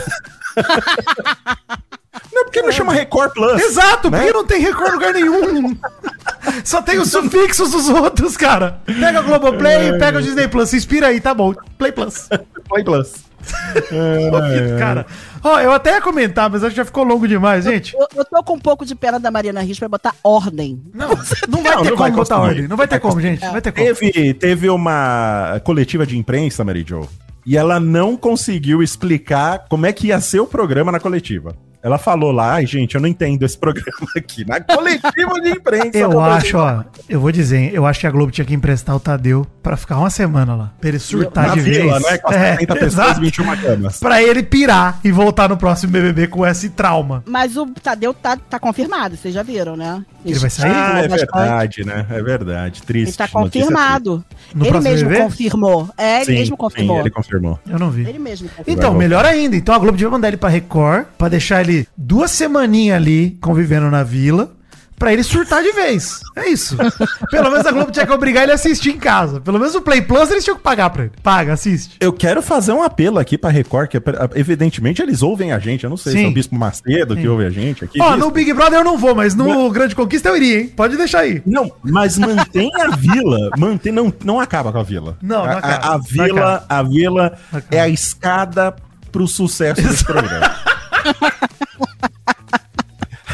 Não, 2.33 2.45
porque 2.45 2.61
que 2.61 2.67
não 2.67 2.73
chama 2.73 2.93
Record 2.93 3.33
Plus? 3.33 3.63
Exato, 3.63 4.11
né? 4.11 4.19
porque 4.19 4.33
não 4.33 4.47
tem 4.47 4.61
Record 4.61 4.89
em 4.89 4.93
lugar 4.93 5.13
nenhum. 5.13 5.77
Só 6.65 6.81
tem 6.83 6.99
os 6.99 7.11
sufixos 7.11 7.71
dos 7.71 7.89
outros, 7.89 8.37
cara. 8.37 8.81
Pega 8.87 9.21
o 9.21 9.25
Globoplay, 9.25 9.99
pega 9.99 10.19
o 10.19 10.23
Disney 10.23 10.49
Plus, 10.49 10.71
se 10.71 10.77
inspira 10.77 11.09
aí, 11.09 11.21
tá 11.21 11.33
bom. 11.35 11.55
Play 11.79 11.93
Plus. 11.93 12.29
Play 12.69 12.85
Plus. 12.85 13.13
Cara, 14.79 15.07
ó, 15.43 15.61
eu 15.61 15.73
até 15.73 15.95
ia 15.95 16.01
comentar, 16.03 16.51
mas 16.51 16.63
acho 16.63 16.71
que 16.71 16.77
já 16.77 16.85
ficou 16.85 17.05
longo 17.05 17.27
demais, 17.27 17.65
gente. 17.65 17.95
Eu, 17.95 18.07
eu 18.17 18.25
tô 18.25 18.43
com 18.43 18.55
um 18.55 18.59
pouco 18.59 18.85
de 18.85 18.95
pena 18.95 19.19
da 19.19 19.31
Mariana 19.31 19.61
Rios 19.61 19.79
pra 19.79 19.89
botar 19.89 20.15
ordem. 20.23 20.83
Não, 20.95 21.09
não 21.09 21.17
vai 21.17 21.75
Não, 21.77 21.83
ter 21.83 21.91
não 21.91 21.97
como 21.97 21.97
vai 21.97 22.11
botar 22.11 22.39
ordem. 22.39 22.69
Não 22.69 22.77
vai 22.77 22.89
ter 22.89 23.01
como, 23.01 23.21
gente. 23.21 23.45
Não 23.45 23.53
vai 23.53 23.61
ter 23.61 23.73
como. 23.73 23.85
Teve, 23.87 24.35
teve 24.35 24.69
uma 24.71 25.61
coletiva 25.65 26.07
de 26.07 26.17
imprensa, 26.17 26.65
Mary 26.65 26.85
Jo, 26.87 27.09
e 27.45 27.57
ela 27.57 27.79
não 27.79 28.17
conseguiu 28.17 28.83
explicar 28.83 29.67
como 29.69 29.87
é 29.87 29.93
que 29.93 30.09
ia 30.09 30.21
ser 30.21 30.41
o 30.41 30.47
programa 30.47 30.91
na 30.91 31.01
coletiva. 31.01 31.55
Ela 31.87 31.99
falou 31.99 32.33
lá, 32.33 32.55
ai 32.55 32.67
gente, 32.67 32.97
eu 32.97 33.01
não 33.01 33.09
entendo 33.09 33.45
esse 33.45 33.57
programa 33.57 34.09
aqui. 34.17 34.45
Na 34.45 34.61
coletiva 34.61 35.41
de 35.41 35.51
imprensa. 35.51 35.97
Eu 35.97 36.19
acho, 36.21 36.59
ó, 36.59 36.83
eu 37.09 37.21
vou 37.21 37.31
dizer, 37.31 37.73
eu 37.73 37.87
acho 37.87 38.01
que 38.01 38.07
a 38.09 38.11
Globo 38.11 38.33
tinha 38.33 38.45
que 38.45 38.53
emprestar 38.55 38.97
o 38.97 38.99
Tadeu 38.99 39.47
pra 39.63 39.77
ficar 39.77 39.97
uma 39.99 40.11
semana 40.11 40.57
lá. 40.57 40.73
Pra 40.81 40.89
ele 40.89 40.99
surtar 40.99 41.47
Na 41.49 41.55
de 41.55 41.61
vila, 41.61 41.99
vez. 42.01 42.11
né? 42.11 42.19
Com 42.19 42.29
as 42.31 42.37
É, 42.37 42.53
70 42.55 42.75
pessoas 42.75 42.93
exato. 42.93 43.21
e 43.21 43.25
21 43.25 43.57
camas. 43.57 44.01
Pra 44.01 44.21
ele 44.21 44.43
pirar 44.43 44.99
e 45.05 45.13
voltar 45.13 45.49
no 45.49 45.57
próximo 45.57 45.93
BBB 45.93 46.27
com 46.27 46.45
esse 46.45 46.71
trauma. 46.71 47.23
Mas 47.25 47.57
o 47.57 47.67
Tadeu 47.67 48.13
tá, 48.13 48.37
tá 48.37 48.59
confirmado, 48.59 49.17
vocês 49.17 49.33
já 49.33 49.45
viram, 49.45 49.77
né? 49.77 50.05
Ele 50.25 50.39
vai 50.41 50.51
sair? 50.51 50.73
Ah, 50.75 51.03
é 51.05 51.09
verdade, 51.09 51.85
né? 51.85 52.05
É 52.11 52.21
verdade. 52.21 52.83
Triste. 52.83 53.11
Ele 53.11 53.17
tá 53.17 53.29
confirmado. 53.29 54.25
No 54.53 54.65
ele 54.65 54.71
próximo 54.71 54.93
mesmo 54.93 55.09
BBB? 55.09 55.25
confirmou. 55.25 55.89
É, 55.97 56.17
ele 56.17 56.25
triste. 56.25 56.39
mesmo 56.41 56.57
Sim, 56.57 56.61
confirmou. 56.61 56.97
sim, 56.97 57.01
ele 57.01 57.11
confirmou. 57.11 57.61
Eu 57.69 57.79
não 57.79 57.91
vi. 57.91 58.09
Ele 58.09 58.19
mesmo 58.19 58.49
confirmou. 58.49 58.75
Então, 58.77 58.95
melhor 58.95 59.25
ainda. 59.25 59.55
Então 59.55 59.73
a 59.75 59.79
Globo 59.79 59.97
devia 59.97 60.11
mandar 60.11 60.29
ele 60.29 60.37
pra 60.37 60.49
Record, 60.49 61.05
pra 61.17 61.29
deixar 61.29 61.61
ele 61.61 61.76
duas 61.97 62.31
semaninhas 62.31 62.97
ali 62.97 63.37
convivendo 63.41 63.91
na 63.91 64.03
vila, 64.03 64.57
pra 64.99 65.13
ele 65.13 65.23
surtar 65.23 65.63
de 65.63 65.73
vez. 65.73 66.21
É 66.35 66.49
isso. 66.49 66.77
Pelo 67.31 67.51
menos 67.51 67.67
a 67.67 67.71
Globo 67.71 67.93
tinha 67.93 68.07
que 68.07 68.13
obrigar 68.13 68.43
ele 68.45 68.53
a 68.53 68.55
assistir 68.55 68.91
em 68.91 68.99
casa. 68.99 69.41
Pelo 69.41 69.59
menos 69.59 69.75
o 69.75 69.83
Play 69.83 70.03
Plus 70.03 70.31
eles 70.31 70.43
tinham 70.43 70.57
que 70.57 70.63
pagar 70.63 70.91
pra 70.91 71.05
ele. 71.05 71.13
Paga, 71.23 71.53
assiste. 71.53 71.97
Eu 72.01 72.13
quero 72.13 72.43
fazer 72.43 72.73
um 72.73 72.83
apelo 72.83 73.19
aqui 73.19 73.37
pra 73.37 73.51
Record, 73.51 73.89
que 73.89 74.03
evidentemente 74.35 75.03
eles 75.03 75.23
ouvem 75.23 75.53
a 75.53 75.59
gente. 75.59 75.85
Eu 75.85 75.91
não 75.91 75.97
sei 75.97 76.13
se 76.13 76.19
Sim. 76.19 76.25
é 76.25 76.29
o 76.29 76.33
Bispo 76.33 76.55
Macedo 76.57 77.15
que 77.15 77.23
Sim. 77.23 77.29
ouve 77.29 77.45
a 77.45 77.51
gente 77.51 77.85
aqui. 77.85 78.01
Ó, 78.01 78.17
no 78.17 78.31
Big 78.31 78.53
Brother 78.53 78.81
eu 78.81 78.85
não 78.85 78.97
vou, 78.97 79.15
mas 79.15 79.35
no 79.35 79.71
Grande 79.71 79.95
Conquista 79.95 80.29
eu 80.31 80.37
iria, 80.37 80.61
hein? 80.61 80.73
Pode 80.75 80.97
deixar 80.97 81.21
aí. 81.21 81.43
Não, 81.45 81.71
mas 81.83 82.19
mantém 82.19 82.71
a 82.75 82.97
vila. 82.97 83.51
Mantém, 83.57 83.93
não, 83.93 84.13
não 84.25 84.41
acaba 84.41 84.73
com 84.73 84.79
a 84.79 84.83
vila. 84.83 85.17
Não, 85.23 85.45
não 85.45 85.53
acaba. 85.53 85.87
A, 85.87 85.95
a 85.95 85.99
vila, 85.99 86.65
a 86.69 86.83
vila 86.83 87.39
acaba. 87.53 87.67
é 87.71 87.81
a 87.81 87.89
escada 87.89 88.75
pro 89.13 89.27
sucesso 89.27 89.83
desse 89.83 90.05
programa. 90.05 90.55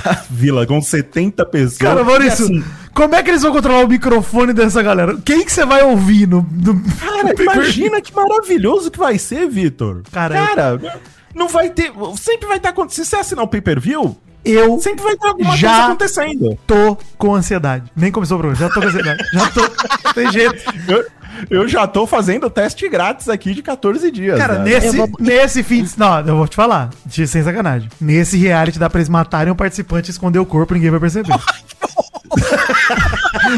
A 0.04 0.22
vila 0.30 0.66
com 0.66 0.80
70 0.80 1.44
pessoas. 1.46 1.78
Cara, 1.78 2.04
Maurício, 2.04 2.44
assim, 2.44 2.64
como 2.94 3.14
é 3.14 3.22
que 3.22 3.30
eles 3.30 3.42
vão 3.42 3.52
controlar 3.52 3.84
o 3.84 3.88
microfone 3.88 4.52
dessa 4.52 4.82
galera? 4.82 5.16
Quem 5.24 5.44
que 5.44 5.52
você 5.52 5.64
vai 5.64 5.82
ouvir 5.82 6.26
no... 6.28 6.46
no... 6.50 6.82
cara, 6.98 7.34
imagina 7.40 8.00
que 8.00 8.14
maravilhoso 8.14 8.90
que 8.90 8.98
vai 8.98 9.18
ser, 9.18 9.48
Vitor. 9.48 10.02
Cara, 10.12 10.46
Cara, 10.46 11.00
não 11.34 11.48
vai 11.48 11.70
ter. 11.70 11.92
Sempre 12.16 12.46
vai 12.46 12.56
estar 12.58 12.70
acontecendo. 12.70 13.04
Se 13.04 13.10
você 13.10 13.16
assinar 13.16 13.44
o 13.44 13.48
pay-per-view, 13.48 14.16
Eu 14.44 14.78
sempre 14.80 15.04
vai 15.04 15.16
ter 15.16 15.28
alguma 15.28 15.56
Já- 15.56 15.68
coisa 15.68 15.84
acontecendo. 15.84 16.58
tô 16.66 16.96
com 17.16 17.34
ansiedade. 17.34 17.90
Nem 17.96 18.10
começou 18.10 18.36
o 18.36 18.40
programa, 18.40 18.68
já 18.68 18.74
tô 18.74 18.80
com 18.80 18.88
ansiedade. 18.88 19.22
Já 19.32 19.50
tô... 19.50 19.62
Tem 20.14 20.30
jeito. 20.32 20.56
Eu, 20.88 21.06
eu 21.50 21.66
já 21.68 21.86
tô 21.86 22.06
fazendo 22.06 22.48
teste 22.50 22.88
grátis 22.88 23.28
aqui 23.28 23.54
de 23.54 23.62
14 23.62 24.10
dias. 24.10 24.38
Cara, 24.38 24.58
né? 24.60 24.64
nesse, 24.64 24.96
vou- 24.96 25.10
nesse 25.18 25.62
fim 25.62 25.82
de... 25.84 25.98
Não, 25.98 26.20
eu 26.20 26.36
vou 26.36 26.48
te 26.48 26.56
falar. 26.56 26.90
de- 27.06 27.26
Sem 27.26 27.42
sacanagem. 27.42 27.88
Nesse 28.00 28.36
reality 28.36 28.78
dá 28.78 28.88
pra 28.90 29.00
eles 29.00 29.08
matarem 29.08 29.52
o 29.52 29.56
participante 29.56 30.10
e 30.10 30.12
esconder 30.12 30.38
o 30.38 30.46
corpo, 30.46 30.74
ninguém 30.74 30.90
vai 30.90 31.00
perceber. 31.00 31.34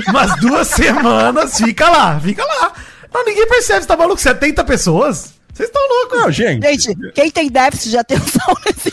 Umas 0.09 0.37
duas 0.41 0.69
semanas, 0.69 1.57
fica 1.59 1.89
lá, 1.89 2.19
fica 2.21 2.45
lá. 2.45 2.73
Não, 3.13 3.25
ninguém 3.25 3.47
percebe, 3.47 3.81
você 3.83 3.87
tá 3.87 3.97
maluco? 3.97 4.21
70 4.21 4.65
pessoas? 4.65 5.35
Vocês 5.53 5.69
estão 5.69 5.81
loucos. 5.89 6.19
Não, 6.19 6.33
gente. 6.33 6.67
Gente, 6.67 7.13
quem 7.13 7.31
tem 7.31 7.49
déficit 7.49 7.91
de 7.91 7.99
atenção 7.99 8.57
nesse 8.67 8.93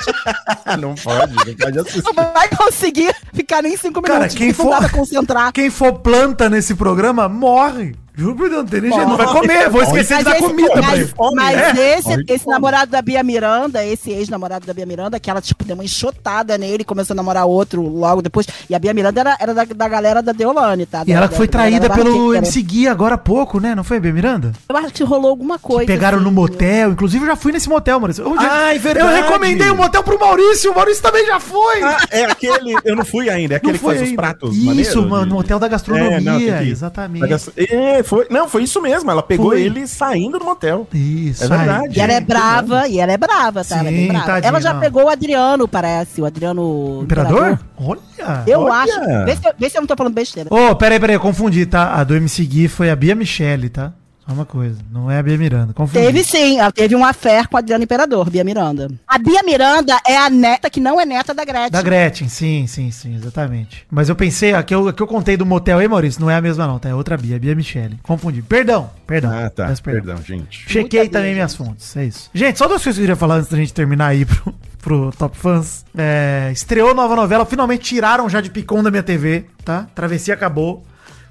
não 0.80 0.94
pode, 0.94 1.34
não 1.34 1.54
pode 1.54 1.78
assistir. 1.80 2.02
não 2.04 2.32
vai 2.32 2.48
conseguir 2.48 3.14
ficar 3.34 3.60
nem 3.62 3.76
cinco 3.76 4.00
Cara, 4.00 4.20
minutos. 4.20 4.36
quem 4.36 4.48
não 4.48 4.54
for- 4.54 4.90
concentrar. 4.90 5.52
Quem 5.52 5.68
for 5.68 5.92
planta 5.98 6.48
nesse 6.48 6.74
programa, 6.74 7.28
morre. 7.28 7.94
Juro 8.18 8.34
por 8.34 8.48
Deus, 8.50 8.62
não 8.62 8.68
tem 8.68 8.80
nem 8.80 8.90
jeito. 8.92 9.08
Não 9.08 9.16
vai 9.16 9.26
comer, 9.28 9.70
vou 9.70 9.82
esquecer 9.82 10.18
de 10.18 10.24
dar 10.24 10.32
esse, 10.32 10.40
comida 10.42 10.82
mas, 10.82 11.14
mas 11.36 11.56
É. 11.78 11.98
esse, 11.98 12.24
esse 12.26 12.46
namorado 12.48 12.90
da 12.90 13.00
Bia 13.00 13.22
Miranda, 13.22 13.84
esse 13.86 14.10
ex-namorado 14.10 14.66
da 14.66 14.74
Bia 14.74 14.84
Miranda, 14.84 15.20
que 15.20 15.30
ela, 15.30 15.40
tipo, 15.40 15.64
deu 15.64 15.74
uma 15.74 15.84
enxotada 15.84 16.58
nele, 16.58 16.82
começou 16.84 17.14
a 17.14 17.16
namorar 17.16 17.46
outro 17.46 17.80
logo 17.80 18.20
depois. 18.20 18.46
E 18.68 18.74
a 18.74 18.78
Bia 18.78 18.92
Miranda 18.92 19.20
era, 19.20 19.36
era 19.38 19.54
da, 19.54 19.64
da 19.64 19.88
galera 19.88 20.20
da 20.20 20.32
Deolane, 20.32 20.84
tá? 20.84 21.02
E 21.06 21.12
Da- 21.12 21.18
ela 21.18 21.28
da- 21.28 21.36
foi 21.36 21.46
da 21.46 21.52
traída 21.52 21.88
pelo. 21.90 22.34
MC 22.34 22.60
Gui 22.62 22.88
agora 22.88 23.14
há 23.14 23.18
pouco, 23.18 23.60
né? 23.60 23.74
Não 23.74 23.84
foi, 23.84 24.00
Bia 24.00 24.12
Miranda? 24.12 24.52
Eu 24.68 24.76
acho 24.76 24.92
que 24.92 25.04
rolou 25.04 25.30
alguma 25.30 25.58
coisa. 25.58 25.86
Pegaram 25.86 26.16
assim, 26.18 26.24
no 26.24 26.32
motel. 26.32 26.90
Inclusive, 26.92 27.22
eu 27.24 27.28
já 27.28 27.36
fui 27.36 27.52
nesse 27.52 27.68
motel, 27.68 28.00
Maurício. 28.00 28.24
Eu, 28.24 28.34
já- 28.34 28.50
Ai, 28.50 28.78
verdade. 28.80 29.08
Eu 29.16 29.22
recomendei 29.22 29.70
o 29.70 29.76
motel 29.76 30.02
pro 30.02 30.18
Maurício. 30.18 30.72
O 30.72 30.74
Maurício 30.74 31.02
também 31.02 31.24
já 31.24 31.38
foi. 31.38 31.82
Ah, 31.84 31.98
é 32.10 32.24
aquele. 32.24 32.74
Eu 32.84 32.96
não 32.96 33.04
fui 33.04 33.30
ainda, 33.30 33.54
é 33.54 33.56
aquele 33.58 33.74
que 33.74 33.78
faz 33.84 34.00
os 34.02 34.08
ainda. 34.08 34.16
pratos. 34.22 34.56
Isso, 34.56 35.06
mano, 35.06 35.26
no 35.26 35.38
hotel 35.38 35.58
da 35.60 35.68
gastronomia. 35.68 36.16
É, 36.16 36.20
não, 36.20 36.38
que 36.38 36.70
exatamente. 36.70 37.52
É, 37.56 38.02
foi. 38.08 38.26
Não, 38.30 38.48
foi 38.48 38.62
isso 38.62 38.80
mesmo. 38.80 39.10
Ela 39.10 39.22
pegou 39.22 39.50
Foi. 39.50 39.62
ele 39.62 39.86
saindo 39.86 40.38
do 40.38 40.44
motel. 40.44 40.86
Isso, 40.92 41.44
É 41.44 41.48
verdade. 41.48 41.98
E 41.98 42.00
ela 42.00 42.12
é 42.12 42.20
brava, 42.20 42.88
e 42.88 42.98
ela 42.98 43.12
é 43.12 43.16
brava, 43.16 43.64
tá? 43.64 43.78
ela 43.78 43.88
é 43.88 43.92
bem 43.92 44.02
Sim, 44.06 44.08
brava. 44.08 44.26
tadinha, 44.26 44.48
ela 44.48 44.60
já 44.60 44.72
não. 44.72 44.80
pegou 44.80 45.04
o 45.04 45.08
Adriano, 45.08 45.68
parece. 45.68 46.20
O 46.20 46.24
Adriano. 46.24 47.00
Imperador? 47.02 47.58
Olha. 47.76 48.00
Eu 48.46 48.60
Olha. 48.62 48.72
acho. 48.74 49.24
Vê 49.24 49.36
se 49.36 49.46
eu, 49.46 49.52
vê 49.58 49.70
se 49.70 49.76
eu 49.76 49.80
não 49.82 49.86
tô 49.86 49.96
falando 49.96 50.14
besteira. 50.14 50.48
Ô, 50.52 50.74
peraí, 50.74 50.98
peraí, 50.98 51.16
eu 51.16 51.20
confundi, 51.20 51.66
tá? 51.66 51.94
A 51.94 52.02
do 52.04 52.16
MC 52.16 52.44
Gui 52.44 52.68
foi 52.68 52.90
a 52.90 52.96
Bia 52.96 53.14
Michele, 53.14 53.68
tá? 53.68 53.92
Só 54.28 54.34
uma 54.34 54.44
coisa, 54.44 54.78
não 54.92 55.10
é 55.10 55.18
a 55.18 55.22
Bia 55.22 55.38
Miranda. 55.38 55.72
Confundi. 55.72 56.04
Teve 56.04 56.22
sim, 56.22 56.58
ela 56.58 56.70
teve 56.70 56.94
um 56.94 57.02
affair 57.02 57.48
com 57.48 57.56
o 57.56 57.58
Adriano 57.58 57.82
Imperador, 57.82 58.28
Bia 58.28 58.44
Miranda. 58.44 58.90
A 59.06 59.16
Bia 59.16 59.42
Miranda 59.42 59.98
é 60.06 60.18
a 60.18 60.28
neta 60.28 60.68
que 60.68 60.80
não 60.80 61.00
é 61.00 61.06
neta 61.06 61.32
da 61.32 61.46
Gretchen. 61.46 61.70
Da 61.70 61.80
Gretchen, 61.80 62.28
sim, 62.28 62.66
sim, 62.66 62.90
sim, 62.90 63.16
exatamente. 63.16 63.86
Mas 63.90 64.10
eu 64.10 64.14
pensei, 64.14 64.52
a 64.52 64.62
que 64.62 64.74
eu, 64.74 64.88
a 64.88 64.92
que 64.92 65.02
eu 65.02 65.06
contei 65.06 65.34
do 65.34 65.46
motel 65.46 65.78
aí, 65.78 65.88
Maurício, 65.88 66.20
não 66.20 66.28
é 66.28 66.36
a 66.36 66.42
mesma 66.42 66.66
não, 66.66 66.78
tá? 66.78 66.90
É 66.90 66.94
outra 66.94 67.16
Bia, 67.16 67.38
Bia 67.38 67.54
Michele. 67.54 67.98
Confundi. 68.02 68.42
Perdão, 68.42 68.90
perdão. 69.06 69.32
Ah, 69.32 69.48
tá. 69.48 69.66
Peço 69.68 69.82
Perdão, 69.82 70.18
gente. 70.18 70.62
Chequei 70.68 71.00
Muita 71.00 71.12
também 71.12 71.28
Bia, 71.28 71.36
minhas 71.36 71.54
fontes, 71.54 71.96
é 71.96 72.04
isso. 72.04 72.28
Gente, 72.34 72.58
só 72.58 72.68
duas 72.68 72.82
coisas 72.82 72.98
que 72.98 73.00
eu 73.00 73.04
queria 73.04 73.16
falar 73.16 73.36
antes 73.36 73.48
da 73.48 73.56
gente 73.56 73.72
terminar 73.72 74.08
aí 74.08 74.26
pro, 74.26 74.54
pro 74.82 75.10
Top 75.12 75.38
Fãs. 75.38 75.86
É, 75.96 76.50
estreou 76.52 76.94
nova 76.94 77.16
novela, 77.16 77.46
finalmente 77.46 77.82
tiraram 77.82 78.28
já 78.28 78.42
de 78.42 78.50
picom 78.50 78.82
da 78.82 78.90
minha 78.90 79.02
TV, 79.02 79.46
tá? 79.64 79.86
Travessia 79.94 80.34
acabou. 80.34 80.84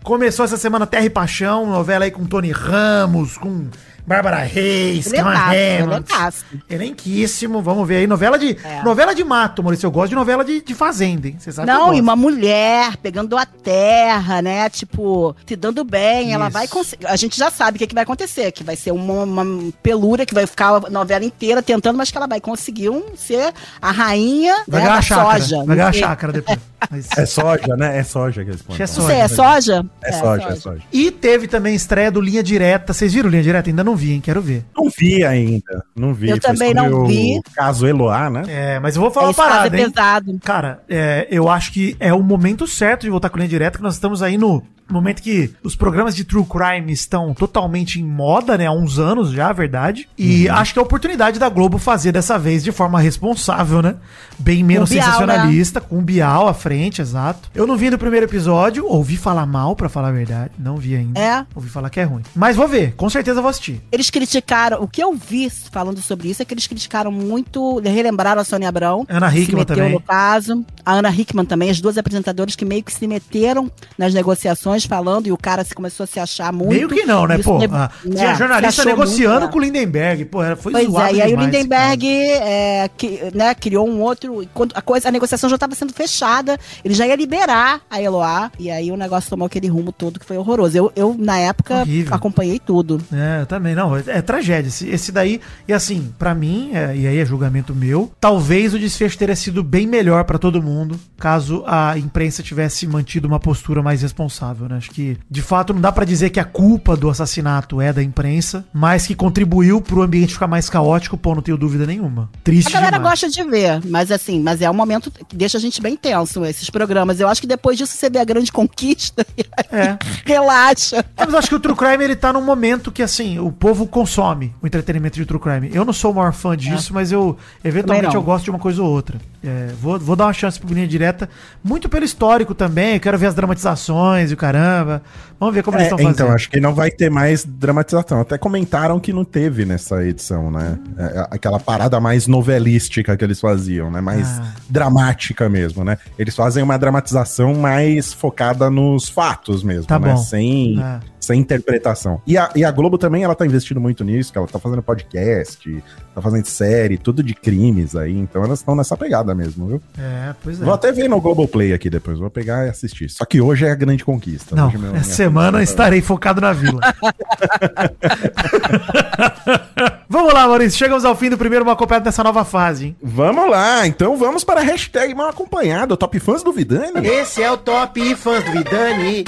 Começou 0.08 0.46
essa 0.46 0.56
semana 0.56 0.88
Terra 0.88 1.04
e 1.04 1.10
Paixão, 1.10 1.66
novela 1.66 2.06
aí 2.06 2.12
com 2.12 2.26
Tony 2.26 2.50
Ramos, 2.50 3.38
com 3.38 3.68
Bárbara 4.06 4.38
Reis, 4.38 5.12
é 5.12 5.18
Cama 5.18 5.54
é 5.54 6.02
casto. 6.08 6.46
Elenquíssimo, 6.70 7.62
vamos 7.62 7.86
ver 7.86 7.98
aí. 7.98 8.08
Novela 8.08 8.40
de, 8.40 8.58
É. 8.64 8.82
novela 8.86 9.14
de 9.14 9.22
mato, 9.22 9.62
Maurício. 9.62 9.86
Eu 9.86 9.92
gosto 9.92 10.08
de 10.12 10.16
novela 10.16 10.46
de, 10.46 10.62
de 10.62 10.74
fazenda, 10.74 11.28
hein? 11.28 11.36
Você 11.38 11.52
sabe 11.52 11.68
Não, 11.68 11.94
e 11.94 12.00
uma 12.00 12.16
mulher 12.16 12.96
pegando 12.96 13.38
a 13.38 13.46
terra, 13.46 14.42
né? 14.42 14.70
Tipo, 14.70 15.36
se 15.46 15.58
dando 15.58 15.84
bem, 15.84 16.32
ela 16.32 16.46
Isso. 16.46 16.54
vai 16.54 16.68
conseguir. 16.70 17.06
A 17.06 17.18
gente 17.18 17.38
já 17.38 17.52
sabe 17.52 17.76
o 17.76 17.80
que, 17.80 17.88
que 17.88 17.94
vai 17.94 18.04
acontecer, 18.04 18.50
que 18.54 18.64
vai 18.64 18.78
ser 18.78 18.92
uma, 18.92 19.26
uma 19.26 19.74
pelura 19.84 20.26
que 20.26 20.34
vai 20.34 20.48
ficar 20.48 20.86
a 20.86 20.90
novela 20.90 21.26
inteira 21.26 21.62
tentando, 21.62 21.98
mas 21.98 22.10
que 22.10 22.16
ela 22.16 22.28
vai 22.28 22.40
conseguir 22.40 22.90
um, 22.90 23.04
ser 23.18 23.54
a 23.82 23.92
rainha 23.92 24.56
Vai 24.70 24.84
né, 24.84 24.88
da 24.88 25.02
chácara. 25.02 25.42
soja. 25.42 25.66
Vai 25.66 25.76
ganhar 25.76 25.90
a 25.90 25.92
chácara 25.92 26.32
depois. 26.32 26.58
Mas- 26.92 27.10
É 27.18 27.26
soja, 27.26 27.76
né? 27.76 27.98
É 27.98 28.04
soja 28.04 28.44
que 28.44 28.52
eles 28.52 28.62
põem. 28.62 28.82
Acho 28.82 28.94
que 28.94 29.00
é 29.00 29.02
Não 29.02 29.10
sei, 29.10 29.20
é 29.20 29.28
soja? 29.28 29.86
É 30.04 30.12
soja, 30.12 30.48
é 30.50 30.56
soja. 30.56 30.82
E 30.94 31.12
teve 31.12 31.48
também 31.48 31.76
estreia 31.76 32.12
do 32.12 32.22
Linha 32.22 32.44
Direta. 32.44 32.94
Vocês 32.94 33.14
viram 33.14 33.30
Linha 33.30 33.44
Direta? 33.44 33.70
Ainda 33.70 33.84
não 33.84 33.96
vi, 33.96 34.14
hein? 34.14 34.22
Quero 34.22 34.42
ver. 34.42 34.64
Não 34.76 34.90
vi 34.90 35.24
ainda. 35.26 35.84
Não 35.96 36.14
vi. 36.14 36.28
Eu 36.30 36.38
Foi 36.40 36.40
também 36.40 36.74
não 36.74 36.92
o 37.04 37.08
vi. 37.08 37.42
Caso 37.56 37.88
Eloá, 37.88 38.30
né? 38.30 38.44
É, 38.48 38.80
mas 38.80 38.96
eu 38.96 39.02
vou 39.02 39.12
falar 39.12 39.28
uma 39.28 39.32
Esse 39.32 39.42
parada, 39.42 39.76
é 39.76 39.80
hein? 39.80 39.90
pesado. 39.92 40.40
Cara, 40.44 40.80
é, 40.88 41.28
eu 41.32 41.50
acho 41.50 41.72
que 41.72 41.96
é 42.00 42.14
o 42.14 42.22
momento 42.22 42.68
certo 42.68 43.02
de 43.02 43.10
voltar 43.10 43.30
com 43.30 43.38
linha 43.38 43.50
direta, 43.50 43.78
que 43.78 43.84
nós 43.84 43.96
estamos 43.96 44.22
aí 44.22 44.38
no 44.38 44.64
momento 44.94 45.22
que 45.22 45.54
os 45.64 45.76
programas 45.76 46.16
de 46.16 46.24
True 46.24 46.46
Crime 46.46 46.92
estão 46.92 47.34
totalmente 47.34 48.00
em 48.00 48.04
moda, 48.04 48.58
né? 48.58 48.66
Há 48.66 48.72
uns 48.72 49.00
anos 49.00 49.32
já, 49.32 49.50
a 49.50 49.54
verdade. 49.54 50.08
E 50.18 50.48
acho 50.50 50.74
que 50.74 50.80
é 50.80 50.82
a 50.82 50.86
oportunidade 50.86 51.40
da 51.40 51.50
Globo 51.50 51.78
fazer 51.78 52.12
dessa 52.12 52.38
vez 52.38 52.64
de 52.64 52.72
forma 52.72 53.00
responsável, 53.00 53.82
né? 53.82 53.96
Bem 54.40 54.64
menos 54.64 54.90
Bial, 54.90 55.04
sensacionalista, 55.04 55.82
com 55.82 55.98
o 55.98 56.02
Bial 56.02 56.48
à 56.48 56.54
frente, 56.54 57.02
exato. 57.02 57.50
Eu 57.54 57.66
não 57.66 57.76
vi 57.76 57.90
no 57.90 57.98
primeiro 57.98 58.26
episódio, 58.26 58.86
ouvi 58.86 59.18
falar 59.18 59.46
mal, 59.46 59.76
pra 59.76 59.90
falar 59.90 60.10
a 60.10 60.12
verdade. 60.12 60.52
Não 60.60 60.78
vi 60.78 60.96
ainda. 60.96 61.20
É? 61.20 61.46
Ouvi 61.56 61.70
falar 61.70 61.90
que 61.90 62.00
é 62.00 62.04
ruim. 62.04 62.24
Mas 62.36 62.56
vou 62.56 62.68
ver, 62.68 62.94
com 62.96 63.10
certeza 63.10 63.42
vou 63.42 63.50
assistir. 63.50 63.82
Eles 63.92 64.10
criticaram, 64.10 64.82
o 64.82 64.88
que 64.88 65.02
eu 65.02 65.14
vi 65.14 65.50
falando 65.50 66.02
sobre 66.02 66.30
isso 66.30 66.42
é 66.42 66.46
que 66.46 66.54
eles 66.54 66.68
criticaram 66.68 67.12
muito, 67.12 67.80
relembraram 67.80 68.42
a 68.42 68.44
Sônia 68.44 68.70
Abrão. 68.70 69.06
Ana 69.10 69.36
Hickman 69.36 69.60
meteu 69.60 69.76
também. 69.76 69.94
no 69.94 70.00
caso. 70.00 70.66
a 70.86 70.94
Ana 70.94 71.10
Hickman 71.10 71.46
também, 71.46 71.70
as 71.70 71.82
duas 71.82 71.98
apresentadoras 71.98 72.56
que 72.56 72.66
meio 72.66 72.84
que 72.84 72.94
se 72.94 73.08
meteram 73.08 73.72
nas 73.98 74.14
negociações 74.14 74.77
falando 74.86 75.28
e 75.28 75.32
o 75.32 75.38
cara 75.38 75.64
se 75.64 75.74
começou 75.74 76.04
a 76.04 76.08
se 76.08 76.20
achar 76.20 76.52
muito. 76.54 76.70
Meio 76.70 76.88
que 76.90 77.06
não, 77.06 77.26
né, 77.28 77.38
pô? 77.38 77.58
ne- 77.58 77.68
Ah, 77.72 77.90
né, 78.04 78.16
tinha 78.16 78.36
jornalista 78.36 78.86
negociando 78.86 79.40
muito, 79.42 79.52
com 79.52 79.58
o 79.60 79.62
Lindenberg. 79.62 80.26
Pô, 80.26 80.44
era- 80.44 80.56
foi 80.56 80.72
Pois 80.72 80.88
zoado 80.90 81.08
é, 81.10 81.14
e 81.14 81.22
aí 81.22 81.28
o 81.28 81.38
demais, 81.38 81.46
Lindenberg 81.54 82.08
é, 82.08 82.90
que, 82.98 83.20
né, 83.34 83.54
criou 83.56 83.88
um 83.88 84.02
outro. 84.02 84.46
Quando 84.54 84.74
a, 84.76 84.82
coisa, 84.82 85.08
a 85.10 85.12
negociação 85.12 85.50
já 85.50 85.56
estava 85.56 85.76
sendo 85.76 85.94
fechada, 85.94 86.58
ele 86.84 86.94
já 86.94 87.06
ia 87.08 87.16
liberar 87.16 87.82
a 87.90 88.02
Eloá, 88.02 88.52
e 88.60 88.70
aí 88.70 88.92
o 88.92 88.98
negócio 88.98 89.30
tomou 89.30 89.46
aquele 89.46 89.68
rumo 89.68 89.92
todo 89.92 90.20
que 90.20 90.26
foi 90.26 90.38
horroroso. 90.38 90.78
Eu, 90.78 90.92
eu 90.96 91.16
na 91.18 91.38
época, 91.38 91.82
Horrível. 91.82 92.14
acompanhei 92.14 92.60
tudo. 92.60 93.02
É, 93.14 93.42
eu 93.42 93.46
também, 93.46 93.76
não, 93.76 93.96
é, 93.96 94.04
é 94.08 94.22
tragédia. 94.22 94.68
Esse, 94.70 94.90
esse 94.90 95.12
daí, 95.12 95.40
e 95.68 95.74
assim, 95.74 96.14
pra 96.18 96.34
mim, 96.36 96.72
é, 96.74 96.96
e 96.96 97.08
aí 97.08 97.18
é 97.20 97.26
julgamento 97.26 97.74
meu, 97.76 98.12
talvez 98.20 98.74
o 98.74 98.80
desfecho 98.80 99.18
teria 99.18 99.36
sido 99.36 99.64
bem 99.64 99.86
melhor 99.88 100.24
pra 100.24 100.38
todo 100.38 100.62
mundo, 100.62 101.00
caso 101.18 101.64
a 101.66 101.98
imprensa 101.98 102.44
tivesse 102.44 102.86
mantido 102.88 103.28
uma 103.28 103.40
postura 103.40 103.82
mais 103.82 104.02
responsável, 104.02 104.67
né? 104.68 104.78
Acho 104.78 104.90
que, 104.92 105.18
de 105.30 105.42
fato, 105.42 105.74
não 105.74 105.82
dá 105.82 105.92
pra 105.92 106.06
dizer 106.06 106.30
que 106.30 106.40
a 106.40 106.44
culpa 106.46 106.96
do 106.96 107.10
assassinato 107.10 107.80
é 107.82 107.92
da 107.94 108.02
imprensa, 108.04 108.66
mas 108.74 109.06
que 109.08 109.16
contribuiu 109.16 109.82
pro 109.82 110.02
ambiente 110.02 110.34
ficar 110.34 110.48
mais 110.48 110.70
caótico, 110.70 111.18
pô, 111.18 111.36
não 111.36 111.42
tenho 111.42 111.58
dúvida 111.58 111.86
nenhuma. 111.86 112.30
Triste 112.44 112.70
A 112.70 112.72
galera 112.74 112.98
demais. 112.98 113.12
gosta 113.22 113.30
de 113.30 113.44
ver, 113.50 113.82
mas 113.86 114.12
assim, 114.12 114.42
mas 114.42 114.62
é 114.62 114.70
um 114.70 114.74
momento 114.74 115.12
que 115.12 115.36
deixa 115.36 115.58
a 115.58 115.62
gente 115.62 115.82
bem 115.82 115.96
tenso, 115.96 116.44
esses 116.46 116.70
programas. 116.70 117.20
Eu 117.20 117.28
acho 117.28 117.42
que 117.42 117.48
depois 117.48 117.78
disso 117.78 117.94
você 117.94 118.10
vê 118.10 118.20
a 118.20 118.24
grande 118.26 118.52
conquista 118.52 119.26
e 119.38 119.46
É. 119.72 119.98
relaxa. 120.26 120.98
É, 120.98 121.26
mas 121.26 121.34
eu 121.34 121.40
acho 121.40 121.50
que 121.50 121.56
o 121.56 121.60
True 121.60 121.76
Crime 121.76 122.04
ele 122.04 122.16
tá 122.16 122.32
num 122.34 122.44
momento 122.44 122.92
que, 122.92 123.02
assim, 123.04 123.40
o 123.40 123.52
povo 123.52 123.88
consome 123.88 124.54
o 124.62 124.68
entretenimento 124.68 125.16
de 125.18 125.26
True 125.26 125.40
Crime. 125.40 125.70
Eu 125.74 125.86
não 125.86 125.94
sou 125.94 126.12
o 126.12 126.16
maior 126.16 126.34
fã 126.34 126.56
disso, 126.56 126.94
mas 126.94 127.12
eu, 127.12 127.38
eventualmente, 127.64 128.16
eu 128.16 128.22
gosto 128.22 128.46
de 128.46 128.50
uma 128.50 128.60
coisa 128.60 128.82
ou 128.82 128.90
outra. 128.90 129.18
É, 129.44 129.68
vou, 129.82 129.98
vou 130.00 130.16
dar 130.16 130.26
uma 130.26 130.34
chance 130.34 130.60
pro 130.60 130.74
Linha 130.74 130.88
Direta, 130.88 131.30
muito 131.64 131.88
pelo 131.88 132.04
histórico 132.04 132.54
também. 132.54 132.96
Eu 132.96 133.00
quero 133.00 133.18
ver 133.18 133.28
as 133.28 133.36
dramatizações 133.36 134.32
e 134.32 134.34
o 134.34 134.38
caramba. 134.58 135.02
Vamos 135.40 135.54
ver 135.56 135.62
como 135.64 135.78
É, 135.78 135.82
eles 135.82 135.86
estão 135.88 135.98
fazendo. 136.00 136.14
então, 136.14 136.32
acho 136.36 136.50
que 136.50 136.60
não 136.60 136.74
vai 136.74 136.90
ter 136.90 137.12
mais 137.12 137.46
dramatização. 137.46 138.22
Até 138.22 138.38
comentaram 138.38 139.00
que 139.00 139.14
não 139.14 139.24
teve 139.24 139.66
nessa 139.66 140.04
edição, 140.04 140.50
né? 140.50 140.78
É, 140.98 141.28
aquela 141.30 141.60
parada 141.60 142.00
mais 142.00 142.26
novelística 142.28 143.16
que 143.16 143.24
eles 143.24 143.40
faziam, 143.40 143.92
né? 143.92 144.02
Mais 144.02 144.28
Ah. 144.40 144.54
dramática 144.70 145.48
mesmo, 145.48 145.84
né? 145.84 145.98
Eles 146.18 146.36
fazem 146.36 146.64
uma 146.64 146.78
dramatização 146.78 147.54
mais 147.54 148.14
focada 148.14 148.70
nos 148.70 149.08
fatos 149.08 149.64
mesmo, 149.64 149.86
Tá 149.86 150.00
né? 150.00 150.10
bom. 150.12 150.18
Sem, 150.18 150.80
É. 150.82 151.00
sem 151.28 151.40
interpretação. 151.42 152.22
E 152.26 152.38
a, 152.38 152.50
e 152.56 152.64
a 152.64 152.72
Globo 152.72 152.98
também, 152.98 153.24
ela 153.24 153.36
tá 153.36 153.46
investindo 153.46 153.82
muito 153.82 154.02
nisso, 154.04 154.32
que 154.32 154.38
ela 154.38 154.48
tá 154.48 154.58
fazendo 154.58 154.82
podcast, 154.82 155.84
tá 156.16 156.22
fazendo 156.22 156.46
série, 156.46 156.98
tudo 156.98 157.22
de 157.22 157.34
crimes 157.34 157.96
aí. 157.98 158.18
Então 158.18 158.44
elas 158.44 158.60
estão 158.60 158.76
nessa 158.76 158.96
pegada 158.96 159.36
mesmo, 159.36 159.68
viu? 159.68 159.82
É, 160.00 160.34
pois 160.42 160.62
é. 160.62 160.64
Vou 160.64 160.74
até 160.74 160.90
ver 160.92 161.10
no 161.10 161.20
Globoplay 161.20 161.74
aqui 161.74 161.90
depois, 161.90 162.18
vou 162.18 162.30
pegar 162.30 162.66
e 162.66 162.70
assistir. 162.70 163.10
Só 163.10 163.26
que 163.26 163.42
hoje 163.42 163.66
é 163.66 163.72
a 163.72 163.76
grande 163.76 164.06
conquista. 164.06 164.56
Não, 164.56 164.68
Hoje 164.70 164.78
meu- 164.78 164.96
essa 164.96 165.04
minha 165.04 165.16
semana 165.16 165.52
conquista- 165.58 165.74
estarei 165.74 166.02
focado 166.02 166.40
na 166.40 166.54
vila. 166.54 166.80
Vamos 170.10 170.34
lá, 170.34 170.48
Maurício. 170.48 170.80
Chegamos 170.80 171.04
ao 171.04 171.16
fim 171.16 171.30
do 171.30 171.38
primeiro 171.38 171.66
Uma 171.66 171.74
Acompanhada 171.74 172.06
dessa 172.06 172.24
nova 172.24 172.46
fase, 172.46 172.86
hein? 172.88 172.96
Vamos 173.04 173.50
lá, 173.50 173.86
então 173.86 174.16
vamos 174.18 174.44
para 174.46 174.62
a 174.62 174.64
hashtag 174.64 175.14
mal 175.14 175.28
acompanhado, 175.30 175.98
Top 175.98 176.18
Fãs 176.20 176.42
do 176.42 176.54
Vidani. 176.54 177.06
Esse 177.06 177.44
é 177.44 177.52
o 177.52 177.58
Top 177.58 178.16
Fãs 178.16 178.44
do 178.46 178.52
Vidani. 178.52 179.26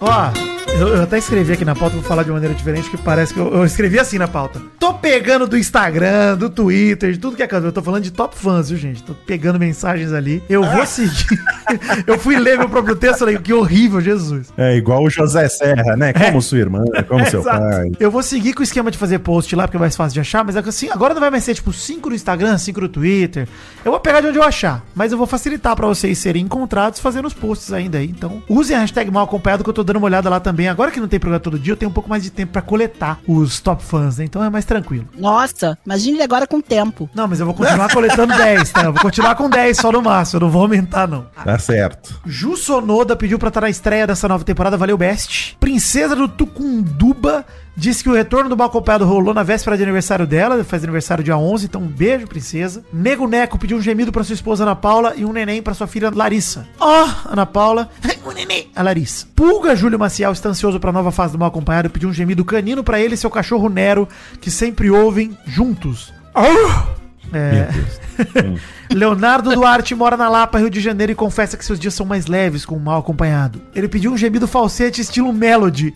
Ó, 0.00 0.57
eu, 0.74 0.88
eu 0.88 1.02
até 1.02 1.18
escrevi 1.18 1.52
aqui 1.52 1.64
na 1.64 1.74
pauta, 1.74 1.96
vou 1.96 2.04
falar 2.04 2.22
de 2.22 2.30
maneira 2.30 2.54
diferente, 2.54 2.90
que 2.90 2.96
parece 2.96 3.32
que 3.32 3.40
eu, 3.40 3.52
eu 3.52 3.64
escrevi 3.64 3.98
assim 3.98 4.18
na 4.18 4.28
pauta. 4.28 4.60
Tô 4.78 4.94
pegando 4.94 5.46
do 5.46 5.56
Instagram, 5.56 6.36
do 6.36 6.50
Twitter, 6.50 7.12
de 7.12 7.18
tudo 7.18 7.36
que 7.36 7.42
é 7.42 7.46
canto. 7.46 7.66
Eu 7.66 7.72
tô 7.72 7.82
falando 7.82 8.02
de 8.02 8.10
top 8.10 8.36
fãs, 8.36 8.68
viu, 8.68 8.78
gente? 8.78 9.02
Tô 9.02 9.14
pegando 9.14 9.58
mensagens 9.58 10.12
ali. 10.12 10.42
Eu 10.48 10.62
vou 10.62 10.86
seguir. 10.86 11.40
eu 12.06 12.18
fui 12.18 12.38
ler 12.38 12.58
meu 12.58 12.68
próprio 12.68 12.96
texto 12.96 13.20
falei, 13.20 13.38
que 13.38 13.52
horrível, 13.52 14.00
Jesus. 14.00 14.52
É 14.56 14.76
igual 14.76 15.02
o 15.02 15.10
José 15.10 15.48
Serra, 15.48 15.96
né? 15.96 16.12
Como 16.12 16.42
sua 16.42 16.58
irmã, 16.58 16.84
como 17.08 17.24
seu 17.26 17.40
Exato. 17.40 17.58
pai. 17.58 17.92
Eu 17.98 18.10
vou 18.10 18.22
seguir 18.22 18.52
com 18.52 18.60
o 18.60 18.64
esquema 18.64 18.90
de 18.90 18.98
fazer 18.98 19.18
post 19.20 19.54
lá, 19.56 19.66
porque 19.66 19.76
é 19.76 19.80
mais 19.80 19.96
fácil 19.96 20.14
de 20.14 20.20
achar, 20.20 20.44
mas 20.44 20.56
é 20.56 20.62
que 20.62 20.68
assim, 20.68 20.88
agora 20.90 21.14
não 21.14 21.20
vai 21.20 21.30
mais 21.30 21.44
ser 21.44 21.54
tipo 21.54 21.72
5 21.72 22.08
no 22.08 22.14
Instagram, 22.14 22.58
5 22.58 22.80
no 22.80 22.88
Twitter. 22.88 23.48
Eu 23.84 23.90
vou 23.90 24.00
pegar 24.00 24.20
de 24.20 24.28
onde 24.28 24.38
eu 24.38 24.42
achar, 24.42 24.84
mas 24.94 25.12
eu 25.12 25.18
vou 25.18 25.26
facilitar 25.26 25.74
pra 25.74 25.86
vocês 25.86 26.18
serem 26.18 26.44
encontrados 26.44 27.00
fazendo 27.00 27.26
os 27.26 27.34
posts 27.34 27.72
ainda 27.72 27.98
aí. 27.98 28.08
Então, 28.08 28.42
usem 28.48 28.76
a 28.76 28.80
hashtag 28.80 29.10
mal 29.10 29.24
acompanhado 29.24 29.64
que 29.64 29.70
eu 29.70 29.74
tô 29.74 29.82
dando 29.82 29.96
uma 29.96 30.06
olhada 30.06 30.28
lá 30.28 30.40
também. 30.40 30.57
Agora 30.66 30.90
que 30.90 30.98
não 30.98 31.06
tem 31.06 31.20
programa 31.20 31.38
todo 31.40 31.58
dia, 31.58 31.72
eu 31.72 31.76
tenho 31.76 31.90
um 31.90 31.94
pouco 31.94 32.08
mais 32.08 32.22
de 32.22 32.30
tempo 32.30 32.52
pra 32.52 32.62
coletar 32.62 33.20
os 33.28 33.60
top 33.60 33.84
fãs, 33.84 34.18
né? 34.18 34.24
Então 34.24 34.42
é 34.42 34.50
mais 34.50 34.64
tranquilo. 34.64 35.06
Nossa, 35.16 35.78
imagine 35.84 36.16
ele 36.16 36.22
agora 36.24 36.46
com 36.46 36.60
tempo. 36.60 37.08
Não, 37.14 37.28
mas 37.28 37.38
eu 37.38 37.46
vou 37.46 37.54
continuar 37.54 37.92
coletando 37.92 38.34
10, 38.36 38.70
tá? 38.70 38.84
Eu 38.84 38.92
vou 38.92 39.02
continuar 39.02 39.34
com 39.34 39.48
10 39.48 39.76
só 39.76 39.92
no 39.92 40.02
máximo, 40.02 40.38
eu 40.38 40.40
não 40.46 40.50
vou 40.50 40.62
aumentar 40.62 41.06
não. 41.06 41.26
Tá 41.44 41.58
certo. 41.58 42.20
Ju 42.26 42.56
Sonoda 42.56 43.14
pediu 43.14 43.38
pra 43.38 43.48
estar 43.48 43.60
na 43.60 43.70
estreia 43.70 44.06
dessa 44.06 44.26
nova 44.26 44.42
temporada, 44.44 44.76
valeu 44.76 44.96
best. 44.98 45.56
Princesa 45.60 46.16
do 46.16 46.26
Tucunduba 46.28 47.44
disse 47.78 48.02
que 48.02 48.10
o 48.10 48.14
retorno 48.14 48.50
do 48.50 48.56
mal 48.56 48.66
acompanhado 48.66 49.04
rolou 49.04 49.32
na 49.32 49.44
véspera 49.44 49.76
de 49.76 49.84
aniversário 49.84 50.26
dela, 50.26 50.62
faz 50.64 50.82
aniversário 50.82 51.22
dia 51.22 51.38
11, 51.38 51.66
então 51.66 51.80
um 51.80 51.86
beijo, 51.86 52.26
princesa. 52.26 52.84
Nego 52.92 53.28
Neco 53.28 53.56
pediu 53.56 53.78
um 53.78 53.80
gemido 53.80 54.10
pra 54.10 54.24
sua 54.24 54.34
esposa 54.34 54.64
Ana 54.64 54.74
Paula 54.74 55.14
e 55.16 55.24
um 55.24 55.32
neném 55.32 55.62
pra 55.62 55.74
sua 55.74 55.86
filha 55.86 56.10
Larissa. 56.12 56.66
Ó, 56.80 57.08
Ana 57.26 57.46
Paula, 57.46 57.88
o 58.24 58.32
neném, 58.34 58.68
a 58.74 58.82
Larissa. 58.82 59.26
Pulga 59.34 59.76
Júlio 59.76 59.98
Maciel 59.98 60.32
está 60.32 60.48
ansioso 60.48 60.80
pra 60.80 60.90
nova 60.90 61.12
fase 61.12 61.32
do 61.32 61.38
mal 61.38 61.48
acompanhado 61.48 61.86
e 61.86 61.90
pediu 61.90 62.08
um 62.08 62.12
gemido 62.12 62.44
canino 62.44 62.82
pra 62.82 63.00
ele 63.00 63.14
e 63.14 63.16
seu 63.16 63.30
cachorro 63.30 63.68
Nero, 63.68 64.08
que 64.40 64.50
sempre 64.50 64.90
ouvem 64.90 65.38
juntos. 65.46 66.12
É. 67.32 67.68
Leonardo 68.92 69.52
Duarte 69.54 69.94
mora 69.94 70.16
na 70.16 70.28
Lapa, 70.28 70.58
Rio 70.58 70.70
de 70.70 70.80
Janeiro 70.80 71.12
e 71.12 71.14
confessa 71.14 71.56
que 71.56 71.64
seus 71.64 71.78
dias 71.78 71.94
são 71.94 72.06
mais 72.06 72.26
leves 72.26 72.64
com 72.64 72.74
o 72.74 72.80
mal 72.80 72.98
acompanhado. 72.98 73.60
Ele 73.74 73.86
pediu 73.86 74.10
um 74.10 74.16
gemido 74.16 74.48
falsete 74.48 75.00
estilo 75.00 75.32
Melody. 75.32 75.94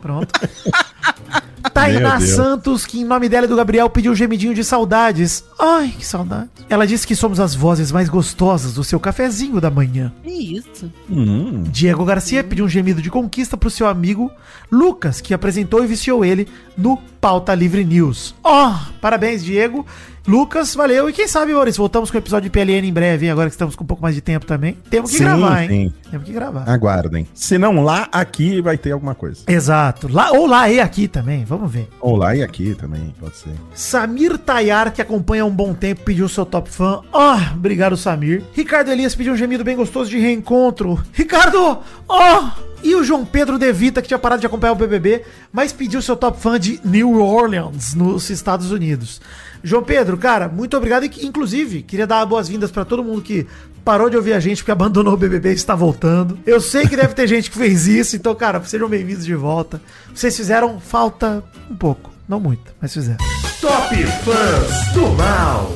Pronto. 0.00 0.32
Tainá. 1.72 2.20
Santos, 2.20 2.84
que 2.86 3.00
em 3.00 3.04
nome 3.04 3.28
dela 3.28 3.46
e 3.46 3.48
do 3.48 3.56
Gabriel 3.56 3.88
pediu 3.90 4.12
um 4.12 4.14
gemidinho 4.14 4.54
de 4.54 4.62
saudades. 4.64 5.44
Ai, 5.58 5.92
que 5.96 6.04
saudade. 6.04 6.48
Ela 6.68 6.86
disse 6.86 7.06
que 7.06 7.16
somos 7.16 7.40
as 7.40 7.54
vozes 7.54 7.90
mais 7.92 8.08
gostosas 8.08 8.74
do 8.74 8.84
seu 8.84 9.00
cafezinho 9.00 9.60
da 9.60 9.70
manhã. 9.70 10.12
Que 10.22 10.56
isso? 10.58 10.90
Hum, 11.10 11.64
Diego 11.68 12.04
Garcia 12.04 12.44
pediu 12.44 12.64
um 12.64 12.68
gemido 12.68 13.00
de 13.00 13.10
conquista 13.10 13.56
pro 13.56 13.70
seu 13.70 13.86
amigo 13.86 14.30
Lucas, 14.70 15.20
que 15.20 15.32
apresentou 15.32 15.82
e 15.82 15.86
viciou 15.86 16.24
ele 16.24 16.46
no 16.76 16.98
Pauta 17.20 17.54
Livre 17.54 17.84
News. 17.84 18.34
Ó, 18.44 18.74
parabéns, 19.00 19.42
Diego. 19.44 19.84
Lucas, 20.26 20.74
valeu. 20.74 21.08
E 21.08 21.12
quem 21.14 21.26
sabe, 21.26 21.54
Maurício, 21.54 21.78
voltamos 21.80 22.10
com 22.10 22.18
o 22.18 22.20
episódio 22.20 22.50
de 22.50 22.50
PLN 22.50 22.86
em 22.86 22.92
breve, 22.92 23.24
hein? 23.24 23.32
agora 23.32 23.48
que 23.48 23.54
estamos 23.54 23.74
com 23.74 23.82
um 23.82 23.86
pouco 23.86 24.02
mais 24.02 24.14
de 24.14 24.20
tempo 24.20 24.44
também. 24.44 24.76
Temos 24.90 25.10
que 25.10 25.16
Sim, 25.16 25.24
gravar, 25.24 25.62
hein? 25.62 25.68
sim. 25.68 26.10
Temos 26.10 26.26
que 26.26 26.32
gravar. 26.34 26.68
aguardem. 26.68 27.26
Se 27.32 27.56
não 27.56 27.82
lá, 27.82 28.06
aqui 28.12 28.60
vai 28.60 28.76
ter 28.76 28.92
alguma 28.92 29.14
coisa. 29.14 29.40
Exato. 29.46 30.06
Lá, 30.06 30.30
ou 30.32 30.46
lá 30.46 30.70
e 30.70 30.80
aqui 30.80 31.08
também, 31.08 31.46
vamos 31.48 31.72
ver. 31.72 31.88
Ou 32.00 32.14
lá 32.14 32.36
e 32.36 32.42
aqui 32.42 32.74
também, 32.74 33.14
pode 33.18 33.36
ser. 33.36 33.54
Samir 33.74 34.36
Tayar, 34.38 34.92
que 34.92 35.00
acompanha 35.00 35.42
há 35.42 35.46
um 35.46 35.50
bom 35.50 35.72
tempo, 35.72 36.02
pediu 36.04 36.28
seu 36.28 36.44
top 36.44 36.70
fã. 36.70 37.00
Ó, 37.12 37.36
obrigado, 37.54 37.96
Samir. 37.96 38.44
Ricardo 38.52 38.90
Elias 38.90 39.14
pediu 39.14 39.32
um 39.32 39.36
gemido 39.36 39.64
bem 39.64 39.76
gostoso 39.76 40.10
de 40.10 40.18
reencontro. 40.18 41.02
Ricardo, 41.12 41.78
ó! 42.06 42.50
E 42.82 42.94
o 42.94 43.02
João 43.02 43.24
Pedro 43.24 43.58
De 43.58 43.72
Vita, 43.72 44.00
que 44.00 44.06
tinha 44.06 44.18
parado 44.18 44.40
de 44.40 44.46
acompanhar 44.46 44.72
o 44.72 44.76
BBB, 44.76 45.24
mas 45.52 45.72
pediu 45.72 46.00
seu 46.00 46.14
top 46.14 46.40
fã 46.40 46.60
de 46.60 46.80
New 46.84 47.20
Orleans, 47.20 47.94
nos 47.94 48.30
Estados 48.30 48.70
Unidos. 48.70 49.20
João 49.64 49.82
Pedro, 49.82 50.16
cara, 50.16 50.48
muito 50.48 50.76
obrigado. 50.76 51.04
E, 51.04 51.26
inclusive, 51.26 51.82
queria 51.82 52.06
dar 52.06 52.24
boas-vindas 52.24 52.70
pra 52.70 52.84
todo 52.84 53.02
mundo 53.02 53.20
que 53.20 53.46
parou 53.88 54.10
de 54.10 54.18
ouvir 54.18 54.34
a 54.34 54.40
gente 54.40 54.58
porque 54.58 54.70
abandonou 54.70 55.14
o 55.14 55.16
BBB 55.16 55.48
e 55.48 55.54
está 55.54 55.74
voltando. 55.74 56.38
Eu 56.44 56.60
sei 56.60 56.86
que 56.86 56.94
deve 56.94 57.14
ter 57.14 57.24
gente 57.26 57.50
que 57.50 57.56
fez 57.56 57.86
isso, 57.86 58.16
então, 58.16 58.34
cara, 58.34 58.62
sejam 58.62 58.86
bem-vindos 58.86 59.24
de 59.24 59.34
volta. 59.34 59.80
Vocês 60.14 60.36
fizeram 60.36 60.78
falta 60.78 61.42
um 61.70 61.74
pouco, 61.74 62.10
não 62.28 62.38
muito, 62.38 62.70
mas 62.82 62.92
fizeram. 62.92 63.16
Top 63.62 63.96
Fãs 63.96 64.92
do 64.92 65.08
Mal. 65.16 65.72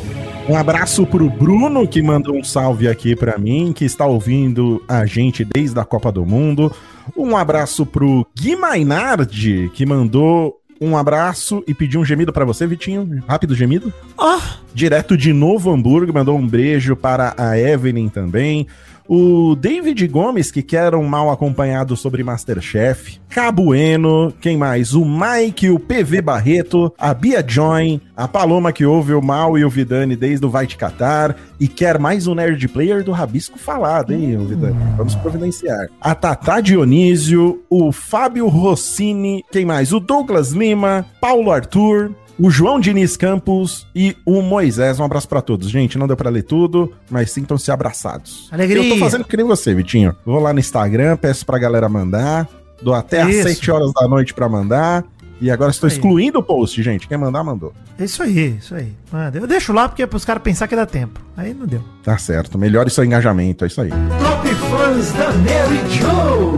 Um 0.47 0.55
abraço 0.55 1.07
pro 1.07 1.31
Bruno, 1.31 1.89
que 1.89 2.03
mandou 2.03 2.37
um 2.37 2.45
salve 2.45 2.87
aqui 2.87 3.17
pra 3.17 3.39
mim, 3.39 3.73
que 3.73 3.87
está 3.87 4.05
ouvindo 4.05 4.85
a 4.87 5.07
gente 5.07 5.43
desde 5.43 5.81
a 5.81 5.85
Copa 5.87 6.13
do 6.13 6.27
Mundo. 6.27 6.71
Um 7.17 7.35
abraço 7.35 7.87
pro 7.87 8.27
Gui 8.39 8.57
Mainardi, 8.57 9.71
que 9.73 9.87
mandou 9.87 10.61
um 10.79 10.99
abraço 10.99 11.65
e 11.67 11.73
pediu 11.73 12.03
um 12.03 12.05
gemido 12.05 12.31
pra 12.31 12.45
você, 12.45 12.67
Vitinho. 12.67 13.23
Rápido 13.27 13.55
gemido. 13.55 13.91
Ah, 14.19 14.59
Direto 14.75 15.17
de 15.17 15.33
Novo 15.33 15.71
Hamburgo, 15.71 16.13
mandou 16.13 16.37
um 16.37 16.47
beijo 16.47 16.97
para 16.97 17.35
a 17.37 17.59
Evelyn 17.59 18.09
também. 18.09 18.67
O 19.09 19.57
David 19.57 20.07
Gomes, 20.07 20.51
que 20.51 20.63
quer 20.63 20.95
um 20.95 21.05
mal 21.05 21.31
acompanhado 21.31 21.97
sobre 21.97 22.23
Masterchef. 22.23 23.21
Cabueno, 23.29 24.33
quem 24.41 24.57
mais? 24.57 24.95
O 24.95 25.05
Mike, 25.05 25.69
o 25.71 25.79
PV 25.79 26.23
Barreto, 26.23 26.93
a 26.97 27.13
Bia 27.13 27.45
Join, 27.47 28.01
a 28.17 28.29
Paloma 28.29 28.73
que 28.73 28.87
ouve 28.87 29.13
o 29.13 29.21
Mal 29.21 29.59
e 29.59 29.65
o 29.65 29.71
Vidani 29.71 30.15
desde 30.15 30.47
o 30.47 30.51
Vai 30.51 30.67
Te 30.67 30.77
Catar. 30.77 31.37
E 31.59 31.67
quer 31.67 31.99
mais 31.99 32.27
um 32.27 32.35
Nerd 32.35 32.67
Player 32.69 33.03
do 33.03 33.13
Rabisco 33.13 33.59
Falado, 33.59 34.13
hein, 34.13 34.47
Vidani? 34.47 34.77
Vamos 34.97 35.15
providenciar. 35.17 35.89
A 36.01 36.15
Tatá 36.15 36.61
Dionísio, 36.61 37.63
o 37.69 37.91
Fábio 37.91 38.47
Rossini, 38.49 39.45
quem 39.51 39.65
mais? 39.65 39.93
O 39.93 40.01
Douglas 40.01 40.53
Lima, 40.53 41.05
Paulo 41.21 41.51
Arthur, 41.51 42.13
o 42.43 42.51
João 42.51 42.81
Diniz 42.81 43.17
Campos 43.17 43.87
e 43.95 44.17
o 44.27 44.43
Moisés. 44.43 44.99
Um 44.99 45.05
abraço 45.05 45.29
pra 45.29 45.41
todos. 45.41 45.71
Gente, 45.71 45.97
não 45.97 46.09
deu 46.09 46.17
pra 46.17 46.29
ler 46.29 46.43
tudo, 46.43 46.93
mas 47.09 47.31
sintam-se 47.31 47.71
abraçados. 47.71 48.49
Alegria. 48.51 48.83
Eu 48.83 48.89
tô 48.91 48.97
fazendo 48.97 49.25
que 49.25 49.37
nem 49.37 49.47
você, 49.47 49.73
Vitinho. 49.73 50.17
Vou 50.27 50.41
lá 50.41 50.53
no 50.53 50.59
Instagram, 50.59 51.17
peço 51.17 51.47
pra 51.47 51.57
galera 51.57 51.89
mandar. 51.89 52.49
Dou 52.83 52.95
até 52.95 53.25
Isso. 53.31 53.47
às 53.47 53.55
7 53.55 53.71
horas 53.71 53.93
da 53.93 54.09
noite 54.09 54.35
pra 54.35 54.49
mandar. 54.49 55.05
E 55.41 55.51
agora 55.53 55.71
estou 55.71 55.89
excluindo 55.89 56.41
o 56.41 56.43
post, 56.43 56.83
gente. 56.83 57.07
Quem 57.07 57.17
mandar, 57.17 57.45
mandou. 57.45 57.73
É 57.99 58.05
Isso 58.05 58.23
aí, 58.23 58.57
isso 58.59 58.75
aí. 58.75 58.93
Manda. 59.13 59.39
Eu 59.39 59.47
deixo 59.47 59.73
lá 59.73 59.89
porque 59.89 60.03
é 60.03 60.07
pros 60.07 60.25
caras 60.25 60.43
pensar 60.43 60.67
que 60.67 60.75
dá 60.75 60.87
tempo. 60.87 61.21
Aí 61.37 61.55
não 61.55 61.67
deu. 61.67 61.83
Tá 62.03 62.19
certo. 62.19 62.59
Melhore 62.59 62.91
seu 62.91 63.05
engajamento, 63.05 63.65
é 63.65 63.69
isso 63.69 63.81
aí. 63.81 63.91
Top 63.91 64.49
Fãs 64.55 65.13
da 65.13 65.33
Mary 65.33 65.79
Jo. 65.91 66.52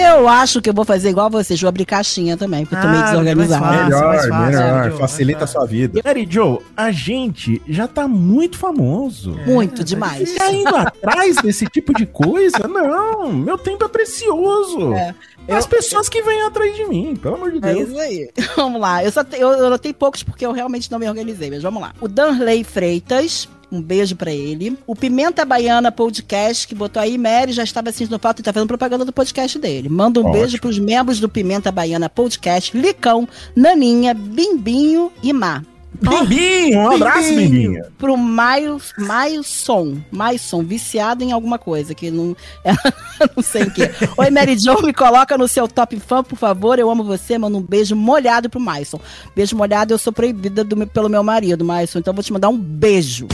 Eu 0.00 0.28
acho 0.28 0.60
que 0.60 0.68
eu 0.70 0.74
vou 0.74 0.84
fazer 0.84 1.10
igual 1.10 1.28
você, 1.30 1.54
vou 1.56 1.68
abrir 1.68 1.84
caixinha 1.84 2.36
também, 2.36 2.64
porque 2.64 2.74
eu 2.76 2.80
tô 2.80 2.88
meio 2.88 3.02
Ah, 3.02 3.10
desorganizada. 3.10 3.60
mais 3.66 3.76
fácil. 3.76 3.84
melhor, 3.84 4.06
mais 4.08 4.28
fácil, 4.28 4.46
melhor. 4.46 4.74
Mary 4.74 4.90
Jo, 4.90 4.98
Facilita 4.98 5.44
a 5.44 5.46
sua 5.46 5.66
vida. 5.66 6.00
Mary 6.04 6.26
Joe, 6.28 6.58
a 6.76 6.90
gente 6.90 7.62
já 7.68 7.86
tá 7.88 8.06
muito 8.08 8.58
famoso. 8.58 9.32
Muito 9.46 9.82
demais. 9.84 10.34
Tá 10.34 10.50
indo 10.52 10.74
atrás 10.74 11.36
desse 11.36 11.66
tipo 11.66 11.92
de 11.94 12.06
coisa? 12.06 12.66
Não, 12.68 13.32
meu 13.32 13.56
tempo 13.58 13.84
é 13.84 13.88
precioso. 13.88 14.94
É, 14.94 15.14
As 15.48 15.66
pessoas 15.66 16.08
que 16.08 16.22
vêm 16.22 16.42
atrás 16.42 16.74
de 16.76 16.84
mim, 16.86 17.16
pelo 17.16 17.34
amor 17.36 17.50
de 17.50 17.58
É 17.58 17.60
Deus. 17.74 17.88
isso 17.88 17.98
aí. 17.98 18.30
Vamos 18.56 18.80
lá. 18.80 19.04
Eu 19.04 19.10
só 19.10 19.24
te- 19.24 19.36
eu, 19.38 19.48
eu 19.50 19.66
anotei 19.66 19.92
poucos 19.92 20.22
porque 20.22 20.44
eu 20.46 20.52
realmente 20.52 20.90
não 20.90 20.98
me 20.98 21.08
organizei, 21.08 21.50
mas 21.50 21.62
vamos 21.62 21.80
lá. 21.82 21.92
O 22.00 22.06
Danley 22.08 22.62
Freitas. 22.64 23.48
Um 23.70 23.80
beijo 23.80 24.16
pra 24.16 24.32
ele. 24.32 24.76
O 24.86 24.96
Pimenta 24.96 25.44
Baiana 25.44 25.92
Podcast, 25.92 26.66
que 26.66 26.74
botou 26.74 27.00
aí, 27.00 27.16
Mary 27.16 27.52
já 27.52 27.62
estava 27.62 27.88
assistindo 27.88 28.18
foto 28.18 28.40
e 28.40 28.42
tá 28.42 28.52
fazendo 28.52 28.68
propaganda 28.68 29.04
do 29.04 29.12
podcast 29.12 29.58
dele. 29.58 29.88
Manda 29.88 30.20
um 30.20 30.24
Ótimo. 30.24 30.40
beijo 30.40 30.60
pros 30.60 30.78
membros 30.78 31.20
do 31.20 31.28
Pimenta 31.28 31.70
Baiana 31.70 32.08
Podcast, 32.08 32.76
Licão, 32.76 33.28
Naninha, 33.54 34.12
Bimbinho 34.12 35.12
e 35.22 35.32
Má. 35.32 35.62
Bimbinho, 35.92 36.80
um 36.80 36.90
abraço, 36.92 37.34
Bimbinho. 37.34 37.84
Pro 37.98 38.16
Maio, 38.16 38.80
Mailson. 38.96 39.98
Mailson, 40.10 40.62
viciado 40.62 41.24
em 41.24 41.32
alguma 41.32 41.58
coisa, 41.58 41.94
que 41.94 42.10
não. 42.10 42.36
não 43.36 43.42
sei 43.42 43.64
o 43.64 43.70
quê. 43.70 43.90
Oi, 44.16 44.30
Mary 44.30 44.56
Jo, 44.56 44.80
me 44.82 44.92
coloca 44.92 45.36
no 45.36 45.48
seu 45.48 45.66
top 45.66 45.98
fã, 46.00 46.22
por 46.22 46.36
favor. 46.36 46.78
Eu 46.78 46.90
amo 46.90 47.02
você. 47.02 47.36
Manda 47.36 47.58
um 47.58 47.62
beijo 47.62 47.96
molhado 47.96 48.48
pro 48.48 48.60
Mailson. 48.60 49.00
Beijo 49.34 49.56
molhado, 49.56 49.92
eu 49.92 49.98
sou 49.98 50.12
proibida 50.12 50.62
do 50.62 50.86
pelo 50.86 51.08
meu 51.08 51.22
marido, 51.22 51.64
Mailson. 51.64 51.98
Então 51.98 52.12
eu 52.12 52.16
vou 52.16 52.24
te 52.24 52.32
mandar 52.32 52.48
um 52.48 52.58
beijo. 52.58 53.26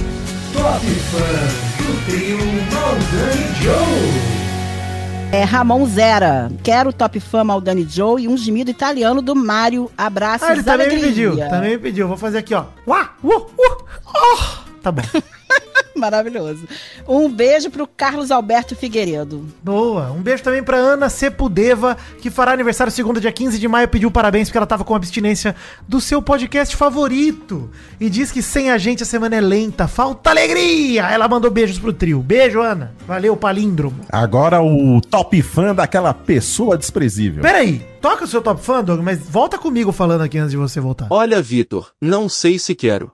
Top 0.66 0.84
Fãs 0.84 1.52
do 1.78 2.06
trio 2.06 2.38
Maldani 2.72 3.54
Joe. 3.62 5.30
É 5.30 5.44
Ramon 5.44 5.86
Zera. 5.86 6.50
Quero 6.64 6.92
top 6.92 7.20
fã 7.20 7.44
Maldani 7.44 7.86
Joe 7.88 8.24
e 8.24 8.26
um 8.26 8.36
gemido 8.36 8.68
italiano 8.68 9.22
do 9.22 9.36
Mário. 9.36 9.88
Abraços, 9.96 10.48
Ah, 10.48 10.52
ele 10.54 10.64
também 10.64 10.88
me 10.88 11.00
pediu. 11.00 11.36
Também 11.36 11.70
me 11.70 11.78
pediu. 11.78 12.08
Vou 12.08 12.16
fazer 12.16 12.38
aqui, 12.38 12.52
ó. 12.52 12.64
Uá, 12.84 13.10
uh, 13.22 13.36
uh, 13.36 13.84
oh. 14.12 14.38
Tá 14.82 14.90
bom. 14.90 15.02
Maravilhoso. 15.96 16.68
Um 17.08 17.28
beijo 17.28 17.70
pro 17.70 17.86
Carlos 17.86 18.30
Alberto 18.30 18.76
Figueiredo. 18.76 19.46
Boa. 19.62 20.12
Um 20.12 20.20
beijo 20.20 20.42
também 20.42 20.62
pra 20.62 20.76
Ana 20.76 21.08
Sepudeva, 21.08 21.96
que 22.20 22.30
fará 22.30 22.52
aniversário 22.52 22.92
segunda, 22.92 23.20
dia 23.20 23.32
15 23.32 23.58
de 23.58 23.66
maio. 23.66 23.88
Pediu 23.88 24.10
parabéns 24.10 24.48
porque 24.48 24.58
ela 24.58 24.66
tava 24.66 24.84
com 24.84 24.94
abstinência 24.94 25.56
do 25.88 26.00
seu 26.00 26.20
podcast 26.20 26.76
favorito. 26.76 27.70
E 27.98 28.10
diz 28.10 28.30
que 28.30 28.42
sem 28.42 28.70
a 28.70 28.78
gente 28.78 29.02
a 29.02 29.06
semana 29.06 29.36
é 29.36 29.40
lenta. 29.40 29.88
Falta 29.88 30.30
alegria. 30.30 31.04
Ela 31.08 31.26
mandou 31.28 31.50
beijos 31.50 31.78
pro 31.78 31.92
trio. 31.92 32.20
Beijo, 32.22 32.60
Ana. 32.60 32.92
Valeu, 33.06 33.36
palíndromo. 33.36 34.04
Agora 34.10 34.62
o 34.62 35.00
top 35.00 35.40
fã 35.42 35.74
daquela 35.74 36.12
pessoa 36.12 36.76
desprezível. 36.76 37.42
Pera 37.42 37.58
aí. 37.58 37.78
Toca 38.00 38.24
o 38.24 38.28
seu 38.28 38.42
top 38.42 38.62
fã, 38.62 38.84
Doug, 38.84 39.00
mas 39.00 39.18
volta 39.18 39.58
comigo 39.58 39.90
falando 39.90 40.20
aqui 40.20 40.38
antes 40.38 40.50
de 40.50 40.56
você 40.56 40.78
voltar. 40.78 41.08
Olha, 41.10 41.42
Vitor, 41.42 41.90
não 42.00 42.28
sei 42.28 42.58
se 42.58 42.74
quero. 42.74 43.10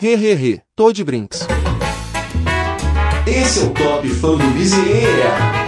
He 0.00 0.14
he 0.14 0.32
he, 0.34 0.60
tô 0.76 0.92
de 0.92 1.02
brinks. 1.02 1.46
Esse 3.26 3.58
é 3.58 3.62
o 3.64 3.70
Top 3.70 4.08
Fã 4.08 4.36
do 4.36 4.44
Miseria. 4.54 5.66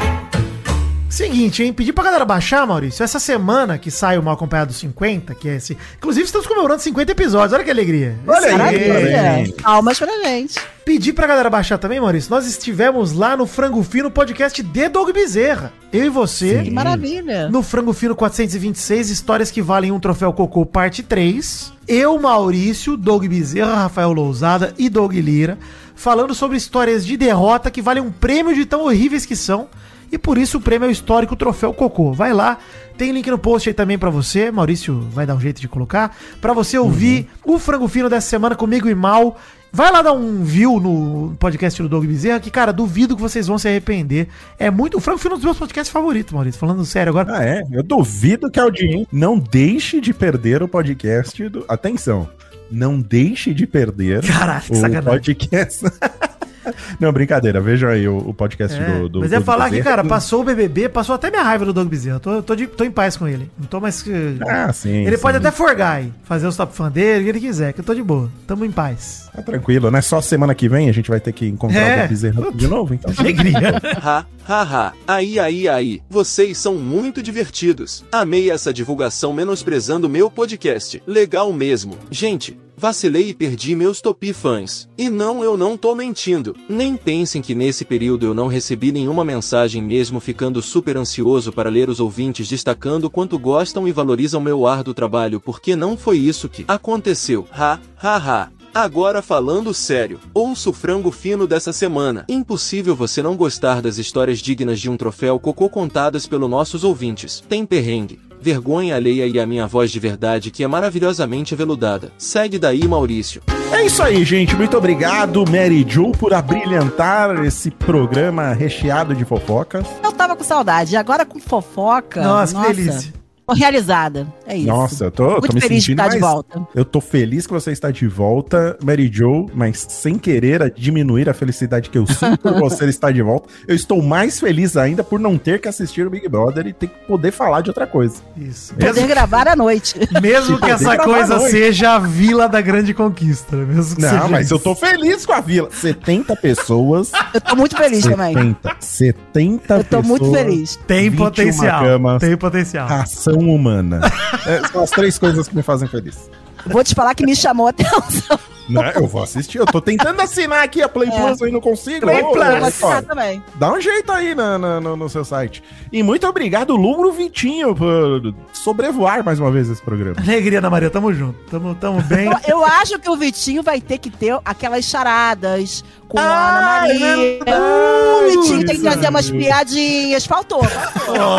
Seguinte, 1.08 1.64
hein? 1.64 1.72
Pedi 1.72 1.92
pra 1.92 2.04
galera 2.04 2.24
baixar, 2.24 2.64
Maurício. 2.64 3.02
Essa 3.02 3.18
semana 3.18 3.76
que 3.76 3.90
sai 3.90 4.16
o 4.16 4.22
Mal 4.22 4.34
Acompanhado 4.34 4.72
50, 4.72 5.34
que 5.34 5.48
é 5.48 5.56
esse. 5.56 5.76
Inclusive, 5.96 6.24
estamos 6.26 6.46
comemorando 6.46 6.80
50 6.80 7.10
episódios. 7.10 7.52
Olha 7.52 7.64
que 7.64 7.70
alegria. 7.70 8.16
Olha 8.24 8.64
aí. 8.64 9.52
Palmas 9.60 9.98
pra 9.98 10.22
gente. 10.22 10.60
Pedi 10.84 11.12
pra 11.12 11.26
galera 11.26 11.50
baixar 11.50 11.78
também, 11.78 12.00
Maurício. 12.00 12.30
Nós 12.30 12.46
estivemos 12.46 13.12
lá 13.12 13.36
no 13.36 13.46
Frango 13.46 13.82
Fino 13.82 14.10
podcast 14.10 14.62
de 14.62 14.88
Doug 14.88 15.10
Bezerra. 15.10 15.72
Eu 15.92 16.04
e 16.06 16.08
você. 16.08 16.62
Que 16.62 16.70
maravilha. 16.70 17.48
No 17.48 17.62
Frango 17.62 17.92
Fino 17.92 18.14
426, 18.14 19.10
histórias 19.10 19.50
que 19.50 19.60
valem 19.60 19.90
um 19.90 19.98
troféu 19.98 20.32
cocô, 20.32 20.64
parte 20.64 21.02
3. 21.02 21.72
Eu, 21.88 22.18
Maurício, 22.20 22.96
Doug 22.96 23.26
Bezerra, 23.26 23.74
Rafael 23.74 24.12
Lousada 24.12 24.72
e 24.78 24.88
Doug 24.88 25.14
Lira, 25.14 25.58
falando 25.98 26.32
sobre 26.32 26.56
histórias 26.56 27.04
de 27.04 27.16
derrota 27.16 27.72
que 27.72 27.82
valem 27.82 28.02
um 28.02 28.10
prêmio 28.10 28.54
de 28.54 28.64
tão 28.64 28.82
horríveis 28.82 29.26
que 29.26 29.34
são. 29.34 29.68
E 30.10 30.16
por 30.16 30.38
isso 30.38 30.56
o 30.56 30.60
prêmio 30.60 30.86
é 30.86 30.88
o 30.88 30.92
histórico 30.92 31.36
troféu 31.36 31.74
cocô. 31.74 32.12
Vai 32.12 32.32
lá, 32.32 32.56
tem 32.96 33.12
link 33.12 33.28
no 33.28 33.36
post 33.36 33.68
aí 33.68 33.74
também 33.74 33.98
pra 33.98 34.08
você. 34.08 34.50
Maurício 34.50 35.00
vai 35.10 35.26
dar 35.26 35.34
um 35.34 35.40
jeito 35.40 35.60
de 35.60 35.68
colocar. 35.68 36.16
Pra 36.40 36.54
você 36.54 36.78
ouvir 36.78 37.28
o 37.44 37.58
Frango 37.58 37.88
Fino 37.88 38.08
dessa 38.08 38.28
semana 38.28 38.54
comigo 38.54 38.88
e 38.88 38.94
Mal. 38.94 39.36
Vai 39.70 39.92
lá 39.92 40.00
dar 40.00 40.12
um 40.12 40.44
view 40.44 40.80
no 40.80 41.36
podcast 41.38 41.82
do 41.82 41.90
Doug 41.90 42.06
Bezerra, 42.06 42.40
que, 42.40 42.50
cara, 42.50 42.72
duvido 42.72 43.14
que 43.14 43.20
vocês 43.20 43.46
vão 43.48 43.58
se 43.58 43.68
arrepender. 43.68 44.28
É 44.58 44.70
muito. 44.70 44.96
O 44.96 45.00
Frango 45.00 45.18
Fino 45.18 45.32
é 45.32 45.34
um 45.34 45.38
dos 45.38 45.44
meus 45.44 45.58
podcasts 45.58 45.92
favoritos, 45.92 46.32
Maurício. 46.32 46.58
Falando 46.58 46.86
sério 46.86 47.10
agora. 47.10 47.36
Ah, 47.36 47.44
é? 47.44 47.62
Eu 47.70 47.82
duvido 47.82 48.50
que 48.50 48.58
a 48.58 48.62
audiência 48.62 49.06
não 49.12 49.38
deixe 49.38 50.00
de 50.00 50.14
perder 50.14 50.62
o 50.62 50.68
podcast 50.68 51.46
do. 51.50 51.66
Atenção! 51.68 52.30
Não 52.70 53.00
deixe 53.00 53.54
de 53.54 53.66
perder 53.66 54.22
que 54.22 54.72
o 54.72 54.76
sacanagem. 54.76 55.02
podcast. 55.04 55.84
não, 57.00 57.12
brincadeira. 57.12 57.60
Vejam 57.60 57.88
aí 57.90 58.06
o, 58.08 58.16
o 58.18 58.34
podcast 58.34 58.78
É, 58.80 58.98
do, 59.00 59.08
do. 59.08 59.20
mas 59.20 59.32
é 59.32 59.40
falar 59.40 59.70
que, 59.70 59.82
cara, 59.82 60.04
passou 60.04 60.40
o 60.40 60.44
BBB, 60.44 60.88
passou 60.88 61.14
até 61.14 61.30
minha 61.30 61.42
raiva 61.42 61.64
do 61.64 61.72
Doug 61.72 61.88
Bezerra. 61.88 62.16
Eu 62.16 62.20
Tô, 62.20 62.42
tô, 62.42 62.54
de- 62.56 62.66
tô 62.66 62.84
em 62.84 62.90
paz 62.90 63.16
com 63.16 63.26
ele. 63.26 63.50
Não 63.58 63.66
tô 63.66 63.80
mais. 63.80 64.02
que- 64.02 64.36
Ah, 64.46 64.72
sim. 64.72 65.04
ele 65.06 65.16
sim. 65.16 65.22
pode 65.22 65.36
até 65.38 65.50
forgar 65.50 65.96
aí, 65.98 66.12
fazer 66.24 66.46
os 66.46 66.56
top 66.56 66.74
fã 66.74 66.90
dele, 66.90 67.20
o 67.20 67.24
que 67.24 67.30
ele 67.30 67.40
quiser, 67.40 67.72
que 67.72 67.80
eu 67.80 67.84
tô 67.84 67.94
de 67.94 68.02
boa. 68.02 68.30
Tamo 68.46 68.64
em 68.64 68.70
paz. 68.70 69.28
Tá 69.34 69.42
tranquilo, 69.42 69.90
né? 69.90 70.00
Só 70.00 70.20
semana 70.20 70.54
que 70.54 70.68
vem 70.68 70.88
a 70.88 70.92
gente 70.92 71.08
vai 71.10 71.20
ter 71.20 71.32
que 71.32 71.46
encontrar 71.46 71.80
É. 71.80 72.04
o 72.04 72.08
Bezerra 72.08 72.52
de 72.52 72.66
novo, 72.66 72.94
então. 72.94 73.12
Alegria. 73.18 73.58
Ha, 74.02 74.24
ha, 74.48 74.62
ha. 74.62 74.92
Aí, 75.06 75.38
aí, 75.38 75.68
aí. 75.68 76.02
Vocês 76.10 76.58
são 76.58 76.74
muito 76.74 77.22
divertidos. 77.22 78.04
Amei 78.10 78.50
essa 78.50 78.72
divulgação 78.72 79.32
menosprezando 79.32 80.08
meu 80.08 80.30
podcast. 80.30 81.02
Legal 81.06 81.52
mesmo. 81.52 81.94
Gente, 82.10 82.58
vacilei 82.78 83.30
e 83.30 83.34
perdi 83.34 83.74
meus 83.74 84.00
topi 84.00 84.32
fãs. 84.32 84.88
E 84.96 85.10
não, 85.10 85.42
eu 85.42 85.56
não 85.56 85.76
tô 85.76 85.94
mentindo. 85.94 86.54
Nem 86.68 86.96
pensem 86.96 87.42
que 87.42 87.54
nesse 87.54 87.84
período 87.84 88.24
eu 88.24 88.32
não 88.32 88.46
recebi 88.46 88.92
nenhuma 88.92 89.24
mensagem 89.24 89.82
mesmo 89.82 90.20
ficando 90.20 90.62
super 90.62 90.96
ansioso 90.96 91.52
para 91.52 91.68
ler 91.68 91.88
os 91.90 91.98
ouvintes 91.98 92.48
destacando 92.48 93.10
quanto 93.10 93.38
gostam 93.38 93.88
e 93.88 93.92
valorizam 93.92 94.40
meu 94.40 94.66
árduo 94.66 94.94
trabalho 94.94 95.40
porque 95.40 95.74
não 95.74 95.96
foi 95.96 96.18
isso 96.18 96.48
que 96.48 96.64
aconteceu. 96.68 97.46
Ha, 97.52 97.80
ha, 98.00 98.16
ha. 98.16 98.58
Agora 98.74 99.22
falando 99.22 99.74
sério, 99.74 100.20
ouço 100.32 100.70
o 100.70 100.72
frango 100.72 101.10
fino 101.10 101.46
dessa 101.46 101.72
semana. 101.72 102.24
Impossível 102.28 102.94
você 102.94 103.20
não 103.20 103.36
gostar 103.36 103.82
das 103.82 103.98
histórias 103.98 104.38
dignas 104.38 104.78
de 104.78 104.88
um 104.88 104.96
troféu 104.96 105.40
cocô 105.40 105.68
contadas 105.68 106.26
pelos 106.26 106.48
nossos 106.48 106.84
ouvintes. 106.84 107.42
Tem 107.48 107.66
perrengue, 107.66 108.20
vergonha 108.40 108.96
alheia 108.96 109.26
e 109.26 109.38
a 109.38 109.46
minha 109.46 109.66
voz 109.66 109.90
de 109.90 110.00
verdade 110.00 110.50
que 110.50 110.64
é 110.64 110.68
maravilhosamente 110.68 111.54
aveludada. 111.54 112.12
Segue 112.18 112.58
daí, 112.58 112.86
Maurício. 112.86 113.42
É 113.72 113.84
isso 113.84 114.02
aí, 114.02 114.24
gente. 114.24 114.56
Muito 114.56 114.76
obrigado, 114.76 115.44
Mary 115.50 115.84
Jo, 115.86 116.12
por 116.12 116.32
abrilhantar 116.32 117.44
esse 117.44 117.70
programa 117.70 118.52
recheado 118.52 119.14
de 119.14 119.24
fofocas. 119.24 119.86
Eu 120.02 120.12
tava 120.12 120.34
com 120.34 120.42
saudade. 120.42 120.94
E 120.94 120.96
agora 120.96 121.24
com 121.26 121.38
fofoca. 121.38 122.22
Nossa, 122.22 122.54
que 122.58 122.72
delícia. 122.74 123.17
Tô 123.48 123.54
realizada. 123.54 124.26
É 124.46 124.56
isso. 124.56 124.66
Nossa, 124.66 125.04
eu 125.06 125.10
tô, 125.10 125.24
eu 125.24 125.34
tô 125.36 125.40
Muito 125.40 125.54
me 125.54 125.60
feliz 125.60 125.78
de 125.82 125.86
sentindo 125.86 126.02
estar 126.02 126.14
de 126.14 126.20
volta. 126.20 126.66
Eu 126.74 126.84
tô 126.84 127.00
feliz 127.00 127.46
que 127.46 127.52
você 127.52 127.72
está 127.72 127.90
de 127.90 128.06
volta, 128.06 128.76
Mary 128.84 129.10
Jo, 129.12 129.46
mas 129.54 129.86
sem 129.88 130.18
querer 130.18 130.62
a- 130.62 130.68
diminuir 130.68 131.28
a 131.30 131.34
felicidade 131.34 131.88
que 131.88 131.96
eu 131.98 132.06
sinto 132.06 132.38
por 132.38 132.52
você 132.60 132.84
estar 132.86 133.10
de 133.10 133.22
volta. 133.22 133.48
Eu 133.66 133.74
estou 133.74 134.02
mais 134.02 134.38
feliz 134.38 134.76
ainda 134.76 135.02
por 135.02 135.18
não 135.18 135.38
ter 135.38 135.60
que 135.60 135.68
assistir 135.68 136.06
o 136.06 136.10
Big 136.10 136.28
Brother 136.28 136.66
e 136.66 136.72
ter 136.74 136.88
que 136.88 137.06
poder 137.06 137.32
falar 137.32 137.62
de 137.62 137.70
outra 137.70 137.86
coisa. 137.86 138.16
Isso. 138.36 138.74
Poder 138.74 138.92
Mesmo, 138.92 139.08
gravar 139.08 139.48
à 139.48 139.56
noite. 139.56 139.98
mesmo 140.20 140.56
que 140.56 140.60
poder 140.60 140.72
essa 140.74 140.98
coisa 140.98 141.38
seja 141.40 141.94
a 141.94 141.98
vila 141.98 142.48
da 142.48 142.60
grande 142.60 142.92
conquista, 142.92 143.56
né? 143.56 143.64
Mesmo 143.74 143.96
que 143.96 144.02
Não, 144.02 144.10
seja 144.10 144.28
mas 144.28 144.46
isso. 144.46 144.54
eu 144.54 144.58
tô 144.58 144.74
feliz 144.74 145.24
com 145.24 145.32
a 145.32 145.40
vila. 145.40 145.68
70 145.72 146.36
pessoas. 146.36 147.10
Eu 147.32 147.40
tô 147.40 147.56
muito 147.56 147.76
feliz 147.76 148.04
também. 148.04 148.34
70. 148.34 148.76
70 148.80 149.74
Eu 149.76 149.84
tô 149.84 150.02
muito 150.02 150.24
pessoas, 150.24 150.38
feliz. 150.42 150.76
Tem 150.86 151.10
21 151.10 151.16
potencial. 151.24 151.84
camas. 151.84 152.20
Tem 152.20 152.36
potencial. 152.36 152.88
Ação 152.88 153.37
humana. 153.40 154.00
É, 154.46 154.66
são 154.68 154.82
as 154.82 154.90
três 154.90 155.18
coisas 155.18 155.48
que 155.48 155.54
me 155.54 155.62
fazem 155.62 155.88
feliz. 155.88 156.30
Vou 156.66 156.82
te 156.82 156.94
falar 156.94 157.14
que 157.14 157.24
me 157.24 157.36
chamou 157.36 157.66
a 157.66 157.70
atenção. 157.70 158.38
Não, 158.68 158.82
eu 158.82 159.06
vou 159.06 159.22
assistir. 159.22 159.58
Eu 159.58 159.66
tô 159.66 159.80
tentando 159.80 160.20
assinar 160.20 160.62
aqui 160.62 160.82
a 160.82 160.88
Play 160.88 161.08
É. 161.08 161.20
Plus 161.20 161.40
e 161.40 161.50
não 161.50 161.60
consigo. 161.60 162.00
Play 162.00 162.22
Ô, 162.22 162.32
Plus. 162.32 162.44
Eu 162.46 162.52
vou 162.52 162.62
ó, 162.62 162.66
assinar 162.66 163.02
também. 163.02 163.42
Dá 163.54 163.72
um 163.72 163.80
jeito 163.80 164.12
aí 164.12 164.34
na- 164.34 164.58
na- 164.58 164.80
no, 164.80 164.96
no 164.96 165.08
seu 165.08 165.24
site. 165.24 165.62
E 165.92 166.02
muito 166.02 166.26
obrigado, 166.26 166.76
Lumbro 166.76 167.10
Vitinho, 167.12 167.74
por 167.74 168.34
sobrevoar 168.52 169.24
mais 169.24 169.40
uma 169.40 169.50
vez 169.50 169.68
esse 169.70 169.80
programa. 169.82 170.16
Alegria, 170.20 170.58
Ana 170.58 170.70
Maria, 170.70 170.90
tamo 170.90 171.12
junto. 171.14 171.38
Tamo, 171.50 171.74
tamo 171.74 172.02
bem. 172.02 172.26
Eu, 172.26 172.58
eu 172.58 172.64
acho 172.64 172.98
que 172.98 173.08
o 173.08 173.16
Vitinho 173.16 173.62
vai 173.62 173.80
ter 173.80 173.98
que 173.98 174.10
ter 174.10 174.38
aquelas 174.44 174.84
charadas 174.84 175.82
com 176.06 176.18
a 176.18 176.22
Ah, 176.22 176.78
Ana 176.84 176.88
Maria. 176.88 177.38
é 177.46 177.58
o 177.58 178.30
Vitinho 178.30 178.66
tem 178.66 178.76
que 178.76 178.82
trazer 178.82 179.08
umas 179.08 179.30
piadinhas. 179.30 180.26
Faltou. 180.26 180.62
faltou. 180.64 181.38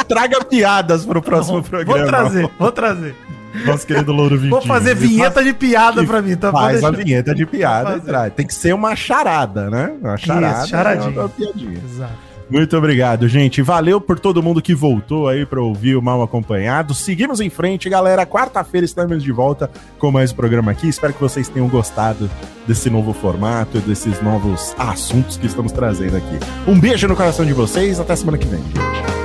Traga 0.08 0.44
piadas 0.44 1.04
pro 1.04 1.20
próximo 1.22 1.62
programa. 1.62 1.98
Vou 1.98 2.06
trazer, 2.08 2.50
vou 2.58 2.72
trazer. 2.72 3.16
Nosso 3.66 3.86
querido 3.86 4.12
Louro 4.12 4.36
Vitinho. 4.36 4.50
Vou 4.50 4.62
fazer 4.62 4.94
vinheta 4.94 5.42
de 5.42 5.52
piada 5.52 6.04
pra 6.04 6.22
mim, 6.22 6.36
tá? 6.36 6.50
Pode 6.50 6.64
Faz 6.64 6.84
a 6.84 6.90
deixar. 6.90 7.04
vinheta 7.04 7.34
de 7.34 7.46
piada. 7.46 7.96
E 7.96 8.00
traz. 8.00 8.32
Tem 8.34 8.46
que 8.46 8.54
ser 8.54 8.74
uma 8.74 8.94
charada, 8.94 9.68
né? 9.68 9.92
Uma 10.00 10.16
charada. 10.16 10.66
charadinha. 10.66 11.16
é 11.16 11.20
uma 11.20 11.28
piadinha. 11.28 11.80
Exato. 11.84 12.30
Muito 12.50 12.76
obrigado, 12.76 13.28
gente. 13.28 13.62
Valeu 13.62 14.00
por 14.00 14.18
todo 14.18 14.42
mundo 14.42 14.60
que 14.60 14.74
voltou 14.74 15.28
aí 15.28 15.46
pra 15.46 15.62
ouvir 15.62 15.94
o 15.94 16.02
Mal 16.02 16.20
Acompanhado. 16.20 16.92
Seguimos 16.94 17.40
em 17.40 17.48
frente, 17.48 17.88
galera. 17.88 18.26
Quarta-feira 18.26 18.84
estamos 18.84 19.22
de 19.22 19.30
volta 19.30 19.70
com 20.00 20.10
mais 20.10 20.32
um 20.32 20.34
programa 20.34 20.72
aqui. 20.72 20.88
Espero 20.88 21.12
que 21.12 21.20
vocês 21.20 21.48
tenham 21.48 21.68
gostado 21.68 22.28
desse 22.66 22.90
novo 22.90 23.12
formato 23.12 23.78
e 23.78 23.80
desses 23.80 24.20
novos 24.20 24.74
assuntos 24.76 25.36
que 25.36 25.46
estamos 25.46 25.70
trazendo 25.70 26.16
aqui. 26.16 26.40
Um 26.66 26.78
beijo 26.78 27.06
no 27.06 27.14
coração 27.14 27.46
de 27.46 27.52
vocês. 27.52 28.00
Até 28.00 28.16
semana 28.16 28.36
que 28.36 28.48
vem, 28.48 28.60
gente. 28.60 29.19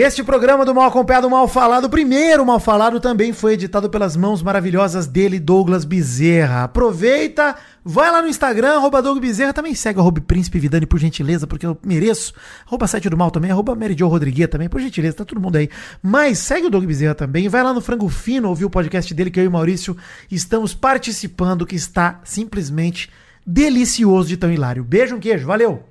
Este 0.00 0.24
programa 0.24 0.64
do 0.64 0.74
Mal 0.74 0.88
Acompanhado, 0.88 1.30
Mal 1.30 1.46
Falado, 1.46 1.84
o 1.84 1.88
primeiro 1.88 2.44
Mal 2.44 2.58
Falado, 2.58 2.98
também 2.98 3.32
foi 3.32 3.52
editado 3.52 3.88
pelas 3.88 4.16
mãos 4.16 4.42
maravilhosas 4.42 5.06
dele, 5.06 5.38
Douglas 5.38 5.84
Bezerra. 5.84 6.64
Aproveita, 6.64 7.54
vai 7.84 8.10
lá 8.10 8.20
no 8.20 8.26
Instagram, 8.26 8.74
arroba 8.74 9.00
Doug 9.00 9.20
Bezerra, 9.20 9.52
também 9.52 9.72
segue 9.72 10.00
arroba 10.00 10.20
Príncipe 10.20 10.58
Vidani, 10.58 10.84
por 10.84 10.98
gentileza, 10.98 11.46
porque 11.46 11.64
eu 11.64 11.78
mereço. 11.86 12.34
Arroba 12.66 12.88
Site 12.88 13.08
do 13.08 13.16
Mal 13.16 13.30
também, 13.30 13.52
arroba 13.52 13.76
Jo 13.96 14.08
Rodrigues 14.08 14.48
também, 14.48 14.68
por 14.68 14.80
gentileza, 14.80 15.18
tá 15.18 15.24
todo 15.24 15.40
mundo 15.40 15.54
aí. 15.54 15.70
Mas 16.02 16.40
segue 16.40 16.66
o 16.66 16.70
Doug 16.70 16.84
Bezerra 16.84 17.14
também, 17.14 17.48
vai 17.48 17.62
lá 17.62 17.72
no 17.72 17.80
Frango 17.80 18.08
Fino, 18.08 18.48
ouvir 18.48 18.64
o 18.64 18.70
podcast 18.70 19.14
dele, 19.14 19.30
que 19.30 19.38
eu 19.38 19.44
e 19.44 19.48
o 19.48 19.52
Maurício 19.52 19.96
estamos 20.28 20.74
participando, 20.74 21.64
que 21.64 21.76
está 21.76 22.20
simplesmente 22.24 23.08
delicioso 23.46 24.28
de 24.28 24.36
tão 24.36 24.50
hilário. 24.50 24.82
Beijo, 24.82 25.14
um 25.14 25.20
queijo, 25.20 25.46
valeu! 25.46 25.84